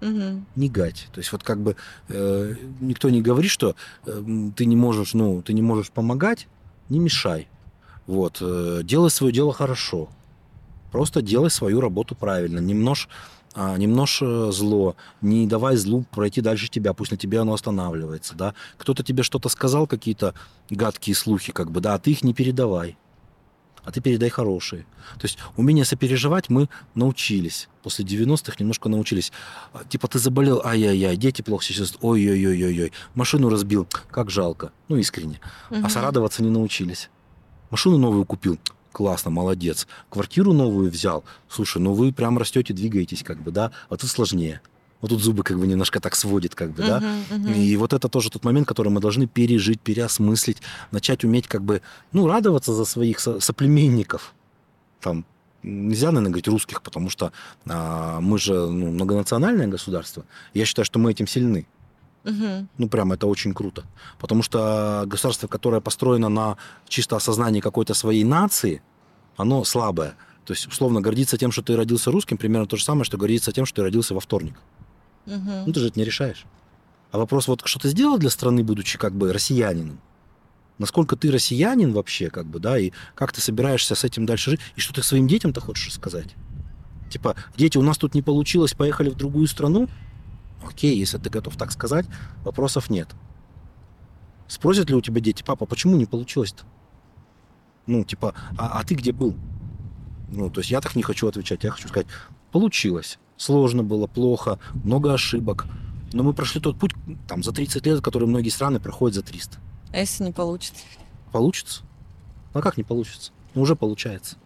Мгм. 0.00 0.46
Не 0.54 0.68
гать. 0.68 1.08
То 1.12 1.18
есть 1.18 1.32
вот 1.32 1.42
как 1.42 1.60
бы 1.60 1.76
э, 2.08 2.54
никто 2.80 3.10
не 3.10 3.20
говорит, 3.22 3.50
что 3.50 3.74
э, 4.06 4.50
ты 4.54 4.64
не 4.66 4.76
можешь, 4.76 5.14
ну, 5.14 5.42
ты 5.42 5.52
не 5.52 5.62
можешь 5.62 5.90
помогать, 5.90 6.46
не 6.88 6.98
мешай. 6.98 7.48
Вот, 8.06 8.38
э, 8.40 8.80
делай 8.84 9.10
свое 9.10 9.32
дело 9.32 9.52
хорошо. 9.52 10.08
Просто 10.92 11.22
делай 11.22 11.50
свою 11.50 11.80
работу 11.80 12.14
правильно. 12.14 12.58
Немнож, 12.60 13.08
а, 13.54 13.76
немнож 13.76 14.20
э, 14.22 14.50
зло. 14.52 14.96
Не 15.20 15.46
давай 15.46 15.76
злу 15.76 16.04
пройти 16.10 16.40
дальше 16.40 16.68
тебя. 16.68 16.92
Пусть 16.94 17.10
на 17.10 17.16
тебе 17.16 17.40
оно 17.40 17.52
останавливается. 17.54 18.34
Да? 18.34 18.54
Кто-то 18.78 19.02
тебе 19.02 19.22
что-то 19.22 19.48
сказал, 19.48 19.86
какие-то 19.86 20.34
гадкие 20.70 21.14
слухи, 21.14 21.52
как 21.52 21.70
бы, 21.70 21.80
да, 21.80 21.94
а 21.94 21.98
ты 21.98 22.12
их 22.12 22.22
не 22.24 22.32
передавай. 22.34 22.96
А 23.84 23.90
ты 23.90 24.02
передай 24.02 24.28
хорошие. 24.28 24.82
То 25.14 25.24
есть 25.24 25.38
умение 25.56 25.84
сопереживать 25.86 26.50
мы 26.50 26.68
научились. 26.94 27.68
После 27.82 28.04
90-х 28.04 28.56
немножко 28.58 28.88
научились. 28.90 29.32
А, 29.72 29.82
Типа 29.84 30.08
ты 30.08 30.18
заболел, 30.18 30.60
ай-яй-яй, 30.64 31.16
дети 31.16 31.40
плохо 31.40 31.64
сейчас, 31.64 31.96
ой-ой-ой-ой-ой, 32.02 32.92
машину 33.14 33.48
разбил, 33.48 33.86
как 34.10 34.30
жалко. 34.30 34.72
Ну, 34.88 34.96
искренне. 34.96 35.40
А 35.70 35.74
Мгм. 35.76 35.88
сорадоваться 35.90 36.42
не 36.42 36.50
научились. 36.50 37.08
Машину 37.70 37.96
новую 37.98 38.24
купил, 38.26 38.58
классно, 38.98 39.30
молодец. 39.30 39.86
Квартиру 40.10 40.52
новую 40.52 40.90
взял, 40.90 41.22
слушай, 41.48 41.80
ну 41.80 41.92
вы 41.92 42.12
прям 42.12 42.36
растете, 42.36 42.74
двигаетесь, 42.74 43.22
как 43.22 43.40
бы, 43.40 43.52
да, 43.52 43.70
а 43.88 43.96
тут 43.96 44.10
сложнее. 44.10 44.60
Вот 45.00 45.10
тут 45.10 45.20
зубы 45.20 45.44
как 45.44 45.56
бы 45.56 45.68
немножко 45.68 46.00
так 46.00 46.16
сводит, 46.16 46.56
как 46.56 46.72
бы, 46.72 46.82
да. 46.82 46.98
Мгм, 46.98 47.42
мгм. 47.44 47.52
И 47.54 47.76
вот 47.76 47.92
это 47.92 48.08
тоже 48.08 48.28
тот 48.28 48.44
момент, 48.44 48.66
который 48.66 48.88
мы 48.88 49.00
должны 49.00 49.28
пережить, 49.28 49.80
переосмыслить, 49.80 50.60
начать 50.90 51.22
уметь 51.22 51.46
как 51.46 51.62
бы, 51.62 51.80
ну, 52.10 52.26
радоваться 52.26 52.72
за 52.72 52.84
своих 52.84 53.20
со- 53.20 53.38
соплеменников. 53.38 54.34
Там 55.00 55.24
нельзя, 55.62 56.08
наверное, 56.08 56.30
говорить 56.30 56.48
русских, 56.48 56.82
потому 56.82 57.08
что 57.08 57.30
а, 57.68 58.20
мы 58.20 58.36
же 58.40 58.54
ну, 58.54 58.90
многонациональное 58.90 59.68
государство. 59.68 60.24
Я 60.54 60.64
считаю, 60.64 60.84
что 60.86 60.98
мы 60.98 61.12
этим 61.12 61.28
сильны. 61.28 61.68
Ну, 62.78 62.88
прям 62.88 63.12
это 63.12 63.26
очень 63.26 63.54
круто. 63.54 63.84
Потому 64.18 64.42
что 64.42 65.04
государство, 65.06 65.48
которое 65.48 65.80
построено 65.80 66.28
на 66.28 66.56
чисто 66.88 67.16
осознании 67.16 67.60
какой-то 67.60 67.94
своей 67.94 68.24
нации, 68.24 68.82
оно 69.36 69.64
слабое. 69.64 70.14
То 70.44 70.54
есть, 70.54 70.66
условно, 70.66 71.00
гордиться 71.00 71.36
тем, 71.36 71.52
что 71.52 71.62
ты 71.62 71.76
родился 71.76 72.10
русским, 72.10 72.38
примерно 72.38 72.66
то 72.66 72.76
же 72.76 72.84
самое, 72.84 73.04
что 73.04 73.18
гордиться 73.18 73.52
тем, 73.52 73.66
что 73.66 73.76
ты 73.76 73.82
родился 73.82 74.14
во 74.14 74.20
вторник. 74.20 74.54
Мгм. 75.26 75.64
Ну, 75.66 75.72
ты 75.72 75.80
же 75.80 75.88
это 75.88 75.98
не 75.98 76.04
решаешь. 76.04 76.44
А 77.10 77.18
вопрос, 77.18 77.48
вот 77.48 77.62
что 77.64 77.78
ты 77.78 77.88
сделал 77.88 78.18
для 78.18 78.30
страны, 78.30 78.64
будучи 78.64 78.98
как 78.98 79.14
бы 79.14 79.32
россиянином? 79.32 80.00
Насколько 80.78 81.16
ты 81.16 81.30
россиянин 81.30 81.92
вообще, 81.92 82.30
как 82.30 82.46
бы, 82.46 82.60
да, 82.60 82.78
и 82.78 82.92
как 83.14 83.32
ты 83.32 83.40
собираешься 83.40 83.94
с 83.94 84.04
этим 84.04 84.26
дальше 84.26 84.50
жить, 84.52 84.60
и 84.76 84.80
что 84.80 84.94
ты 84.94 85.02
своим 85.02 85.26
детям-то 85.26 85.60
хочешь 85.60 85.92
сказать? 85.92 86.34
Типа, 87.10 87.34
дети, 87.56 87.78
у 87.78 87.82
нас 87.82 87.98
тут 87.98 88.14
не 88.14 88.22
получилось, 88.22 88.74
поехали 88.74 89.10
в 89.10 89.16
другую 89.16 89.46
страну? 89.48 89.88
Окей, 90.66 90.96
если 90.98 91.18
ты 91.18 91.30
готов 91.30 91.56
так 91.56 91.72
сказать, 91.72 92.06
вопросов 92.44 92.90
нет. 92.90 93.08
Спросят 94.46 94.88
ли 94.88 94.96
у 94.96 95.00
тебя 95.00 95.20
дети, 95.20 95.42
папа, 95.42 95.66
почему 95.66 95.96
не 95.96 96.06
получилось-то? 96.06 96.64
Ну, 97.86 98.04
типа, 98.04 98.34
а, 98.56 98.80
а 98.80 98.84
ты 98.84 98.94
где 98.94 99.12
был? 99.12 99.34
Ну, 100.30 100.50
то 100.50 100.60
есть 100.60 100.70
я 100.70 100.80
так 100.80 100.96
не 100.96 101.02
хочу 101.02 101.26
отвечать. 101.28 101.64
Я 101.64 101.70
хочу 101.70 101.88
сказать, 101.88 102.06
получилось. 102.52 103.18
Сложно 103.36 103.82
было, 103.82 104.06
плохо, 104.06 104.58
много 104.84 105.12
ошибок. 105.14 105.66
Но 106.12 106.22
мы 106.22 106.32
прошли 106.32 106.60
тот 106.60 106.78
путь 106.78 106.92
там, 107.26 107.42
за 107.42 107.52
30 107.52 107.86
лет, 107.86 108.00
который 108.00 108.26
многие 108.26 108.48
страны 108.48 108.80
проходят 108.80 109.14
за 109.14 109.22
300. 109.22 109.58
А 109.92 109.98
если 109.98 110.24
не 110.24 110.32
получится? 110.32 110.82
Получится? 111.32 111.82
А 112.52 112.62
как 112.62 112.76
не 112.76 112.84
получится? 112.84 113.32
Ну, 113.54 113.62
уже 113.62 113.76
получается. 113.76 114.36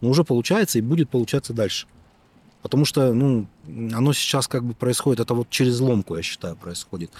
Ну, 0.00 0.10
уже 0.10 0.24
получается 0.24 0.78
и 0.78 0.82
будет 0.82 1.10
получаться 1.10 1.52
дальше. 1.52 1.86
Потому 2.62 2.84
что, 2.84 3.12
ну, 3.12 3.46
оно 3.66 4.12
сейчас 4.12 4.48
как 4.48 4.64
бы 4.64 4.74
происходит, 4.74 5.20
это 5.20 5.34
вот 5.34 5.48
через 5.48 5.78
ломку, 5.80 6.16
я 6.16 6.22
считаю, 6.22 6.56
происходит. 6.56 7.10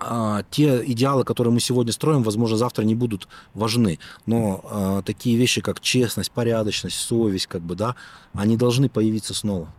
А, 0.00 0.44
те 0.50 0.84
идеалы, 0.92 1.24
которые 1.24 1.52
мы 1.52 1.60
сегодня 1.60 1.92
строим, 1.92 2.22
возможно, 2.22 2.56
завтра 2.56 2.84
не 2.84 2.94
будут 2.94 3.28
важны. 3.54 3.98
Но 4.26 4.60
а, 4.64 5.02
такие 5.02 5.36
вещи, 5.36 5.60
как 5.60 5.80
честность, 5.80 6.30
порядочность, 6.30 6.96
совесть, 6.96 7.46
как 7.46 7.62
бы, 7.62 7.74
да, 7.74 7.96
они 8.34 8.56
должны 8.56 8.88
появиться 8.88 9.34
снова. 9.34 9.72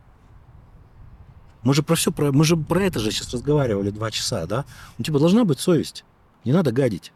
Мы 1.62 1.74
же 1.74 1.84
про 1.84 1.96
все, 1.96 2.12
про, 2.12 2.32
мы 2.32 2.44
же 2.46 2.58
про 2.58 2.84
это 2.84 3.00
же 3.00 3.12
сейчас 3.12 3.34
разговаривали 3.34 3.90
два 3.92 4.12
часа, 4.12 4.46
да? 4.46 4.66
У 4.98 5.04
тебя 5.04 5.20
должна 5.20 5.44
быть 5.44 5.60
совесть. 5.60 6.04
Не 6.46 6.54
надо 6.54 6.72
гадить. 6.72 7.12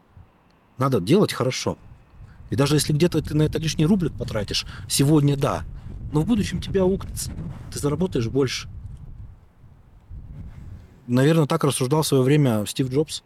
Надо 0.76 1.00
делать 1.00 1.32
хорошо. 1.32 1.78
И 2.50 2.56
даже 2.56 2.76
если 2.76 2.92
где-то 2.92 3.22
ты 3.22 3.34
на 3.34 3.42
это 3.42 3.58
лишний 3.58 3.86
рублик 3.86 4.12
потратишь, 4.12 4.66
сегодня 4.88 5.36
да, 5.36 5.64
но 6.12 6.20
в 6.20 6.26
будущем 6.26 6.60
тебя 6.60 6.82
аукнется. 6.82 7.30
Ты 7.72 7.78
заработаешь 7.78 8.28
больше. 8.28 8.68
Наверное, 11.06 11.46
так 11.46 11.64
рассуждал 11.64 12.02
в 12.02 12.06
свое 12.06 12.22
время 12.22 12.64
Стив 12.66 12.90
Джобс. 12.90 13.22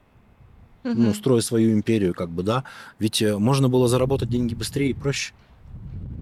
Мгм. 0.84 1.05
Ну, 1.05 1.14
строя 1.14 1.40
свою 1.40 1.72
империю, 1.72 2.14
как 2.14 2.30
бы, 2.30 2.42
да. 2.42 2.64
Ведь 2.98 3.20
э, 3.20 3.36
можно 3.36 3.68
было 3.68 3.88
заработать 3.88 4.30
деньги 4.30 4.55
быстрее 4.55 4.90
и 4.90 4.94
проще. 4.94 5.34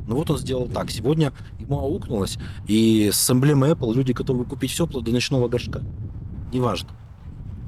Ну 0.07 0.16
вот 0.16 0.31
он 0.31 0.39
сделал 0.39 0.69
так. 0.69 0.91
Сегодня 0.91 1.33
ему 1.59 1.78
аукнулось, 1.78 2.39
и 2.66 3.11
с 3.12 3.31
эмблемой 3.31 3.73
Apple 3.73 3.95
люди 3.95 4.12
готовы 4.12 4.45
купить 4.45 4.70
все 4.70 4.87
вплоть 4.87 5.05
до 5.05 5.11
ночного 5.11 5.49
горшка. 5.49 5.83
Неважно. 6.53 6.91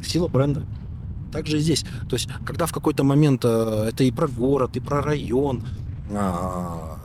Сила 0.03 0.29
бренда. 0.29 0.65
Так 1.33 1.47
же 1.47 1.59
и 1.59 1.61
здесь. 1.61 1.85
То 2.09 2.15
есть, 2.15 2.29
когда 2.47 2.67
в 2.67 2.73
какой-то 2.73 3.05
момент 3.05 3.45
э, 3.45 3.89
это 3.89 4.05
и 4.05 4.11
про 4.11 4.29
город, 4.29 4.77
и 4.77 4.81
про 4.81 5.03
район, 5.03 5.65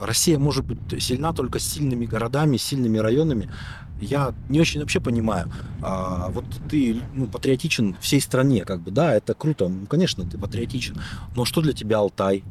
Россия 0.02 0.38
может 0.40 0.66
быть 0.66 1.04
сильна 1.04 1.34
только 1.34 1.60
сильными 1.60 2.06
городами, 2.06 2.58
сильными 2.58 2.98
районами. 2.98 3.50
Я 4.02 4.34
не 4.50 4.60
очень 4.60 4.82
вообще 4.82 5.00
понимаю. 5.00 5.52
А, 5.82 6.30
вот 6.30 6.46
ты 6.70 7.02
ну, 7.14 7.28
патриотичен 7.28 7.96
всей 8.02 8.20
стране, 8.20 8.66
как 8.66 8.82
бы, 8.82 8.92
да, 8.92 9.14
это 9.14 9.34
круто. 9.34 9.70
Ну, 9.70 9.86
конечно, 9.86 10.26
ты 10.26 10.38
патриотичен. 10.38 10.98
Но 11.36 11.46
что 11.46 11.62
для 11.62 11.74
тебя 11.74 12.00
Алтай? 12.00 12.44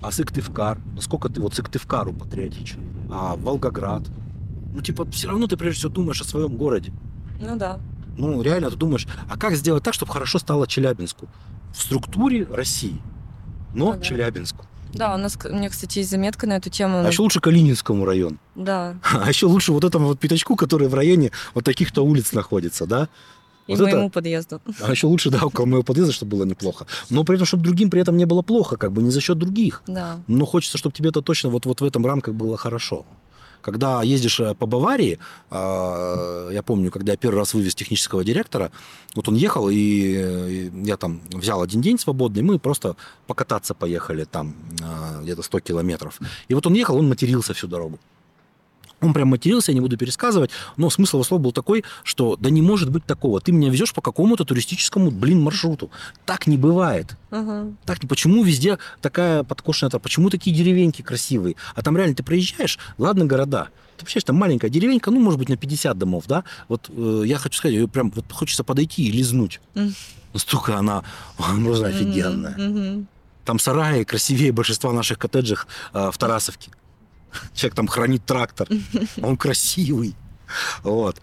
А 0.00 0.10
Сыктывкар? 0.10 0.78
Насколько 0.94 1.28
ты 1.28 1.40
вот 1.40 1.54
Сыктывкару 1.54 2.12
патриотичен? 2.14 2.80
А 3.10 3.36
Волгоград? 3.36 4.04
Ну, 4.72 4.80
типа, 4.80 5.10
все 5.10 5.28
равно 5.28 5.46
ты 5.48 5.56
прежде 5.56 5.80
всего 5.80 5.92
думаешь 5.92 6.20
о 6.20 6.24
своем 6.24 6.56
городе. 6.56 6.92
Ну 7.40 7.56
да. 7.56 7.78
Ну, 8.16 8.40
реально 8.40 8.70
ты 8.70 8.76
думаешь, 8.76 9.06
а 9.28 9.36
как 9.36 9.54
сделать 9.54 9.82
так, 9.82 9.94
чтобы 9.94 10.12
хорошо 10.12 10.38
стало 10.38 10.66
Челябинску? 10.66 11.28
В 11.74 11.82
структуре 11.82 12.44
России, 12.44 13.00
но 13.74 13.90
Ага. 13.90 14.02
Челябинску. 14.02 14.64
Да, 14.94 15.14
у 15.14 15.18
нас, 15.18 15.38
у 15.44 15.54
меня, 15.54 15.68
кстати, 15.68 15.98
есть 15.98 16.10
заметка 16.10 16.46
на 16.46 16.54
эту 16.54 16.70
тему. 16.70 17.00
А 17.04 17.08
еще 17.08 17.22
лучше 17.22 17.40
Калининскому 17.40 18.04
району. 18.04 18.36
Да. 18.54 18.96
А 19.12 19.28
еще 19.28 19.46
лучше 19.46 19.72
вот 19.72 19.84
этому 19.84 20.06
вот 20.08 20.18
пятачку, 20.18 20.56
который 20.56 20.88
в 20.88 20.94
районе 20.94 21.30
вот 21.54 21.64
таких-то 21.64 22.02
улиц 22.04 22.32
находится, 22.32 22.86
да? 22.86 23.08
И 23.66 23.72
Вот 23.76 23.82
это- 23.86 23.96
моему 23.96 24.10
подъезду. 24.10 24.60
А 24.82 24.90
еще 24.90 25.06
лучше, 25.06 25.30
да, 25.30 25.44
около 25.44 25.64
моего 25.66 25.82
подъезда, 25.84 26.12
чтобы 26.12 26.36
было 26.36 26.44
неплохо. 26.44 26.86
Но 27.08 27.22
при 27.22 27.36
этом, 27.36 27.46
чтобы 27.46 27.62
другим 27.62 27.88
при 27.88 28.00
этом 28.00 28.16
не 28.16 28.24
было 28.24 28.42
плохо, 28.42 28.76
как 28.76 28.90
бы 28.92 29.00
не 29.02 29.10
за 29.10 29.20
счет 29.20 29.38
других. 29.38 29.82
Да. 29.86 30.18
Но 30.26 30.44
хочется, 30.44 30.76
чтобы 30.76 30.92
тебе 30.94 31.10
это 31.10 31.22
точно 31.22 31.50
вот, 31.50 31.66
вот 31.66 31.80
в 31.80 31.84
этом 31.84 32.04
рамках 32.04 32.34
было 32.34 32.56
хорошо. 32.56 33.06
Когда 33.62 34.02
ездишь 34.02 34.40
э, 34.40 34.54
по 34.54 34.66
Баварии, 34.66 35.18
а, 35.50 36.50
я 36.50 36.62
помню, 36.62 36.90
когда 36.90 37.12
я 37.12 37.16
первый 37.16 37.36
раз 37.36 37.54
вывез 37.54 37.74
технического 37.74 38.24
директора, 38.24 38.70
вот 39.14 39.28
он 39.28 39.34
ехал, 39.34 39.68
и 39.70 40.14
э, 40.16 40.70
я 40.84 40.96
там 40.96 41.20
взял 41.32 41.62
один 41.62 41.80
день 41.80 41.98
свободный, 41.98 42.42
мы 42.42 42.58
просто 42.58 42.96
покататься 43.26 43.74
поехали 43.74 44.24
там 44.24 44.54
где-то 45.22 45.42
100 45.42 45.60
километров. 45.60 46.20
И 46.48 46.54
вот 46.54 46.66
он 46.66 46.74
ехал, 46.74 46.96
он 46.96 47.08
матерился 47.08 47.54
всю 47.54 47.66
дорогу. 47.66 47.98
Он 49.00 49.14
прям 49.14 49.28
матерился, 49.28 49.72
я 49.72 49.74
не 49.74 49.80
буду 49.80 49.96
пересказывать, 49.96 50.50
но 50.76 50.90
смысл 50.90 51.16
его 51.16 51.24
слов 51.24 51.40
был 51.40 51.52
такой, 51.52 51.84
что 52.04 52.36
да 52.36 52.50
не 52.50 52.60
может 52.60 52.90
быть 52.90 53.04
такого. 53.06 53.40
Ты 53.40 53.52
меня 53.52 53.70
везешь 53.70 53.94
по 53.94 54.02
какому-то 54.02 54.44
туристическому, 54.44 55.10
блин, 55.10 55.40
маршруту. 55.40 55.90
Так 56.26 56.46
не 56.46 56.56
бывает. 56.56 57.16
Ага. 57.30 57.72
Так, 57.86 57.98
почему 58.08 58.42
везде 58.42 58.78
такая 59.00 59.42
подкошенная 59.42 59.90
трава? 59.90 60.02
Почему 60.02 60.28
такие 60.30 60.54
деревеньки 60.54 61.02
красивые? 61.02 61.56
А 61.74 61.82
там 61.82 61.96
реально 61.96 62.14
ты 62.14 62.22
проезжаешь, 62.22 62.78
ладно, 62.98 63.24
города. 63.24 63.68
Ты 63.96 64.04
представляешь, 64.04 64.24
там 64.24 64.36
маленькая 64.36 64.70
деревенька, 64.70 65.10
ну, 65.10 65.20
может 65.20 65.38
быть, 65.38 65.48
на 65.48 65.56
50 65.56 65.96
домов, 65.96 66.24
да? 66.26 66.44
Вот 66.68 66.90
э, 66.90 67.22
я 67.26 67.38
хочу 67.38 67.58
сказать, 67.58 67.74
её 67.74 67.88
прям 67.88 68.10
вот 68.10 68.24
хочется 68.30 68.64
подойти 68.64 69.04
и 69.04 69.12
лизнуть. 69.12 69.60
Мгм. 69.74 69.94
Настолько 70.34 70.76
она 70.76 71.04
просто 71.36 71.86
офигенная. 71.86 72.56
Мгм. 72.56 73.06
Там 73.44 73.58
сараи 73.58 74.04
красивее 74.04 74.52
большинства 74.52 74.92
наших 74.92 75.18
коттеджей 75.18 75.58
э, 75.92 76.10
в 76.12 76.18
Тарасовке. 76.18 76.70
Человек 77.54 77.74
там 77.74 77.88
хранит 77.88 78.24
трактор. 78.24 78.68
Он 79.22 79.36
красивый. 79.36 80.14
Вот. 80.82 81.20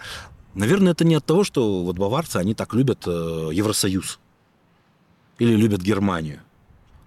Наверное, 0.54 0.94
это 0.94 1.06
не 1.06 1.16
от 1.16 1.26
того, 1.26 1.44
что 1.44 1.84
вот 1.84 1.98
баварцы, 1.98 2.38
они 2.38 2.54
так 2.54 2.74
любят 2.74 3.04
э, 3.06 3.50
Евросоюз. 3.54 4.20
Или 5.40 5.56
любят 5.56 5.82
Германию. 5.82 6.40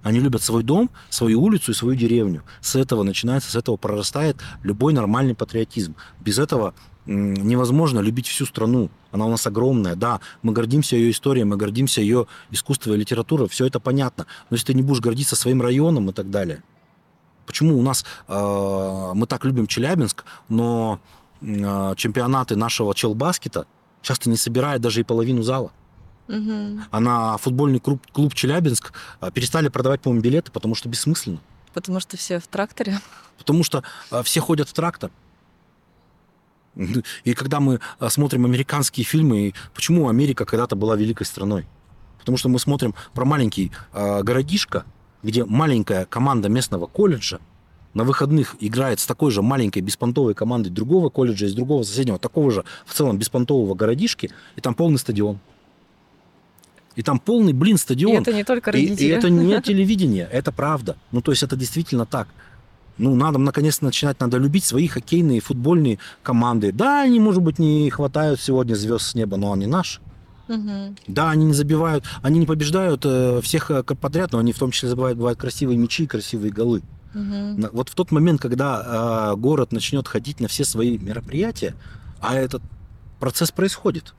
Они 0.03 0.21
любят 0.21 0.43
свой 0.43 0.63
дом, 0.63 0.91
свою 1.11 1.43
улицу 1.43 1.73
и 1.73 1.75
свою 1.75 1.95
деревню. 1.95 2.43
С 2.61 2.77
этого 2.77 3.03
начинается, 3.03 3.51
с 3.51 3.57
этого 3.57 3.77
прорастает 3.77 4.37
любой 4.63 4.93
нормальный 4.93 5.35
патриотизм. 5.35 5.95
Без 6.21 6.39
этого 6.39 6.75
невозможно 7.07 8.01
любить 8.01 8.27
всю 8.29 8.47
страну. 8.47 8.91
Она 9.11 9.27
у 9.27 9.31
нас 9.31 9.47
огромная. 9.47 9.97
Да, 9.97 10.21
мы 10.43 10.53
гордимся 10.53 10.97
ее 10.97 11.11
историей, 11.11 11.45
мы 11.45 11.57
гордимся 11.57 12.01
ее 12.01 12.27
искусством 12.51 12.95
и 12.95 12.99
литературой. 12.99 13.49
Все 13.49 13.67
это 13.67 13.81
понятно. 13.81 14.27
Но 14.49 14.55
если 14.55 14.67
ты 14.67 14.75
не 14.75 14.83
будешь 14.83 15.01
гордиться 15.01 15.37
своим 15.37 15.61
районом 15.61 16.11
и 16.11 16.13
так 16.13 16.31
далее, 16.31 16.63
Почему 17.47 17.79
у 17.79 17.83
нас 17.83 18.05
э, 18.29 19.13
мы 19.15 19.27
так 19.27 19.45
любим 19.45 19.67
Челябинск, 19.67 20.25
но 20.49 21.01
э, 21.41 21.95
чемпионаты 21.97 22.57
нашего 22.57 22.95
челбаскета 22.95 23.67
часто 24.03 24.31
не 24.31 24.37
собирают 24.37 24.83
даже 24.83 25.01
и 25.01 25.05
половину 25.05 25.43
зала. 25.43 25.73
Мгм. 26.29 26.85
А 26.91 27.01
на 27.01 27.37
футбольный 27.39 27.81
клуб, 27.81 28.01
клуб 28.13 28.35
Челябинск 28.35 28.93
э, 29.21 29.31
перестали 29.33 29.69
продавать, 29.69 30.01
по-моему, 30.01 30.23
билеты, 30.23 30.53
потому 30.53 30.75
что 30.75 30.89
бессмысленно. 30.89 31.41
Потому 31.75 32.01
что 32.01 32.17
все 32.17 32.39
в 32.39 32.47
тракторе. 32.47 33.01
Потому 33.37 33.65
что 33.65 33.83
э, 34.11 34.23
все 34.23 34.41
ходят 34.41 34.69
в 34.69 34.73
трактор. 34.73 35.11
И 37.25 37.35
когда 37.35 37.59
мы 37.59 37.81
э, 37.99 38.09
смотрим 38.09 38.45
американские 38.45 39.05
фильмы, 39.05 39.55
почему 39.75 40.09
Америка 40.09 40.45
когда-то 40.45 40.77
была 40.77 40.95
великой 40.97 41.25
страной? 41.25 41.67
Потому 42.19 42.39
что 42.39 42.49
мы 42.49 42.59
смотрим 42.59 42.95
про 43.13 43.25
маленький 43.25 43.73
э, 43.93 44.23
городишко, 44.23 44.85
где 45.23 45.45
маленькая 45.45 46.05
команда 46.07 46.49
местного 46.49 46.87
колледжа 46.87 47.41
на 47.95 48.05
выходных 48.05 48.57
играет 48.61 49.01
с 49.01 49.07
такой 49.07 49.31
же 49.31 49.43
маленькой 49.43 49.83
беспонтовой 49.83 50.35
командой 50.35 50.69
другого 50.71 51.09
колледжа, 51.09 51.47
из 51.47 51.55
другого 51.55 51.83
соседнего, 51.83 52.19
такого 52.19 52.51
же 52.51 52.65
в 52.87 52.95
целом 52.95 53.19
беспонтового 53.19 53.75
городишки, 53.75 54.31
и 54.57 54.61
там 54.61 54.75
полный 54.75 54.99
стадион. 54.99 55.39
И 56.97 57.03
там 57.03 57.19
полный, 57.19 57.53
блин, 57.53 57.77
И 57.77 57.79
стадион. 57.79 58.23
это 58.23 58.33
не 58.33 58.45
только 58.45 58.71
И, 58.71 58.75
родители. 58.75 59.07
и 59.07 59.09
это 59.09 59.31
не 59.31 59.61
телевидение, 59.63 60.29
это 60.31 60.53
правда. 60.53 60.97
Ну, 61.13 61.21
то 61.21 61.33
есть 61.33 61.43
это 61.43 61.57
действительно 61.57 62.07
так. 62.07 62.29
Ну, 62.99 63.15
надо 63.15 63.39
наконец-то 63.39 63.85
начинать, 63.85 64.21
надо 64.21 64.37
любить 64.37 64.65
свои 64.65 64.87
хоккейные, 64.87 65.41
футбольные 65.41 65.99
команды. 66.23 66.71
Да, 66.73 67.03
они, 67.03 67.19
может 67.19 67.43
быть, 67.43 67.59
не 67.59 67.89
хватают 67.91 68.41
сегодня 68.41 68.75
звезд 68.75 69.07
с 69.07 69.15
неба, 69.15 69.37
но 69.37 69.53
они 69.53 69.67
наши. 69.67 70.01
Мгм. 70.51 70.97
Да, 71.07 71.31
они 71.31 71.45
не 71.47 71.53
забивают, 71.55 72.05
они 72.23 72.41
не 72.41 72.47
побеждают 72.47 73.03
э, 73.05 73.41
всех 73.43 73.71
э, 73.71 73.83
подряд, 73.85 74.33
но 74.33 74.39
они 74.39 74.53
в 74.53 74.59
том 74.59 74.71
числе 74.73 74.89
забивают, 74.89 75.17
бывают 75.17 75.39
красивые 75.39 75.79
мячи, 75.79 76.07
красивые 76.07 76.51
голы. 76.53 76.83
На- 77.15 77.71
Вот 77.73 77.89
в 77.89 77.95
тот 77.95 78.11
момент, 78.13 78.41
когда 78.41 79.33
э, 79.33 79.37
город 79.37 79.73
начнет 79.73 80.07
ходить 80.09 80.41
на 80.41 80.49
все 80.49 80.65
свои 80.65 80.99
мероприятия, 80.99 81.75
а 82.21 82.35
этот 82.35 82.63
процесс 83.19 83.51
происходит. 83.51 84.15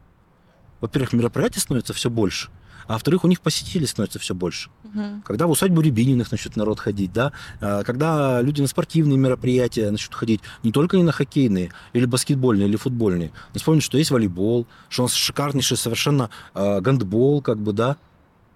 Во-первых, 0.81 1.13
мероприятий 1.13 1.59
становится 1.59 1.93
все 1.93 2.09
больше, 2.09 2.49
А 2.87 2.93
во-вторых, 2.93 3.23
у 3.23 3.27
них 3.27 3.41
посетителей 3.41 3.87
становится 3.87 4.19
все 4.19 4.33
больше. 4.33 4.69
Мгм. 4.83 5.21
Когда 5.23 5.47
в 5.47 5.51
усадьбу 5.51 5.81
Рябининых 5.81 6.31
начнет 6.31 6.55
народ 6.55 6.79
ходить, 6.79 7.13
да, 7.13 7.31
а, 7.59 7.83
когда 7.83 8.41
люди 8.41 8.61
на 8.61 8.67
спортивные 8.67 9.17
мероприятия 9.17 9.89
начнут 9.91 10.15
ходить, 10.15 10.41
не 10.63 10.71
только 10.71 10.97
не 10.97 11.03
на 11.03 11.11
хоккейные, 11.11 11.71
или 11.93 12.05
баскетбольные, 12.05 12.67
или 12.67 12.75
футбольные, 12.75 13.31
но 13.53 13.59
вспомнить, 13.59 13.83
что 13.83 13.97
есть 13.97 14.11
волейбол, 14.11 14.67
что 14.89 15.03
у 15.03 15.05
нас 15.05 15.13
шикарнейший 15.13 15.77
совершенно 15.77 16.29
а, 16.53 16.81
гандбол, 16.81 17.41
как 17.41 17.59
бы, 17.59 17.73
да, 17.73 17.97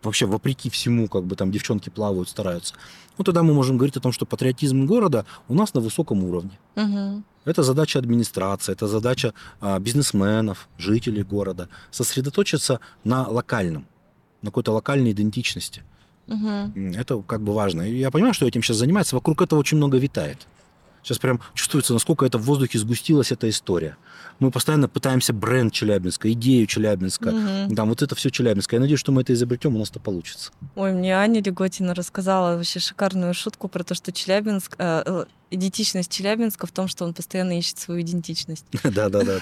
вообще 0.06 0.26
вопреки 0.26 0.70
всему, 0.70 1.08
как 1.08 1.26
бы 1.26 1.36
там 1.36 1.52
девчонки 1.52 1.90
плавают, 1.90 2.30
стараются. 2.30 2.76
Ну, 3.18 3.24
тогда 3.24 3.44
мы 3.44 3.54
можем 3.54 3.78
говорить 3.78 3.98
о 3.98 4.02
том, 4.02 4.12
что 4.12 4.26
патриотизм 4.26 4.86
города 4.86 5.26
у 5.48 5.54
нас 5.54 5.74
на 5.74 5.82
высоком 5.82 6.24
уровне. 6.24 6.60
Мгм. 6.76 7.26
Это 7.46 7.64
задача 7.64 8.00
администрации, 8.00 8.72
это 8.72 8.88
задача 8.88 9.34
а, 9.62 9.80
бизнесменов, 9.80 10.68
жителей 10.78 11.24
города. 11.24 11.70
Сосредоточиться 11.92 12.80
на 13.04 13.28
локальном, 13.28 13.88
на 14.46 14.52
какой-то 14.52 14.72
локальной 14.72 15.12
идентичности. 15.12 15.84
М, 16.28 16.92
Это 16.96 17.22
как 17.22 17.42
бы 17.42 17.54
важно. 17.54 17.82
И 17.84 17.98
я 17.98 18.10
понимаю, 18.12 18.34
что 18.34 18.48
этим 18.48 18.64
сейчас 18.64 18.78
занимается. 18.78 19.16
Вокруг 19.16 19.42
этого 19.42 19.60
очень 19.60 19.78
много 19.78 19.98
витает. 19.98 20.48
Сейчас 21.04 21.20
прям 21.20 21.40
чувствуется, 21.54 21.94
насколько 21.94 22.26
это 22.26 22.40
в 22.40 22.44
воздухе 22.44 22.80
сгустилась 22.80 23.32
эта 23.32 23.48
история. 23.48 23.96
Мы 24.40 24.50
постоянно 24.50 24.90
пытаемся 24.90 25.34
бренд 25.34 25.72
Челябинска, 25.72 26.32
идею 26.32 26.66
Челябинска. 26.66 27.30
Мгм. 27.32 27.76
Там 27.76 27.90
вот 27.90 28.02
это 28.02 28.16
все 28.16 28.32
Челябинское. 28.32 28.80
Я 28.80 28.82
надеюсь, 28.82 29.00
что 29.00 29.12
мы 29.12 29.22
это 29.22 29.32
изобретем, 29.34 29.76
у 29.76 29.80
нас 29.80 29.92
это 29.92 30.00
получится. 30.00 30.52
Ой, 30.76 30.94
мне 30.94 31.16
Аня 31.16 31.44
Леготина 31.44 31.94
рассказала 31.94 32.56
вообще 32.58 32.80
шикарную 32.80 33.36
шутку 33.36 33.68
про 33.68 33.84
то, 33.84 33.94
что 33.94 34.12
Челябинск, 34.12 34.76
э, 34.80 35.04
э, 35.06 35.26
идентичность 35.52 36.12
Челябинска 36.12 36.66
в 36.66 36.72
том, 36.72 36.88
что 36.88 37.06
он 37.06 37.14
постоянно 37.14 37.58
ищет 37.58 37.78
свою 37.78 38.02
идентичность. 38.02 38.66
Да, 38.84 39.10
да, 39.10 39.24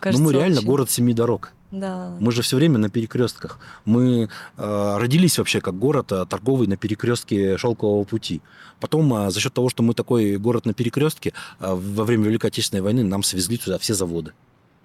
кажется, 0.00 0.22
мы 0.22 0.32
реально 0.32 0.60
город 0.62 0.90
семи 0.90 1.14
дорог. 1.14 1.52
Да. 1.70 2.16
Мы 2.18 2.32
же 2.32 2.42
все 2.42 2.56
время 2.56 2.78
на 2.78 2.88
перекрестках. 2.88 3.58
Мы 3.84 4.30
э, 4.56 4.96
родились 4.98 5.38
вообще 5.38 5.60
как 5.60 5.78
город 5.78 6.12
э, 6.12 6.24
торговый 6.24 6.66
на 6.66 6.76
перекрестке 6.76 7.58
шелкового 7.58 8.04
пути. 8.04 8.40
Потом 8.80 9.12
э, 9.14 9.30
за 9.30 9.40
счет 9.40 9.52
того, 9.52 9.68
что 9.68 9.82
мы 9.82 9.92
такой 9.92 10.38
город 10.38 10.64
на 10.64 10.72
перекрестке, 10.72 11.34
э, 11.60 11.74
во 11.74 12.04
время 12.04 12.24
Великой 12.24 12.46
Отечественной 12.46 12.82
войны 12.82 13.04
нам 13.04 13.22
свезли 13.22 13.58
туда 13.58 13.78
все 13.78 13.92
заводы. 13.92 14.32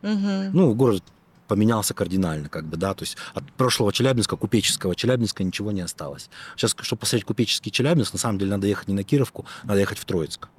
Мгм. 0.02 0.52
Ну, 0.52 0.74
город 0.74 1.04
поменялся 1.48 1.94
кардинально, 1.94 2.50
как 2.50 2.66
бы, 2.66 2.78
да, 2.78 2.94
то 2.94 3.04
есть 3.04 3.18
от 3.34 3.44
прошлого 3.54 3.94
Челябинска, 3.94 4.36
купеческого 4.36 4.96
Челябинска 4.96 5.44
ничего 5.44 5.72
не 5.72 5.82
осталось. 5.82 6.30
Сейчас, 6.56 6.76
чтобы 6.82 7.02
посмотреть 7.02 7.26
купеческий 7.26 7.72
Челябинск, 7.72 8.14
на 8.14 8.20
самом 8.20 8.40
деле 8.40 8.52
надо 8.52 8.68
ехать 8.68 8.88
не 8.88 8.94
на 8.94 9.04
Кировку, 9.04 9.46
надо 9.64 9.80
ехать 9.80 10.00
в 10.00 10.06
Троицк. 10.06 10.50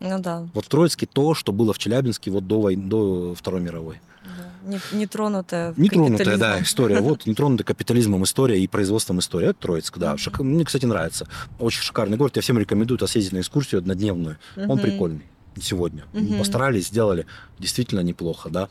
Ну 0.00 0.18
да. 0.18 0.46
Вот 0.54 0.66
в 0.66 0.68
Троицке 0.68 1.06
то, 1.06 1.34
что 1.34 1.52
было 1.52 1.72
в 1.72 1.78
Челябинске 1.78 2.30
вот 2.30 2.46
до, 2.46 2.60
войны, 2.60 2.82
до 2.84 3.34
Второй 3.34 3.60
мировой. 3.60 4.00
Не- 4.64 4.80
Нетронутая 4.92 5.74
Нетронутая, 5.76 6.36
да, 6.38 6.60
история. 6.62 7.00
Вот, 7.00 7.26
нетронутая 7.26 7.64
капитализмом 7.64 8.24
история 8.24 8.58
и 8.60 8.66
производством 8.66 9.18
истории. 9.20 9.48
Это 9.50 9.60
Троицк, 9.60 9.98
да. 9.98 10.14
Шик- 10.14 10.42
Мне, 10.42 10.64
кстати, 10.64 10.86
нравится. 10.86 11.26
Очень 11.58 11.82
шикарный 11.82 12.16
город. 12.16 12.36
Я 12.36 12.42
всем 12.42 12.58
рекомендую 12.58 12.98
туда 12.98 13.06
съездить 13.08 13.32
на 13.32 13.40
экскурсию 13.40 13.78
однодневную. 13.78 14.38
Он 14.56 14.64
Мгм. 14.66 14.78
прикольный 14.80 15.22
сегодня. 15.60 16.04
Мгм. 16.12 16.38
Постарались, 16.38 16.88
сделали. 16.88 17.26
Действительно 17.58 18.00
неплохо, 18.00 18.50
да. 18.50 18.68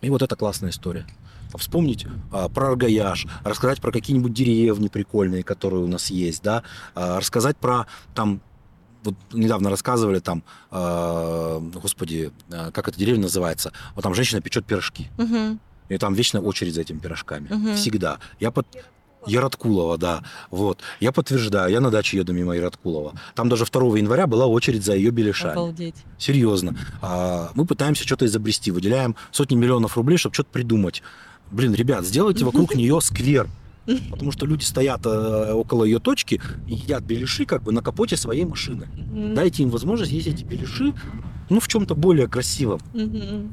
И 0.00 0.10
вот 0.10 0.20
это 0.22 0.34
классная 0.36 0.70
история. 0.70 1.06
Вспомнить 1.54 2.06
а, 2.32 2.48
про 2.48 2.68
Аргаяш, 2.68 3.26
рассказать 3.44 3.80
про 3.80 3.92
какие-нибудь 3.92 4.32
деревни 4.32 4.88
прикольные, 4.88 5.42
которые 5.42 5.82
у 5.82 5.86
нас 5.86 6.10
есть, 6.10 6.42
да, 6.42 6.62
а, 6.94 7.18
рассказать 7.20 7.56
про 7.58 7.86
там 8.14 8.40
вот 9.02 9.14
недавно 9.32 9.70
рассказывали 9.70 10.18
там, 10.18 10.42
а, 10.70 11.60
господи, 11.60 12.32
а, 12.50 12.70
как 12.70 12.88
эта 12.88 12.98
деревня 12.98 13.22
называется, 13.22 13.72
вот 13.94 14.02
там 14.02 14.14
женщина 14.14 14.40
печет 14.40 14.64
пирожки. 14.64 15.08
Мгм. 15.18 15.60
И 15.88 15.98
там 15.98 16.14
вечно 16.14 16.40
очередь 16.40 16.74
за 16.74 16.82
этими 16.82 16.98
пирожками. 16.98 17.48
Мгм. 17.50 17.74
Всегда. 17.74 18.18
Я 18.40 18.50
под... 18.50 18.66
Яроткулова, 19.26 19.98
да. 19.98 20.24
Вот. 20.50 20.80
Я 20.98 21.12
подтверждаю, 21.12 21.70
я 21.70 21.80
на 21.80 21.90
даче 21.90 22.16
еду 22.16 22.32
мимо 22.32 22.56
Яроткулова. 22.56 23.14
Там 23.34 23.48
даже 23.48 23.64
2 23.64 23.98
января 23.98 24.26
была 24.26 24.46
очередь 24.46 24.84
за 24.84 24.94
ее 24.94 25.10
беляшами. 25.10 25.52
Обалдеть. 25.52 25.94
Серьезно. 26.18 26.76
А, 27.00 27.50
мы 27.54 27.64
пытаемся 27.64 28.04
что-то 28.04 28.26
изобрести, 28.26 28.72
выделяем 28.72 29.14
сотни 29.30 29.54
миллионов 29.54 29.96
рублей, 29.96 30.16
чтобы 30.16 30.34
что-то 30.34 30.50
придумать. 30.50 31.02
Блин, 31.52 31.74
ребят, 31.74 32.04
сделайте 32.04 32.44
вокруг 32.44 32.74
нее 32.74 33.00
сквер. 33.00 33.48
Потому 34.10 34.30
что 34.32 34.46
люди 34.46 34.64
стоят 34.64 35.04
э, 35.06 35.52
около 35.52 35.84
ее 35.84 35.98
точки 35.98 36.40
и 36.68 36.74
едят 36.74 37.02
беляши 37.04 37.44
как 37.46 37.62
бы 37.62 37.72
на 37.72 37.82
капоте 37.82 38.16
своей 38.16 38.44
машины. 38.44 38.88
Дайте 39.34 39.62
им 39.62 39.70
возможность 39.70 40.12
есть 40.12 40.26
эти 40.28 40.44
беляши, 40.44 40.92
ну, 41.50 41.60
в 41.60 41.68
чем-то 41.68 41.94
более 41.94 42.28
красивом. 42.28 42.80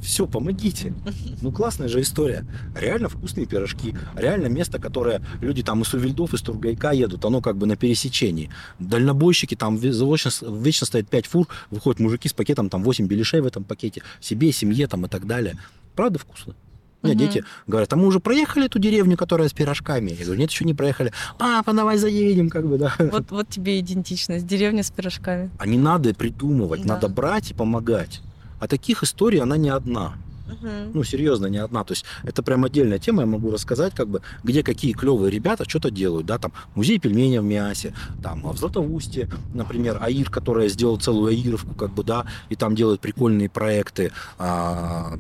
Все, 0.02 0.26
помогите. 0.28 0.94
Ну, 1.42 1.52
классная 1.52 1.88
же 1.88 2.00
история. 2.02 2.46
Реально 2.76 3.10
вкусные 3.10 3.46
пирожки. 3.46 3.96
Реально 4.16 4.48
место, 4.48 4.80
которое 4.80 5.22
люди 5.42 5.64
там 5.64 5.82
из 5.82 5.94
Увельдов, 5.94 6.34
из 6.34 6.42
Тургайка 6.42 6.92
едут, 6.92 7.26
оно 7.26 7.42
как 7.42 7.58
бы 7.58 7.66
на 7.66 7.76
пересечении. 7.76 8.50
Дальнобойщики, 8.80 9.56
там 9.56 9.76
ве- 9.76 9.92
вечно, 10.12 10.32
вечно 10.62 10.86
стоит 10.88 11.10
5 11.10 11.26
фур, 11.28 11.48
выходят 11.72 12.00
мужики 12.00 12.30
с 12.30 12.34
пакетом, 12.34 12.70
там 12.70 12.84
8 12.84 13.08
беляшей 13.08 13.42
в 13.42 13.46
этом 13.46 13.64
пакете, 13.64 14.02
себе, 14.22 14.52
семье 14.52 14.88
там 14.88 15.06
и 15.06 15.10
так 15.10 15.26
далее. 15.28 15.58
Правда 15.96 16.20
вкусно? 16.20 16.56
У 17.02 17.08
меня 17.08 17.16
Мгм. 17.16 17.26
дети 17.28 17.46
говорят, 17.66 17.94
а 17.94 17.96
мы 17.96 18.08
уже 18.08 18.20
проехали 18.20 18.66
эту 18.66 18.78
деревню, 18.80 19.16
которая 19.16 19.48
с 19.48 19.54
пирожками? 19.54 20.12
Я 20.12 20.26
говорю, 20.26 20.40
нет, 20.42 20.52
еще 20.52 20.66
не 20.66 20.74
проехали. 20.74 21.14
Папа, 21.38 21.72
давай 21.74 21.98
заедем, 21.98 22.50
как 22.50 22.68
бы, 22.68 22.78
да. 22.78 22.94
Вот, 23.00 23.32
вот 23.32 23.48
тебе 23.48 23.80
идентичность. 23.80 24.46
Деревня 24.46 24.84
с 24.84 24.92
пирожками. 24.92 25.50
А 25.60 25.66
не 25.66 25.78
надо 25.78 26.14
придумывать, 26.14 26.82
Да. 26.84 26.96
надо 26.96 27.08
брать 27.08 27.52
и 27.52 27.54
помогать. 27.54 28.22
А 28.60 28.68
таких 28.68 29.04
историй 29.04 29.40
она 29.40 29.56
не 29.56 29.70
одна. 29.70 30.14
Мгм. 30.50 30.92
Ну, 30.94 31.04
серьезно, 31.04 31.48
не 31.48 31.58
одна. 31.58 31.84
То 31.84 31.92
есть 31.94 32.06
это 32.26 32.42
прям 32.44 32.66
отдельная 32.66 33.00
тема, 33.00 33.22
я 33.22 33.26
могу 33.28 33.52
рассказать, 33.52 33.94
как 33.94 34.08
бы, 34.08 34.22
где 34.44 34.64
какие 34.64 34.94
клевые 34.94 35.32
ребята 35.32 35.66
что-то 35.68 35.92
делают, 35.92 36.26
да, 36.26 36.38
там 36.40 36.52
музей 36.76 37.00
пельменей 37.00 37.40
в 37.40 37.44
Миасе, 37.44 37.94
там 38.22 38.42
в 38.44 38.58
Златоусте, 38.58 39.30
например, 39.54 39.98
АИР, 40.02 40.30
которая 40.30 40.68
сделал 40.70 40.98
целую 40.98 41.30
АИРовку, 41.30 41.76
как 41.76 41.92
бы, 41.92 42.04
да, 42.04 42.26
и 42.50 42.56
там 42.56 42.76
делают 42.76 43.02
прикольные 43.02 43.50
проекты, 43.50 44.12
а, 44.38 45.14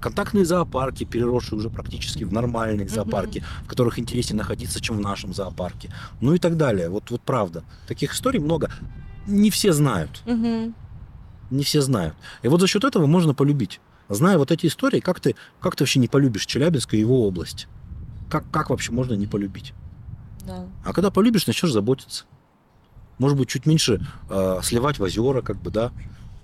контактные 0.00 0.44
зоопарки, 0.44 1.04
переросшие 1.04 1.58
уже 1.58 1.70
практически 1.70 2.24
в 2.24 2.32
нормальные 2.32 2.86
Мгм. 2.86 2.94
зоопарки, 2.94 3.42
в 3.64 3.68
которых 3.68 3.98
интереснее 3.98 4.38
находиться, 4.38 4.80
чем 4.80 4.96
в 4.96 5.00
нашем 5.00 5.32
зоопарке, 5.32 5.90
ну 6.20 6.34
и 6.34 6.38
так 6.38 6.56
далее. 6.56 6.88
Вот, 6.88 7.10
вот 7.10 7.22
правда. 7.22 7.62
Таких 7.86 8.14
историй 8.14 8.40
много. 8.40 8.68
Не 9.26 9.50
все 9.50 9.72
знают 9.72 10.22
Мгм. 10.26 10.74
не 11.50 11.62
все 11.62 11.80
знают. 11.80 12.14
И 12.42 12.48
вот 12.48 12.60
за 12.60 12.66
счет 12.66 12.84
этого 12.84 13.06
можно 13.06 13.34
полюбить. 13.34 13.80
Зная 14.08 14.38
вот 14.38 14.50
эти 14.50 14.66
истории, 14.66 15.00
как 15.00 15.20
ты, 15.20 15.34
как 15.60 15.76
ты 15.76 15.84
вообще 15.84 15.98
не 15.98 16.08
полюбишь 16.08 16.46
Челябинск 16.46 16.94
и 16.94 16.98
его 16.98 17.26
область? 17.26 17.68
Как, 18.28 18.44
как 18.50 18.70
вообще 18.70 18.92
можно 18.92 19.14
не 19.14 19.26
полюбить? 19.26 19.72
Да. 20.46 20.66
А 20.84 20.92
когда 20.92 21.10
полюбишь, 21.10 21.46
начнешь 21.46 21.72
заботиться. 21.72 22.24
Может 23.18 23.38
быть, 23.38 23.48
чуть 23.48 23.66
меньше 23.66 24.06
э, 24.28 24.60
сливать 24.62 24.98
в 24.98 25.02
озера, 25.02 25.40
как 25.40 25.60
бы, 25.60 25.70
да. 25.70 25.92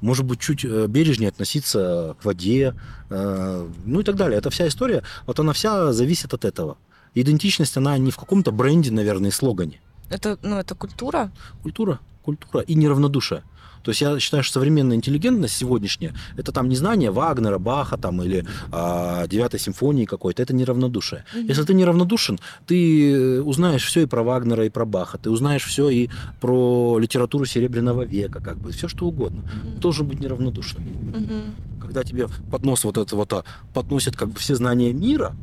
Может 0.00 0.24
быть, 0.24 0.40
чуть 0.40 0.64
э, 0.64 0.86
бережнее 0.86 1.28
относиться 1.28 2.16
к 2.20 2.24
воде, 2.24 2.74
э, 3.10 3.68
ну 3.84 4.00
и 4.00 4.04
так 4.04 4.16
далее. 4.16 4.38
Это 4.38 4.50
вся 4.50 4.66
история, 4.68 5.02
вот 5.26 5.38
она 5.40 5.52
вся 5.52 5.92
зависит 5.92 6.32
от 6.32 6.44
этого. 6.44 6.78
Идентичность, 7.14 7.76
она 7.76 7.98
не 7.98 8.10
в 8.10 8.16
каком-то 8.16 8.52
бренде, 8.52 8.90
наверное, 8.92 9.30
и 9.30 9.32
слогане. 9.32 9.80
Это, 10.08 10.38
ну, 10.42 10.56
это 10.56 10.74
культура. 10.74 11.30
Культура, 11.62 12.00
культура 12.22 12.62
и 12.62 12.74
неравнодушие. 12.74 13.42
То 13.82 13.90
есть 13.90 14.00
я 14.00 14.18
считаю, 14.20 14.42
что 14.42 14.54
современная 14.54 14.96
интеллигентность 14.96 15.56
сегодняшняя, 15.56 16.14
это 16.36 16.52
там 16.52 16.68
не 16.68 16.76
знание 16.76 17.10
Вагнера, 17.10 17.58
Баха 17.58 17.96
там, 17.96 18.22
или 18.22 18.44
а, 18.72 19.26
девятой 19.26 19.60
симфонии 19.60 20.04
какой-то, 20.04 20.42
это 20.42 20.54
неравнодушие. 20.54 21.24
Мгм. 21.34 21.46
Если 21.46 21.62
ты 21.64 21.74
неравнодушен, 21.74 22.38
ты 22.66 23.42
узнаешь 23.42 23.84
все 23.84 24.02
и 24.02 24.06
про 24.06 24.22
Вагнера, 24.22 24.64
и 24.66 24.70
про 24.70 24.84
Баха, 24.84 25.18
ты 25.18 25.30
узнаешь 25.30 25.64
все 25.64 25.88
и 25.88 26.08
про 26.40 26.98
литературу 26.98 27.44
Серебряного 27.44 28.02
века, 28.02 28.40
как 28.40 28.58
бы, 28.58 28.72
все 28.72 28.88
что 28.88 29.06
угодно. 29.06 29.42
Мгм. 29.42 29.80
Должен 29.80 30.06
быть 30.06 30.20
неравнодушным. 30.20 30.84
Мгм. 30.84 31.54
Когда 31.80 32.04
тебе 32.04 32.28
под 32.50 32.64
нос 32.64 32.84
вот 32.84 32.98
это 32.98 33.16
вот 33.16 33.32
а, 33.32 33.44
подносят 33.72 34.16
как 34.16 34.28
бы 34.28 34.38
все 34.38 34.54
знания 34.54 34.92
мира, 34.92 35.34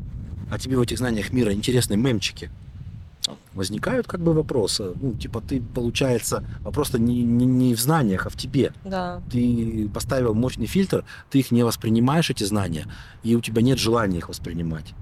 а 0.50 0.60
тебе 0.60 0.78
в 0.78 0.82
этих 0.82 0.98
знаниях 0.98 1.34
мира 1.34 1.52
интересны 1.52 1.98
мемчики, 1.98 2.50
возникают 3.54 4.08
как 4.08 4.22
бы 4.22 4.34
вопросы. 4.34 4.94
Ну, 4.96 5.14
типа, 5.14 5.42
ты, 5.42 5.62
получается, 5.62 6.44
вопрос-то 6.64 7.00
не, 7.00 7.24
не, 7.24 7.46
не 7.46 7.76
в 7.76 7.80
знаниях, 7.80 8.26
а 8.26 8.30
в 8.30 8.36
тебе. 8.36 8.74
Да. 8.84 9.22
Ты 9.32 9.90
поставил 9.94 10.34
мощный 10.34 10.66
фильтр, 10.68 11.06
ты 11.30 11.40
их 11.40 11.52
не 11.52 11.64
воспринимаешь, 11.64 12.30
эти 12.30 12.44
знания, 12.44 12.88
и 13.24 13.36
у 13.36 13.42
тебя 13.42 13.62
нет 13.62 13.80
желания 13.80 14.20
их 14.20 14.30
воспринимать. 14.30 14.94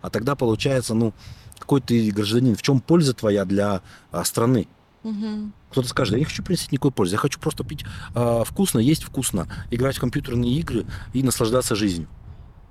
А 0.00 0.10
тогда 0.10 0.34
получается, 0.34 0.94
ну, 0.94 1.12
какой 1.58 1.80
ты 1.80 2.10
гражданин, 2.10 2.54
в 2.54 2.62
чем 2.62 2.80
польза 2.80 3.14
твоя 3.14 3.44
для 3.44 3.82
а, 4.10 4.24
страны? 4.24 4.68
Мгм. 5.02 5.52
Кто-то 5.70 5.88
скажет, 5.88 6.12
я 6.14 6.18
не 6.18 6.24
хочу 6.24 6.42
приносить 6.42 6.72
никакой 6.72 6.92
пользы, 6.92 7.14
я 7.14 7.18
хочу 7.18 7.38
просто 7.40 7.64
пить 7.64 7.84
а, 8.14 8.44
вкусно, 8.44 8.78
есть 8.78 9.02
вкусно, 9.04 9.48
играть 9.70 9.96
в 9.96 10.00
компьютерные 10.00 10.52
игры 10.52 10.86
и 11.12 11.22
наслаждаться 11.22 11.74
жизнью. 11.74 12.08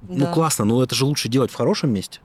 Ну, 0.01 0.25
Да. 0.25 0.33
классно, 0.33 0.65
но 0.65 0.81
это 0.81 0.95
же 0.95 1.05
лучше 1.05 1.27
делать 1.27 1.51
в 1.51 1.55
хорошем 1.55 1.91
месте, 1.91 2.19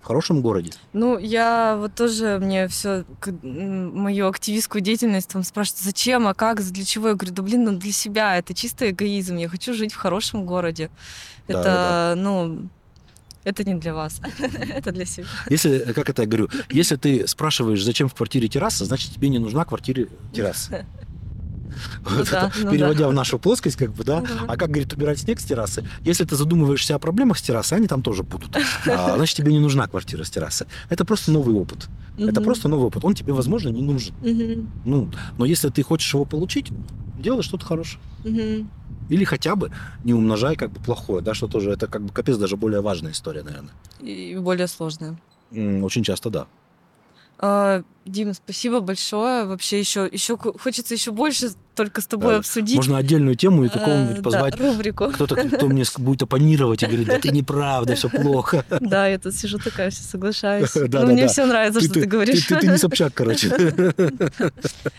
в 0.00 0.06
хорошем 0.06 0.40
городе. 0.40 0.72
Ну, 0.92 1.18
я 1.18 1.76
вот 1.78 1.94
тоже, 1.94 2.38
мне 2.40 2.68
все 2.68 3.04
мою 3.42 4.28
активистскую 4.28 4.80
деятельность 4.82 5.28
там 5.28 5.42
спрашивают, 5.44 5.82
зачем, 5.82 6.26
а 6.26 6.34
как, 6.34 6.62
для 6.62 6.84
чего? 6.84 7.08
Я 7.08 7.14
говорю, 7.14 7.34
да 7.34 7.42
блин, 7.42 7.64
ну 7.64 7.72
для 7.72 7.92
себя, 7.92 8.36
это 8.38 8.54
чисто 8.54 8.90
эгоизм, 8.90 9.36
я 9.36 9.48
хочу 9.48 9.74
жить 9.74 9.92
в 9.92 9.96
хорошем 9.96 10.46
городе. 10.46 10.90
Да, 11.48 11.60
это, 11.60 12.14
ну, 12.16 12.68
Это 13.44 13.64
не 13.64 13.74
для 13.74 13.94
вас, 13.94 14.20
это 14.38 14.92
для 14.92 15.04
себя. 15.04 15.26
Если, 15.48 15.92
как 15.94 16.08
это 16.10 16.22
я 16.22 16.28
говорю, 16.28 16.48
если 16.70 16.96
ты 16.96 17.26
спрашиваешь, 17.26 17.82
зачем 17.82 18.08
в 18.08 18.14
квартире 18.14 18.48
терраса, 18.48 18.84
значит, 18.84 19.14
тебе 19.14 19.28
не 19.28 19.38
нужна 19.38 19.64
квартира 19.64 20.06
терраса. 20.32 20.86
Ну 22.04 22.10
Вот 22.18 22.30
да, 22.30 22.48
это, 22.48 22.58
ну 22.64 22.70
переводя 22.70 23.00
да. 23.00 23.08
в 23.08 23.12
нашу 23.12 23.38
плоскость, 23.38 23.76
как 23.76 23.92
бы, 23.92 24.04
да. 24.04 24.20
Мгм. 24.20 24.30
А 24.48 24.56
как, 24.56 24.68
говорит, 24.68 24.92
убирать 24.92 25.20
снег 25.20 25.40
с 25.40 25.44
террасы? 25.44 25.84
Если 26.02 26.24
ты 26.24 26.36
задумываешься 26.36 26.94
о 26.94 26.98
проблемах 26.98 27.38
с 27.38 27.42
террасы, 27.42 27.74
они 27.74 27.86
там 27.86 28.02
тоже 28.02 28.22
будут. 28.22 28.56
А, 28.86 29.14
значит, 29.16 29.36
тебе 29.36 29.52
не 29.52 29.58
нужна 29.60 29.86
квартира 29.86 30.24
с 30.24 30.30
террасы. 30.30 30.66
Это 30.88 31.04
просто 31.04 31.32
новый 31.32 31.54
опыт. 31.54 31.88
Это 32.18 32.40
просто 32.40 32.68
новый 32.68 32.86
опыт. 32.86 33.04
Он 33.04 33.14
тебе, 33.14 33.32
возможно, 33.32 33.68
не 33.70 33.82
нужен. 33.82 34.14
Ну, 34.84 35.10
но 35.38 35.44
если 35.44 35.68
ты 35.70 35.82
хочешь 35.82 36.12
его 36.12 36.24
получить, 36.24 36.70
делай 37.18 37.42
что-то 37.42 37.66
хорошее. 37.66 38.00
Или 39.08 39.24
хотя 39.24 39.56
бы 39.56 39.72
не 40.04 40.14
умножай 40.14 40.54
как 40.54 40.70
бы 40.70 40.80
плохое, 40.80 41.20
да, 41.20 41.34
что 41.34 41.48
тоже 41.48 41.72
это 41.72 41.88
как 41.88 42.02
бы 42.02 42.12
капец 42.12 42.36
даже 42.36 42.56
более 42.56 42.80
важная 42.80 43.10
история, 43.10 43.42
наверное. 43.42 43.72
И 44.00 44.36
более 44.36 44.68
сложное. 44.68 45.18
М, 45.50 45.82
Очень 45.82 46.04
часто, 46.04 46.30
да. 46.30 46.46
А, 47.42 47.82
Дим, 48.04 48.34
спасибо 48.34 48.80
большое. 48.80 49.46
Вообще 49.46 49.78
еще, 49.78 50.08
еще 50.10 50.36
хочется 50.36 50.94
еще 50.94 51.10
больше 51.10 51.50
только 51.80 52.02
с 52.02 52.06
тобой 52.06 52.32
Да. 52.32 52.38
обсудить. 52.40 52.76
Можно 52.76 52.98
отдельную 52.98 53.36
тему 53.36 53.64
и 53.64 53.68
э, 53.68 53.70
какого-нибудь 53.70 54.16
да, 54.16 54.22
позвать 54.22 54.60
рубрику. 54.60 55.06
кто-то, 55.06 55.34
кто 55.36 55.66
мне 55.66 55.84
будет 55.96 56.22
оппонировать 56.22 56.82
и 56.82 56.86
говорит, 56.86 57.08
да 57.08 57.18
ты 57.18 57.30
неправда, 57.30 57.94
все 57.94 58.10
плохо. 58.10 58.66
Да, 58.80 59.06
я 59.06 59.18
тут 59.18 59.34
сижу 59.34 59.58
такая, 59.58 59.90
все 59.90 60.02
соглашаюсь. 60.02 60.70
Да, 60.90 61.00
Ну, 61.06 61.12
мне 61.12 61.26
все 61.28 61.46
нравится, 61.46 61.80
что 61.80 61.94
ты 61.94 62.04
говоришь. 62.04 62.46
Ты, 62.46 62.66
не 62.66 62.76
Собчак, 62.76 63.14
короче. 63.14 63.48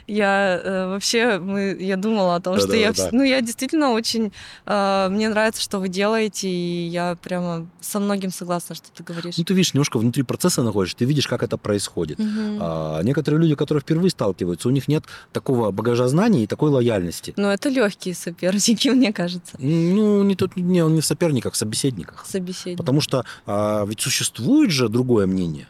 Я 0.08 0.60
э, 0.64 0.88
вообще, 0.88 1.41
я 1.80 1.98
думала 1.98 2.36
о 2.36 2.40
том, 2.40 2.58
что 2.60 2.76
я, 2.76 2.94
ну, 3.12 3.24
я 3.24 3.41
действительно 3.41 3.91
очень, 3.91 4.32
э, 4.66 5.08
мне 5.10 5.30
нравится, 5.30 5.62
что 5.62 5.80
вы 5.80 5.90
делаете, 5.90 6.49
и 6.49 6.88
я 6.88 7.16
прямо 7.22 7.68
со 7.82 7.99
многим 7.99 8.32
согласна, 8.32 8.76
что 8.76 8.88
ты 8.91 9.03
говоришь. 9.03 9.38
Ну, 9.38 9.44
ты 9.44 9.53
видишь, 9.53 9.74
немножко 9.74 9.99
внутри 9.99 10.24
процесса 10.24 10.64
находишься, 10.64 10.98
ты 10.98 11.06
видишь, 11.06 11.28
как 11.28 11.44
это 11.44 11.58
происходит. 11.58 12.20
А 12.60 13.02
некоторые 13.03 13.41
люди, 13.41 13.56
которые 13.56 13.82
впервые 13.82 14.10
сталкиваются, 14.10 14.68
у 14.68 14.72
них 14.72 14.88
нет 14.88 15.03
такого 15.32 15.72
багажа 15.72 16.08
знаний 16.08 16.44
и 16.44 16.48
такой 16.48 16.70
лояльности. 16.72 17.34
Но 17.38 17.52
это 17.52 17.69
легкие 17.69 18.15
соперники, 18.15 18.89
мне 18.93 19.14
кажется, 19.14 19.56
Ну, 19.60 20.23
не, 20.23 20.35
тут, 20.35 20.56
не, 20.56 20.81
он 20.84 20.95
не 20.95 21.02
в 21.02 21.06
соперниках, 21.06 21.53
в 21.53 21.57
собеседниках. 21.57 22.26
собеседники. 22.26 22.77
Потому 22.77 23.02
что 23.02 23.23
а, 23.45 23.85
ведь 23.85 24.02
существует 24.02 24.72
же 24.72 24.89
другое 24.89 25.27
мнение, 25.27 25.68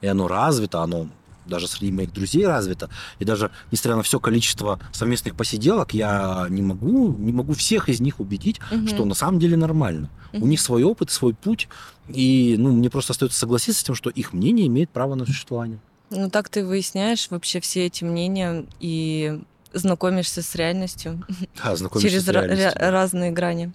и 0.00 0.06
оно 0.06 0.28
развито, 0.28 0.82
оно 0.82 1.08
даже 1.44 1.66
среди 1.66 1.90
моих 1.92 2.12
друзей 2.12 2.46
развито, 2.46 2.90
и 3.18 3.24
даже 3.24 3.50
несмотря 3.72 3.96
на 3.96 4.02
все 4.02 4.20
количество 4.20 4.78
совместных 4.92 5.34
посиделок, 5.34 5.94
я 5.94 6.46
не 6.50 6.60
могу, 6.60 7.14
не 7.16 7.32
могу 7.32 7.54
всех 7.54 7.88
из 7.88 8.00
них 8.00 8.20
убедить, 8.20 8.60
Мгм. 8.70 8.86
что 8.88 9.04
на 9.06 9.14
самом 9.14 9.38
деле 9.38 9.56
нормально. 9.56 10.10
У 10.34 10.38
Мгм. 10.38 10.50
них 10.50 10.60
свой 10.60 10.82
опыт, 10.84 11.10
свой 11.10 11.32
путь, 11.34 11.68
и 12.06 12.56
ну, 12.58 12.72
мне 12.72 12.90
просто 12.90 13.12
остается 13.12 13.38
согласиться 13.38 13.80
с 13.80 13.84
тем, 13.84 13.94
что 13.94 14.10
их 14.10 14.34
мнение 14.34 14.66
имеет 14.66 14.90
право 14.90 15.14
на 15.14 15.24
существование. 15.24 15.78
Ну, 16.10 16.28
так 16.30 16.50
ты 16.50 16.64
выясняешь 16.66 17.28
вообще 17.30 17.60
все 17.60 17.86
эти 17.86 18.04
мнения 18.04 18.66
и 18.78 19.40
знакомишься 19.72 20.42
с 20.42 20.54
реальностью 20.54 21.24
Да, 21.62 21.76
знакомишься 21.76 22.08
через 22.10 22.24
с 22.24 22.28
реальностью. 22.28 22.70
ра- 22.70 22.90
разные 22.90 23.30
грани. 23.30 23.72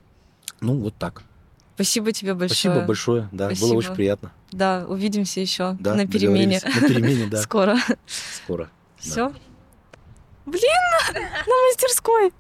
Ну, 0.62 0.78
вот 0.80 0.96
так. 0.96 1.24
Спасибо 1.76 2.12
тебе 2.12 2.34
большое. 2.36 2.58
Спасибо 2.74 2.86
большое, 2.86 3.30
да, 3.32 3.48
было 3.48 3.56
Спасибо. 3.56 3.78
очень 3.78 3.96
приятно. 3.96 4.32
Да, 4.52 4.86
увидимся 4.88 5.40
еще 5.40 5.76
Да, 5.80 5.96
на 5.96 6.06
перемене. 6.08 6.62
На 6.64 6.88
перемене, 6.88 7.28
да, 7.28 7.42
Скоро. 7.42 7.78
скоро. 8.46 8.70
Все. 8.98 9.34
Блин, 10.46 10.62
на 11.14 11.68
мастерской. 11.70 12.34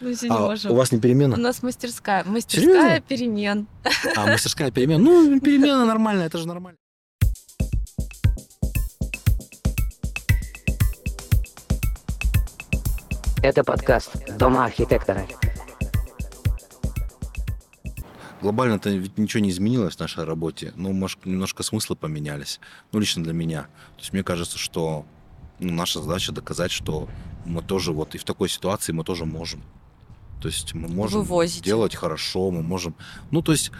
Мы 0.00 0.14
все 0.14 0.28
не 0.28 0.34
А 0.36 0.38
можем. 0.40 0.72
у 0.72 0.74
вас 0.74 0.92
не 0.92 0.98
У 0.98 1.00
перемена? 1.00 1.36
нас 1.36 1.62
мастерская. 1.62 2.22
Мастерская 2.24 2.74
Серьезно? 2.74 3.00
перемен. 3.00 3.66
А, 4.14 4.26
мастерская 4.26 4.70
перемена? 4.70 5.02
Ну, 5.02 5.40
перемена 5.40 5.84
нормальная, 5.86 6.26
это 6.26 6.36
же 6.38 6.46
нормально. 6.46 6.76
Это 13.42 13.62
подкаст 13.62 14.16
Дома 14.36 14.64
архитектора. 14.64 15.26
Глобально-то 18.42 18.90
ведь 18.90 19.16
ничего 19.16 19.42
не 19.42 19.50
изменилось 19.50 19.96
в 19.96 20.00
нашей 20.00 20.24
работе. 20.24 20.72
Ну, 20.74 20.92
может, 20.92 21.24
немножко 21.24 21.62
смыслы 21.62 21.94
поменялись. 21.94 22.60
Ну, 22.92 22.98
лично 22.98 23.22
для 23.22 23.32
меня. 23.32 23.62
То 23.96 24.00
есть 24.00 24.12
мне 24.12 24.24
кажется, 24.24 24.58
что 24.58 25.06
ну, 25.60 25.72
наша 25.72 26.02
задача 26.02 26.32
доказать, 26.32 26.72
что 26.72 27.08
мы 27.44 27.62
тоже 27.62 27.92
вот 27.92 28.14
и 28.14 28.18
в 28.18 28.24
такой 28.24 28.48
ситуации 28.48 28.92
мы 28.92 29.04
тоже 29.04 29.24
можем. 29.24 29.62
То 30.40 30.48
есть 30.48 30.74
мы 30.74 30.88
можем 30.88 31.20
Вывозите. 31.20 31.64
делать 31.64 31.94
хорошо, 31.94 32.50
мы 32.50 32.62
можем... 32.62 32.94
Ну, 33.30 33.42
то 33.42 33.52
есть 33.52 33.70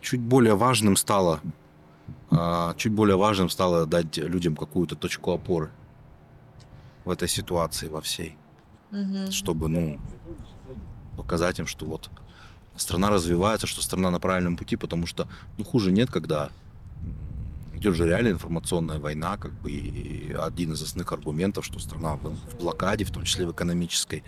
чуть 0.00 0.20
более 0.20 0.54
важным 0.54 0.96
стало 0.96 1.40
а, 2.30 2.74
чуть 2.74 2.92
более 2.92 3.16
важным 3.16 3.48
стало 3.48 3.86
дать 3.86 4.16
людям 4.18 4.56
какую-то 4.56 4.94
точку 4.94 5.32
опоры 5.32 5.70
в 7.04 7.10
этой 7.10 7.28
ситуации 7.28 7.88
во 7.88 8.02
всей 8.02 8.36
Мгм. 8.90 9.30
чтобы, 9.30 9.68
ну, 9.68 10.00
показать 11.16 11.58
им, 11.58 11.66
что 11.66 11.86
вот 11.86 12.10
страна 12.76 13.10
развивается, 13.10 13.66
что 13.66 13.82
страна 13.82 14.10
на 14.10 14.20
правильном 14.20 14.56
пути, 14.56 14.76
потому 14.76 15.06
что, 15.06 15.28
ну, 15.56 15.64
хуже 15.64 15.92
нет, 15.92 16.10
когда 16.10 16.50
идет 17.74 17.94
же 17.94 18.06
реально 18.06 18.28
информационная 18.28 18.98
война, 18.98 19.36
как 19.36 19.52
бы, 19.52 19.70
и 19.70 20.32
один 20.32 20.72
из 20.72 20.82
основных 20.82 21.12
аргументов, 21.12 21.64
что 21.64 21.78
страна 21.78 22.16
в 22.16 22.56
блокаде, 22.58 23.04
в 23.04 23.10
том 23.10 23.24
числе 23.24 23.46
в 23.46 23.52
экономической, 23.52 24.24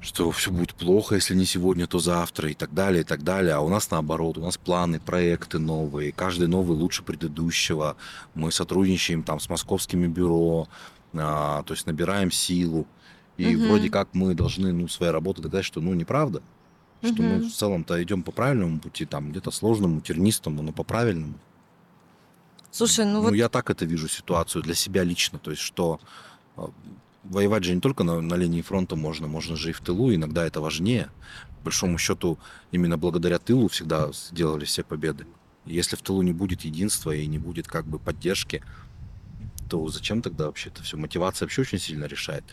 что 0.00 0.30
все 0.30 0.50
будет 0.50 0.74
плохо, 0.74 1.16
если 1.16 1.34
не 1.34 1.46
сегодня, 1.46 1.86
то 1.86 1.98
завтра, 1.98 2.50
и 2.50 2.54
так 2.54 2.72
далее, 2.72 3.00
и 3.00 3.04
так 3.04 3.22
далее. 3.22 3.54
А 3.54 3.60
у 3.60 3.68
нас 3.68 3.90
наоборот, 3.90 4.38
у 4.38 4.42
нас 4.42 4.56
планы, 4.56 5.00
проекты 5.00 5.58
новые, 5.58 6.12
каждый 6.12 6.48
новый 6.48 6.76
лучше 6.76 7.02
предыдущего. 7.02 7.96
Мы 8.34 8.52
сотрудничаем 8.52 9.22
там 9.22 9.40
с 9.40 9.48
московскими 9.48 10.06
бюро, 10.06 10.68
а, 11.14 11.62
то 11.62 11.74
есть 11.74 11.86
набираем 11.86 12.30
силу. 12.30 12.86
И 13.36 13.54
Мгм. 13.56 13.68
вроде 13.68 13.90
как 13.90 14.08
мы 14.14 14.34
должны, 14.34 14.72
ну, 14.72 14.88
своей 14.88 15.12
работой 15.12 15.42
доказать, 15.42 15.64
что, 15.64 15.80
ну, 15.80 15.94
неправда. 15.94 16.42
Что 17.02 17.22
мы 17.22 17.40
в 17.40 17.52
целом-то 17.52 18.02
идем 18.02 18.22
по 18.22 18.32
правильному 18.32 18.80
пути, 18.80 19.04
там, 19.04 19.30
где-то 19.30 19.50
сложному, 19.50 20.00
тернистому, 20.00 20.62
но 20.62 20.72
по 20.72 20.82
правильному. 20.82 21.34
Слушай, 22.70 23.04
ну 23.04 23.12
Ну, 23.14 23.20
вот 23.22 23.34
я 23.34 23.48
так 23.48 23.70
это 23.70 23.84
вижу 23.84 24.08
ситуацию 24.08 24.62
для 24.62 24.74
себя 24.74 25.04
лично. 25.04 25.38
То 25.38 25.50
есть, 25.50 25.62
что 25.62 26.00
э, 26.56 26.66
воевать 27.24 27.64
же 27.64 27.74
не 27.74 27.80
только 27.80 28.02
на, 28.04 28.20
на 28.20 28.34
линии 28.34 28.62
фронта 28.62 28.96
можно, 28.96 29.28
можно 29.28 29.56
же 29.56 29.70
и 29.70 29.72
в 29.72 29.80
тылу, 29.80 30.14
иногда 30.14 30.44
это 30.46 30.60
важнее. 30.60 31.10
По 31.58 31.64
большому 31.64 31.98
счету, 31.98 32.38
именно 32.72 32.96
благодаря 32.96 33.38
тылу 33.38 33.68
всегда 33.68 34.10
сделали 34.12 34.64
все 34.64 34.82
победы. 34.82 35.26
Если 35.64 35.96
в 35.96 36.02
тылу 36.02 36.22
не 36.22 36.32
будет 36.32 36.62
единства 36.62 37.12
и 37.14 37.26
не 37.26 37.38
будет 37.38 37.66
как 37.66 37.86
бы 37.86 37.98
поддержки, 37.98 38.62
то 39.68 39.86
зачем 39.88 40.22
тогда 40.22 40.46
вообще 40.46 40.68
это 40.70 40.82
все? 40.82 40.96
Мотивация 40.96 41.46
вообще 41.46 41.62
очень 41.62 41.78
сильно 41.78 42.04
решает. 42.04 42.44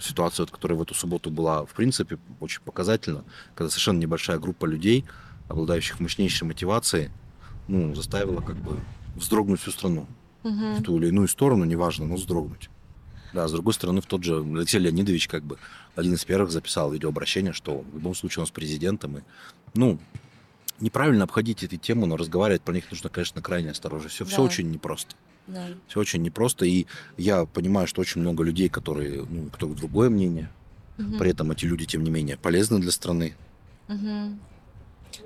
Ситуация, 0.00 0.44
которая 0.46 0.78
в 0.78 0.82
эту 0.82 0.94
субботу 0.94 1.30
была, 1.30 1.64
в 1.64 1.72
принципе, 1.72 2.18
очень 2.40 2.60
показательна, 2.60 3.24
когда 3.54 3.70
совершенно 3.70 3.98
небольшая 3.98 4.38
группа 4.38 4.66
людей, 4.66 5.04
обладающих 5.48 5.98
мощнейшей 5.98 6.46
мотивацией, 6.46 7.10
ну, 7.68 7.94
заставила 7.94 8.42
как 8.42 8.56
бы 8.56 8.78
вздрогнуть 9.16 9.60
всю 9.60 9.70
страну 9.70 10.06
Мгм. 10.44 10.74
в 10.76 10.82
ту 10.82 10.98
или 10.98 11.08
иную 11.08 11.26
сторону, 11.28 11.64
неважно, 11.64 12.06
но 12.06 12.16
вздрогнуть. 12.16 12.68
Да, 13.32 13.48
с 13.48 13.52
другой 13.52 13.74
стороны, 13.74 14.00
в 14.00 14.06
тот 14.06 14.24
же 14.24 14.36
Алексей 14.40 14.78
Леонидович, 14.78 15.28
как 15.28 15.42
бы, 15.42 15.58
один 15.96 16.14
из 16.14 16.24
первых 16.24 16.50
записал 16.50 16.90
видеообращение, 16.92 17.52
что 17.52 17.78
в 17.92 17.94
любом 17.94 18.14
случае 18.14 18.42
он 18.42 18.46
с 18.46 18.50
президентом. 18.50 19.18
И, 19.18 19.20
ну, 19.74 19.98
неправильно 20.80 21.24
обходить 21.24 21.62
эти 21.62 21.76
темы, 21.76 22.06
но 22.06 22.16
разговаривать 22.16 22.62
про 22.62 22.72
них 22.74 22.90
нужно, 22.90 23.10
конечно, 23.10 23.42
крайне 23.42 23.70
осторожно. 23.70 24.08
Все, 24.08 24.24
все 24.24 24.36
Да. 24.36 24.42
очень 24.42 24.70
непросто. 24.70 25.14
Да. 25.46 25.66
Все 25.88 26.00
очень 26.00 26.22
непросто. 26.22 26.64
И 26.66 26.86
я 27.16 27.46
понимаю, 27.46 27.86
что 27.86 28.00
очень 28.00 28.20
много 28.20 28.44
людей, 28.44 28.68
которые, 28.68 29.24
ну, 29.28 29.48
кто 29.50 29.66
другое 29.68 30.10
мнение. 30.10 30.50
Мгм. 30.98 31.18
При 31.18 31.30
этом 31.30 31.50
эти 31.50 31.64
люди, 31.64 31.86
тем 31.86 32.04
не 32.04 32.10
менее, 32.10 32.36
полезны 32.36 32.80
для 32.80 32.90
страны. 32.90 33.34
Мгм. 33.88 34.40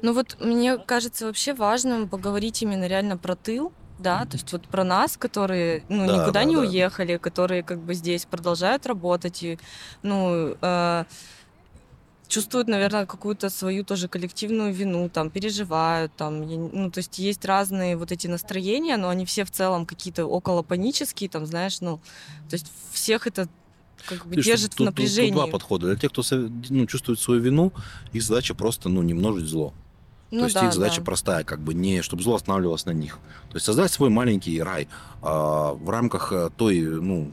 Ну 0.00 0.12
вот 0.12 0.36
мне 0.40 0.78
кажется 0.78 1.26
вообще 1.26 1.54
важным 1.54 2.08
поговорить 2.08 2.62
именно 2.62 2.86
реально 2.86 3.18
про 3.18 3.34
тыл, 3.34 3.72
да, 3.98 4.24
то 4.26 4.36
есть 4.36 4.50
вот 4.52 4.66
про 4.68 4.84
нас, 4.84 5.16
которые 5.16 5.84
ну, 5.88 6.06
Да, 6.06 6.14
никуда 6.14 6.32
да, 6.32 6.44
не 6.44 6.54
да. 6.56 6.62
уехали, 6.62 7.16
которые 7.18 7.62
как 7.62 7.78
бы 7.80 7.94
здесь 7.94 8.24
продолжают 8.26 8.86
работать 8.86 9.42
и, 9.42 9.58
ну, 10.02 10.56
э, 10.60 11.04
чувствуют, 12.32 12.68
наверное, 12.68 13.04
какую-то 13.04 13.50
свою 13.50 13.84
тоже 13.84 14.08
коллективную 14.08 14.72
вину, 14.72 15.08
там, 15.10 15.30
переживают, 15.30 16.12
там, 16.16 16.40
ну, 16.72 16.90
то 16.90 16.98
есть 16.98 17.18
есть 17.18 17.44
разные 17.44 17.96
вот 17.96 18.10
эти 18.10 18.26
настроения, 18.26 18.96
но 18.96 19.10
они 19.10 19.26
все 19.26 19.44
в 19.44 19.50
целом 19.50 19.84
какие-то 19.84 20.24
около 20.24 20.62
панические, 20.62 21.28
там, 21.28 21.46
знаешь, 21.46 21.80
ну, 21.82 21.98
то 22.48 22.54
есть 22.54 22.72
всех 22.90 23.26
это 23.26 23.48
как 24.06 24.24
бы 24.24 24.30
Видишь, 24.30 24.46
держит 24.46 24.70
тут- 24.70 24.74
в 24.74 24.76
тут- 24.78 24.86
тут 24.86 24.96
напряжении. 24.98 25.32
два 25.32 25.46
подхода. 25.46 25.86
Для 25.86 25.96
тех, 25.96 26.10
кто 26.10 26.22
ну, 26.70 26.86
чувствует 26.86 27.20
свою 27.20 27.40
вину, 27.40 27.72
их 28.12 28.22
задача 28.22 28.54
просто 28.54 28.88
ну, 28.88 29.02
не 29.02 29.14
множить 29.14 29.46
зло. 29.46 29.74
Ну 30.30 30.38
То 30.38 30.44
есть 30.44 30.54
да, 30.54 30.66
их 30.66 30.72
задача 30.72 31.00
да. 31.00 31.04
простая, 31.04 31.44
как 31.44 31.60
бы 31.60 31.74
не, 31.74 32.00
чтобы 32.02 32.22
зло 32.22 32.34
останавливалось 32.34 32.86
на 32.86 32.92
них. 32.92 33.18
То 33.50 33.56
есть 33.56 33.66
создать 33.66 33.92
свой 33.92 34.08
маленький 34.08 34.62
рай 34.62 34.88
а, 35.20 35.74
в 35.74 35.90
рамках 35.90 36.32
э, 36.32 36.48
той, 36.56 36.80
ну, 36.80 37.32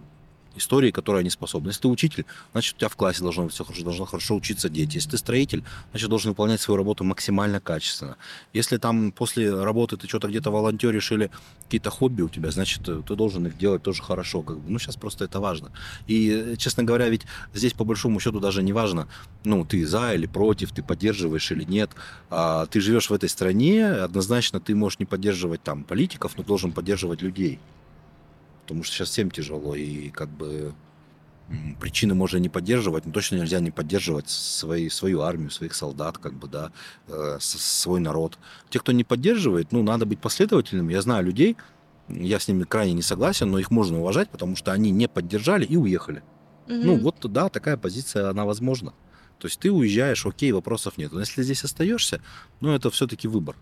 истории, 0.59 0.91
которые 0.91 1.21
они 1.21 1.29
способны. 1.29 1.69
Если 1.69 1.81
ты 1.81 1.87
учитель, 1.87 2.25
значит, 2.51 2.75
у 2.75 2.79
тебя 2.79 2.89
в 2.89 2.95
классе 2.95 3.21
должно 3.21 3.43
быть 3.45 3.53
все 3.53 3.63
хорошо, 3.63 3.83
должно 3.83 4.05
хорошо 4.05 4.35
учиться 4.35 4.69
дети. 4.69 4.95
Если 4.95 5.09
ты 5.09 5.17
строитель, 5.17 5.63
значит, 5.91 6.09
должен 6.09 6.31
выполнять 6.31 6.61
свою 6.61 6.77
работу 6.77 7.03
максимально 7.03 7.59
качественно. 7.59 8.17
Если 8.53 8.77
там 8.77 9.11
после 9.11 9.53
работы 9.53 9.97
ты 9.97 10.07
что-то 10.07 10.27
где-то 10.27 10.51
волонтеришь 10.51 11.11
или 11.11 11.31
какие-то 11.63 11.89
хобби 11.89 12.21
у 12.21 12.29
тебя, 12.29 12.51
значит, 12.51 12.87
э, 12.87 13.01
ты 13.07 13.15
должен 13.15 13.47
их 13.47 13.57
делать 13.57 13.83
тоже 13.83 14.03
хорошо. 14.03 14.41
Как 14.41 14.59
бы. 14.59 14.71
Ну, 14.71 14.79
сейчас 14.79 14.95
просто 14.95 15.25
это 15.25 15.39
важно. 15.39 15.71
И, 16.07 16.29
э, 16.29 16.55
честно 16.57 16.83
говоря, 16.83 17.09
ведь 17.09 17.25
здесь 17.53 17.73
по 17.73 17.83
большому 17.83 18.19
счету 18.19 18.39
даже 18.39 18.63
не 18.63 18.73
важно, 18.73 19.07
ну, 19.43 19.65
ты 19.65 19.85
за 19.85 20.13
или 20.13 20.27
против, 20.27 20.71
ты 20.71 20.83
поддерживаешь 20.83 21.51
или 21.51 21.63
нет. 21.63 21.91
А 22.29 22.65
ты 22.65 22.81
живешь 22.81 23.09
в 23.09 23.13
этой 23.13 23.29
стране, 23.29 23.85
однозначно 23.85 24.59
ты 24.59 24.75
можешь 24.75 24.99
не 24.99 25.05
поддерживать 25.05 25.63
там 25.63 25.83
политиков, 25.83 26.37
но 26.37 26.43
должен 26.43 26.71
поддерживать 26.71 27.21
людей. 27.21 27.59
Потому 28.69 28.83
что 28.83 28.97
сейчас 28.97 29.09
всем 29.09 29.31
тяжело, 29.31 29.73
и 29.73 30.09
как 30.09 30.29
бы 30.29 30.75
причины 31.81 32.13
можно 32.13 32.37
не 32.37 32.49
поддерживать, 32.49 33.03
но 33.03 33.11
точно 33.11 33.37
нельзя 33.37 33.59
не 33.59 33.71
поддерживать 33.71 34.29
свои, 34.29 34.89
свою 34.89 35.21
армию, 35.21 35.49
своих 35.49 35.73
солдат, 35.73 36.19
как 36.19 36.33
бы, 36.33 36.47
да, 36.47 36.71
э, 37.07 37.37
свой 37.39 37.99
народ. 37.99 38.37
Те, 38.69 38.77
кто 38.77 38.91
не 38.91 39.03
поддерживает, 39.03 39.71
ну, 39.71 39.81
надо 39.81 40.05
быть 40.05 40.19
последовательным. 40.19 40.89
Я 40.89 41.01
знаю 41.01 41.25
людей, 41.25 41.57
я 42.09 42.39
с 42.39 42.47
ними 42.47 42.63
крайне 42.63 42.93
не 42.93 43.01
согласен, 43.01 43.49
но 43.49 43.57
их 43.57 43.71
можно 43.71 43.99
уважать, 43.99 44.29
потому 44.29 44.55
что 44.55 44.71
они 44.71 44.91
не 44.91 45.07
поддержали 45.07 45.65
и 45.65 45.75
уехали. 45.75 46.21
Ну, 46.67 46.93
Мгм. 46.93 47.01
вот, 47.01 47.15
да, 47.23 47.49
такая 47.49 47.75
позиция, 47.75 48.29
она 48.29 48.45
возможна. 48.45 48.93
То 49.39 49.47
есть 49.47 49.59
ты 49.59 49.71
уезжаешь, 49.71 50.27
окей, 50.27 50.51
вопросов 50.51 50.99
нет. 50.99 51.11
Но 51.11 51.21
если 51.21 51.41
здесь 51.41 51.63
остаешься, 51.63 52.21
ну, 52.61 52.75
это 52.75 52.91
все-таки 52.91 53.27
выбор. 53.27 53.55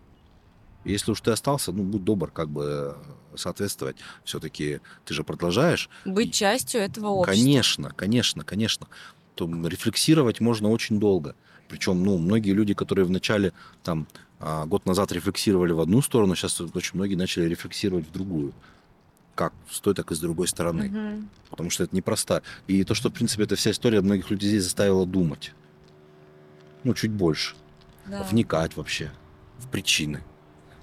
Если 0.88 1.12
уж 1.12 1.22
ты 1.22 1.32
остался, 1.32 1.72
ну, 1.72 1.84
будь 1.84 2.04
добр, 2.04 2.32
как 2.32 2.50
бы 2.50 2.96
э, 3.34 3.38
соответствовать. 3.38 3.98
Все-таки 4.24 4.80
ты 5.06 5.14
же 5.14 5.24
продолжаешь. 5.24 5.90
Быть 6.06 6.34
частью 6.34 6.82
этого 6.82 7.08
общества. 7.10 7.34
Конечно, 7.34 7.90
конечно, 7.92 8.44
конечно. 8.44 8.88
То 9.36 9.46
рефлексировать 9.68 10.40
можно 10.40 10.70
очень 10.70 11.00
долго. 11.00 11.36
Причем, 11.68 12.04
ну, 12.04 12.18
многие 12.18 12.52
люди, 12.52 12.74
которые 12.74 13.06
вначале 13.06 13.52
там 13.84 14.08
а, 14.40 14.66
год 14.66 14.86
назад 14.86 15.12
рефлексировали 15.12 15.74
в 15.74 15.82
одну 15.82 16.02
сторону, 16.02 16.36
сейчас 16.36 16.60
очень 16.62 16.92
многие 16.94 17.16
начали 17.16 17.46
рефлексировать 17.46 18.08
в 18.08 18.12
другую. 18.12 18.54
Как 19.36 19.54
с 19.70 19.80
той, 19.82 19.94
так 19.94 20.12
и 20.12 20.16
с 20.16 20.20
другой 20.20 20.48
стороны 20.48 20.90
Мгм. 20.90 21.30
потому 21.50 21.70
что 21.70 21.84
это 21.84 21.96
непросто. 21.96 22.42
И 22.68 22.84
то, 22.84 22.96
что, 22.96 23.10
в 23.10 23.14
принципе, 23.14 23.44
эта 23.44 23.56
вся 23.56 23.72
история 23.72 24.02
многих 24.02 24.32
людей 24.32 24.50
здесь 24.50 24.64
заставила 24.64 25.06
думать. 25.06 25.54
Ну, 26.84 26.94
чуть 26.94 27.12
больше. 27.12 27.56
Да. 28.06 28.24
Вникать 28.24 28.78
вообще 28.78 29.12
в 29.60 29.68
причины. 29.68 30.24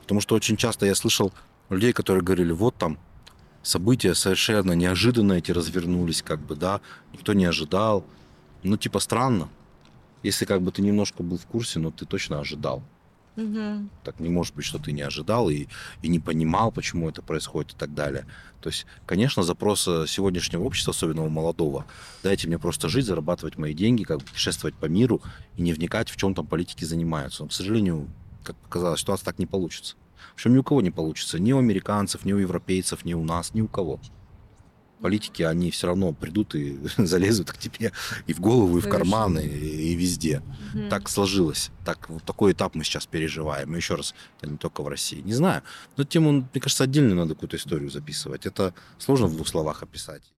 Потому 0.05 0.21
что 0.21 0.35
очень 0.35 0.57
часто 0.57 0.87
я 0.87 0.95
слышал 0.95 1.33
людей, 1.71 1.93
которые 1.93 2.23
говорили, 2.23 2.53
вот 2.53 2.77
там 2.77 2.99
события 3.63 4.15
совершенно 4.15 4.73
неожиданно 4.73 5.33
эти 5.33 5.51
развернулись, 5.51 6.23
как 6.23 6.41
бы, 6.41 6.57
да, 6.57 6.81
никто 7.13 7.33
не 7.33 7.47
ожидал. 7.47 8.05
Ну, 8.63 8.77
типа, 8.77 9.01
странно. 9.01 9.49
Если 10.23 10.45
как 10.45 10.63
бы 10.63 10.73
ты 10.73 10.83
немножко 10.83 11.23
был 11.23 11.39
в 11.39 11.47
курсе, 11.47 11.79
но 11.79 11.91
ты 11.91 12.05
точно 12.05 12.39
ожидал. 12.39 12.83
Мгм. 13.37 13.91
Так 14.05 14.21
не 14.21 14.29
может 14.29 14.55
быть, 14.55 14.65
что 14.65 14.79
ты 14.79 14.93
не 14.93 15.03
ожидал 15.03 15.51
и, 15.51 15.67
и 16.03 16.09
не 16.09 16.21
понимал, 16.21 16.71
почему 16.71 17.09
это 17.09 17.21
происходит 17.21 17.73
и 17.73 17.77
так 17.77 17.93
далее. 17.95 18.27
То 18.61 18.69
есть, 18.69 18.87
конечно, 19.07 19.43
запрос 19.43 19.89
э, 19.89 20.05
сегодняшнего 20.07 20.63
общества, 20.63 20.93
особенно 20.93 21.25
у 21.25 21.29
молодого, 21.29 21.85
дайте 22.23 22.47
мне 22.47 22.59
просто 22.59 22.89
жить, 22.89 23.07
зарабатывать 23.07 23.59
мои 23.59 23.75
деньги, 23.75 24.05
как 24.05 24.19
бы 24.19 24.25
путешествовать 24.25 24.77
по 24.77 24.87
миру 24.87 25.21
и 25.57 25.63
не 25.63 25.73
вникать, 25.73 26.11
в 26.11 26.17
чем 26.17 26.35
там 26.35 26.47
политики 26.47 26.85
занимаются. 26.85 27.43
Но, 27.43 27.49
к 27.49 27.53
сожалению, 27.53 28.09
как 28.45 28.57
показалось, 28.57 29.01
ситуация 29.01 29.25
так 29.25 29.39
не 29.39 29.47
получится. 29.47 29.97
В 30.31 30.35
общем, 30.35 30.55
ни 30.55 30.59
у 30.59 30.63
кого 30.63 30.81
не 30.81 30.91
получится. 30.91 31.39
Ни 31.39 31.53
у 31.53 31.59
американцев, 31.59 32.25
ни 32.25 32.33
у 32.33 32.39
европейцев, 32.39 33.05
ни 33.05 33.15
у 33.15 33.25
нас, 33.25 33.55
ни 33.55 33.61
у 33.61 33.69
кого. 33.69 34.01
Политики, 35.01 35.43
они 35.43 35.71
все 35.71 35.89
равно 35.89 36.13
придут 36.13 36.55
и 36.55 36.79
залезут 36.97 37.51
к 37.53 37.59
тебе 37.59 37.93
и 38.27 38.33
в 38.33 38.41
голову, 38.41 38.79
и 38.79 38.81
в 38.81 38.89
карманы, 38.89 39.41
и, 39.41 39.93
и 39.93 39.95
везде 39.95 40.41
Мгм. 40.73 40.89
так 40.89 41.09
сложилось. 41.11 41.71
Так, 41.85 42.09
вот 42.09 42.23
такой 42.25 42.53
этап 42.53 42.75
мы 42.75 42.85
сейчас 42.85 43.07
переживаем. 43.07 43.75
И 43.75 43.77
еще 43.77 43.97
раз, 43.97 44.15
это 44.41 44.51
не 44.51 44.57
только 44.57 44.83
в 44.83 44.89
России. 44.89 45.21
Не 45.21 45.35
знаю. 45.35 45.63
Но 45.97 46.05
тему, 46.05 46.33
мне 46.33 46.61
кажется, 46.61 46.85
отдельно 46.85 47.15
надо 47.15 47.35
какую-то 47.35 47.57
историю 47.57 47.91
записывать. 47.91 48.47
Это 48.47 48.73
сложно 48.99 49.27
в 49.27 49.35
двух 49.35 49.47
словах 49.47 49.83
описать. 49.83 50.23